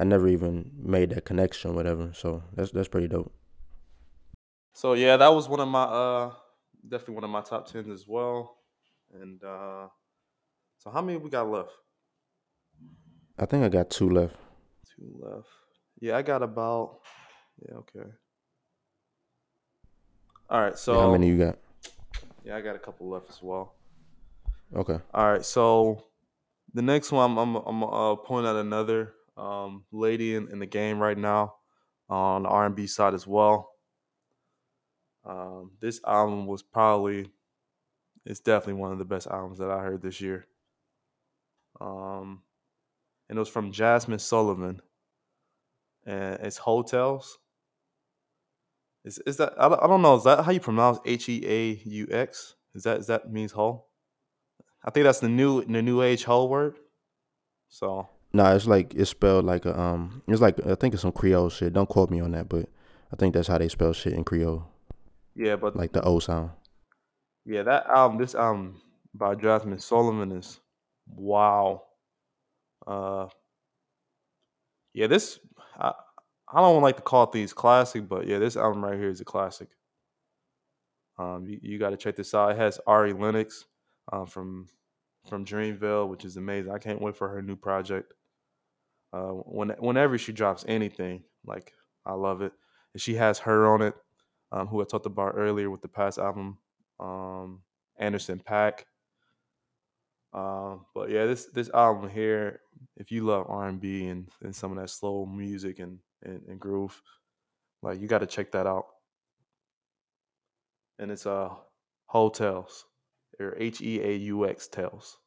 I 0.00 0.04
never 0.04 0.28
even 0.28 0.72
made 0.82 1.10
that 1.10 1.26
connection, 1.26 1.74
whatever. 1.74 2.12
So 2.14 2.42
that's 2.54 2.70
that's 2.70 2.88
pretty 2.88 3.06
dope. 3.06 3.34
So 4.72 4.94
yeah, 4.94 5.18
that 5.18 5.28
was 5.28 5.46
one 5.46 5.60
of 5.60 5.68
my 5.68 5.82
uh 5.82 6.32
definitely 6.88 7.16
one 7.16 7.24
of 7.24 7.30
my 7.30 7.42
top 7.42 7.70
tens 7.70 7.86
as 7.90 8.08
well. 8.08 8.56
And 9.12 9.44
uh 9.44 9.88
so 10.78 10.90
how 10.90 11.02
many 11.02 11.18
we 11.18 11.28
got 11.28 11.50
left? 11.50 11.72
I 13.38 13.44
think 13.44 13.62
I 13.62 13.68
got 13.68 13.90
two 13.90 14.08
left. 14.08 14.36
Two 14.96 15.20
left. 15.20 15.48
Yeah, 16.00 16.16
I 16.16 16.22
got 16.22 16.42
about 16.42 17.00
yeah, 17.68 17.74
okay. 17.74 18.10
All 20.48 20.62
right, 20.62 20.78
so 20.78 20.94
yeah, 20.94 21.00
how 21.00 21.12
many 21.12 21.28
you 21.28 21.36
got? 21.36 21.58
Yeah, 22.42 22.56
I 22.56 22.62
got 22.62 22.74
a 22.74 22.78
couple 22.78 23.10
left 23.10 23.28
as 23.28 23.42
well. 23.42 23.74
Okay. 24.74 24.98
All 25.12 25.30
right, 25.30 25.44
so 25.44 26.06
the 26.72 26.80
next 26.80 27.12
one 27.12 27.32
I'm 27.32 27.36
I'm, 27.36 27.56
I'm 27.56 27.84
uh 27.84 28.16
point 28.16 28.46
out 28.46 28.56
another 28.56 29.12
um 29.40 29.84
lady 29.90 30.34
in, 30.34 30.48
in 30.50 30.58
the 30.58 30.66
game 30.66 30.98
right 30.98 31.18
now 31.18 31.54
on 32.08 32.42
the 32.42 32.48
R&B 32.48 32.86
side 32.86 33.14
as 33.14 33.26
well. 33.26 33.70
Um, 35.24 35.72
this 35.80 36.00
album 36.06 36.46
was 36.46 36.62
probably, 36.62 37.30
it's 38.26 38.40
definitely 38.40 38.80
one 38.80 38.92
of 38.92 38.98
the 38.98 39.04
best 39.04 39.28
albums 39.28 39.58
that 39.58 39.70
I 39.70 39.78
heard 39.78 40.02
this 40.02 40.20
year. 40.20 40.46
Um, 41.80 42.42
and 43.28 43.38
it 43.38 43.40
was 43.40 43.48
from 43.48 43.72
Jazmine 43.72 44.20
Sullivan, 44.20 44.82
and 46.04 46.40
it's 46.40 46.58
Heaux 46.58 46.82
Tales. 46.82 47.38
Is 49.04 49.18
is 49.20 49.38
that 49.38 49.54
I 49.56 49.68
don't, 49.68 49.82
I 49.82 49.86
don't 49.86 50.02
know? 50.02 50.16
Is 50.16 50.24
that 50.24 50.44
how 50.44 50.50
you 50.50 50.60
pronounce 50.60 50.98
H 51.06 51.28
E 51.28 51.42
A 51.46 51.80
U 51.88 52.08
X? 52.10 52.56
Is 52.74 52.82
that 52.82 52.98
is 52.98 53.06
that 53.06 53.32
means 53.32 53.52
whole? 53.52 53.88
I 54.84 54.90
think 54.90 55.04
that's 55.04 55.20
the 55.20 55.28
new 55.28 55.64
the 55.64 55.80
new 55.80 56.02
age 56.02 56.24
whole 56.24 56.48
word. 56.48 56.76
So 57.68 58.08
nah, 58.32 58.54
it's 58.54 58.66
like 58.66 58.94
it's 58.94 59.10
spelled 59.10 59.44
like 59.44 59.64
a 59.64 59.78
um. 59.78 60.22
It's 60.28 60.40
like 60.40 60.64
I 60.66 60.74
think 60.74 60.94
it's 60.94 61.02
some 61.02 61.12
Creole 61.12 61.50
shit. 61.50 61.72
Don't 61.72 61.88
quote 61.88 62.10
me 62.10 62.20
on 62.20 62.32
that, 62.32 62.48
but 62.48 62.68
I 63.12 63.16
think 63.16 63.34
that's 63.34 63.48
how 63.48 63.58
they 63.58 63.68
spell 63.68 63.92
shit 63.92 64.12
in 64.12 64.24
Creole. 64.24 64.66
Yeah, 65.34 65.56
but 65.56 65.76
like 65.76 65.92
the 65.92 66.02
O 66.02 66.18
sound. 66.18 66.50
Yeah, 67.44 67.62
that 67.62 67.86
album, 67.86 68.18
this 68.18 68.34
album 68.34 68.80
by 69.14 69.34
Jasmine 69.34 69.78
Solomon 69.78 70.32
is 70.32 70.60
wow. 71.06 71.82
Uh, 72.86 73.28
yeah, 74.92 75.06
this 75.06 75.38
I 75.78 75.92
I 76.52 76.60
don't 76.60 76.82
like 76.82 76.96
to 76.96 77.02
call 77.02 77.24
it 77.24 77.32
these 77.32 77.52
classic, 77.52 78.08
but 78.08 78.26
yeah, 78.26 78.38
this 78.38 78.56
album 78.56 78.84
right 78.84 78.98
here 78.98 79.08
is 79.08 79.20
a 79.20 79.24
classic. 79.24 79.68
Um, 81.18 81.46
you, 81.46 81.58
you 81.62 81.78
got 81.78 81.90
to 81.90 81.96
check 81.96 82.16
this 82.16 82.34
out. 82.34 82.52
It 82.52 82.56
has 82.56 82.80
Ari 82.86 83.12
Lennox 83.12 83.66
uh, 84.12 84.24
from 84.24 84.68
from 85.28 85.44
Dreamville, 85.44 86.08
which 86.08 86.24
is 86.24 86.36
amazing. 86.36 86.72
I 86.72 86.78
can't 86.78 87.00
wait 87.00 87.16
for 87.16 87.28
her 87.28 87.42
new 87.42 87.56
project. 87.56 88.12
Uh, 89.12 89.32
when 89.32 89.70
whenever 89.78 90.18
she 90.18 90.32
drops 90.32 90.64
anything, 90.68 91.24
like 91.44 91.72
I 92.06 92.12
love 92.12 92.42
it. 92.42 92.52
And 92.94 93.00
she 93.00 93.14
has 93.14 93.38
her 93.40 93.72
on 93.72 93.82
it 93.82 93.94
um, 94.52 94.66
who 94.66 94.80
I 94.80 94.84
talked 94.84 95.06
about 95.06 95.34
earlier 95.36 95.70
with 95.70 95.82
the 95.82 95.88
past 95.88 96.18
album, 96.18 96.58
um, 96.98 97.62
Anderson 97.98 98.40
Paak. 98.40 98.84
Um, 100.32 100.86
but 100.94 101.10
yeah, 101.10 101.26
this 101.26 101.46
this 101.46 101.70
album 101.70 102.08
here, 102.08 102.60
if 102.96 103.10
you 103.10 103.24
love 103.24 103.46
R 103.48 103.68
and 103.68 103.80
B 103.80 104.06
and 104.06 104.28
and 104.42 104.54
some 104.54 104.70
of 104.72 104.78
that 104.78 104.90
slow 104.90 105.26
music 105.26 105.78
and 105.80 105.98
and, 106.22 106.42
and 106.48 106.60
groove, 106.60 107.00
like 107.82 108.00
you 108.00 108.06
got 108.06 108.18
to 108.18 108.26
check 108.26 108.52
that 108.52 108.66
out. 108.66 108.86
And 110.98 111.10
it's 111.10 111.26
uh 111.26 111.50
Tales 112.12 112.84
or 113.38 113.56
H 113.56 113.80
E 113.80 114.00
A 114.02 114.16
U 114.16 114.48
X 114.48 114.68
Tales. 114.68 115.18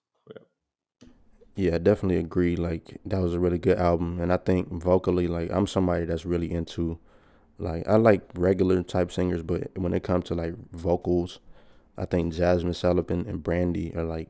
Yeah. 1.55 1.75
I 1.75 1.77
definitely 1.77 2.17
agree. 2.17 2.55
Like 2.55 2.99
that 3.05 3.21
was 3.21 3.33
a 3.33 3.39
really 3.39 3.59
good 3.59 3.77
album, 3.77 4.19
and 4.19 4.31
I 4.33 4.37
think 4.37 4.69
vocally, 4.69 5.27
like 5.27 5.51
I'm 5.51 5.67
somebody 5.67 6.05
that's 6.05 6.25
really 6.25 6.51
into 6.51 6.99
like 7.59 7.87
I 7.87 7.95
like 7.95 8.21
regular 8.35 8.81
type 8.83 9.11
singers, 9.11 9.43
but 9.43 9.77
when 9.77 9.93
it 9.93 10.03
comes 10.03 10.25
to 10.25 10.35
like 10.35 10.55
vocals, 10.71 11.39
I 11.97 12.05
think 12.05 12.33
Jazmine 12.33 12.75
Sullivan 12.75 13.25
and 13.27 13.43
Brandy 13.43 13.95
are 13.95 14.03
like 14.03 14.29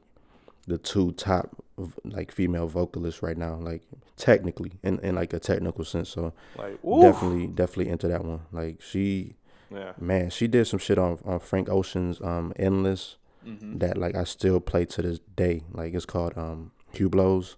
the 0.68 0.78
two 0.78 1.12
top 1.14 1.64
like 2.04 2.32
female 2.32 2.68
vocalists 2.68 3.22
right 3.22 3.38
now. 3.38 3.56
Like 3.56 3.84
technically, 4.18 4.74
in 4.84 5.00
in 5.00 5.16
like 5.16 5.34
a 5.34 5.40
technical 5.40 5.86
sense. 5.86 6.10
So 6.10 6.34
like 6.58 6.82
definitely 6.82 7.48
definitely 7.48 7.90
into 7.90 8.08
that 8.08 8.24
one. 8.24 8.42
Like 8.52 8.82
she, 8.82 9.36
yeah, 9.72 9.94
man, 10.00 10.30
she 10.30 10.48
did 10.48 10.66
some 10.66 10.80
shit 10.80 10.98
on 10.98 11.20
on 11.26 11.40
Frank 11.40 11.70
Ocean's 11.70 12.22
um 12.22 12.54
Endless 12.58 13.18
mm-hmm. 13.46 13.78
that 13.80 13.98
like 13.98 14.16
I 14.16 14.24
still 14.26 14.60
play 14.60 14.86
to 14.86 15.02
this 15.02 15.20
day. 15.36 15.64
Like 15.72 15.94
it's 15.94 16.06
called 16.06 16.38
um 16.38 16.72
Hublots, 16.94 17.56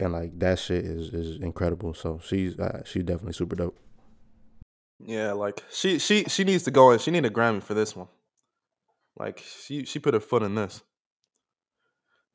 and 0.00 0.12
like 0.12 0.38
that 0.38 0.58
shit 0.58 0.84
is 0.84 1.12
is 1.12 1.40
incredible. 1.40 1.94
So 1.94 2.20
she's 2.24 2.58
uh, 2.58 2.82
she's 2.84 3.04
definitely 3.04 3.34
super 3.34 3.56
dope. 3.56 3.78
Yeah, 5.00 5.32
like 5.32 5.62
she 5.70 5.98
she 5.98 6.24
she 6.24 6.44
needs 6.44 6.64
to 6.64 6.70
go 6.70 6.90
and 6.90 7.00
she 7.00 7.10
need 7.10 7.24
a 7.24 7.30
Grammy 7.30 7.62
for 7.62 7.74
this 7.74 7.94
one. 7.94 8.08
Like 9.18 9.38
she 9.38 9.84
she 9.84 9.98
put 9.98 10.14
her 10.14 10.20
foot 10.20 10.42
in 10.42 10.54
this. 10.54 10.82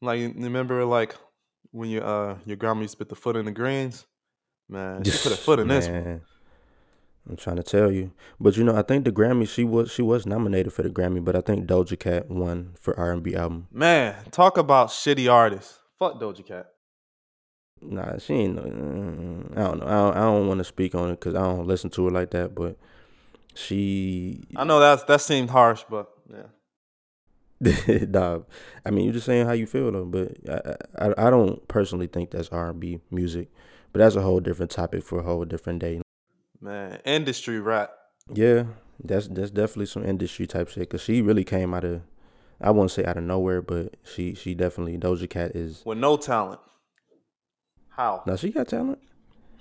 Like 0.01 0.19
remember 0.35 0.83
like 0.85 1.15
when 1.71 1.89
you 1.89 2.01
uh 2.01 2.37
your 2.45 2.57
grandma 2.57 2.81
used 2.81 2.93
to 2.93 2.97
put 2.97 3.09
the 3.09 3.15
foot 3.15 3.35
in 3.35 3.45
the 3.45 3.51
greens? 3.51 4.05
Man, 4.69 5.03
she 5.03 5.11
put 5.11 5.31
her 5.31 5.37
foot 5.47 5.59
in 5.59 5.67
this 5.67 5.87
one. 5.87 6.21
I'm 7.29 7.37
trying 7.37 7.55
to 7.55 7.63
tell 7.63 7.89
you, 7.89 8.11
but 8.37 8.57
you 8.57 8.65
know, 8.65 8.75
I 8.75 8.81
think 8.81 9.05
the 9.05 9.11
Grammy 9.11 9.47
she 9.47 9.63
was 9.63 9.89
she 9.89 10.01
was 10.01 10.25
nominated 10.25 10.73
for 10.73 10.83
the 10.83 10.89
Grammy, 10.89 11.23
but 11.23 11.37
I 11.37 11.41
think 11.41 11.67
Doja 11.67 11.97
Cat 11.97 12.29
won 12.29 12.73
for 12.79 12.97
R 12.99 13.13
and 13.13 13.23
B 13.23 13.33
album. 13.33 13.67
Man, 13.71 14.15
talk 14.31 14.57
about 14.57 14.89
shitty 14.89 15.31
artists. 15.31 15.79
Fuck 16.03 16.19
Doja 16.19 16.45
Cat. 16.45 16.67
Nah, 17.81 18.17
she 18.17 18.33
ain't. 18.33 18.59
Uh, 18.59 18.61
I 18.61 19.63
don't 19.63 19.79
know. 19.79 19.85
I 19.85 19.91
don't, 19.91 20.17
I 20.17 20.19
don't 20.19 20.47
want 20.47 20.57
to 20.57 20.65
speak 20.65 20.95
on 20.95 21.11
it 21.11 21.19
because 21.19 21.35
I 21.35 21.41
don't 21.41 21.65
listen 21.65 21.89
to 21.91 22.05
her 22.05 22.11
like 22.11 22.31
that. 22.31 22.53
But 22.53 22.77
she. 23.53 24.43
I 24.55 24.65
know 24.65 24.79
that 24.79 25.07
that 25.07 25.21
seemed 25.21 25.49
harsh, 25.49 25.83
but 25.89 26.09
yeah. 26.29 28.05
Dog. 28.11 28.47
I 28.85 28.91
mean, 28.91 29.05
you're 29.05 29.13
just 29.13 29.25
saying 29.25 29.45
how 29.45 29.53
you 29.53 29.65
feel 29.65 29.91
though. 29.91 30.05
But 30.05 30.37
I, 30.49 31.05
I, 31.05 31.27
I 31.27 31.29
don't 31.29 31.65
personally 31.69 32.07
think 32.07 32.31
that's 32.31 32.49
R 32.49 32.71
and 32.71 32.79
B 32.79 32.99
music. 33.09 33.49
But 33.93 33.99
that's 33.99 34.15
a 34.15 34.21
whole 34.21 34.39
different 34.41 34.71
topic 34.71 35.03
for 35.03 35.19
a 35.19 35.23
whole 35.23 35.45
different 35.45 35.79
day. 35.79 36.01
Man, 36.59 36.99
industry 37.05 37.59
rap. 37.59 37.91
Yeah, 38.33 38.65
that's 39.01 39.27
that's 39.29 39.51
definitely 39.51 39.85
some 39.85 40.03
industry 40.03 40.47
type 40.47 40.67
shit. 40.69 40.89
Cause 40.89 41.01
she 41.01 41.21
really 41.21 41.43
came 41.43 41.73
out 41.73 41.83
of, 41.85 42.01
I 42.61 42.71
won't 42.71 42.91
say 42.91 43.03
out 43.05 43.17
of 43.17 43.23
nowhere, 43.23 43.61
but 43.61 43.95
she 44.03 44.33
she 44.33 44.53
definitely 44.53 44.97
Doja 44.97 45.29
Cat 45.29 45.55
is 45.55 45.83
with 45.85 45.97
no 45.97 46.17
talent. 46.17 46.59
How? 47.89 48.23
Now 48.25 48.35
she 48.35 48.51
got 48.51 48.67
talent. 48.67 48.99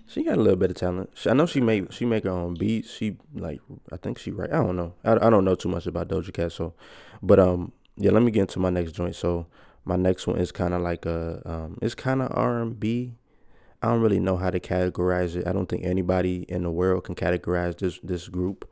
She 0.07 0.25
got 0.25 0.37
a 0.37 0.41
little 0.41 0.59
bit 0.59 0.71
of 0.71 0.77
talent. 0.77 1.11
She, 1.15 1.31
I 1.31 1.33
know 1.33 1.47
she 1.47 1.61
make 1.61 1.93
she 1.93 2.05
make 2.05 2.25
her 2.25 2.31
own 2.31 2.55
beats. 2.55 2.91
She 2.91 3.17
like 3.35 3.61
I 3.91 3.97
think 3.97 4.19
she 4.19 4.31
write. 4.31 4.53
I 4.53 4.57
don't 4.57 4.77
know. 4.77 4.95
I, 5.05 5.13
I 5.13 5.31
don't 5.31 5.45
know 5.45 5.55
too 5.55 5.69
much 5.69 5.87
about 5.87 6.09
Doja 6.09 6.33
Cat. 6.33 6.53
So, 6.53 6.75
but 7.23 7.39
um 7.39 7.73
yeah. 7.97 8.11
Let 8.11 8.23
me 8.23 8.31
get 8.31 8.43
into 8.43 8.59
my 8.59 8.71
next 8.71 8.93
joint. 8.93 9.15
So 9.15 9.47
my 9.85 9.97
next 9.97 10.27
one 10.27 10.39
is 10.39 10.53
kind 10.53 10.75
of 10.75 10.83
like 10.83 11.07
a 11.07 11.43
um 11.45 11.79
it's 11.83 11.95
kind 11.95 12.23
of 12.23 12.31
R 12.33 12.61
and 12.61 12.79
B. 12.79 13.15
I 13.83 13.89
don't 13.89 14.01
really 14.01 14.21
know 14.21 14.37
how 14.37 14.51
to 14.51 14.61
categorize 14.61 15.35
it. 15.35 15.47
I 15.47 15.53
don't 15.53 15.69
think 15.69 15.85
anybody 15.85 16.47
in 16.49 16.63
the 16.63 16.71
world 16.71 17.05
can 17.05 17.15
categorize 17.15 17.79
this 17.79 17.99
this 18.03 18.29
group. 18.29 18.69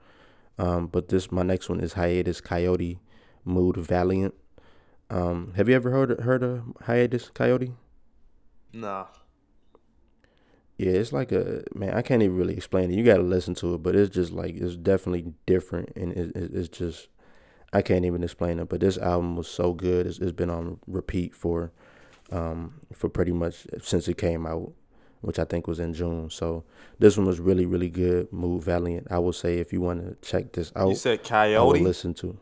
Um, 0.59 0.87
but 0.87 1.09
this 1.09 1.33
my 1.33 1.43
next 1.43 1.69
one 1.69 1.81
is 1.81 1.95
Hiatus 1.95 2.41
Kaiyote, 2.41 2.99
Mood 3.45 3.77
Valiant. 3.77 4.35
Um, 5.09 5.55
have 5.57 5.69
you 5.69 5.75
ever 5.75 5.91
heard 5.91 6.21
heard 6.21 6.43
of 6.43 6.63
Hiatus 6.83 7.31
Kaiyote? 7.35 7.73
Nah. 8.73 9.07
Yeah, 10.79 10.93
it's 10.93 11.13
like 11.13 11.31
a 11.33 11.63
man. 11.75 11.93
I 11.93 12.01
can't 12.01 12.23
even 12.23 12.37
really 12.37 12.57
explain 12.57 12.91
it. 12.91 12.95
You 12.95 13.05
got 13.05 13.19
to 13.19 13.23
listen 13.23 13.55
to 13.57 13.75
it, 13.75 13.83
but 13.83 13.95
it's 13.95 14.15
just 14.15 14.33
like 14.33 14.55
it's 14.55 14.77
definitely 14.77 15.35
different, 15.45 15.91
and 15.95 16.13
it, 16.13 16.35
it, 16.35 16.55
it's 16.55 16.69
just 16.69 17.09
I 17.73 17.83
can't 17.83 18.05
even 18.05 18.23
explain 18.23 18.59
it. 18.59 18.69
But 18.69 18.81
this 18.81 18.97
album 18.97 19.37
was 19.37 19.49
so 19.49 19.75
good. 19.75 20.07
It's, 20.07 20.19
it's 20.19 20.33
been 20.33 20.49
on 20.49 20.79
repeat 20.87 21.35
for 21.35 21.73
um, 22.33 22.81
for 22.95 23.11
pretty 23.11 23.33
much 23.33 23.67
since 23.83 24.09
it 24.09 24.17
came 24.17 24.47
out, 24.47 24.73
which 25.21 25.39
I 25.39 25.45
think 25.45 25.67
was 25.67 25.81
in 25.81 25.93
June. 25.93 26.31
So 26.31 26.65
this 26.99 27.17
one 27.19 27.27
was 27.27 27.41
really 27.41 27.67
really 27.67 27.91
good. 27.91 28.33
Mood 28.33 28.63
Valiant. 28.63 29.09
I 29.11 29.19
will 29.19 29.35
say 29.35 29.59
if 29.59 29.75
you 29.75 29.83
want 29.83 30.01
to 30.01 30.27
check 30.27 30.53
this 30.53 30.73
out, 30.75 30.89
you 30.89 30.95
said 30.95 31.23
Coyote. 31.25 31.81
listen 31.81 32.15
to 32.15 32.39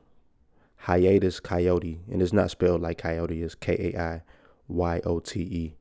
Hiatus 0.89 1.39
Kaiyote, 1.39 1.99
and 2.11 2.23
it's 2.23 2.33
not 2.33 2.51
spelled 2.51 2.81
like 2.81 2.97
coyote. 2.97 3.43
It's 3.43 3.55
K 3.55 3.93
A 3.95 4.01
I 4.01 4.23
Y 4.69 5.01
O 5.05 5.21
T 5.21 5.41
E. 5.41 5.77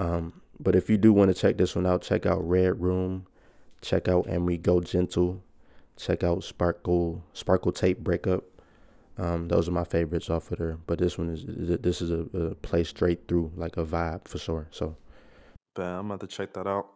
Um, 0.00 0.42
but 0.58 0.74
if 0.74 0.90
you 0.90 0.98
do 0.98 1.12
want 1.12 1.28
to 1.28 1.40
check 1.40 1.56
this 1.56 1.76
one 1.76 1.86
out, 1.86 2.02
check 2.02 2.26
out 2.26 2.46
Red 2.46 2.80
Room, 2.80 3.26
check 3.82 4.08
out 4.08 4.26
And 4.26 4.44
We 4.44 4.58
Go 4.58 4.80
Gentle, 4.80 5.44
check 5.96 6.24
out 6.24 6.42
Sparkle 6.42 7.22
Sparkle 7.32 7.70
Tape 7.70 8.00
Breakup. 8.00 8.42
Um, 9.16 9.46
those 9.46 9.68
are 9.68 9.72
my 9.72 9.84
favorites 9.84 10.28
off 10.28 10.50
of 10.50 10.58
there. 10.58 10.76
But 10.88 10.98
this 10.98 11.16
one 11.16 11.28
is 11.28 11.44
this 11.46 12.02
is 12.02 12.10
a, 12.10 12.22
a 12.36 12.54
play 12.56 12.82
straight 12.82 13.28
through 13.28 13.52
like 13.54 13.76
a 13.76 13.84
vibe 13.84 14.26
for 14.26 14.38
sure. 14.38 14.66
So, 14.72 14.96
Bam, 15.76 16.00
I'm 16.00 16.06
about 16.06 16.20
to 16.20 16.26
check 16.26 16.52
that 16.54 16.66
out. 16.66 16.88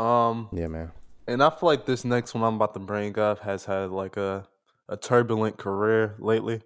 Um, 0.00 0.50
yeah, 0.52 0.68
man. 0.68 0.92
And 1.26 1.42
I 1.42 1.50
feel 1.50 1.66
like 1.66 1.84
this 1.84 2.04
next 2.04 2.32
one 2.32 2.44
I'm 2.44 2.54
about 2.54 2.74
to 2.74 2.80
bring 2.80 3.18
up 3.18 3.40
has 3.40 3.64
had 3.64 3.90
like 3.90 4.16
a 4.16 4.46
a 4.88 4.96
turbulent 4.96 5.58
career 5.58 6.16
lately, 6.18 6.62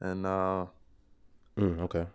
and 0.00 0.26
uh, 0.26 0.66
mm, 1.58 1.80
okay 1.80 2.06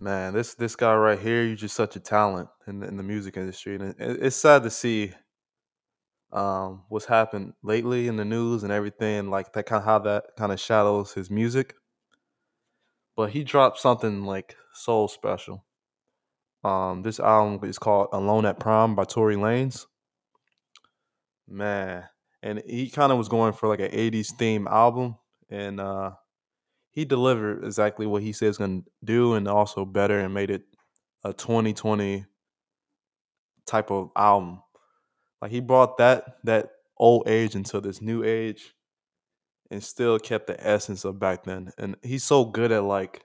man, 0.00 0.32
this 0.32 0.54
this 0.54 0.76
guy 0.76 0.94
right 0.94 1.18
here, 1.18 1.44
you're 1.44 1.56
just 1.56 1.76
such 1.76 1.96
a 1.96 2.00
talent 2.00 2.48
in 2.66 2.80
the, 2.80 2.88
in 2.88 2.96
the 2.96 3.02
music 3.02 3.36
industry, 3.36 3.74
and 3.74 3.84
it, 3.84 3.96
it's 3.98 4.36
sad 4.36 4.62
to 4.62 4.70
see 4.70 5.12
um, 6.32 6.82
what's 6.88 7.06
happened 7.06 7.54
lately 7.62 8.08
in 8.08 8.16
the 8.16 8.24
news 8.24 8.62
and 8.62 8.72
everything, 8.72 9.30
like 9.30 9.52
that 9.52 9.66
kind 9.66 9.80
of 9.80 9.84
how 9.84 9.98
that 10.00 10.24
kind 10.36 10.52
of 10.52 10.60
shadows 10.60 11.12
his 11.12 11.30
music. 11.30 11.74
But 13.16 13.30
he 13.30 13.42
dropped 13.44 13.78
something 13.78 14.24
like 14.24 14.56
so 14.74 15.06
special. 15.08 15.64
Um, 16.62 17.02
this 17.02 17.20
album 17.20 17.68
is 17.68 17.78
called 17.78 18.08
"Alone 18.12 18.46
at 18.46 18.60
Prom" 18.60 18.94
by 18.94 19.04
Tory 19.04 19.36
Lanez. 19.36 19.86
Man, 21.48 22.04
and 22.42 22.62
he 22.66 22.90
kind 22.90 23.12
of 23.12 23.18
was 23.18 23.28
going 23.28 23.52
for 23.52 23.68
like 23.68 23.80
an 23.80 23.90
'80s 23.90 24.34
theme 24.34 24.68
album, 24.68 25.16
and 25.50 25.80
uh, 25.80 26.12
he 26.90 27.04
delivered 27.04 27.64
exactly 27.64 28.06
what 28.06 28.22
he 28.22 28.32
going 28.32 28.82
to 28.82 28.90
do 29.04 29.34
and 29.34 29.46
also 29.46 29.84
better 29.84 30.18
and 30.18 30.34
made 30.34 30.50
it 30.50 30.62
a 31.24 31.32
2020 31.32 32.24
type 33.66 33.90
of 33.90 34.10
album. 34.16 34.62
Like 35.40 35.50
he 35.50 35.60
brought 35.60 35.98
that 35.98 36.38
that 36.44 36.70
old 36.96 37.28
age 37.28 37.54
into 37.54 37.80
this 37.80 38.02
new 38.02 38.24
age 38.24 38.74
and 39.70 39.82
still 39.82 40.18
kept 40.18 40.46
the 40.46 40.66
essence 40.66 41.04
of 41.04 41.20
back 41.20 41.44
then. 41.44 41.70
And 41.78 41.96
he's 42.02 42.24
so 42.24 42.44
good 42.44 42.72
at 42.72 42.82
like 42.82 43.24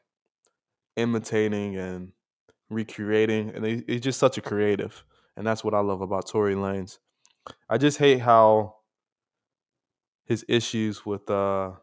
imitating 0.96 1.76
and 1.76 2.12
recreating 2.70 3.50
and 3.50 3.66
he, 3.66 3.84
he's 3.88 4.02
just 4.02 4.20
such 4.20 4.38
a 4.38 4.42
creative. 4.42 5.04
And 5.36 5.48
that's 5.48 5.64
what 5.64 5.74
I 5.74 5.80
love 5.80 6.02
about 6.02 6.28
Tory 6.28 6.54
Lanez. 6.54 7.00
I 7.68 7.78
just 7.78 7.98
hate 7.98 8.20
how 8.20 8.76
his 10.26 10.46
issues 10.48 11.06
with 11.06 11.30
uh 11.30 11.74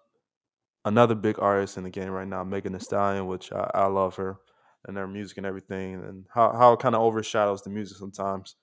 another 0.84 1.14
big 1.14 1.38
artist 1.38 1.76
in 1.76 1.84
the 1.84 1.90
game 1.90 2.10
right 2.10 2.28
now, 2.28 2.44
Megan 2.44 2.72
Thee 2.72 2.78
Stallion, 2.78 3.26
which 3.26 3.52
I, 3.52 3.70
I 3.74 3.86
love 3.86 4.16
her 4.16 4.38
and 4.86 4.96
her 4.96 5.06
music 5.06 5.36
and 5.38 5.46
everything, 5.46 5.94
and 5.96 6.26
how 6.32 6.52
how 6.52 6.72
it 6.72 6.80
kind 6.80 6.94
of 6.94 7.02
overshadows 7.02 7.62
the 7.62 7.70
music 7.70 7.98
sometimes. 7.98 8.56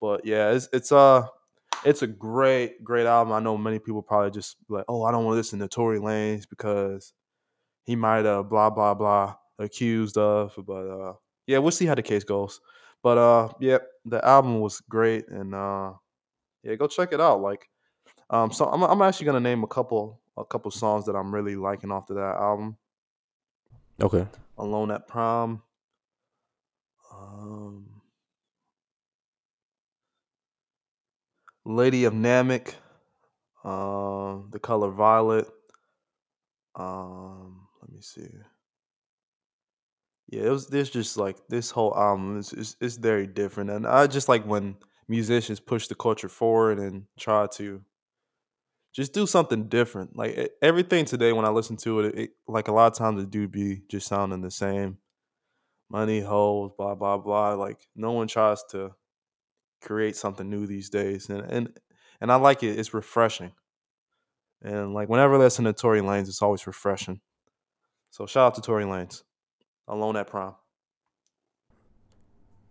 But 0.00 0.24
yeah, 0.26 0.52
it's 0.52 0.68
it's 0.72 0.92
uh 0.92 1.26
it's 1.84 2.02
a 2.02 2.06
great 2.06 2.84
great 2.84 3.06
album. 3.06 3.32
I 3.32 3.40
know 3.40 3.56
many 3.58 3.78
people 3.78 4.02
probably 4.02 4.30
just 4.30 4.56
like, 4.68 4.84
oh, 4.88 5.04
I 5.04 5.12
don't 5.12 5.24
want 5.24 5.34
to 5.34 5.38
listen 5.38 5.58
to 5.60 5.68
Tory 5.68 5.98
Lanez 6.00 6.48
because 6.48 7.12
he 7.84 7.96
might 7.96 8.24
have 8.24 8.48
blah 8.50 8.70
blah 8.70 8.94
blah 8.94 9.36
accused 9.58 10.18
of, 10.18 10.54
but 10.66 10.88
uh 10.88 11.14
yeah, 11.46 11.58
we'll 11.58 11.70
see 11.72 11.86
how 11.86 11.94
the 11.94 12.02
case 12.02 12.24
goes. 12.24 12.60
But 13.02 13.18
uh 13.18 13.48
yeah, 13.60 13.78
the 14.04 14.24
album 14.26 14.60
was 14.60 14.80
great 14.82 15.28
and 15.28 15.54
uh 15.54 15.94
yeah, 16.62 16.74
go 16.76 16.86
check 16.88 17.12
it 17.12 17.20
out. 17.20 17.40
Like 17.40 17.68
um 18.30 18.52
so 18.52 18.66
I'm 18.66 18.82
I'm 18.82 19.02
actually 19.02 19.26
gonna 19.26 19.40
name 19.40 19.62
a 19.62 19.68
couple 19.68 20.20
a 20.36 20.44
couple 20.44 20.70
songs 20.70 21.06
that 21.06 21.16
I'm 21.16 21.34
really 21.34 21.56
liking 21.56 21.90
off 21.90 22.10
of 22.10 22.16
that 22.16 22.36
album. 22.36 22.76
Okay. 24.00 24.26
Alone 24.58 24.90
at 24.90 25.08
Prom. 25.08 25.62
Um, 27.12 27.86
Lady 31.64 32.04
of 32.04 32.12
Namek. 32.12 32.74
Um, 33.64 34.48
the 34.52 34.58
color 34.60 34.90
violet. 34.90 35.48
Um, 36.74 37.66
let 37.82 37.90
me 37.90 38.00
see. 38.00 38.28
Yeah, 40.28 40.42
it 40.42 40.50
was. 40.50 40.68
This 40.68 40.90
just 40.90 41.16
like 41.16 41.36
this 41.48 41.70
whole 41.70 41.96
album 41.96 42.38
is 42.38 42.52
is, 42.52 42.76
is 42.80 42.96
very 42.96 43.26
different, 43.26 43.70
and 43.70 43.86
I 43.86 44.06
just 44.06 44.28
like 44.28 44.44
when 44.44 44.76
musicians 45.08 45.58
push 45.58 45.88
the 45.88 45.94
culture 45.94 46.28
forward 46.28 46.78
and 46.78 47.06
try 47.18 47.46
to 47.54 47.80
just 48.96 49.12
do 49.12 49.26
something 49.26 49.68
different. 49.68 50.16
Like 50.16 50.52
everything 50.62 51.04
today, 51.04 51.34
when 51.34 51.44
I 51.44 51.50
listen 51.50 51.76
to 51.78 52.00
it, 52.00 52.18
it, 52.18 52.30
like 52.48 52.68
a 52.68 52.72
lot 52.72 52.90
of 52.90 52.96
times 52.96 53.22
it 53.22 53.30
do 53.30 53.46
be 53.46 53.82
just 53.90 54.08
sounding 54.08 54.40
the 54.40 54.50
same. 54.50 54.96
Money, 55.90 56.20
holes, 56.20 56.72
blah 56.78 56.94
blah 56.94 57.18
blah. 57.18 57.52
Like 57.52 57.76
no 57.94 58.12
one 58.12 58.26
tries 58.26 58.64
to 58.70 58.92
create 59.82 60.16
something 60.16 60.48
new 60.48 60.66
these 60.66 60.88
days, 60.88 61.28
and 61.28 61.42
and 61.42 61.78
and 62.22 62.32
I 62.32 62.36
like 62.36 62.62
it. 62.62 62.78
It's 62.78 62.94
refreshing, 62.94 63.52
and 64.62 64.94
like 64.94 65.10
whenever 65.10 65.34
I 65.34 65.38
listen 65.38 65.66
to 65.66 65.74
Tory 65.74 66.00
Lanez, 66.00 66.28
it's 66.28 66.40
always 66.40 66.66
refreshing. 66.66 67.20
So 68.10 68.24
shout 68.24 68.46
out 68.46 68.54
to 68.54 68.62
Tory 68.62 68.84
Lanez, 68.84 69.24
Alone 69.86 70.16
at 70.16 70.26
Prom. 70.26 70.54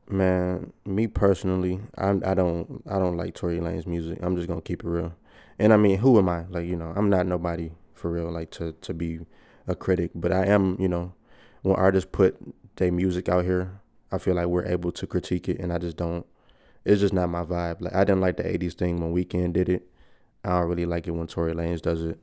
Man, 0.09 0.73
me 0.85 1.05
personally, 1.05 1.81
I 1.95 2.09
I 2.25 2.33
don't 2.33 2.81
I 2.89 2.97
don't 2.97 3.15
like 3.15 3.35
Tory 3.35 3.59
Lanez 3.59 3.85
music. 3.85 4.17
I'm 4.23 4.35
just 4.35 4.47
gonna 4.47 4.61
keep 4.61 4.83
it 4.83 4.89
real. 4.89 5.13
And 5.57 5.71
I 5.73 5.77
mean, 5.77 5.99
who 5.99 6.17
am 6.17 6.29
I? 6.29 6.45
Like, 6.49 6.65
you 6.65 6.75
know, 6.75 6.93
I'm 6.95 7.09
not 7.09 7.25
nobody 7.25 7.71
for 7.93 8.11
real, 8.11 8.31
like 8.31 8.51
to 8.51 8.73
to 8.73 8.93
be 8.93 9.19
a 9.67 9.75
critic, 9.75 10.11
but 10.13 10.31
I 10.31 10.45
am, 10.45 10.77
you 10.79 10.87
know, 10.87 11.13
when 11.61 11.75
artists 11.75 12.09
put 12.11 12.37
their 12.75 12.91
music 12.91 13.29
out 13.29 13.45
here, 13.45 13.81
I 14.11 14.17
feel 14.17 14.35
like 14.35 14.47
we're 14.47 14.65
able 14.65 14.91
to 14.91 15.07
critique 15.07 15.49
it, 15.49 15.59
and 15.59 15.71
I 15.73 15.77
just 15.77 15.97
don't. 15.97 16.25
It's 16.83 17.01
just 17.01 17.13
not 17.13 17.29
my 17.29 17.43
vibe. 17.43 17.81
Like 17.81 17.95
I 17.95 18.03
didn't 18.03 18.21
like 18.21 18.37
the 18.37 18.43
'80s 18.43 18.73
thing 18.73 18.99
when 18.99 19.13
Weeknd 19.13 19.53
did 19.53 19.69
it. 19.69 19.87
I 20.43 20.59
don't 20.59 20.69
really 20.69 20.85
like 20.85 21.07
it 21.07 21.11
when 21.11 21.27
Tory 21.27 21.53
Lanez 21.53 21.81
does 21.81 22.03
it. 22.03 22.19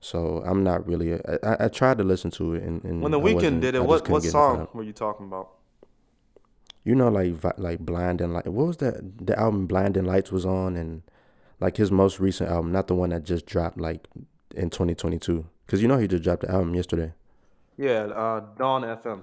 So 0.00 0.42
I'm 0.46 0.64
not 0.64 0.86
really. 0.86 1.12
A, 1.12 1.38
I, 1.42 1.66
I 1.66 1.68
tried 1.68 1.98
to 1.98 2.04
listen 2.04 2.30
to 2.32 2.54
it, 2.54 2.62
and, 2.62 2.82
and 2.84 3.02
when 3.02 3.12
the 3.12 3.20
Weeknd 3.20 3.60
did 3.60 3.74
it, 3.74 3.84
what 3.84 4.08
what 4.08 4.22
song 4.22 4.68
were 4.72 4.82
you 4.82 4.94
talking 4.94 5.26
about? 5.26 5.50
You 6.84 6.94
know, 6.94 7.08
like 7.08 7.34
like 7.58 7.80
Blinding 7.80 8.32
Light. 8.32 8.46
What 8.46 8.66
was 8.66 8.76
that? 8.78 9.26
The 9.26 9.38
album 9.38 9.66
Blinding 9.66 10.04
Lights 10.04 10.32
was 10.32 10.46
on, 10.46 10.76
and 10.76 11.02
like 11.60 11.76
his 11.76 11.90
most 11.92 12.18
recent 12.20 12.50
album, 12.50 12.72
not 12.72 12.86
the 12.88 12.94
one 12.94 13.10
that 13.10 13.24
just 13.24 13.46
dropped 13.46 13.78
like 13.78 14.08
in 14.54 14.70
2022. 14.70 15.46
Cause 15.66 15.80
you 15.80 15.88
know 15.88 15.98
he 15.98 16.08
just 16.08 16.24
dropped 16.24 16.42
the 16.42 16.50
album 16.50 16.74
yesterday. 16.74 17.12
Yeah, 17.76 18.04
uh, 18.06 18.40
Dawn 18.58 18.82
FM. 18.82 19.22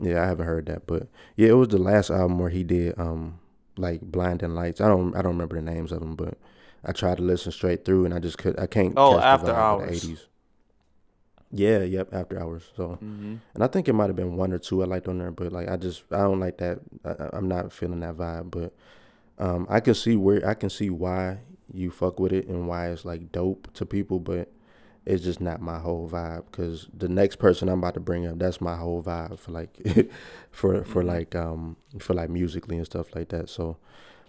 Yeah, 0.00 0.22
I 0.22 0.26
haven't 0.26 0.46
heard 0.46 0.66
that, 0.66 0.86
but 0.86 1.08
yeah, 1.36 1.48
it 1.48 1.52
was 1.56 1.68
the 1.68 1.78
last 1.78 2.10
album 2.10 2.38
where 2.38 2.50
he 2.50 2.62
did 2.64 2.98
um 2.98 3.38
like 3.76 4.00
Blinding 4.02 4.54
Lights. 4.54 4.80
I 4.80 4.88
don't 4.88 5.14
I 5.16 5.22
don't 5.22 5.32
remember 5.32 5.56
the 5.56 5.62
names 5.62 5.92
of 5.92 6.00
them, 6.00 6.16
but 6.16 6.34
I 6.84 6.92
tried 6.92 7.18
to 7.18 7.22
listen 7.22 7.52
straight 7.52 7.84
through 7.84 8.04
and 8.06 8.12
I 8.14 8.18
just 8.18 8.38
could 8.38 8.58
I 8.58 8.66
can't. 8.66 8.94
Oh, 8.96 9.18
After 9.18 9.52
Hours. 9.54 10.02
The 10.02 10.08
80s. 10.14 10.20
Yeah, 11.52 11.78
yep, 11.82 12.14
After 12.14 12.40
Hours. 12.40 12.62
So, 12.76 12.98
Mm-hmm. 13.02 13.34
and 13.54 13.64
I 13.64 13.66
think 13.66 13.88
it 13.88 13.92
might 13.92 14.06
have 14.06 14.16
been 14.16 14.36
one 14.36 14.52
or 14.52 14.58
two 14.58 14.82
I 14.82 14.86
liked 14.86 15.08
on 15.08 15.18
there, 15.18 15.30
but 15.32 15.52
like 15.52 15.68
I 15.68 15.76
just 15.76 16.04
I 16.12 16.18
don't 16.18 16.40
like 16.40 16.58
that. 16.58 16.78
I, 17.04 17.30
I'm 17.36 17.48
not 17.48 17.72
feeling 17.72 18.00
that 18.00 18.16
vibe, 18.16 18.50
but 18.50 18.72
um, 19.40 19.66
I 19.68 19.80
can 19.80 19.94
see 19.94 20.16
where 20.16 20.46
I 20.48 20.54
can 20.54 20.70
see 20.70 20.90
why 20.90 21.38
you 21.72 21.90
fuck 21.90 22.20
with 22.20 22.32
it 22.32 22.46
and 22.48 22.68
why 22.68 22.90
it's 22.90 23.04
like 23.04 23.32
dope 23.32 23.72
to 23.74 23.86
people, 23.86 24.20
but 24.20 24.50
it's 25.06 25.24
just 25.24 25.40
not 25.40 25.60
my 25.62 25.78
whole 25.78 26.08
vibe. 26.08 26.44
Cause 26.52 26.88
the 26.96 27.08
next 27.08 27.36
person 27.36 27.68
I'm 27.68 27.80
about 27.80 27.94
to 27.94 28.00
bring 28.00 28.26
up, 28.26 28.38
that's 28.38 28.60
my 28.60 28.76
whole 28.76 29.02
vibe 29.02 29.38
for 29.38 29.52
like 29.52 29.76
for 30.52 30.84
for 30.84 31.02
Mhm. 31.02 31.06
like 31.06 31.34
um 31.36 31.76
for 31.98 32.14
like 32.14 32.30
musically 32.30 32.76
and 32.76 32.86
stuff 32.86 33.14
like 33.16 33.30
that. 33.30 33.48
So 33.48 33.78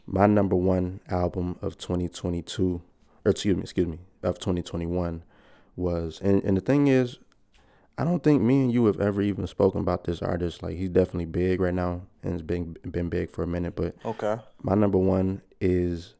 my 0.07 0.28
number 0.28 0.55
one 0.55 1.01
album 1.09 1.57
of 1.62 1.78
2022, 1.78 2.82
or 3.26 3.32
excuse 3.32 3.55
me, 3.57 3.64
excuse 3.64 3.88
me, 3.88 3.99
of 4.24 4.39
2021 4.39 5.24
was, 5.76 6.20
and 6.24 6.43
and 6.43 6.57
the 6.57 6.62
thing 6.62 6.88
is, 6.88 7.20
I 7.98 8.04
don't 8.04 8.24
think 8.24 8.42
me 8.42 8.64
and 8.64 8.72
you 8.74 8.86
have 8.86 9.00
ever 9.00 9.22
even 9.22 9.46
spoken 9.48 9.82
about 9.82 10.06
this 10.06 10.22
artist. 10.22 10.64
Like 10.64 10.78
he's 10.78 10.89
definitely 10.89 11.26
big 11.26 11.60
right 11.62 11.74
now 11.74 12.02
and 12.24 12.34
has 12.34 12.42
been 12.42 12.76
been 12.89 13.10
big 13.10 13.30
for 13.30 13.44
a 13.44 13.48
minute, 13.48 13.76
but 13.76 13.96
Okay. 14.06 14.38
my 14.64 14.74
number 14.76 14.98
one 14.98 15.42
is 15.60 16.16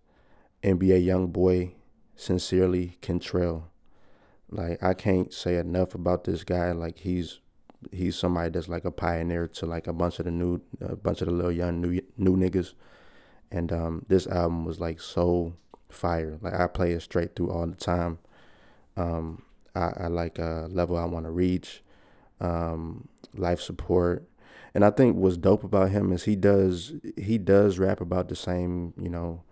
NBA 0.64 1.06
YoungBoy, 1.06 1.72
sincerely 2.16 2.98
Kentrell. 3.02 3.64
Like 4.50 4.84
I 4.84 4.94
can't 4.94 5.34
say 5.34 5.58
enough 5.58 5.96
about 5.96 6.26
this 6.26 6.44
guy. 6.44 6.72
Like 6.74 7.00
he's 7.00 7.40
he's 7.92 8.16
somebody 8.16 8.50
that's 8.52 8.68
like 8.68 8.86
a 8.86 8.92
pioneer 8.92 9.48
to 9.48 9.66
like 9.66 9.88
a 9.88 9.94
bunch 9.94 10.20
of 10.20 10.26
the 10.26 10.32
new 10.32 10.62
a 10.82 10.96
bunch 10.96 11.22
of 11.22 11.28
the 11.28 11.34
little 11.34 11.52
young 11.52 11.82
new 11.82 12.00
new 12.18 12.36
niggas. 12.36 12.74
And 13.50 13.72
um, 13.74 14.06
this 14.08 14.28
album 14.28 14.66
was 14.66 14.80
like 14.80 15.02
so 15.02 15.56
fire. 15.90 16.38
Like 16.42 16.54
I 16.54 16.68
play 16.68 16.92
it 16.92 17.02
straight 17.02 17.36
through 17.36 17.50
all 17.52 17.66
the 17.66 17.76
time. 17.76 18.20
Um, 18.96 19.42
I, 19.76 19.94
I 20.02 20.08
like 20.08 20.40
a 20.40 20.68
level 20.70 20.98
I 20.98 21.06
want 21.06 21.26
to 21.26 21.32
reach, 21.32 21.84
um, 22.40 23.08
life 23.36 23.62
support, 23.62 24.28
and 24.74 24.86
I 24.86 24.90
think 24.90 25.18
what's 25.18 25.38
dope 25.38 25.64
about 25.64 25.92
him 25.92 26.12
is 26.14 26.24
he 26.24 26.36
does 26.36 26.94
he 27.18 27.38
does 27.38 27.80
rap 27.80 28.02
about 28.02 28.30
the 28.30 28.36
same 28.36 28.94
you 29.02 29.10
know, 29.10 29.44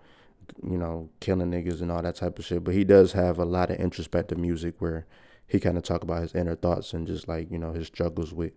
you 0.64 0.78
know 0.78 1.10
killing 1.20 1.52
niggas 1.52 1.82
and 1.82 1.92
all 1.92 2.02
that 2.02 2.16
type 2.16 2.40
of 2.40 2.46
shit, 2.46 2.64
but 2.64 2.74
he 2.74 2.84
does 2.84 3.14
have 3.14 3.38
a 3.40 3.46
lot 3.46 3.70
of 3.70 3.78
introspective 3.78 4.38
music 4.38 4.76
where 4.80 5.06
he 5.48 5.60
kind 5.60 5.78
of 5.78 5.84
talk 5.84 6.04
about 6.04 6.22
his 6.22 6.36
inner 6.36 6.56
thoughts 6.56 6.94
and 6.94 7.08
just 7.08 7.28
like 7.28 7.52
you 7.52 7.60
know 7.60 7.74
his 7.74 7.88
struggles 7.88 8.34
with 8.34 8.54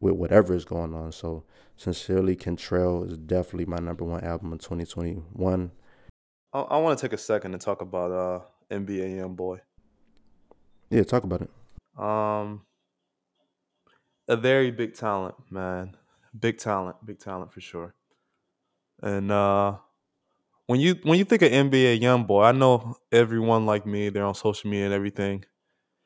with 0.00 0.14
whatever 0.14 0.54
is 0.54 0.64
going 0.64 0.94
on. 0.94 1.10
So 1.12 1.44
sincerely, 1.76 2.36
Kentrell 2.36 3.10
is 3.10 3.16
definitely 3.18 3.66
my 3.66 3.78
number 3.78 4.04
one 4.04 4.22
album 4.22 4.52
in 4.52 4.58
2021. 4.58 5.72
I, 6.52 6.60
I 6.60 6.78
want 6.78 6.98
to 6.98 7.04
take 7.04 7.12
a 7.12 7.18
second 7.18 7.52
to 7.52 7.58
talk 7.58 7.80
about 7.80 8.12
uh 8.12 8.40
NBA 8.70 9.16
YoungBoy. 9.16 9.60
Yeah, 10.94 11.02
talk 11.02 11.24
about 11.24 11.42
it. 11.42 11.50
Um, 12.00 12.62
a 14.28 14.36
very 14.36 14.70
big 14.70 14.94
talent, 14.94 15.34
man. 15.50 15.96
Big 16.38 16.58
talent, 16.58 17.04
big 17.04 17.18
talent 17.18 17.52
for 17.52 17.60
sure. 17.60 17.96
And 19.02 19.32
uh, 19.32 19.78
when 20.68 20.78
you 20.78 20.94
when 21.02 21.18
you 21.18 21.24
think 21.24 21.42
of 21.42 21.50
NBA 21.50 21.98
YoungBoy, 22.00 22.44
I 22.46 22.52
know 22.52 22.94
everyone 23.10 23.66
like 23.66 23.86
me. 23.86 24.08
They're 24.08 24.24
on 24.24 24.36
social 24.36 24.70
media 24.70 24.84
and 24.84 24.94
everything. 24.94 25.44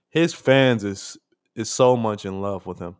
His 0.09 0.32
fans 0.32 0.84
is 0.84 1.18
is 1.55 1.68
so 1.68 1.95
much 1.95 2.24
in 2.24 2.41
love 2.41 2.64
with 2.64 2.78
him. 2.78 2.97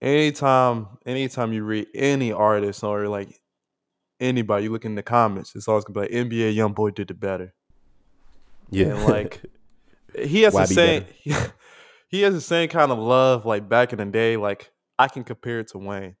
Anytime, 0.00 0.86
anytime 1.04 1.52
you 1.52 1.64
read 1.64 1.88
any 1.96 2.30
artist 2.30 2.84
or 2.84 3.08
like 3.08 3.40
anybody, 4.20 4.64
you 4.64 4.70
look 4.70 4.84
in 4.84 4.94
the 4.94 5.02
comments, 5.02 5.56
it's 5.56 5.66
always 5.66 5.82
gonna 5.82 6.06
be 6.06 6.14
like 6.14 6.26
NBA 6.26 6.54
YoungBoy 6.54 6.94
did 6.94 7.10
it 7.10 7.18
better. 7.18 7.54
Yeah, 8.70 8.86
And, 8.86 9.04
like, 9.04 9.42
he 10.14 10.42
has 10.42 10.54
Why 10.54 10.66
the 10.66 10.74
same 10.74 11.04
he 12.08 12.22
has 12.22 12.34
the 12.34 12.40
same 12.40 12.68
kind 12.68 12.92
of 12.92 12.98
love 12.98 13.44
like 13.44 13.68
back 13.68 13.92
in 13.92 13.98
the 13.98 14.04
day 14.06 14.36
like 14.36 14.70
i 14.98 15.08
can 15.08 15.24
compare 15.24 15.60
it 15.60 15.68
to 15.68 15.78
wayne 15.78 16.16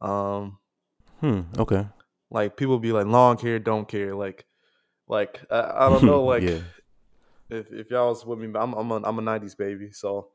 um 0.00 0.58
hmm. 1.20 1.40
Okay. 1.58 1.86
like 2.30 2.56
people 2.56 2.78
be 2.78 2.92
like 2.92 3.06
long 3.06 3.38
hair 3.38 3.58
don't 3.58 3.88
care 3.88 4.14
like 4.14 4.46
like 5.08 5.44
i, 5.50 5.86
I 5.86 5.88
don't 5.88 6.02
know 6.04 6.24
like 6.24 6.42
yeah. 6.42 6.60
if, 7.50 7.70
if 7.72 7.90
y'all 7.90 8.08
was 8.08 8.24
with 8.24 8.38
me 8.38 8.48
i'm 8.54 8.74
i'm 8.74 8.90
a, 8.90 8.96
I'm 8.96 9.18
a 9.18 9.22
90s 9.22 9.56
baby 9.56 9.90
so 9.92 10.28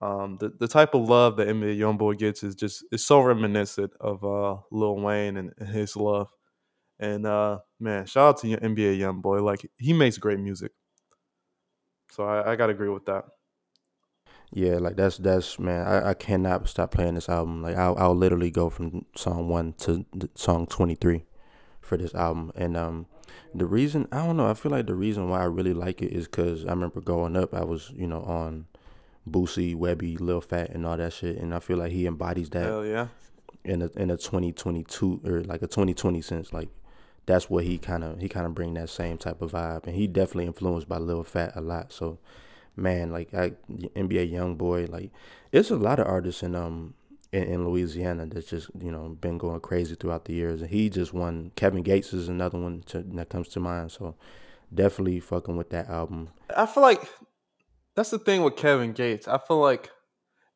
um 0.00 0.36
the, 0.40 0.52
the 0.58 0.68
type 0.68 0.94
of 0.94 1.08
love 1.08 1.36
that 1.36 1.46
NBA 1.46 1.78
Youngboy 1.78 2.18
gets 2.18 2.42
is 2.42 2.56
just 2.56 2.84
it's 2.90 3.06
so 3.06 3.20
reminiscent 3.20 3.92
of 4.00 4.24
uh 4.24 4.56
Lil 4.72 4.96
Wayne 4.96 5.36
and, 5.36 5.52
and 5.58 5.68
his 5.68 5.96
love 5.96 6.28
and 6.98 7.24
uh 7.24 7.60
man 7.78 8.06
shout 8.06 8.28
out 8.28 8.38
to 8.40 8.48
NBA 8.48 8.98
Youngboy 8.98 9.42
like 9.42 9.64
he 9.78 9.92
makes 9.92 10.18
great 10.18 10.40
music 10.40 10.72
so 12.12 12.24
I, 12.24 12.52
I 12.52 12.56
gotta 12.56 12.72
agree 12.72 12.90
with 12.90 13.06
that 13.06 13.24
Yeah, 14.52 14.76
like 14.78 14.96
that's 14.96 15.16
that's 15.16 15.58
man. 15.58 15.86
I, 15.86 16.10
I 16.10 16.14
cannot 16.14 16.68
stop 16.68 16.90
playing 16.90 17.14
this 17.14 17.28
album. 17.28 17.62
Like 17.62 17.76
I'll 17.76 17.96
I'll 17.96 18.14
literally 18.14 18.50
go 18.50 18.68
from 18.68 19.06
song 19.16 19.48
one 19.48 19.72
to 19.84 20.04
song 20.34 20.66
twenty 20.66 20.94
three 20.94 21.24
for 21.80 21.96
this 21.96 22.14
album. 22.14 22.52
And 22.54 22.76
um, 22.76 23.06
the 23.54 23.64
reason 23.64 24.08
I 24.12 24.26
don't 24.26 24.36
know. 24.36 24.46
I 24.46 24.54
feel 24.54 24.70
like 24.70 24.86
the 24.86 24.94
reason 24.94 25.30
why 25.30 25.40
I 25.40 25.44
really 25.44 25.72
like 25.72 26.02
it 26.02 26.12
is 26.12 26.26
because 26.26 26.66
I 26.66 26.70
remember 26.70 27.00
growing 27.00 27.34
up, 27.34 27.54
I 27.54 27.64
was 27.64 27.92
you 27.96 28.06
know 28.06 28.22
on 28.24 28.66
Boosie, 29.26 29.74
Webbie, 29.74 30.20
Lil 30.20 30.42
Phat, 30.42 30.68
and 30.70 30.84
all 30.84 30.98
that 30.98 31.14
shit. 31.14 31.38
And 31.38 31.54
I 31.54 31.58
feel 31.58 31.78
like 31.78 31.92
he 31.92 32.06
embodies 32.06 32.50
that 32.50 32.64
hell 32.64 32.84
yeah 32.84 33.08
in 33.64 33.80
a 33.80 33.90
in 33.96 34.10
a 34.10 34.18
twenty 34.18 34.52
twenty 34.52 34.84
two 34.84 35.20
or 35.24 35.42
like 35.44 35.62
a 35.62 35.66
twenty 35.66 35.94
twenty 35.94 36.20
sense. 36.20 36.52
Like 36.52 36.68
that's 37.26 37.48
what 37.48 37.64
he 37.64 37.78
kind 37.78 38.04
of 38.04 38.20
he 38.20 38.28
kind 38.28 38.46
of 38.46 38.54
bring 38.54 38.74
that 38.74 38.90
same 38.90 39.18
type 39.18 39.42
of 39.42 39.52
vibe. 39.52 39.86
And 39.86 39.94
he 39.94 40.06
definitely 40.06 40.46
influenced 40.46 40.88
by 40.88 40.98
Lil 40.98 41.24
Phat 41.24 41.52
a 41.54 41.60
lot. 41.60 41.92
So 41.92 42.18
man, 42.76 43.10
like 43.10 43.32
I, 43.34 43.50
NBA 43.70 44.32
YoungBoy, 44.32 44.88
like 44.90 45.10
it's 45.50 45.70
a 45.70 45.76
lot 45.76 45.98
of 45.98 46.06
artists 46.06 46.42
in 46.42 46.54
um 46.54 46.94
in, 47.32 47.44
in 47.44 47.68
Louisiana 47.68 48.26
that's 48.26 48.48
just 48.48 48.70
you 48.78 48.92
know 48.92 49.16
been 49.20 49.38
going 49.38 49.60
crazy 49.60 49.94
throughout 49.94 50.24
the 50.24 50.34
years, 50.34 50.62
and 50.62 50.70
he 50.70 50.88
just 50.88 51.12
won. 51.12 51.52
Kevin 51.56 51.82
Gates 51.82 52.12
is 52.12 52.28
another 52.28 52.58
one 52.58 52.82
to, 52.86 53.02
that 53.02 53.28
comes 53.28 53.48
to 53.48 53.60
mind. 53.60 53.92
So 53.92 54.14
definitely 54.72 55.20
fucking 55.20 55.56
with 55.56 55.70
that 55.70 55.88
album. 55.88 56.28
I 56.56 56.66
feel 56.66 56.82
like 56.82 57.02
that's 57.94 58.10
the 58.10 58.18
thing 58.18 58.42
with 58.42 58.56
Kevin 58.56 58.92
Gates. 58.92 59.28
I 59.28 59.38
feel 59.38 59.58
like 59.58 59.90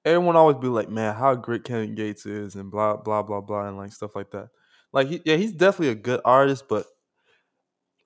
everyone 0.05 0.37
always 0.37 0.57
be 0.57 0.69
like, 0.69 0.89
"Man, 0.89 1.15
how 1.15 1.35
great 1.35 1.65
Kevin 1.65 1.95
Gates 1.95 2.27
is," 2.27 2.55
and 2.55 2.71
blah 2.71 2.97
blah 2.97 3.23
blah 3.23 3.41
blah, 3.41 3.69
and 3.69 3.77
like 3.77 3.93
stuff 3.93 4.15
like 4.15 4.31
that. 4.33 4.49
Like, 4.93 5.09
he, 5.09 5.21
yeah, 5.25 5.37
he's 5.37 5.53
definitely 5.53 5.89
a 5.93 5.95
good 5.97 6.21
artist, 6.25 6.65
but 6.69 6.87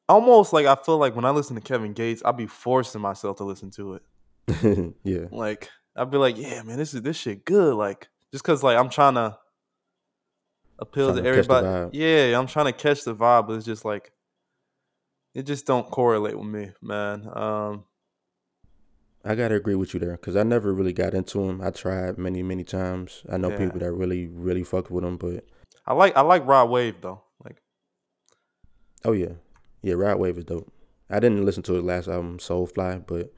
almost 0.09 0.53
like 0.53 0.67
I 0.67 0.75
feel 0.75 0.99
like 0.99 1.15
when 1.15 1.25
I 1.25 1.31
listen 1.31 1.55
to 1.57 1.63
Kevin 1.63 1.93
Gates, 1.93 2.23
I'll 2.25 2.33
be 2.33 2.47
forcing 2.47 3.01
myself 3.01 3.37
to 3.39 3.45
listen 3.45 3.71
to 3.73 3.95
it. 3.95 4.95
yeah, 5.05 5.27
Like, 5.31 5.69
I'd 5.97 6.11
be 6.11 6.19
like, 6.19 6.37
"Yeah, 6.37 6.63
man, 6.63 6.79
this 6.79 6.95
is 6.95 7.03
this 7.03 7.17
shit 7.17 7.45
good." 7.45 7.75
Like, 7.75 8.09
just 8.33 8.43
because 8.45 8.63
like 8.63 8.77
I'm 8.77 8.89
trying 8.91 9.15
to 9.15 9.39
appeal 10.79 11.07
Trying 11.09 11.17
to 11.19 11.23
to 11.23 11.29
everybody. 11.29 11.99
Yeah, 11.99 12.39
I'm 12.39 12.47
trying 12.47 12.67
to 12.67 12.73
catch 12.73 13.05
the 13.05 13.15
vibe, 13.15 13.47
but 13.47 13.55
it's 13.55 13.67
just 13.67 13.85
like 13.85 14.13
it 15.35 15.43
just 15.43 15.67
don't 15.67 15.89
correlate 15.91 16.37
with 16.37 16.49
me, 16.49 16.73
man. 16.83 17.29
Um, 17.33 17.85
I 19.25 19.35
gotta 19.35 19.55
agree 19.55 19.75
with 19.75 19.93
you 19.95 20.01
there 20.01 20.13
because 20.13 20.35
I 20.37 20.43
never 20.43 20.73
really 20.73 20.93
got 20.95 21.13
into 21.15 21.43
him. 21.45 21.61
I 21.61 21.71
tried 21.71 22.19
many 22.19 22.43
many 22.43 22.65
times. 22.65 23.23
I 23.31 23.37
know 23.37 23.51
Yeah. 23.51 23.59
people 23.59 23.81
that 23.81 23.93
really 23.93 24.27
really 24.27 24.65
fuck 24.65 24.91
with 24.91 25.05
him, 25.05 25.17
but 25.19 25.45
I 25.87 25.95
like 25.95 26.17
I 26.17 26.21
like 26.23 26.47
Rod 26.47 26.71
Wave 26.71 26.97
though. 27.01 27.23
Like, 27.45 27.57
oh 29.05 29.13
yeah, 29.13 29.33
yeah, 29.83 29.95
Rod 29.95 30.19
Wave 30.19 30.39
is 30.39 30.45
dope. 30.45 30.73
I 31.09 31.19
didn't 31.21 31.45
listen 31.45 31.63
to 31.65 31.73
his 31.75 31.83
last 31.83 32.09
album, 32.09 32.39
Soulfly, 32.39 33.05
but 33.07 33.33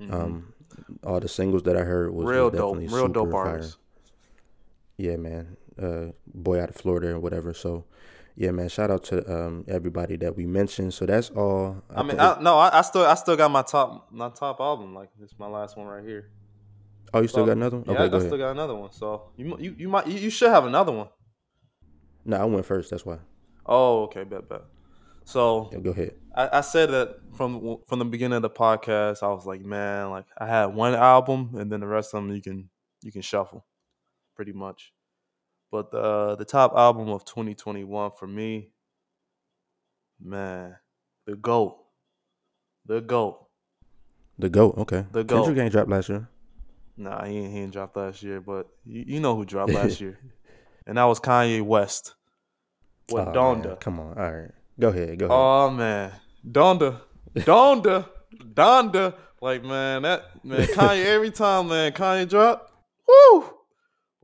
mhm. 0.00 0.12
um, 0.12 0.52
all 1.04 1.20
the 1.20 1.28
singles 1.28 1.62
that 1.64 1.76
I 1.76 1.80
heard 1.80 2.14
was, 2.14 2.26
real 2.26 2.50
was 2.50 2.58
dope, 2.58 2.76
real 2.78 2.88
super 2.88 3.12
dope 3.12 3.30
fire. 3.32 3.46
artist. 3.46 3.76
Yeah, 4.96 5.16
man. 5.16 5.56
Uh, 5.80 6.12
boy 6.26 6.60
out 6.60 6.70
of 6.70 6.74
Florida 6.76 7.10
or 7.10 7.20
whatever. 7.20 7.52
So, 7.54 7.84
yeah, 8.34 8.50
man. 8.50 8.68
Shout 8.68 8.90
out 8.90 9.04
to 9.04 9.30
um 9.32 9.64
everybody 9.68 10.16
that 10.16 10.36
we 10.36 10.46
mentioned. 10.46 10.94
So 10.94 11.06
that's 11.06 11.30
all. 11.30 11.82
I 11.94 12.02
mean, 12.02 12.18
I, 12.18 12.40
no, 12.40 12.56
I, 12.58 12.78
I 12.78 12.82
still 12.82 13.04
I 13.04 13.14
still 13.14 13.36
got 13.36 13.50
my 13.50 13.62
top 13.62 14.08
my 14.10 14.30
top 14.30 14.60
album. 14.60 14.94
Like, 14.94 15.10
this 15.20 15.30
is 15.30 15.38
my 15.38 15.46
last 15.46 15.76
one 15.76 15.86
right 15.86 16.02
here. 16.04 16.30
oh, 17.14 17.20
you 17.20 17.28
still 17.28 17.42
So, 17.42 17.46
got 17.46 17.56
another 17.58 17.76
one? 17.76 17.84
Yeah, 17.86 17.92
okay, 17.92 18.04
I, 18.04 18.08
go 18.08 18.16
I 18.16 18.20
still 18.20 18.38
got 18.38 18.50
another 18.52 18.74
one. 18.74 18.90
So 18.92 19.30
you 19.36 19.56
you 19.60 19.74
you 19.78 19.88
might 19.88 20.06
you, 20.06 20.18
you 20.18 20.30
should 20.30 20.50
have 20.50 20.64
another 20.64 20.92
one. 20.92 21.08
No, 22.24 22.36
I 22.36 22.44
went 22.44 22.66
first. 22.66 22.90
That's 22.90 23.06
why. 23.06 23.18
Oh, 23.66 24.04
okay, 24.04 24.24
bet 24.24 24.48
bet. 24.48 24.62
So 25.24 25.68
Yeah, 25.72 25.80
go 25.80 25.90
ahead. 25.90 26.14
I, 26.34 26.58
I 26.58 26.60
said 26.62 26.90
that 26.90 27.18
from 27.36 27.78
from 27.86 27.98
the 27.98 28.04
beginning 28.04 28.36
of 28.36 28.42
the 28.42 28.50
podcast. 28.50 29.22
I 29.22 29.28
was 29.28 29.44
like, 29.44 29.60
man, 29.62 30.10
like 30.10 30.26
I 30.38 30.46
had 30.46 30.66
one 30.66 30.94
album, 30.94 31.50
and 31.54 31.70
then 31.70 31.80
the 31.80 31.86
rest 31.86 32.14
of 32.14 32.22
them 32.22 32.34
you 32.34 32.40
can 32.40 32.70
you 33.02 33.12
can 33.12 33.22
shuffle, 33.22 33.66
pretty 34.34 34.52
much. 34.52 34.92
But 35.70 35.90
the 35.90 36.36
the 36.36 36.46
top 36.46 36.74
album 36.76 37.10
of 37.10 37.24
2021 37.26 38.12
for 38.18 38.26
me, 38.26 38.70
man, 40.18 40.76
the 41.26 41.36
goat, 41.36 41.78
the 42.86 43.00
goat. 43.00 43.46
The 44.38 44.48
goat. 44.48 44.76
Okay. 44.78 45.04
The 45.12 45.24
goat. 45.24 45.44
Kendrick 45.44 45.64
ain't 45.64 45.72
dropped 45.72 45.90
last 45.90 46.08
year. 46.08 46.28
Nah, 46.96 47.24
he 47.24 47.36
ain't, 47.38 47.52
he 47.52 47.58
ain't 47.60 47.72
dropped 47.72 47.96
last 47.96 48.22
year, 48.22 48.40
but 48.40 48.68
you, 48.84 49.04
you 49.06 49.20
know 49.20 49.36
who 49.36 49.44
dropped 49.44 49.72
last 49.72 50.00
year, 50.04 50.18
and 50.88 50.98
that 50.98 51.04
was 51.04 51.20
Kanye 51.20 51.62
West 51.62 52.16
with 53.12 53.26
man, 53.26 53.34
Donda. 53.34 53.78
Come 53.80 54.00
on. 54.00 54.18
All 54.18 54.32
right. 54.32 54.50
Go 54.80 54.88
ahead. 54.88 55.18
Go 55.18 55.26
ahead. 55.26 55.36
Oh 55.38 55.70
man, 55.70 56.12
Donda, 56.50 57.00
Donda, 57.36 58.08
Donda, 58.54 59.14
Like 59.40 59.62
man, 59.64 60.02
that 60.02 60.44
man 60.44 60.66
Kanye 60.68 61.04
every 61.04 61.30
time 61.30 61.68
man 61.68 61.92
Kanye 61.92 62.28
drop, 62.28 62.70
woo! 63.06 63.44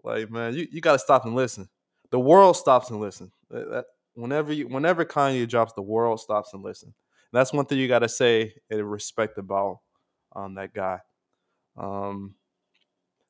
Like 0.03 0.31
man, 0.31 0.55
you, 0.55 0.67
you 0.73 0.81
gotta 0.81 0.99
stop 0.99 1.25
and 1.25 1.35
listen. 1.37 1.69
The 2.11 2.19
world 2.21 2.57
stops 2.57 2.91
and 2.91 3.01
listen. 3.01 3.31
That, 3.51 3.71
that- 3.71 3.85
whenever 4.17 4.53
you 4.53 4.69
whenever 4.69 5.05
Kanye 5.05 5.49
drops, 5.49 5.73
the 5.75 5.83
world 5.83 6.21
stops 6.21 6.53
and 6.55 6.63
listen. 6.63 6.89
And 6.89 7.39
that's 7.41 7.53
one 7.53 7.65
thing 7.67 7.79
you 7.79 7.89
gotta 7.89 8.09
say 8.09 8.55
and 8.71 8.89
respect 8.91 9.39
about 9.39 9.81
um 10.37 10.55
that 10.55 10.73
guy. 10.73 11.01
Um 11.77 12.37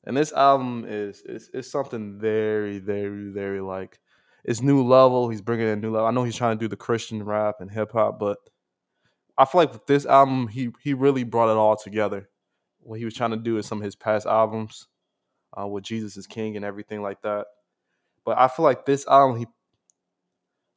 and 0.06 0.16
this 0.16 0.32
album 0.32 0.84
is 0.86 1.22
is 1.22 1.50
is 1.54 1.70
something 1.70 2.18
very, 2.18 2.78
very, 2.78 3.30
very 3.30 3.60
like 3.60 3.98
it's 4.44 4.60
new 4.60 4.82
level. 4.82 5.28
He's 5.30 5.40
bringing 5.40 5.66
in 5.66 5.72
a 5.72 5.80
new 5.80 5.90
level. 5.90 6.06
I 6.06 6.10
know 6.10 6.24
he's 6.24 6.36
trying 6.36 6.58
to 6.58 6.64
do 6.64 6.68
the 6.68 6.76
Christian 6.76 7.22
rap 7.22 7.56
and 7.60 7.70
hip 7.70 7.92
hop, 7.92 8.18
but 8.18 8.38
I 9.38 9.46
feel 9.46 9.62
like 9.62 9.72
with 9.72 9.86
this 9.86 10.06
album, 10.06 10.48
he 10.48 10.70
he 10.82 10.94
really 10.94 11.24
brought 11.24 11.50
it 11.50 11.56
all 11.56 11.76
together. 11.76 12.28
What 12.80 12.98
he 12.98 13.04
was 13.04 13.14
trying 13.14 13.30
to 13.30 13.36
do 13.36 13.56
in 13.56 13.62
some 13.62 13.78
of 13.78 13.84
his 13.84 13.96
past 13.96 14.26
albums, 14.26 14.86
uh, 15.58 15.66
with 15.66 15.84
Jesus 15.84 16.16
is 16.16 16.26
King 16.26 16.56
and 16.56 16.64
everything 16.64 17.02
like 17.02 17.22
that. 17.22 17.46
But 18.24 18.38
I 18.38 18.48
feel 18.48 18.64
like 18.64 18.84
this 18.84 19.06
album, 19.06 19.38
he 19.38 19.46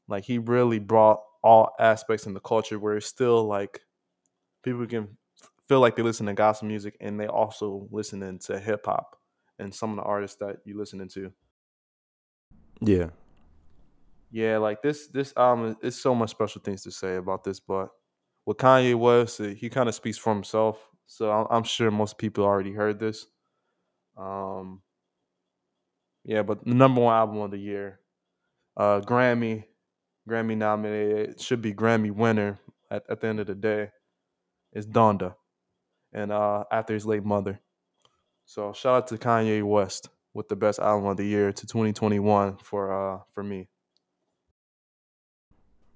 like 0.07 0.23
he 0.23 0.37
really 0.37 0.79
brought 0.79 1.19
all 1.43 1.71
aspects 1.79 2.25
in 2.25 2.33
the 2.33 2.39
culture 2.39 2.79
where 2.79 2.97
it's 2.97 3.05
still 3.05 3.45
like 3.45 3.81
people 4.63 4.85
can 4.85 5.17
feel 5.67 5.79
like 5.79 5.95
they 5.95 6.03
listen 6.03 6.25
to 6.27 6.33
gospel 6.33 6.67
music 6.67 6.95
and 7.01 7.19
they 7.19 7.27
also 7.27 7.87
listening 7.91 8.39
to 8.39 8.59
hip 8.59 8.85
hop 8.85 9.17
and 9.59 9.73
some 9.73 9.91
of 9.91 9.97
the 9.97 10.03
artists 10.03 10.37
that 10.37 10.57
you 10.65 10.77
listening 10.77 11.09
to. 11.09 11.31
Yeah. 12.81 13.09
Yeah, 14.29 14.57
like 14.57 14.81
this 14.81 15.07
this 15.07 15.33
album 15.37 15.77
is 15.81 15.99
so 15.99 16.13
much 16.13 16.31
special 16.31 16.61
things 16.61 16.83
to 16.83 16.91
say 16.91 17.15
about 17.15 17.43
this, 17.43 17.59
but 17.59 17.89
with 18.45 18.57
Kanye 18.57 18.95
West, 18.95 19.41
he 19.41 19.69
kind 19.69 19.87
of 19.87 19.95
speaks 19.95 20.17
for 20.17 20.33
himself. 20.33 20.79
So 21.05 21.31
I'm, 21.31 21.47
I'm 21.49 21.63
sure 21.63 21.89
most 21.91 22.17
people 22.17 22.43
already 22.43 22.73
heard 22.73 22.99
this. 22.99 23.25
Um, 24.17 24.81
yeah, 26.25 26.43
but 26.43 26.65
the 26.65 26.73
number 26.73 27.01
one 27.01 27.15
album 27.15 27.37
of 27.37 27.51
the 27.51 27.57
year, 27.57 27.99
uh, 28.75 28.99
Grammy, 28.99 29.63
Grammy 30.29 30.57
nominated, 30.57 31.39
should 31.39 31.61
be 31.61 31.73
Grammy 31.73 32.11
winner 32.11 32.59
at, 32.91 33.03
at 33.09 33.21
the 33.21 33.27
end 33.27 33.39
of 33.39 33.47
the 33.47 33.55
day, 33.55 33.91
is 34.73 34.85
Donda, 34.85 35.35
and 36.13 36.31
uh, 36.31 36.63
after 36.71 36.93
his 36.93 37.05
late 37.05 37.23
mother. 37.23 37.59
So 38.45 38.73
shout 38.73 38.95
out 38.95 39.07
to 39.07 39.17
Kanye 39.17 39.63
West 39.63 40.09
with 40.33 40.47
the 40.47 40.55
best 40.55 40.79
album 40.79 41.07
of 41.07 41.17
the 41.17 41.25
year 41.25 41.51
to 41.51 41.67
2021 41.67 42.57
for 42.57 42.93
uh 42.93 43.19
for 43.33 43.43
me. 43.43 43.67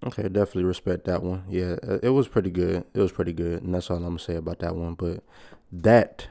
Okay, 0.04 0.24
definitely 0.24 0.64
respect 0.64 1.06
that 1.06 1.22
one. 1.22 1.44
Yeah, 1.48 1.76
uh, 1.88 2.00
it 2.02 2.10
was 2.10 2.28
pretty 2.28 2.50
good. 2.50 2.84
It 2.94 3.00
was 3.00 3.12
pretty 3.12 3.34
good, 3.34 3.62
and 3.62 3.74
that's 3.74 3.90
all 3.92 3.98
I'm 3.98 4.04
gonna 4.04 4.20
say 4.20 4.36
about 4.36 4.60
that 4.60 4.76
one. 4.76 4.96
But 4.96 5.24
that 5.72 6.28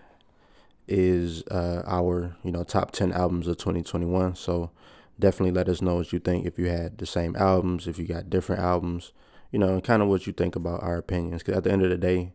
is 0.89 1.45
uh, 1.45 1.83
our 1.87 2.37
you 2.43 2.51
know 2.51 2.65
top 2.65 2.91
ten 2.91 3.13
albums 3.13 3.47
of 3.47 3.59
2021. 3.59 4.35
So 4.35 4.73
definitely 5.21 5.53
let 5.53 5.69
us 5.69 5.81
know 5.81 5.95
what 5.95 6.13
you 6.13 6.19
think. 6.19 6.47
If 6.47 6.59
you 6.59 6.69
had 6.69 6.99
the 6.99 7.07
same 7.07 7.37
albums, 7.37 7.87
if 7.87 7.97
you 7.97 8.07
got 8.07 8.29
different 8.29 8.61
albums, 8.61 9.13
you 9.53 9.59
know, 9.61 9.69
and 9.69 9.85
kind 9.85 10.03
of 10.03 10.09
what 10.09 10.27
you 10.27 10.33
think 10.33 10.57
about 10.57 10.83
our 10.83 10.97
opinions. 10.97 11.43
Because 11.43 11.59
at 11.59 11.65
the 11.65 11.71
end 11.71 11.83
of 11.83 11.91
the 11.91 11.97
day, 11.97 12.33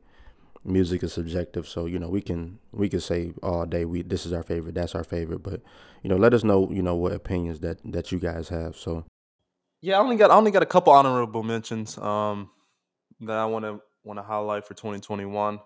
music 0.65 1.03
is 1.03 1.13
subjective. 1.13 1.67
So 1.67 1.85
you 1.85 1.99
know, 1.99 2.09
we 2.09 2.21
can 2.21 2.59
we 2.71 2.89
can 2.89 2.99
say 2.99 3.33
all 3.43 3.65
day 3.65 3.85
we 3.85 4.01
this 4.01 4.25
is 4.25 4.33
our 4.33 4.43
favorite, 4.43 4.75
that's 4.75 4.95
our 4.95 5.03
favorite. 5.03 5.43
But 5.43 5.61
you 6.03 6.09
know, 6.09 6.17
let 6.17 6.33
us 6.33 6.43
know 6.43 6.69
you 6.71 6.81
know 6.81 6.95
what 6.95 7.13
opinions 7.13 7.59
that 7.61 7.79
that 7.91 8.11
you 8.11 8.19
guys 8.19 8.49
have. 8.49 8.75
So 8.75 9.05
Yeah, 9.81 9.97
I 9.97 10.01
only 10.01 10.15
got 10.17 10.31
I 10.31 10.35
only 10.35 10.51
got 10.51 10.63
a 10.63 10.67
couple 10.67 10.93
honorable 10.93 11.43
mentions 11.43 11.97
um 11.97 12.49
that 13.21 13.37
I 13.37 13.45
want 13.45 13.65
to 13.65 13.79
want 14.03 14.19
to 14.19 14.23
highlight 14.23 14.65
for 14.65 14.73
2021. 14.73 15.59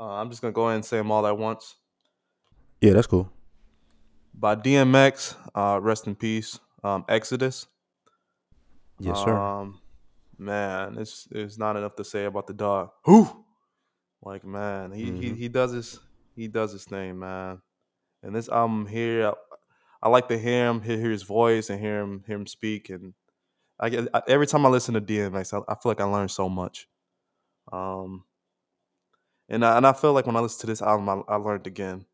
Uh, 0.00 0.04
I'm 0.04 0.30
just 0.30 0.40
gonna 0.42 0.52
go 0.52 0.66
ahead 0.66 0.76
and 0.76 0.84
say 0.84 0.96
them 0.98 1.10
all 1.10 1.26
at 1.26 1.36
once. 1.36 1.76
yeah, 2.80 2.92
that's 2.92 3.06
cool. 3.06 3.30
By 4.32 4.54
DMX, 4.54 5.34
uh, 5.54 5.80
rest 5.82 6.06
in 6.06 6.14
peace. 6.14 6.60
Um, 6.84 7.04
Exodus. 7.08 7.66
Yes, 9.00 9.18
sir. 9.18 9.36
Um, 9.36 9.80
man, 10.38 10.96
it's 10.98 11.26
it's 11.32 11.58
not 11.58 11.76
enough 11.76 11.96
to 11.96 12.04
say 12.04 12.24
about 12.24 12.46
the 12.46 12.54
dog. 12.54 12.90
Who? 13.04 13.44
Like 14.22 14.44
man, 14.44 14.92
he 14.92 15.12
he 15.12 15.30
Mhm. 15.30 15.36
he 15.36 15.48
does 15.48 15.72
his 15.72 16.00
he 16.34 16.48
does 16.48 16.72
his 16.72 16.84
thing, 16.84 17.18
man. 17.18 17.62
And 18.22 18.34
this 18.34 18.48
album 18.48 18.86
here, 18.86 19.28
I, 19.28 19.34
I 20.04 20.08
like 20.10 20.28
to 20.28 20.38
hear 20.38 20.68
him, 20.68 20.82
hear, 20.82 20.98
hear 20.98 21.10
his 21.10 21.22
voice, 21.24 21.70
and 21.70 21.80
hear 21.80 22.00
him 22.00 22.24
hear 22.26 22.36
him 22.36 22.46
speak. 22.46 22.90
And 22.90 23.14
I 23.80 23.90
get 23.90 24.08
I, 24.14 24.22
every 24.28 24.46
time 24.46 24.66
I 24.66 24.70
listen 24.70 24.94
to 24.94 25.00
DMX, 25.00 25.54
I, 25.54 25.58
I 25.72 25.76
feel 25.76 25.90
like 25.90 26.00
I 26.00 26.04
learn 26.04 26.28
so 26.28 26.48
much. 26.48 26.88
Um, 27.72 28.24
and 29.48 29.64
I, 29.64 29.76
and 29.76 29.86
I 29.86 29.92
feel 29.92 30.12
like 30.12 30.26
when 30.26 30.36
I 30.36 30.40
listen 30.40 30.60
to 30.60 30.66
this 30.66 30.82
album, 30.82 31.08
I, 31.08 31.32
I 31.32 31.36
learned 31.36 31.66
again, 31.66 32.06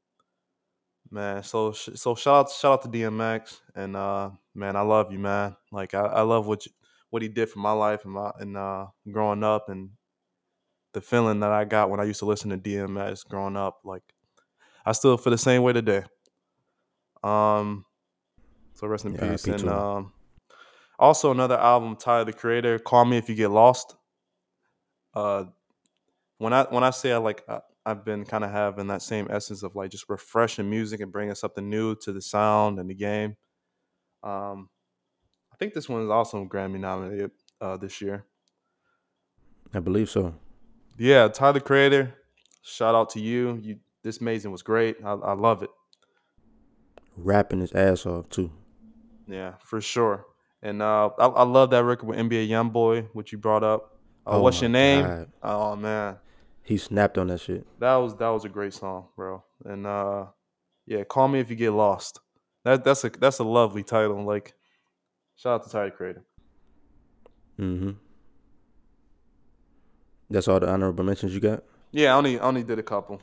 man. 1.10 1.42
So 1.42 1.72
so 1.72 2.14
shout 2.14 2.46
out 2.46 2.50
shout 2.52 2.72
out 2.72 2.82
to 2.82 2.88
DMX, 2.88 3.60
and 3.74 3.96
uh, 3.96 4.30
man, 4.54 4.76
I 4.76 4.82
love 4.82 5.12
you, 5.12 5.18
man. 5.18 5.56
Like 5.72 5.94
I, 5.94 6.00
I 6.06 6.20
love 6.22 6.46
what 6.46 6.66
you, 6.66 6.72
what 7.10 7.22
he 7.22 7.28
did 7.28 7.48
for 7.50 7.58
my 7.58 7.72
life 7.72 8.04
and 8.04 8.14
my 8.14 8.30
and 8.38 8.56
uh, 8.56 8.86
growing 9.10 9.42
up, 9.44 9.68
and 9.68 9.90
the 10.94 11.02
feeling 11.02 11.40
that 11.40 11.52
I 11.52 11.64
got 11.66 11.90
when 11.90 12.00
I 12.00 12.04
used 12.04 12.20
to 12.20 12.26
listen 12.26 12.50
to 12.50 12.58
DMX 12.58 13.24
growing 13.24 13.56
up. 13.56 13.80
Like 13.84 14.04
I 14.86 14.92
still 14.92 15.16
feel 15.16 15.32
the 15.32 15.38
same 15.38 15.62
way 15.62 15.72
today. 15.74 16.04
Um, 17.22 17.86
so 18.74 18.86
rest 18.86 19.04
in 19.04 19.14
Yeah, 19.14 19.16
peace. 19.16 19.48
And 19.48 19.68
um, 19.68 20.14
also 20.98 21.30
another 21.32 21.58
album, 21.58 21.96
Tyler 21.96 22.24
the 22.24 22.32
Creator, 22.32 22.80
"Call 22.80 23.04
Me 23.06 23.18
If 23.18 23.28
You 23.28 23.34
Get 23.36 23.50
Lost." 23.50 23.96
Uh, 25.14 25.44
when 26.38 26.52
I 26.52 26.64
when 26.64 26.84
I 26.84 26.90
say 26.90 27.12
I 27.12 27.18
like 27.18 27.44
I, 27.48 27.60
I've 27.86 28.04
been 28.04 28.24
kind 28.24 28.44
of 28.44 28.50
having 28.50 28.88
that 28.88 29.02
same 29.02 29.28
essence 29.30 29.62
of 29.62 29.76
like 29.76 29.90
just 29.90 30.08
refreshing 30.08 30.70
music 30.70 31.00
and 31.00 31.12
bringing 31.12 31.34
something 31.34 31.68
new 31.68 31.96
to 31.96 32.12
the 32.12 32.22
sound 32.22 32.78
and 32.78 32.90
the 32.90 32.94
game. 32.94 33.36
Um, 34.22 34.70
I 35.52 35.56
think 35.56 35.74
this 35.74 35.88
one 35.88 36.02
is 36.02 36.10
also 36.10 36.44
Grammy 36.46 36.80
nominated 36.80 37.32
uh, 37.60 37.76
this 37.78 38.00
year. 38.00 38.26
I 39.74 39.80
believe 39.80 40.08
so. 40.08 40.34
Yeah, 40.96 41.28
Tyler 41.28 41.54
the 41.54 41.60
Creator. 41.60 42.14
Shout 42.62 42.94
out 42.94 43.10
to 43.10 43.20
you. 43.20 43.58
You 43.62 43.76
this 44.02 44.20
amazing 44.20 44.52
was 44.52 44.62
great. 44.62 44.96
I, 45.04 45.12
I 45.12 45.32
love 45.34 45.62
it. 45.62 45.70
Rapping 47.16 47.60
his 47.60 47.72
ass 47.72 48.06
off 48.06 48.28
too. 48.28 48.50
Yeah, 49.26 49.54
for 49.60 49.80
sure. 49.80 50.26
And 50.62 50.82
uh, 50.82 51.10
I, 51.18 51.26
I 51.26 51.42
love 51.44 51.70
that 51.70 51.84
record 51.84 52.06
with 52.06 52.18
NBA 52.18 52.48
YoungBoy, 52.48 53.08
which 53.12 53.32
you 53.32 53.38
brought 53.38 53.64
up. 53.64 53.98
Uh, 54.26 54.30
Oh 54.32 54.42
What's 54.42 54.60
your 54.60 54.70
name? 54.70 55.04
God. 55.04 55.28
Oh 55.42 55.76
man, 55.76 56.16
He 56.62 56.76
snapped 56.78 57.18
on 57.18 57.26
that 57.28 57.40
shit. 57.40 57.66
that 57.80 57.96
was 57.96 58.16
that 58.16 58.28
was 58.28 58.44
a 58.44 58.48
great 58.48 58.72
song, 58.72 59.08
bro. 59.16 59.44
And 59.64 59.86
uh, 59.86 60.26
yeah, 60.86 61.04
call 61.04 61.28
me 61.28 61.40
if 61.40 61.50
you 61.50 61.56
get 61.56 61.72
lost. 61.72 62.20
That 62.64 62.84
that's 62.84 63.04
a 63.04 63.10
that's 63.10 63.38
a 63.38 63.44
lovely 63.44 63.82
title. 63.82 64.24
Like, 64.24 64.54
shout 65.36 65.60
out 65.60 65.64
to 65.64 65.70
Tyler 65.70 65.90
Creator. 65.90 66.24
Mm-hmm. 67.60 67.90
That's 70.30 70.48
all 70.48 70.60
the 70.60 70.68
honorable 70.68 71.04
mentions 71.04 71.34
you 71.34 71.40
got. 71.40 71.62
Yeah, 71.92 72.14
I 72.14 72.16
only 72.18 72.38
I 72.40 72.44
only 72.44 72.62
did 72.64 72.78
a 72.78 72.82
couple. 72.82 73.20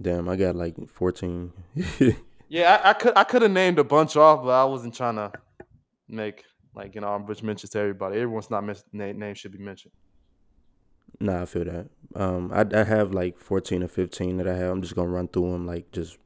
Damn, 0.00 0.28
I 0.28 0.36
got 0.36 0.56
like 0.56 0.74
fourteen. 0.88 1.52
Yeah, 2.52 2.80
I, 2.82 2.90
I 2.90 2.92
could 2.94 3.12
I 3.16 3.22
could 3.22 3.42
have 3.42 3.50
named 3.52 3.78
a 3.78 3.84
bunch 3.84 4.16
off, 4.16 4.42
but 4.42 4.50
I 4.50 4.64
wasn't 4.64 4.94
trying 4.94 5.14
to 5.14 5.30
make 6.08 6.44
like 6.74 6.96
you 6.96 7.00
know 7.00 7.06
honorable 7.06 7.36
mentions 7.44 7.70
to 7.70 7.78
everybody. 7.78 8.16
Everyone's 8.16 8.50
not 8.50 8.64
mis- 8.64 8.82
name 8.92 9.20
name 9.20 9.34
should 9.36 9.52
be 9.52 9.58
mentioned. 9.58 9.92
nah, 11.20 11.42
I 11.42 11.46
feel 11.46 11.64
that. 11.64 11.88
Um, 12.16 12.50
I 12.52 12.66
I 12.74 12.82
have 12.82 13.12
like 13.12 13.38
fourteen 13.38 13.84
or 13.84 13.88
fifteen 13.88 14.36
that 14.38 14.48
I 14.48 14.56
have. 14.56 14.70
I'm 14.72 14.82
just 14.82 14.96
gonna 14.96 15.08
run 15.10 15.28
through 15.28 15.52
them. 15.52 15.64
Like 15.64 15.92
just, 15.92 16.18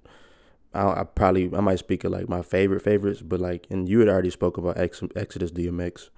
I, 0.73 1.01
I 1.01 1.05
probably 1.05 1.55
I 1.55 1.61
might 1.61 1.79
speak 1.79 2.05
of 2.05 2.13
like 2.13 2.27
my 2.27 2.41
favorite 2.41 2.81
favorites, 2.81 3.21
but 3.21 3.39
like 3.41 3.67
and 3.69 3.87
you 3.87 3.99
had 4.01 4.09
already 4.09 4.31
spoke 4.31 4.57
about 4.57 4.79
Ex- 4.79 5.03
Exodus 5.15 5.51
DMX, 5.51 6.09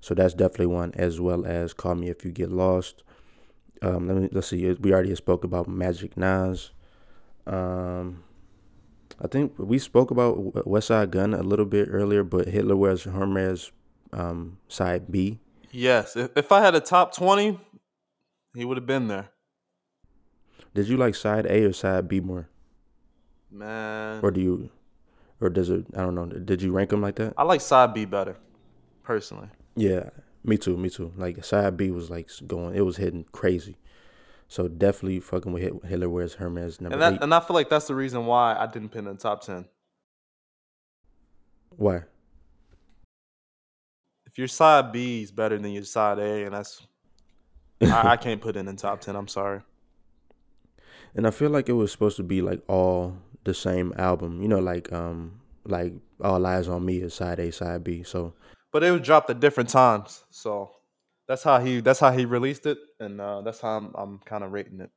so 0.00 0.14
that's 0.14 0.34
definitely 0.34 0.66
one 0.66 0.92
as 0.94 1.20
well 1.20 1.44
as 1.46 1.72
Call 1.72 1.94
Me 1.94 2.08
If 2.08 2.24
You 2.24 2.30
Get 2.30 2.50
Lost. 2.50 3.02
Um, 3.82 4.08
let 4.08 4.16
me 4.16 4.28
let's 4.32 4.48
see. 4.48 4.70
We 4.72 4.92
already 4.92 5.14
spoke 5.14 5.44
about 5.44 5.68
Magic 5.68 6.16
Nas. 6.16 6.70
Um, 7.46 8.24
I 9.22 9.26
think 9.26 9.54
we 9.58 9.78
spoke 9.78 10.10
about 10.10 10.36
Westside 10.66 11.10
Gunn 11.10 11.34
a 11.34 11.42
little 11.42 11.66
bit 11.66 11.88
earlier, 11.90 12.22
but 12.22 12.48
Hitler 12.48 12.76
Wears 12.76 13.04
Hermes, 13.04 13.72
um, 14.12 14.58
side 14.68 15.10
B. 15.10 15.38
Yes, 15.70 16.16
if, 16.16 16.30
if 16.36 16.52
I 16.52 16.60
had 16.60 16.74
a 16.74 16.80
top 16.80 17.14
twenty, 17.14 17.58
he 18.54 18.64
would 18.64 18.76
have 18.76 18.86
been 18.86 19.08
there. 19.08 19.30
Did 20.74 20.88
you 20.88 20.96
like 20.96 21.14
side 21.14 21.46
A 21.46 21.64
or 21.64 21.72
side 21.72 22.06
B 22.08 22.20
more, 22.20 22.48
Man, 23.50 24.20
or 24.22 24.30
do 24.30 24.40
you, 24.40 24.70
or 25.40 25.48
does 25.48 25.70
it? 25.70 25.86
I 25.94 26.00
don't 26.02 26.14
know. 26.14 26.26
Did 26.26 26.62
you 26.62 26.72
rank 26.72 26.90
them 26.90 27.00
like 27.00 27.16
that? 27.16 27.34
I 27.36 27.44
like 27.44 27.60
side 27.60 27.94
B 27.94 28.04
better, 28.04 28.36
personally. 29.02 29.48
Yeah, 29.76 30.10
me 30.44 30.56
too. 30.58 30.76
Me 30.76 30.90
too. 30.90 31.12
Like 31.16 31.44
side 31.44 31.76
B 31.76 31.90
was 31.90 32.10
like 32.10 32.28
going, 32.46 32.74
it 32.74 32.80
was 32.82 32.96
hitting 32.96 33.24
crazy. 33.32 33.76
So 34.48 34.66
definitely 34.66 35.20
fucking 35.20 35.52
with 35.52 35.62
Hit- 35.62 35.84
Hitler 35.84 36.08
Wears 36.10 36.34
Hermes 36.34 36.80
number 36.80 36.94
And 36.94 37.02
that 37.02 37.12
eight. 37.14 37.22
and 37.22 37.32
I 37.34 37.40
feel 37.40 37.54
like 37.54 37.68
that's 37.68 37.86
the 37.86 37.94
reason 37.94 38.26
why 38.26 38.56
I 38.58 38.66
didn't 38.66 38.88
pin 38.88 39.06
in 39.06 39.14
the 39.14 39.20
top 39.20 39.42
ten. 39.42 39.66
Why? 41.76 42.02
If 44.26 44.38
your 44.38 44.48
side 44.48 44.92
B 44.92 45.22
is 45.22 45.30
better 45.32 45.58
than 45.58 45.72
your 45.72 45.84
side 45.84 46.18
A, 46.18 46.44
and 46.44 46.54
that's 46.54 46.86
I, 47.82 48.10
I 48.12 48.16
can't 48.18 48.40
put 48.40 48.56
it 48.56 48.60
in 48.60 48.66
the 48.66 48.74
top 48.74 49.00
ten. 49.00 49.16
I'm 49.16 49.28
sorry. 49.28 49.60
And 51.14 51.26
I 51.26 51.30
feel 51.30 51.50
like 51.50 51.68
it 51.68 51.72
was 51.72 51.90
supposed 51.90 52.16
to 52.18 52.22
be 52.22 52.40
like 52.42 52.62
all 52.68 53.16
the 53.44 53.54
same 53.54 53.92
album. 53.96 54.42
You 54.42 54.48
know, 54.48 54.58
like 54.60 54.92
um 54.92 55.40
like 55.64 55.92
All 56.22 56.40
Eyez 56.40 56.68
on 56.72 56.84
Me 56.84 56.98
is 56.98 57.14
side 57.14 57.38
A, 57.40 57.50
side 57.52 57.82
B. 57.84 58.02
So 58.02 58.34
But 58.72 58.84
it 58.84 58.90
was 58.90 59.00
dropped 59.00 59.30
at 59.30 59.40
different 59.40 59.68
times. 59.68 60.24
So 60.30 60.70
that's 61.26 61.42
how 61.42 61.58
he 61.60 61.80
that's 61.80 62.00
how 62.00 62.12
he 62.12 62.24
released 62.24 62.66
it 62.66 62.78
and 62.98 63.20
uh, 63.20 63.40
that's 63.42 63.60
how 63.60 63.76
I'm 63.78 63.92
I'm 63.94 64.18
kind 64.24 64.44
of 64.44 64.52
rating 64.52 64.80
it. 64.80 64.90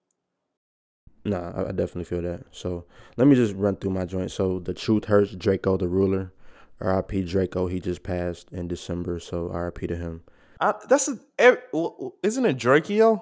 Nah, 1.25 1.51
I, 1.51 1.69
I 1.69 1.71
definitely 1.71 2.03
feel 2.03 2.21
that. 2.23 2.45
So 2.51 2.85
let 3.17 3.27
me 3.27 3.35
just 3.35 3.55
run 3.55 3.77
through 3.77 3.91
my 3.91 4.05
joints. 4.05 4.33
So 4.33 4.59
the 4.59 4.73
truth 4.73 5.05
hurts, 5.05 5.35
Draco 5.35 5.77
the 5.77 5.87
ruler. 5.87 6.33
R.I.P. 6.81 7.23
Draco. 7.23 7.67
He 7.67 7.79
just 7.79 8.03
passed 8.03 8.51
in 8.51 8.67
December, 8.67 9.19
so 9.19 9.49
R.I.P. 9.51 9.87
to 9.87 9.95
him. 9.95 10.23
I, 10.59 10.73
that's 10.89 11.07
a, 11.07 11.17
ev- 11.39 11.61
w- 11.71 11.91
w- 11.91 12.11
isn't 12.23 12.45
it 12.45 12.57
Drakeo? 12.57 13.21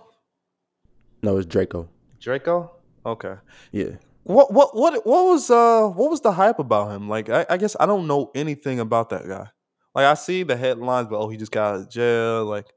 No, 1.22 1.38
it's 1.38 1.46
Draco. 1.46 1.88
Draco? 2.20 2.72
Okay. 3.06 3.36
Yeah. 3.72 3.92
What 4.24 4.54
what 4.54 4.76
what 4.76 5.06
what 5.06 5.26
was 5.26 5.50
uh 5.50 5.88
what 5.88 6.12
was 6.12 6.22
the 6.22 6.32
hype 6.32 6.60
about 6.60 6.92
him? 6.92 7.10
Like 7.10 7.30
I, 7.30 7.46
I 7.50 7.58
guess 7.58 7.76
I 7.80 7.88
don't 7.88 8.06
know 8.08 8.32
anything 8.36 8.80
about 8.80 9.10
that 9.10 9.28
guy. 9.28 9.48
Like 9.94 10.06
I 10.06 10.14
see 10.14 10.44
the 10.44 10.56
headlines, 10.56 11.08
but 11.10 11.18
oh 11.18 11.30
he 11.30 11.38
just 11.38 11.52
got 11.52 11.74
out 11.76 11.80
of 11.82 11.90
jail. 11.90 12.46
Like 12.46 12.68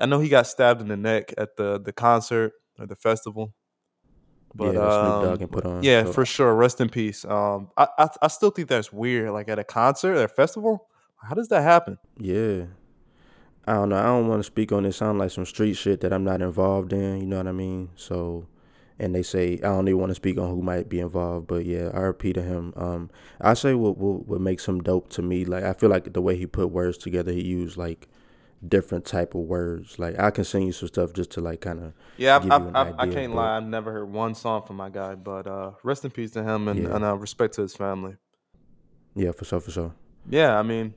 I 0.00 0.06
know 0.06 0.18
he 0.20 0.28
got 0.28 0.46
stabbed 0.46 0.80
in 0.80 0.88
the 0.88 0.96
neck 0.96 1.32
at 1.38 1.56
the 1.56 1.80
the 1.80 1.92
concert 1.92 2.52
or 2.78 2.86
the 2.86 2.96
festival. 2.96 3.54
But 4.54 4.66
yeah, 4.74 4.80
that 4.80 4.92
Snoop 4.92 5.04
um, 5.14 5.24
Dogg 5.24 5.42
and 5.42 5.52
put 5.52 5.64
on. 5.64 5.82
yeah, 5.84 6.04
so- 6.04 6.12
for 6.12 6.26
sure. 6.26 6.54
Rest 6.54 6.80
in 6.80 6.88
peace. 6.88 7.24
Um, 7.24 7.70
I, 7.76 7.86
I 7.98 8.08
I 8.22 8.28
still 8.28 8.50
think 8.50 8.68
that's 8.68 8.92
weird. 8.92 9.30
Like 9.30 9.48
at 9.48 9.58
a 9.60 9.64
concert, 9.64 10.16
or 10.16 10.24
a 10.24 10.28
festival, 10.28 10.88
how 11.22 11.34
does 11.34 11.48
that 11.48 11.62
happen? 11.62 11.98
Yeah. 12.18 12.64
I 13.66 13.74
don't 13.74 13.90
know. 13.90 13.96
I 13.98 14.04
don't 14.06 14.26
want 14.26 14.40
to 14.40 14.44
speak 14.44 14.72
on 14.72 14.84
it. 14.86 14.92
Sound 14.92 15.18
like 15.18 15.30
some 15.30 15.44
street 15.46 15.74
shit 15.74 16.00
that 16.00 16.12
I'm 16.12 16.24
not 16.24 16.42
involved 16.42 16.92
in. 16.92 17.20
You 17.20 17.26
know 17.26 17.36
what 17.36 17.46
I 17.46 17.52
mean? 17.52 17.90
So, 17.94 18.48
and 19.00 19.14
they 19.14 19.22
say 19.22 19.54
I 19.54 19.68
don't 19.68 19.88
even 19.88 19.98
want 20.00 20.10
to 20.10 20.14
speak 20.14 20.38
on 20.38 20.48
who 20.50 20.62
might 20.62 20.88
be 20.88 21.00
involved. 21.00 21.46
But 21.48 21.64
yeah, 21.66 21.90
RP 21.92 22.32
to 22.34 22.42
him. 22.42 22.72
Um, 22.76 23.10
I 23.40 23.54
say 23.54 23.74
what 23.74 23.98
what 23.98 24.26
what 24.28 24.40
makes 24.40 24.66
him 24.68 24.80
dope 24.82 25.08
to 25.10 25.22
me. 25.22 25.44
Like 25.44 25.64
I 25.64 25.72
feel 25.72 25.90
like 25.90 26.12
the 26.12 26.22
way 26.22 26.36
he 26.36 26.46
put 26.46 26.70
words 26.70 26.98
together, 26.98 27.32
he 27.32 27.42
used 27.44 27.76
like 27.76 28.08
different 28.68 29.06
type 29.06 29.34
of 29.34 29.40
words. 29.42 29.98
Like 29.98 30.18
I 30.20 30.30
can 30.30 30.44
send 30.44 30.66
you 30.66 30.72
some 30.72 30.88
stuff 30.88 31.12
just 31.14 31.30
to 31.32 31.40
like 31.40 31.62
kind 31.62 31.80
of 31.82 31.92
Yeah, 32.18 32.38
I, 32.50 32.56
I, 32.56 32.58
I, 32.90 32.94
I 32.98 33.06
can't 33.08 33.32
but- 33.32 33.38
lie. 33.40 33.56
I've 33.56 33.64
never 33.64 33.90
heard 33.90 34.12
one 34.12 34.34
song 34.34 34.62
from 34.66 34.76
my 34.76 34.90
guy, 34.90 35.14
but 35.14 35.46
uh, 35.46 35.70
rest 35.82 36.04
in 36.04 36.10
peace 36.10 36.32
to 36.32 36.42
him 36.44 36.68
and, 36.68 36.82
Yeah. 36.82 36.94
and 36.94 37.04
uh, 37.04 37.16
respect 37.16 37.54
to 37.54 37.62
his 37.62 37.74
family. 37.74 38.16
yeah 39.16 39.32
for 39.32 39.44
sure 39.46 39.60
for 39.60 39.70
sure. 39.70 39.94
Yeah, 40.28 40.58
I 40.58 40.62
mean, 40.62 40.92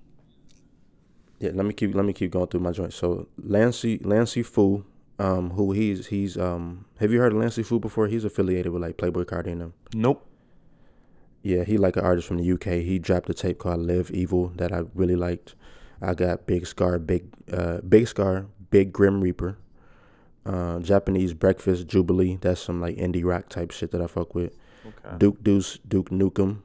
Yeah, 1.39 1.51
let 1.53 1.65
me 1.65 1.73
keep 1.73 1.95
let 1.95 2.05
me 2.05 2.13
keep 2.13 2.31
going 2.31 2.47
through 2.47 2.59
my 2.61 2.71
joints. 2.71 2.95
So 2.97 3.27
Lancey 3.37 3.97
Lancey 3.99 4.43
Foux, 4.43 4.83
um, 5.23 5.51
who 5.51 5.71
he's 5.71 6.07
he's 6.07 6.37
um 6.37 6.85
have 6.99 7.11
you 7.11 7.19
heard 7.19 7.31
of 7.31 7.39
Lancey 7.39 7.63
Foux 7.63 7.79
before? 7.79 8.07
He's 8.07 8.25
affiliated 8.25 8.71
with 8.71 8.81
like 8.81 8.97
Playboi 8.97 9.25
Carti 9.25 9.51
and 9.51 9.61
them. 9.61 9.73
nope. 9.93 10.27
Yeah, 11.41 11.63
he 11.65 11.77
like 11.77 11.97
an 11.97 12.05
artist 12.05 12.27
from 12.27 12.37
the 12.37 12.51
UK. 12.51 12.83
He 12.85 12.99
dropped 12.99 13.29
a 13.29 13.33
tape 13.33 13.59
called 13.59 13.81
Live 13.81 14.11
Evil 14.11 14.49
that 14.55 14.71
I 14.71 14.83
really 14.93 15.15
liked. 15.15 15.55
I 16.01 16.13
got 16.13 16.45
Big 16.45 16.65
Scarr, 16.65 16.99
Big 16.99 17.25
uh 17.51 17.79
Big 17.81 18.07
Scarr, 18.07 18.47
Big 18.69 18.91
Grim 18.91 19.21
Reaper. 19.21 19.57
Uh, 20.45 20.79
Japanese 20.79 21.33
Breakfast 21.33 21.87
Jubilee. 21.87 22.37
That's 22.41 22.59
some 22.59 22.81
like 22.81 22.97
indie 22.97 23.23
rock 23.23 23.47
type 23.47 23.71
shit 23.71 23.91
that 23.91 24.01
I 24.01 24.07
fuck 24.07 24.35
with. 24.35 24.57
Okay. 24.85 25.17
Duke 25.17 25.41
Deuce, 25.41 25.79
Duke 25.87 26.09
Nukem. 26.09 26.59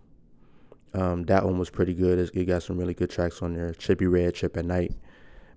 Um, 0.95 1.25
that 1.25 1.45
one 1.45 1.59
was 1.59 1.71
pretty 1.71 1.95
good. 1.95 2.19
It 2.35 2.45
got 2.47 2.65
some 2.65 2.77
really 2.77 2.95
good 2.95 3.11
tracks 3.11 3.41
on 3.41 3.55
there. 3.55 3.73
Chippy 3.75 4.07
Red, 4.07 4.35
Chip 4.35 4.57
at 4.57 4.65
Night, 4.65 4.95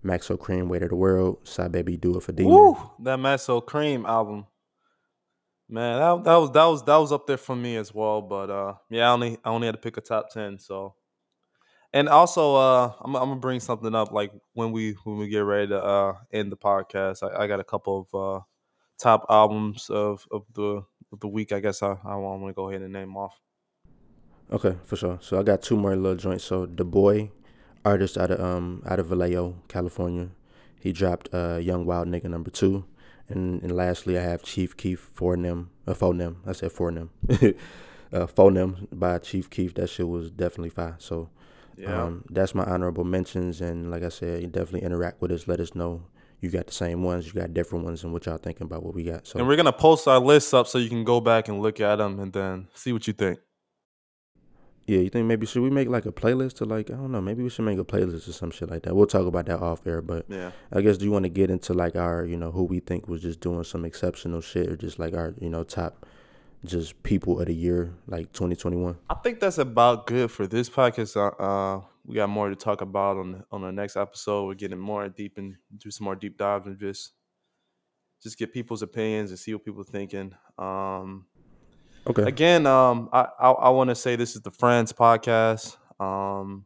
Maxo 0.03 0.37
Kream, 0.37 0.67
Weight 0.67 0.83
of 0.83 0.89
the 0.89 0.95
World, 0.95 1.47
Side 1.47 1.71
Baby, 1.71 1.97
Do 1.97 2.17
It 2.17 2.23
for 2.23 2.31
Demon. 2.31 2.53
Woo! 2.53 2.77
That 2.99 3.19
Maxo 3.19 3.63
Kream 3.63 4.05
album, 4.05 4.47
man, 5.69 5.99
that, 5.99 6.23
that 6.23 6.35
was 6.37 6.51
that 6.51 6.65
was 6.65 6.83
that 6.85 6.97
was 6.97 7.11
up 7.11 7.27
there 7.27 7.37
for 7.37 7.55
me 7.55 7.77
as 7.77 7.93
well. 7.93 8.21
But 8.21 8.49
uh, 8.49 8.73
yeah, 8.89 9.09
I 9.09 9.13
only 9.13 9.37
I 9.43 9.49
only 9.49 9.67
had 9.67 9.75
to 9.75 9.81
pick 9.81 9.97
a 9.97 10.01
top 10.01 10.29
ten. 10.31 10.57
So, 10.57 10.95
and 11.93 12.09
also, 12.09 12.55
uh, 12.55 12.93
I'm 13.01 13.15
I'm 13.15 13.29
gonna 13.29 13.39
bring 13.39 13.59
something 13.59 13.93
up 13.93 14.11
like 14.11 14.31
when 14.53 14.71
we 14.71 14.93
when 15.03 15.17
we 15.17 15.27
get 15.27 15.39
ready 15.39 15.67
to 15.67 15.83
uh 15.83 16.13
end 16.31 16.51
the 16.51 16.57
podcast. 16.57 17.21
I, 17.23 17.43
I 17.43 17.47
got 17.47 17.59
a 17.59 17.63
couple 17.63 18.07
of 18.11 18.19
uh 18.19 18.43
top 18.99 19.25
albums 19.29 19.89
of 19.89 20.25
of 20.31 20.45
the 20.53 20.83
of 21.11 21.19
the 21.19 21.27
week. 21.27 21.51
I 21.51 21.59
guess 21.59 21.83
I 21.83 21.95
I 22.03 22.15
want 22.15 22.47
to 22.47 22.53
go 22.53 22.69
ahead 22.69 22.81
and 22.81 22.93
name 22.93 23.15
off. 23.15 23.39
Okay, 24.51 24.75
for 24.83 24.95
sure. 24.97 25.17
So 25.21 25.39
I 25.39 25.43
got 25.43 25.61
two 25.61 25.77
more 25.77 25.95
little 25.95 26.17
joints. 26.17 26.43
So 26.43 26.65
the 26.65 26.83
boy, 26.83 27.31
artist 27.85 28.17
out 28.17 28.31
of 28.31 28.39
um 28.39 28.81
out 28.85 28.99
of 28.99 29.07
Vallejo, 29.07 29.55
California, 29.67 30.29
he 30.79 30.91
dropped 30.91 31.29
uh 31.33 31.57
Young 31.61 31.85
Wild 31.85 32.07
Nigga 32.07 32.25
number 32.25 32.49
two, 32.49 32.85
and 33.29 33.61
and 33.61 33.71
lastly 33.75 34.17
I 34.17 34.21
have 34.23 34.43
Chief 34.43 34.75
Keef 34.77 34.99
for 35.13 35.35
them, 35.37 35.69
uh, 35.87 35.93
for 35.93 36.13
them. 36.13 36.41
I 36.45 36.53
said 36.53 36.71
for 36.71 36.91
them, 36.91 37.09
uh 38.13 38.27
for 38.27 38.51
by 38.91 39.17
Chief 39.19 39.49
Keef. 39.49 39.73
That 39.75 39.87
shit 39.87 40.07
was 40.07 40.31
definitely 40.31 40.69
fire. 40.69 40.95
So 40.99 41.29
Yeah. 41.77 42.03
um 42.05 42.25
that's 42.29 42.53
my 42.53 42.63
honorable 42.63 43.03
mentions, 43.03 43.61
and 43.61 43.89
like 43.91 44.03
I 44.03 44.09
said, 44.09 44.41
you 44.41 44.47
definitely 44.47 44.83
interact 44.83 45.21
with 45.21 45.31
us. 45.31 45.47
Let 45.47 45.59
us 45.59 45.73
know 45.75 46.03
you 46.41 46.49
got 46.49 46.65
the 46.65 46.73
same 46.73 47.03
ones, 47.03 47.27
you 47.27 47.33
got 47.33 47.53
different 47.53 47.85
ones, 47.85 48.03
and 48.03 48.11
what 48.11 48.25
y'all 48.25 48.37
thinking 48.37 48.65
about 48.65 48.83
what 48.83 48.95
we 48.95 49.03
got. 49.03 49.27
So 49.27 49.37
and 49.39 49.47
we're 49.47 49.55
gonna 49.55 49.71
post 49.71 50.07
our 50.07 50.19
lists 50.19 50.53
up 50.53 50.67
so 50.67 50.77
you 50.79 50.89
can 50.89 51.03
go 51.03 51.21
back 51.21 51.47
and 51.47 51.61
look 51.61 51.79
at 51.79 51.97
them 51.97 52.19
and 52.19 52.33
then 52.33 52.67
see 52.73 52.91
what 52.93 53.05
you 53.07 53.13
think. 53.13 53.39
Yeah, 54.87 54.99
you 54.99 55.09
think 55.09 55.25
maybe 55.27 55.45
should 55.45 55.61
we 55.61 55.69
make 55.69 55.87
like 55.89 56.05
a 56.05 56.11
playlist 56.11 56.55
to 56.57 56.65
like 56.65 56.89
I 56.89 56.95
don't 56.95 57.11
know, 57.11 57.21
maybe 57.21 57.43
we 57.43 57.49
should 57.49 57.65
make 57.65 57.77
a 57.77 57.83
playlist 57.85 58.27
or 58.27 58.33
some 58.33 58.51
shit 58.51 58.69
like 58.69 58.83
that. 58.83 58.95
We'll 58.95 59.05
talk 59.05 59.25
about 59.25 59.45
that 59.45 59.59
off 59.59 59.85
air, 59.85 60.01
but 60.01 60.25
Yeah. 60.27 60.51
I 60.71 60.81
guess 60.81 60.97
do 60.97 61.05
you 61.05 61.11
want 61.11 61.23
to 61.23 61.29
get 61.29 61.49
into 61.49 61.73
like 61.73 61.95
our, 61.95 62.25
you 62.25 62.35
know, 62.37 62.51
who 62.51 62.63
we 62.63 62.79
think 62.79 63.07
was 63.07 63.21
just 63.21 63.39
doing 63.39 63.63
some 63.63 63.85
exceptional 63.85 64.41
shit 64.41 64.67
or 64.69 64.75
just 64.75 64.99
like 64.99 65.13
our, 65.13 65.33
you 65.39 65.49
know, 65.49 65.63
top 65.63 66.05
just 66.65 67.01
people 67.03 67.39
of 67.39 67.47
the 67.47 67.53
year 67.55 67.93
like 68.07 68.31
2021. 68.33 68.97
I 69.09 69.15
think 69.15 69.39
that's 69.39 69.57
about 69.57 70.07
good 70.07 70.29
for 70.29 70.45
this 70.47 70.69
podcast. 70.69 71.15
Uh, 71.15 71.41
uh, 71.41 71.81
we 72.05 72.15
got 72.15 72.29
more 72.29 72.49
to 72.49 72.55
talk 72.55 72.81
about 72.81 73.17
on 73.17 73.31
the, 73.33 73.45
on 73.51 73.61
the 73.61 73.71
next 73.71 73.95
episode. 73.95 74.45
We're 74.47 74.55
getting 74.55 74.79
more 74.79 75.07
deep 75.09 75.37
and 75.37 75.55
do 75.77 75.91
some 75.91 76.05
more 76.05 76.15
deep 76.15 76.37
dives 76.37 76.67
and 76.67 76.77
just 76.79 77.13
just 78.21 78.37
get 78.37 78.53
people's 78.53 78.83
opinions 78.83 79.31
and 79.31 79.39
see 79.39 79.53
what 79.53 79.65
people 79.65 79.81
are 79.81 79.85
thinking. 79.85 80.33
Um, 80.57 81.25
Okay. 82.07 82.23
again, 82.23 82.65
um, 82.65 83.09
I 83.13 83.27
I, 83.39 83.51
I 83.51 83.69
want 83.69 83.89
to 83.89 83.95
say 83.95 84.15
this 84.15 84.35
is 84.35 84.41
the 84.41 84.51
Friends 84.51 84.91
podcast. 84.93 85.77
Um, 85.99 86.65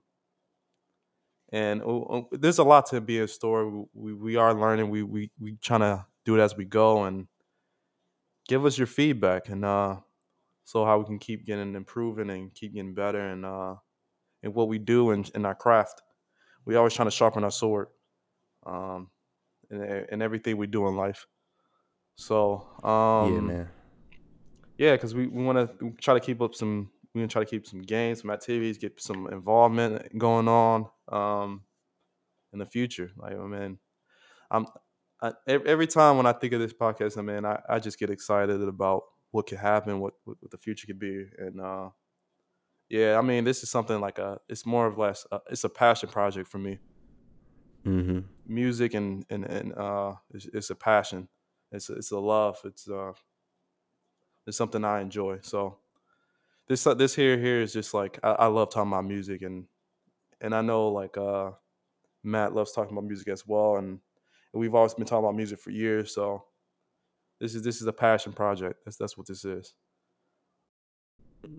and 1.51 1.81
uh, 1.83 2.21
there's 2.31 2.57
a 2.57 2.63
lot 2.63 2.87
to 2.87 3.01
be 3.01 3.19
a 3.19 3.27
story. 3.27 3.85
We, 3.93 4.13
we, 4.13 4.35
are 4.35 4.53
learning. 4.53 4.89
We 4.89 5.03
we 5.03 5.31
we 5.39 5.57
trying 5.61 5.81
to 5.81 6.05
do 6.25 6.35
it 6.35 6.41
as 6.41 6.55
we 6.55 6.65
go 6.65 7.03
and 7.03 7.27
give 8.47 8.65
us 8.65 8.77
your 8.77 8.87
feedback 8.87 9.49
and 9.49 9.63
uh, 9.63 9.97
so 10.63 10.85
how 10.85 10.97
we 10.99 11.05
can 11.05 11.19
keep 11.19 11.45
getting 11.45 11.75
improving 11.75 12.29
and 12.29 12.53
keep 12.53 12.73
getting 12.73 12.93
better 12.93 13.19
and 13.19 13.45
uh, 13.45 13.75
in 14.43 14.53
what 14.53 14.67
we 14.67 14.79
do 14.79 15.11
in, 15.11 15.25
in 15.35 15.45
our 15.45 15.55
craft. 15.55 16.01
We 16.65 16.75
always 16.75 16.93
trying 16.93 17.07
to 17.07 17.15
sharpen 17.15 17.43
our 17.43 17.51
sword, 17.51 17.87
um, 18.65 19.09
in, 19.69 20.05
in 20.11 20.21
everything 20.21 20.57
we 20.57 20.67
do 20.67 20.87
in 20.87 20.95
life. 20.95 21.27
So 22.15 22.67
um, 22.83 23.33
yeah, 23.33 23.41
man. 23.41 23.69
Yeah, 24.77 24.93
because 24.93 25.13
we, 25.15 25.27
we 25.27 25.43
want 25.43 25.79
to 25.79 25.91
try 26.01 26.13
to 26.13 26.19
keep 26.19 26.41
up 26.41 26.55
some. 26.55 26.91
We 27.13 27.21
want 27.21 27.31
to 27.31 27.33
try 27.33 27.43
to 27.43 27.49
keep 27.49 27.65
some 27.65 27.81
games, 27.81 28.21
some 28.21 28.29
activities, 28.31 28.77
get 28.77 29.01
some 29.01 29.27
involvement 29.31 30.17
going 30.17 30.49
on 30.49 30.87
um, 31.09 31.61
in 32.51 32.59
the 32.59 32.65
future. 32.65 33.11
Like, 33.15 33.33
I 33.33 33.45
mean, 33.45 33.79
I'm 34.51 34.67
I, 35.21 35.31
every 35.47 35.87
time 35.87 36.17
when 36.17 36.25
I 36.25 36.33
think 36.33 36.53
of 36.53 36.59
this 36.59 36.73
podcast, 36.73 37.17
I 37.17 37.21
mean, 37.21 37.45
I, 37.45 37.59
I 37.69 37.79
just 37.79 37.97
get 37.97 38.09
excited 38.09 38.61
about 38.61 39.03
what 39.31 39.47
could 39.47 39.59
happen, 39.59 39.99
what, 39.99 40.13
what 40.25 40.37
what 40.41 40.51
the 40.51 40.57
future 40.57 40.87
could 40.87 40.99
be, 40.99 41.25
and 41.37 41.61
uh, 41.61 41.89
yeah, 42.89 43.17
I 43.17 43.21
mean, 43.21 43.43
this 43.45 43.63
is 43.63 43.69
something 43.69 43.99
like 43.99 44.19
a. 44.19 44.39
It's 44.49 44.65
more 44.65 44.87
of 44.87 44.97
less. 44.97 45.25
Uh, 45.31 45.39
it's 45.49 45.63
a 45.63 45.69
passion 45.69 46.09
project 46.09 46.49
for 46.49 46.59
me. 46.59 46.79
Mhm. 47.85 48.25
Music 48.45 48.93
and 48.93 49.25
and 49.29 49.45
and 49.45 49.73
uh, 49.73 50.15
it's, 50.33 50.45
it's 50.47 50.69
a 50.69 50.75
passion. 50.75 51.29
It's 51.71 51.89
a, 51.89 51.93
it's 51.93 52.11
a 52.11 52.19
love. 52.19 52.57
It's 52.63 52.87
uh, 52.89 53.13
it's 54.45 54.57
something 54.57 54.83
I 54.83 55.01
enjoy. 55.01 55.39
So 55.41 55.77
this 56.67 56.85
uh, 56.87 56.93
this 56.93 57.15
here 57.15 57.37
here 57.37 57.61
is 57.61 57.73
just 57.73 57.93
like 57.93 58.19
I, 58.23 58.31
I 58.31 58.45
love 58.47 58.71
talking 58.71 58.91
about 58.91 59.05
music 59.05 59.41
and 59.41 59.65
and 60.41 60.53
I 60.53 60.61
know 60.61 60.89
like 60.89 61.17
uh 61.17 61.51
Matt 62.23 62.53
loves 62.53 62.71
talking 62.71 62.91
about 62.91 63.05
music 63.05 63.27
as 63.27 63.45
well 63.45 63.77
and 63.77 63.99
we've 64.53 64.73
always 64.73 64.93
been 64.93 65.05
talking 65.05 65.23
about 65.25 65.35
music 65.35 65.59
for 65.59 65.71
years. 65.71 66.13
So 66.13 66.45
this 67.39 67.55
is 67.55 67.63
this 67.63 67.81
is 67.81 67.87
a 67.87 67.93
passion 67.93 68.33
project. 68.33 68.81
That's 68.85 68.97
that's 68.97 69.17
what 69.17 69.27
this 69.27 69.45
is. 69.45 69.73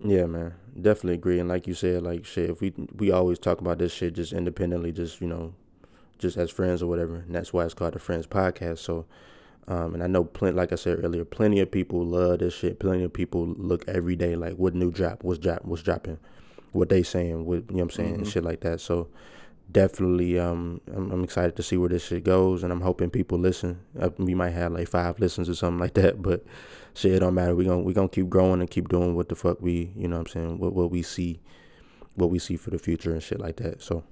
Yeah, 0.02 0.26
man. 0.26 0.54
Definitely 0.74 1.14
agree. 1.14 1.38
And 1.38 1.48
like 1.48 1.66
you 1.66 1.74
said, 1.74 2.02
like 2.02 2.24
shit, 2.24 2.50
if 2.50 2.60
we 2.60 2.72
we 2.94 3.10
always 3.10 3.38
talk 3.38 3.60
about 3.60 3.78
this 3.78 3.92
shit 3.92 4.14
just 4.14 4.32
independently, 4.32 4.92
just 4.92 5.20
you 5.20 5.28
know, 5.28 5.54
just 6.18 6.36
as 6.36 6.50
friends 6.50 6.82
or 6.82 6.86
whatever. 6.86 7.16
And 7.16 7.34
that's 7.34 7.52
why 7.52 7.64
it's 7.64 7.74
called 7.74 7.94
the 7.94 7.98
Friends 7.98 8.26
Podcast. 8.26 8.78
So, 8.78 9.06
um, 9.68 9.94
and 9.94 10.02
I 10.02 10.06
know 10.06 10.24
plenty, 10.24 10.56
like 10.56 10.72
I 10.72 10.76
said 10.76 11.04
earlier, 11.04 11.24
plenty 11.24 11.60
of 11.60 11.70
people 11.70 12.04
love 12.04 12.38
this 12.38 12.54
shit. 12.54 12.78
Plenty 12.78 13.02
of 13.04 13.12
people 13.12 13.46
look 13.46 13.84
every 13.88 14.16
day 14.16 14.36
like 14.36 14.54
what 14.54 14.74
new 14.74 14.90
drop, 14.90 15.24
what's 15.24 15.38
drop, 15.38 15.64
what's 15.64 15.82
dropping, 15.82 16.18
what 16.72 16.88
they 16.88 17.02
saying, 17.02 17.44
what 17.44 17.56
you 17.56 17.64
know 17.70 17.74
what 17.76 17.82
I'm 17.82 17.90
saying, 17.90 18.14
and 18.14 18.28
shit 18.28 18.44
like 18.44 18.60
that. 18.60 18.80
So, 18.80 19.08
definitely 19.70 20.38
um 20.38 20.80
I'm, 20.94 21.10
I'm, 21.10 21.24
excited 21.24 21.56
to 21.56 21.62
see 21.62 21.76
where 21.76 21.88
this 21.88 22.06
shit 22.06 22.22
goes 22.22 22.62
and 22.62 22.72
i'm 22.72 22.82
hoping 22.82 23.10
people 23.10 23.36
listen. 23.36 23.80
Uh, 23.98 24.10
we 24.16 24.32
might 24.32 24.50
have 24.50 24.72
like 24.72 24.86
five 24.86 25.18
listens 25.18 25.48
or 25.48 25.56
something 25.56 25.80
like 25.80 25.94
that 25.94 26.22
but 26.28 26.44
shit 26.94 27.12
it 27.12 27.18
don't 27.18 27.34
matter. 27.34 27.54
We 27.56 27.64
gonna 27.64 27.82
we 27.82 27.92
gonna 27.92 28.08
keep 28.08 28.28
growing 28.28 28.60
and 28.60 28.70
keep 28.70 28.88
doing 28.88 29.16
what 29.16 29.28
the 29.28 29.34
fuck 29.34 29.60
we 29.60 29.90
you 29.96 30.06
know 30.06 30.18
what 30.18 30.28
i'm 30.28 30.32
saying 30.32 30.58
what, 30.58 30.72
what 30.72 30.92
we 30.92 31.02
see 31.02 31.40
what 32.14 32.30
we 32.30 32.38
see 32.38 32.56
for 32.56 32.70
the 32.70 32.78
future 32.78 33.12
and 33.12 33.22
shit 33.22 33.40
like 33.40 33.56
that. 33.56 33.82
So 33.82 34.04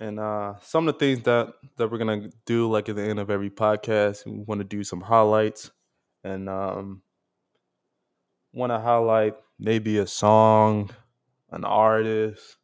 and 0.00 0.18
uh 0.18 0.54
some 0.62 0.88
of 0.88 0.94
the 0.94 0.98
things 0.98 1.22
that 1.24 1.54
that 1.76 1.90
we're 1.90 1.98
gonna 1.98 2.30
do 2.46 2.68
like 2.70 2.88
at 2.88 2.96
the 2.96 3.02
end 3.02 3.20
of 3.20 3.30
every 3.30 3.50
podcast 3.50 4.26
we 4.26 4.38
want 4.40 4.60
to 4.60 4.64
do 4.64 4.82
some 4.82 5.00
highlights 5.00 5.70
and 6.24 6.48
um 6.48 7.02
want 8.52 8.72
to 8.72 8.80
highlight 8.80 9.36
maybe 9.58 9.98
a 9.98 10.06
song 10.06 10.90
an 11.52 11.64
artist 11.64 12.56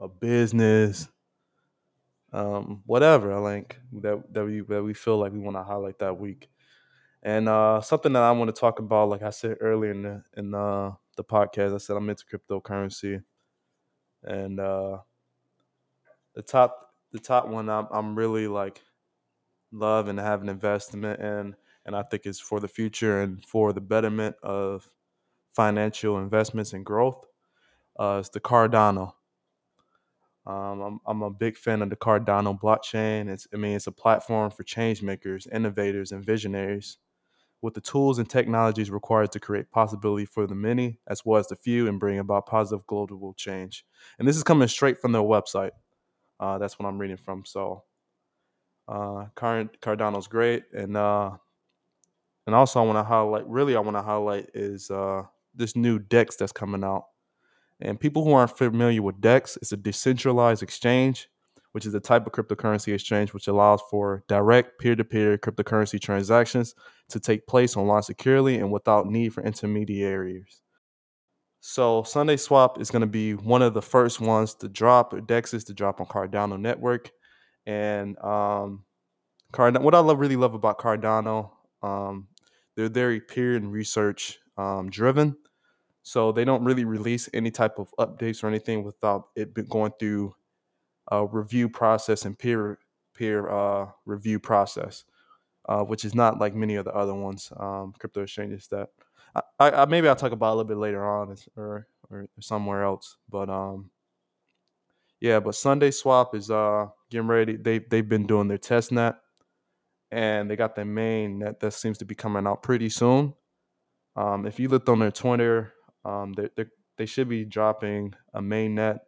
a 0.00 0.08
business 0.08 1.08
um, 2.34 2.82
whatever 2.84 3.32
I 3.32 3.38
like 3.38 3.78
that 4.02 4.34
that 4.34 4.44
we 4.44 4.60
that 4.62 4.82
we 4.82 4.92
feel 4.92 5.18
like 5.18 5.32
we 5.32 5.38
want 5.38 5.56
to 5.56 5.62
highlight 5.62 6.00
that 6.00 6.18
week. 6.18 6.48
And 7.22 7.48
uh, 7.48 7.80
something 7.80 8.12
that 8.12 8.22
I 8.22 8.32
want 8.32 8.54
to 8.54 8.60
talk 8.60 8.80
about, 8.80 9.08
like 9.08 9.22
I 9.22 9.30
said 9.30 9.58
earlier 9.60 9.92
in 9.92 10.02
the 10.02 10.22
in 10.36 10.50
the 10.50 10.96
podcast, 11.22 11.74
I 11.74 11.78
said 11.78 11.96
I'm 11.96 12.10
into 12.10 12.24
cryptocurrency, 12.26 13.22
and 14.24 14.58
uh, 14.58 14.98
the 16.34 16.42
top 16.42 16.90
the 17.12 17.18
top 17.18 17.48
one 17.48 17.68
I'm 17.68 17.86
I'm 17.90 18.16
really 18.16 18.48
like 18.48 18.80
love 19.72 20.08
and 20.08 20.18
have 20.18 20.42
an 20.42 20.48
investment 20.48 21.20
in, 21.20 21.56
and 21.86 21.96
I 21.96 22.02
think 22.02 22.26
it's 22.26 22.40
for 22.40 22.60
the 22.60 22.68
future 22.68 23.20
and 23.22 23.44
for 23.44 23.72
the 23.72 23.80
betterment 23.80 24.36
of 24.42 24.88
financial 25.54 26.18
investments 26.18 26.72
and 26.72 26.84
growth. 26.84 27.24
Uh, 27.98 28.18
it's 28.20 28.30
the 28.30 28.40
Cardano. 28.40 29.14
Um, 30.46 30.80
I'm, 30.82 31.00
I'm 31.06 31.22
a 31.22 31.30
big 31.30 31.56
fan 31.56 31.80
of 31.80 31.88
the 31.90 31.96
Cardano 31.96 32.58
blockchain. 32.58 33.28
It's, 33.30 33.46
I 33.54 33.56
mean, 33.56 33.76
it's 33.76 33.86
a 33.86 33.92
platform 33.92 34.50
for 34.50 34.62
change 34.62 35.02
makers, 35.02 35.46
innovators, 35.50 36.12
and 36.12 36.24
visionaries 36.24 36.98
with 37.62 37.74
the 37.74 37.80
tools 37.80 38.18
and 38.18 38.28
technologies 38.28 38.90
required 38.90 39.32
to 39.32 39.40
create 39.40 39.70
possibility 39.70 40.26
for 40.26 40.46
the 40.46 40.54
many 40.54 40.98
as 41.08 41.24
well 41.24 41.40
as 41.40 41.48
the 41.48 41.56
few 41.56 41.88
and 41.88 42.00
bring 42.00 42.18
about 42.18 42.46
positive 42.46 42.86
global 42.86 43.34
change. 43.36 43.84
And 44.18 44.28
this 44.28 44.36
is 44.36 44.44
coming 44.44 44.68
straight 44.68 44.98
from 45.00 45.12
their 45.12 45.22
website. 45.22 45.72
Uh, 46.40 46.58
that's 46.58 46.78
what 46.78 46.86
I'm 46.88 46.98
reading 46.98 47.16
from. 47.16 47.44
So, 47.44 47.84
uh, 48.88 49.26
Cardano's 49.36 50.26
great, 50.26 50.64
and 50.72 50.96
uh, 50.96 51.32
and 52.46 52.54
also 52.54 52.80
I 52.80 52.84
want 52.84 52.98
to 52.98 53.04
highlight. 53.04 53.46
Really, 53.48 53.76
I 53.76 53.80
want 53.80 53.96
to 53.96 54.02
highlight 54.02 54.50
is 54.54 54.90
uh, 54.90 55.22
this 55.54 55.76
new 55.76 55.98
DEX 55.98 56.36
that's 56.36 56.52
coming 56.52 56.84
out. 56.84 57.06
And 57.80 57.98
people 57.98 58.24
who 58.24 58.32
aren't 58.32 58.56
familiar 58.56 59.02
with 59.02 59.20
DEX, 59.20 59.56
it's 59.60 59.72
a 59.72 59.76
decentralized 59.76 60.62
exchange, 60.62 61.28
which 61.72 61.86
is 61.86 61.94
a 61.94 62.00
type 62.00 62.26
of 62.26 62.32
cryptocurrency 62.32 62.94
exchange 62.94 63.34
which 63.34 63.48
allows 63.48 63.80
for 63.90 64.24
direct 64.28 64.78
peer 64.78 64.94
to 64.94 65.04
peer 65.04 65.36
cryptocurrency 65.38 66.00
transactions 66.00 66.74
to 67.08 67.20
take 67.20 67.46
place 67.46 67.76
online 67.76 68.02
securely 68.02 68.58
and 68.58 68.70
without 68.72 69.06
need 69.06 69.34
for 69.34 69.42
intermediaries. 69.42 70.63
So 71.66 72.02
SundaeSwap 72.02 72.78
is 72.78 72.90
going 72.90 73.00
to 73.00 73.06
be 73.06 73.32
one 73.32 73.62
of 73.62 73.72
the 73.72 73.80
first 73.80 74.20
ones 74.20 74.54
to 74.56 74.68
drop, 74.68 75.12
DEXs 75.12 75.64
to 75.64 75.72
drop 75.72 75.98
on 75.98 76.06
Cardano 76.06 76.60
Network. 76.60 77.10
And 77.64 78.18
um, 78.18 78.84
Card- 79.50 79.82
what 79.82 79.94
I 79.94 80.00
love, 80.00 80.18
really 80.18 80.36
love 80.36 80.52
about 80.52 80.78
Cardano, 80.78 81.52
um, 81.82 82.28
they're 82.76 82.90
very 82.90 83.18
peer 83.18 83.56
and 83.56 83.72
research 83.72 84.38
um, 84.58 84.90
driven. 84.90 85.38
So 86.02 86.32
they 86.32 86.44
don't 86.44 86.64
really 86.64 86.84
release 86.84 87.30
any 87.32 87.50
type 87.50 87.78
of 87.78 87.94
updates 87.98 88.44
or 88.44 88.48
anything 88.48 88.84
without 88.84 89.28
it 89.34 89.54
going 89.70 89.92
through 89.98 90.34
a 91.10 91.24
review 91.24 91.70
process 91.70 92.26
and 92.26 92.38
peer 92.38 92.78
peer 93.14 93.48
uh, 93.48 93.86
review 94.04 94.38
process, 94.38 95.04
uh, 95.66 95.80
which 95.80 96.04
is 96.04 96.14
not 96.14 96.38
like 96.38 96.54
many 96.54 96.74
of 96.74 96.84
the 96.84 96.94
other 96.94 97.14
ones, 97.14 97.50
um, 97.56 97.94
crypto 97.98 98.20
exchanges 98.20 98.68
that 98.68 98.90
I, 99.34 99.70
I, 99.70 99.84
maybe 99.86 100.08
I'll 100.08 100.16
talk 100.16 100.32
about 100.32 100.50
a 100.50 100.56
little 100.56 100.68
bit 100.68 100.76
later 100.76 101.04
on 101.04 101.36
or 101.56 101.88
or 102.10 102.28
somewhere 102.40 102.84
else. 102.84 103.16
But 103.28 103.50
um, 103.50 103.90
yeah, 105.20 105.40
but 105.40 105.54
SundaeSwap 105.54 106.34
is 106.34 106.50
uh 106.50 106.86
getting 107.10 107.26
ready. 107.28 107.56
They 107.56 107.78
they've 107.78 108.08
been 108.08 108.26
doing 108.26 108.48
their 108.48 108.58
test 108.58 108.92
net, 108.92 109.16
and 110.10 110.50
they 110.50 110.56
got 110.56 110.76
their 110.76 110.84
main 110.84 111.40
net 111.40 111.60
that 111.60 111.72
seems 111.72 111.98
to 111.98 112.04
be 112.04 112.14
coming 112.14 112.46
out 112.46 112.62
pretty 112.62 112.88
soon. 112.88 113.34
Um, 114.16 114.46
if 114.46 114.60
you 114.60 114.68
looked 114.68 114.88
on 114.88 115.00
their 115.00 115.10
Twitter 115.10 115.74
um, 116.04 116.34
they 116.34 116.48
they 116.96 117.06
should 117.06 117.28
be 117.28 117.44
dropping 117.44 118.14
a 118.34 118.42
main 118.42 118.74
net 118.76 118.98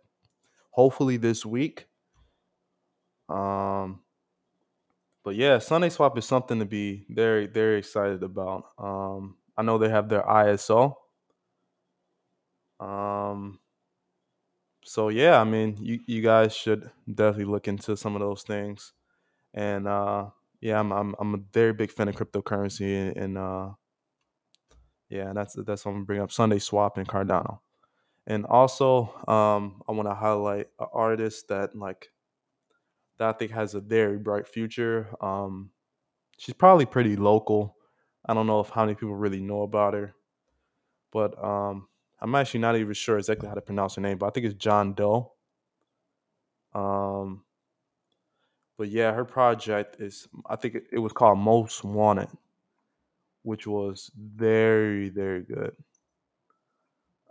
hopefully 0.71 1.17
this 1.17 1.45
week. 1.45 1.87
Um, 3.29 4.01
but 5.25 5.35
yeah, 5.35 5.57
SundaeSwap 5.57 6.17
is 6.17 6.25
something 6.25 6.59
to 6.59 6.65
be 6.65 7.07
very 7.11 7.47
very 7.47 7.79
excited 7.79 8.23
about. 8.23 8.65
Um, 8.79 9.37
I 9.57 9.63
know 9.63 9.79
they 9.79 9.89
have 9.89 10.09
their 10.09 10.23
ISO. 10.23 10.95
Um, 12.79 13.59
so 14.85 15.09
yeah, 15.09 15.41
I 15.41 15.45
mean, 15.45 15.77
you 15.81 16.01
you 16.07 16.23
guys 16.23 16.55
should 16.55 16.91
definitely 17.13 17.47
look 17.47 17.69
into 17.69 17.97
some 17.97 18.15
of 18.15 18.21
those 18.21 18.43
things. 18.43 18.93
And 19.55 19.89
uh, 19.89 20.31
yeah, 20.61 20.81
I'm 20.81 20.93
I'm 20.93 21.15
I'm 21.19 21.35
a 21.35 21.41
very 21.53 21.73
big 21.73 21.91
fan 21.91 22.09
of 22.09 22.17
cryptocurrency 22.17 22.95
and, 22.95 23.17
and 23.17 23.39
uh, 23.39 23.71
yeah, 25.09 25.33
that's 25.33 25.55
that's 25.55 25.85
what 25.85 25.91
I'm 25.93 25.97
gonna 25.99 26.05
bring 26.07 26.21
up. 26.21 26.31
SundaeSwap 26.31 26.97
and 26.97 27.09
Cardano, 27.09 27.61
and 28.27 28.45
also 28.47 29.15
um, 29.29 29.83
I 29.89 29.93
want 29.93 30.09
to 30.09 30.15
highlight 30.15 30.69
an 30.81 30.89
artist 30.93 31.49
that 31.49 31.77
like 31.77 32.11
that 33.19 33.29
I 33.29 33.39
think 33.39 33.53
has 33.53 33.75
a 33.75 33.81
very 33.81 34.19
bright 34.19 34.49
future. 34.49 35.15
Um, 35.21 35.71
she's 36.39 36.55
probably 36.55 36.87
pretty 36.87 37.17
local. 37.17 37.76
I 38.27 38.35
don't 38.35 38.47
know 38.47 38.61
if 38.61 38.71
how 38.71 38.85
many 38.85 38.95
people 38.95 39.15
really 39.15 39.41
know 39.41 39.63
about 39.63 39.95
her, 39.95 40.15
but 41.13 41.43
um, 41.43 41.89
I'm 42.21 42.35
actually 42.35 42.61
not 42.61 42.77
even 42.77 42.93
sure 42.95 43.19
exactly 43.19 43.49
how 43.49 43.55
to 43.55 43.61
pronounce 43.61 43.95
her 43.95 44.03
name. 44.03 44.19
But 44.19 44.27
I 44.27 44.31
think 44.31 44.47
it's 44.47 44.55
Jean 44.55 44.93
Deaux. 44.95 45.33
Um, 46.75 47.45
but 48.77 48.89
yeah, 48.89 49.13
her 49.13 49.25
project 49.25 50.01
is 50.01 50.29
I 50.49 50.57
think 50.57 50.77
it, 50.93 50.99
was 50.99 51.13
called 51.13 51.39
Most 51.39 51.85
Wanted 51.85 52.29
which 53.47 53.65
was 53.65 54.11
very 54.17 55.09
very 55.09 55.43
good. 55.43 55.73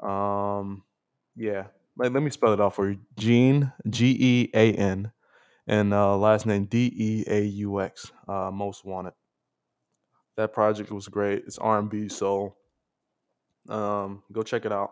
Um, 0.02 0.84
yeah, 1.36 1.66
let, 1.98 2.14
let 2.14 2.24
me 2.24 2.30
spell 2.30 2.54
it 2.54 2.62
out 2.62 2.74
for 2.74 2.90
you. 2.90 3.00
Jean 3.18 3.74
G 3.90 4.16
E 4.18 4.50
A 4.54 4.74
N, 4.74 5.12
and 5.68 5.94
uh, 5.94 6.16
last 6.18 6.46
name 6.46 6.66
D 6.66 6.92
E 6.96 7.24
A 7.28 7.42
U 7.42 7.82
X. 7.82 8.12
Uh, 8.30 8.50
Most 8.50 8.86
Wanted. 8.86 9.14
That 10.38 10.54
project 10.54 10.92
was 10.92 11.08
great. 11.08 11.44
It's 11.48 11.58
R 11.58 11.80
and 11.80 11.90
B, 11.90 12.10
so 12.10 12.56
um, 13.70 14.24
go 14.32 14.44
check 14.44 14.66
it 14.66 14.72
out. 14.72 14.92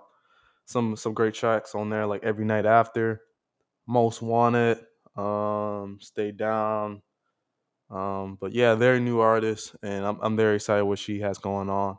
Some 0.66 0.96
some 0.96 1.14
great 1.14 1.34
tracks 1.34 1.76
on 1.76 1.90
there, 1.90 2.06
like 2.06 2.24
Every 2.24 2.46
Night 2.46 2.66
After, 2.66 3.22
Most 3.86 4.22
Wanted, 4.22 4.80
um, 5.18 5.98
Stay 6.02 6.32
Down, 6.32 7.02
um, 7.90 8.38
but 8.42 8.54
yeah, 8.54 8.76
they're 8.76 8.96
a 8.96 9.00
new 9.00 9.20
artist, 9.20 9.76
and 9.84 10.06
I'm 10.06 10.18
I'm 10.22 10.36
very 10.36 10.56
excited 10.56 10.84
what 10.86 11.00
she 11.00 11.20
has 11.20 11.38
going 11.38 11.70
on. 11.70 11.98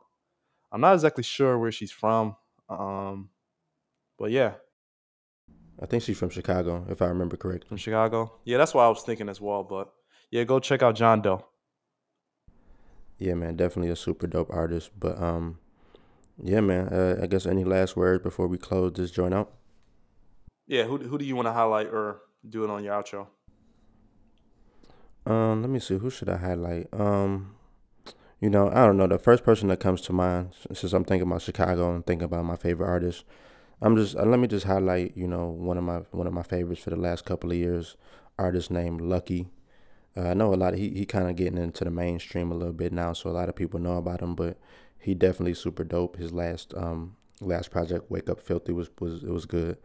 I'm 0.73 0.81
not 0.81 0.95
exactly 0.95 1.23
sure 1.23 1.59
where 1.59 1.71
she's 1.71 1.93
from, 1.93 2.37
um, 2.69 3.29
but 4.19 4.31
yeah. 4.31 4.55
I 5.81 5.87
think 5.87 6.03
she's 6.03 6.19
from 6.19 6.31
Chicago, 6.31 6.87
if 6.89 7.03
I 7.03 7.07
remember 7.07 7.37
correctly. 7.37 7.69
From 7.69 7.77
Chicago, 7.77 8.41
yeah, 8.45 8.59
that's 8.59 8.75
what 8.75 8.83
I 8.83 8.89
was 8.89 9.03
thinking 9.03 9.29
as 9.29 9.41
well. 9.41 9.62
But 9.62 9.93
yeah, 10.31 10.45
go 10.45 10.59
check 10.59 10.83
out 10.83 10.97
Jean 10.97 11.21
Deaux. 11.21 11.45
Yeah, 13.25 13.33
man, 13.33 13.57
definitely 13.57 13.91
a 13.91 13.97
super 13.97 14.27
dope 14.27 14.51
artist. 14.53 14.91
But 15.01 15.19
um, 15.19 15.59
yeah, 16.43 16.61
man, 16.61 16.89
uh, 16.89 17.21
I 17.23 17.27
guess 17.27 17.47
any 17.47 17.65
last 17.65 17.97
words 17.97 18.23
before 18.23 18.49
we 18.49 18.59
close 18.59 18.93
this 18.93 19.11
joint 19.11 19.33
out? 19.33 19.51
Yeah, 20.67 20.83
who 20.83 20.99
who 20.99 21.17
do 21.17 21.25
you 21.25 21.35
want 21.35 21.47
to 21.47 21.53
highlight 21.53 21.87
or 21.87 22.21
do 22.47 22.65
it 22.65 22.71
on 22.71 22.85
your 22.85 22.93
outro? 22.93 23.29
Um, 25.25 25.63
let 25.63 25.71
me 25.71 25.79
see. 25.79 25.97
Who 25.97 26.11
should 26.11 26.29
I 26.29 26.37
highlight? 26.37 26.89
Um, 26.93 27.55
you 28.43 28.51
know, 28.51 28.69
I 28.69 28.85
don't 28.85 28.99
know. 28.99 29.07
The 29.07 29.19
first 29.19 29.43
person 29.43 29.69
that 29.69 29.81
comes 29.81 30.03
to 30.03 30.13
mind, 30.13 30.51
since 30.75 30.93
I'm 30.93 31.05
thinking 31.05 31.27
about 31.27 31.41
Chicago 31.41 31.95
and 31.95 32.05
thinking 32.05 32.27
about 32.27 32.45
my 32.45 32.57
favorite 32.57 32.89
artists, 32.89 33.25
I'm 33.81 33.97
just 33.97 34.17
uh, 34.17 34.25
let 34.25 34.39
me 34.39 34.49
just 34.49 34.67
highlight. 34.67 35.17
You 35.17 35.29
know, 35.29 35.47
one 35.47 35.79
of 35.79 35.85
my 35.85 36.01
one 36.11 36.27
of 36.27 36.35
my 36.35 36.43
favorites 36.43 36.83
for 36.83 36.91
the 36.91 36.97
last 36.97 37.25
couple 37.25 37.53
of 37.53 37.57
years, 37.57 37.97
artist 38.39 38.71
named 38.71 39.01
Lucki. 39.01 39.47
Uh, 40.16 40.28
I 40.28 40.35
know 40.35 40.53
a 40.53 40.57
lot. 40.57 40.74
Of, 40.74 40.78
he 40.78 40.91
he 40.91 41.07
kind 41.07 41.28
of 41.28 41.36
getting 41.36 41.59
into 41.59 41.85
the 41.85 41.91
mainstream 41.91 42.53
a 42.53 42.55
little 42.55 42.73
bit 42.73 42.93
now, 42.93 43.12
so 43.12 43.31
a 43.31 43.32
lot 43.32 43.49
of 43.49 43.57
people 43.57 43.81
know 43.81 43.97
about 43.97 44.20
him. 44.20 44.35
But 44.35 44.59
he 44.99 45.15
definitely 45.15 45.55
super 45.55 45.85
dope. 45.85 46.16
His 46.16 46.32
last 46.32 46.73
um 46.74 47.16
last 47.41 47.70
project, 47.70 48.11
Wake 48.11 48.28
Up 48.28 48.41
Filthy, 48.41 48.73
was 48.73 48.91
was 49.01 49.24
it 49.24 49.31
was 49.31 49.47
good. 49.47 49.77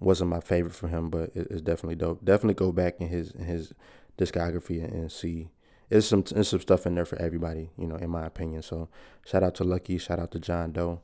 wasn't 0.00 0.30
my 0.30 0.40
favorite 0.40 0.74
for 0.74 0.88
him, 0.88 1.10
but 1.10 1.30
it, 1.34 1.48
it's 1.50 1.62
definitely 1.62 1.96
dope. 1.96 2.24
Definitely 2.24 2.54
go 2.54 2.72
back 2.72 3.00
in 3.00 3.08
his 3.08 3.30
in 3.32 3.44
his 3.44 3.72
discography 4.18 4.82
and 4.82 5.10
see. 5.10 5.50
There's 5.88 6.08
some 6.08 6.22
there's 6.22 6.48
some 6.48 6.60
stuff 6.60 6.86
in 6.86 6.94
there 6.94 7.04
for 7.04 7.16
everybody, 7.20 7.70
you 7.78 7.86
know, 7.86 7.96
in 7.96 8.10
my 8.10 8.26
opinion. 8.26 8.62
So 8.62 8.88
shout 9.24 9.42
out 9.42 9.54
to 9.56 9.64
Lucki, 9.64 10.00
shout 10.00 10.18
out 10.18 10.32
to 10.32 10.40
Jean 10.40 10.72
Deaux, 10.72 11.00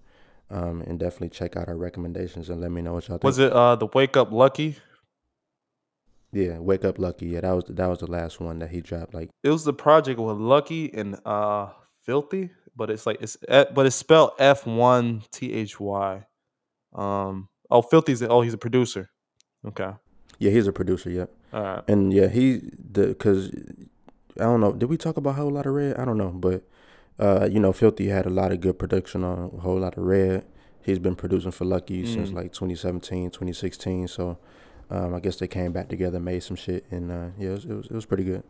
um, 0.50 0.82
and 0.82 0.98
definitely 0.98 1.28
check 1.28 1.56
out 1.56 1.68
our 1.68 1.76
recommendations 1.76 2.50
and 2.50 2.60
let 2.60 2.70
me 2.72 2.82
know 2.82 2.94
what 2.94 3.08
y'all 3.08 3.18
think. 3.18 3.24
Was 3.24 3.38
it 3.38 3.52
uh, 3.52 3.76
the 3.76 3.86
Wake 3.86 4.16
Up 4.16 4.30
Lucki? 4.30 4.76
Yeah, 6.32 6.58
Wake 6.58 6.84
Up 6.84 6.96
Lucki. 6.98 7.30
Yeah, 7.32 7.40
that 7.42 7.52
was 7.52 7.64
that 7.68 7.86
was 7.86 7.98
the 7.98 8.10
last 8.10 8.40
one 8.40 8.58
that 8.60 8.70
he 8.70 8.80
dropped. 8.80 9.12
Like 9.14 9.30
It 9.42 9.50
was 9.50 9.64
the 9.64 9.72
project 9.74 10.18
with 10.18 10.36
Lucki 10.36 10.90
and 10.98 11.18
uh 11.26 11.68
F1lthy, 12.08 12.50
but 12.74 12.90
it's 12.90 13.06
like 13.06 13.18
it's 13.20 13.36
eh, 13.48 13.64
but 13.74 13.86
it's 13.86 13.96
spelled 13.96 14.32
F 14.38 14.66
one 14.66 15.22
T 15.30 15.52
H 15.52 15.78
Y. 15.78 16.24
Um. 16.94 17.48
Oh, 17.70 17.80
Filthy's 17.82 18.22
oh 18.22 18.40
he's 18.42 18.54
a 18.54 18.58
producer. 18.58 19.08
Okay. 19.66 19.90
yeah, 20.38 20.50
he's 20.50 20.66
a 20.66 20.72
producer. 20.72 21.08
Yep. 21.10 21.30
All 21.52 21.62
right. 21.62 21.84
And 21.88 22.12
yeah, 22.12 22.28
he 22.28 22.60
the 22.78 23.08
because 23.08 23.50
I 24.40 24.44
don't 24.44 24.60
know. 24.60 24.72
Did 24.72 24.88
we 24.90 24.96
talk 24.96 25.16
about 25.16 25.36
Whole 25.36 25.50
Lotta 25.50 25.70
Red? 25.70 25.96
I 25.96 26.04
don't 26.04 26.18
know, 26.18 26.30
but 26.30 26.64
uh, 27.18 27.48
you 27.50 27.60
know, 27.60 27.72
F1lthy 27.72 28.08
had 28.10 28.26
a 28.26 28.30
lot 28.30 28.52
of 28.52 28.60
good 28.60 28.78
production 28.78 29.22
on 29.24 29.50
a 29.54 29.60
Whole 29.60 29.78
Lotta 29.80 30.00
Red. 30.00 30.44
He's 30.82 30.98
been 30.98 31.14
producing 31.14 31.52
for 31.52 31.64
Lucki 31.64 32.06
since 32.06 32.30
Mm. 32.30 32.34
like 32.34 32.52
2017, 32.52 33.30
2016. 33.30 34.08
So 34.08 34.38
um, 34.92 35.14
I 35.14 35.20
guess 35.20 35.36
they 35.36 35.48
came 35.48 35.72
back 35.72 35.88
together, 35.88 36.20
made 36.20 36.42
some 36.42 36.56
shit, 36.56 36.84
and 36.90 37.10
uh, 37.10 37.28
yeah, 37.38 37.48
it 37.48 37.52
was, 37.52 37.64
it 37.64 37.74
was 37.74 37.86
it 37.86 37.94
was 37.94 38.04
pretty 38.04 38.24
good. 38.24 38.42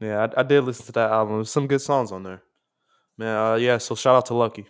Yeah, 0.00 0.26
I, 0.26 0.40
I 0.40 0.42
did 0.42 0.62
listen 0.62 0.86
to 0.86 0.92
that 0.92 1.10
album. 1.10 1.36
There's 1.36 1.50
some 1.50 1.68
good 1.68 1.80
songs 1.80 2.10
on 2.10 2.24
there. 2.24 2.42
Man, 3.16 3.36
uh, 3.36 3.54
yeah. 3.54 3.78
So 3.78 3.94
shout 3.94 4.16
out 4.16 4.26
to 4.26 4.34
Lucki. 4.34 4.66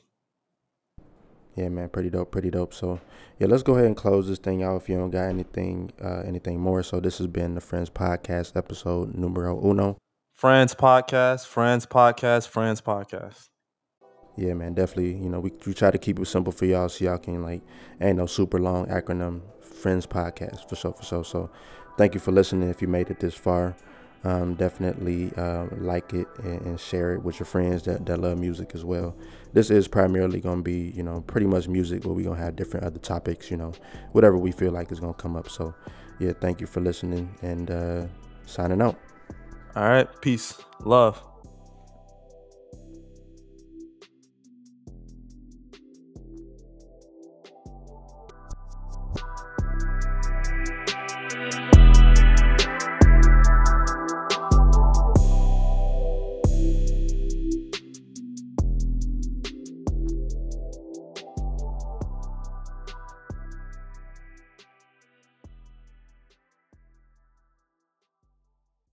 Yeah, 1.56 1.70
man, 1.70 1.88
pretty 1.88 2.10
dope, 2.10 2.30
pretty 2.30 2.50
dope. 2.50 2.74
So 2.74 3.00
yeah, 3.38 3.46
let's 3.46 3.62
go 3.62 3.74
ahead 3.74 3.86
and 3.86 3.96
close 3.96 4.28
this 4.28 4.38
thing 4.38 4.62
out. 4.62 4.82
If 4.82 4.88
you 4.90 4.96
don't 4.96 5.10
got 5.10 5.24
anything, 5.28 5.90
uh, 6.04 6.20
anything 6.26 6.60
more. 6.60 6.82
So 6.82 7.00
this 7.00 7.16
has 7.16 7.28
been 7.28 7.54
the 7.54 7.62
Friends 7.62 7.88
Podcast 7.88 8.54
episode 8.54 9.14
numero 9.14 9.58
uno. 9.64 9.96
Friends 10.34 10.74
podcast, 10.74 11.46
Friends 11.46 11.86
podcast, 11.86 12.48
Friends 12.48 12.82
podcast. 12.82 13.48
Yeah, 14.36 14.52
man, 14.54 14.74
definitely. 14.74 15.14
You 15.14 15.30
know, 15.30 15.40
we, 15.40 15.52
we 15.64 15.72
try 15.72 15.90
to 15.92 15.98
keep 15.98 16.18
it 16.18 16.26
simple 16.26 16.52
for 16.52 16.66
y'all 16.66 16.88
so 16.88 17.04
y'all 17.04 17.18
can 17.18 17.40
like 17.40 17.62
ain't 18.00 18.18
no 18.18 18.26
super 18.26 18.58
long 18.58 18.86
acronym. 18.86 19.40
Friends 19.84 20.06
podcast 20.06 20.66
for 20.66 20.76
sure, 20.76 20.94
for 20.94 21.04
sure. 21.04 21.24
So, 21.24 21.50
thank 21.98 22.14
you 22.14 22.20
for 22.20 22.32
listening. 22.32 22.70
If 22.70 22.80
you 22.80 22.88
made 22.88 23.10
it 23.10 23.20
this 23.20 23.34
far, 23.34 23.76
um, 24.24 24.54
definitely 24.54 25.30
uh, 25.36 25.66
like 25.76 26.14
it 26.14 26.26
and, 26.42 26.60
and 26.62 26.80
share 26.80 27.12
it 27.12 27.22
with 27.22 27.38
your 27.38 27.44
friends 27.44 27.82
that, 27.82 28.06
that 28.06 28.18
love 28.18 28.38
music 28.38 28.70
as 28.74 28.82
well. 28.82 29.14
This 29.52 29.70
is 29.70 29.86
primarily 29.86 30.40
gonna 30.40 30.62
be, 30.62 30.90
you 30.96 31.02
know, 31.02 31.20
pretty 31.26 31.46
much 31.46 31.68
music, 31.68 32.00
but 32.00 32.14
we're 32.14 32.24
gonna 32.24 32.40
have 32.40 32.56
different 32.56 32.86
other 32.86 32.98
topics. 32.98 33.50
You 33.50 33.58
know, 33.58 33.72
whatever 34.12 34.38
we 34.38 34.52
feel 34.52 34.72
like 34.72 34.90
is 34.90 35.00
gonna 35.00 35.12
come 35.12 35.36
up. 35.36 35.50
So, 35.50 35.74
yeah, 36.18 36.32
thank 36.32 36.62
you 36.62 36.66
for 36.66 36.80
listening 36.80 37.28
and 37.42 37.70
uh, 37.70 38.06
signing 38.46 38.80
out. 38.80 38.98
All 39.76 39.88
right. 39.88 40.08
Peace. 40.22 40.56
Love. 40.80 41.22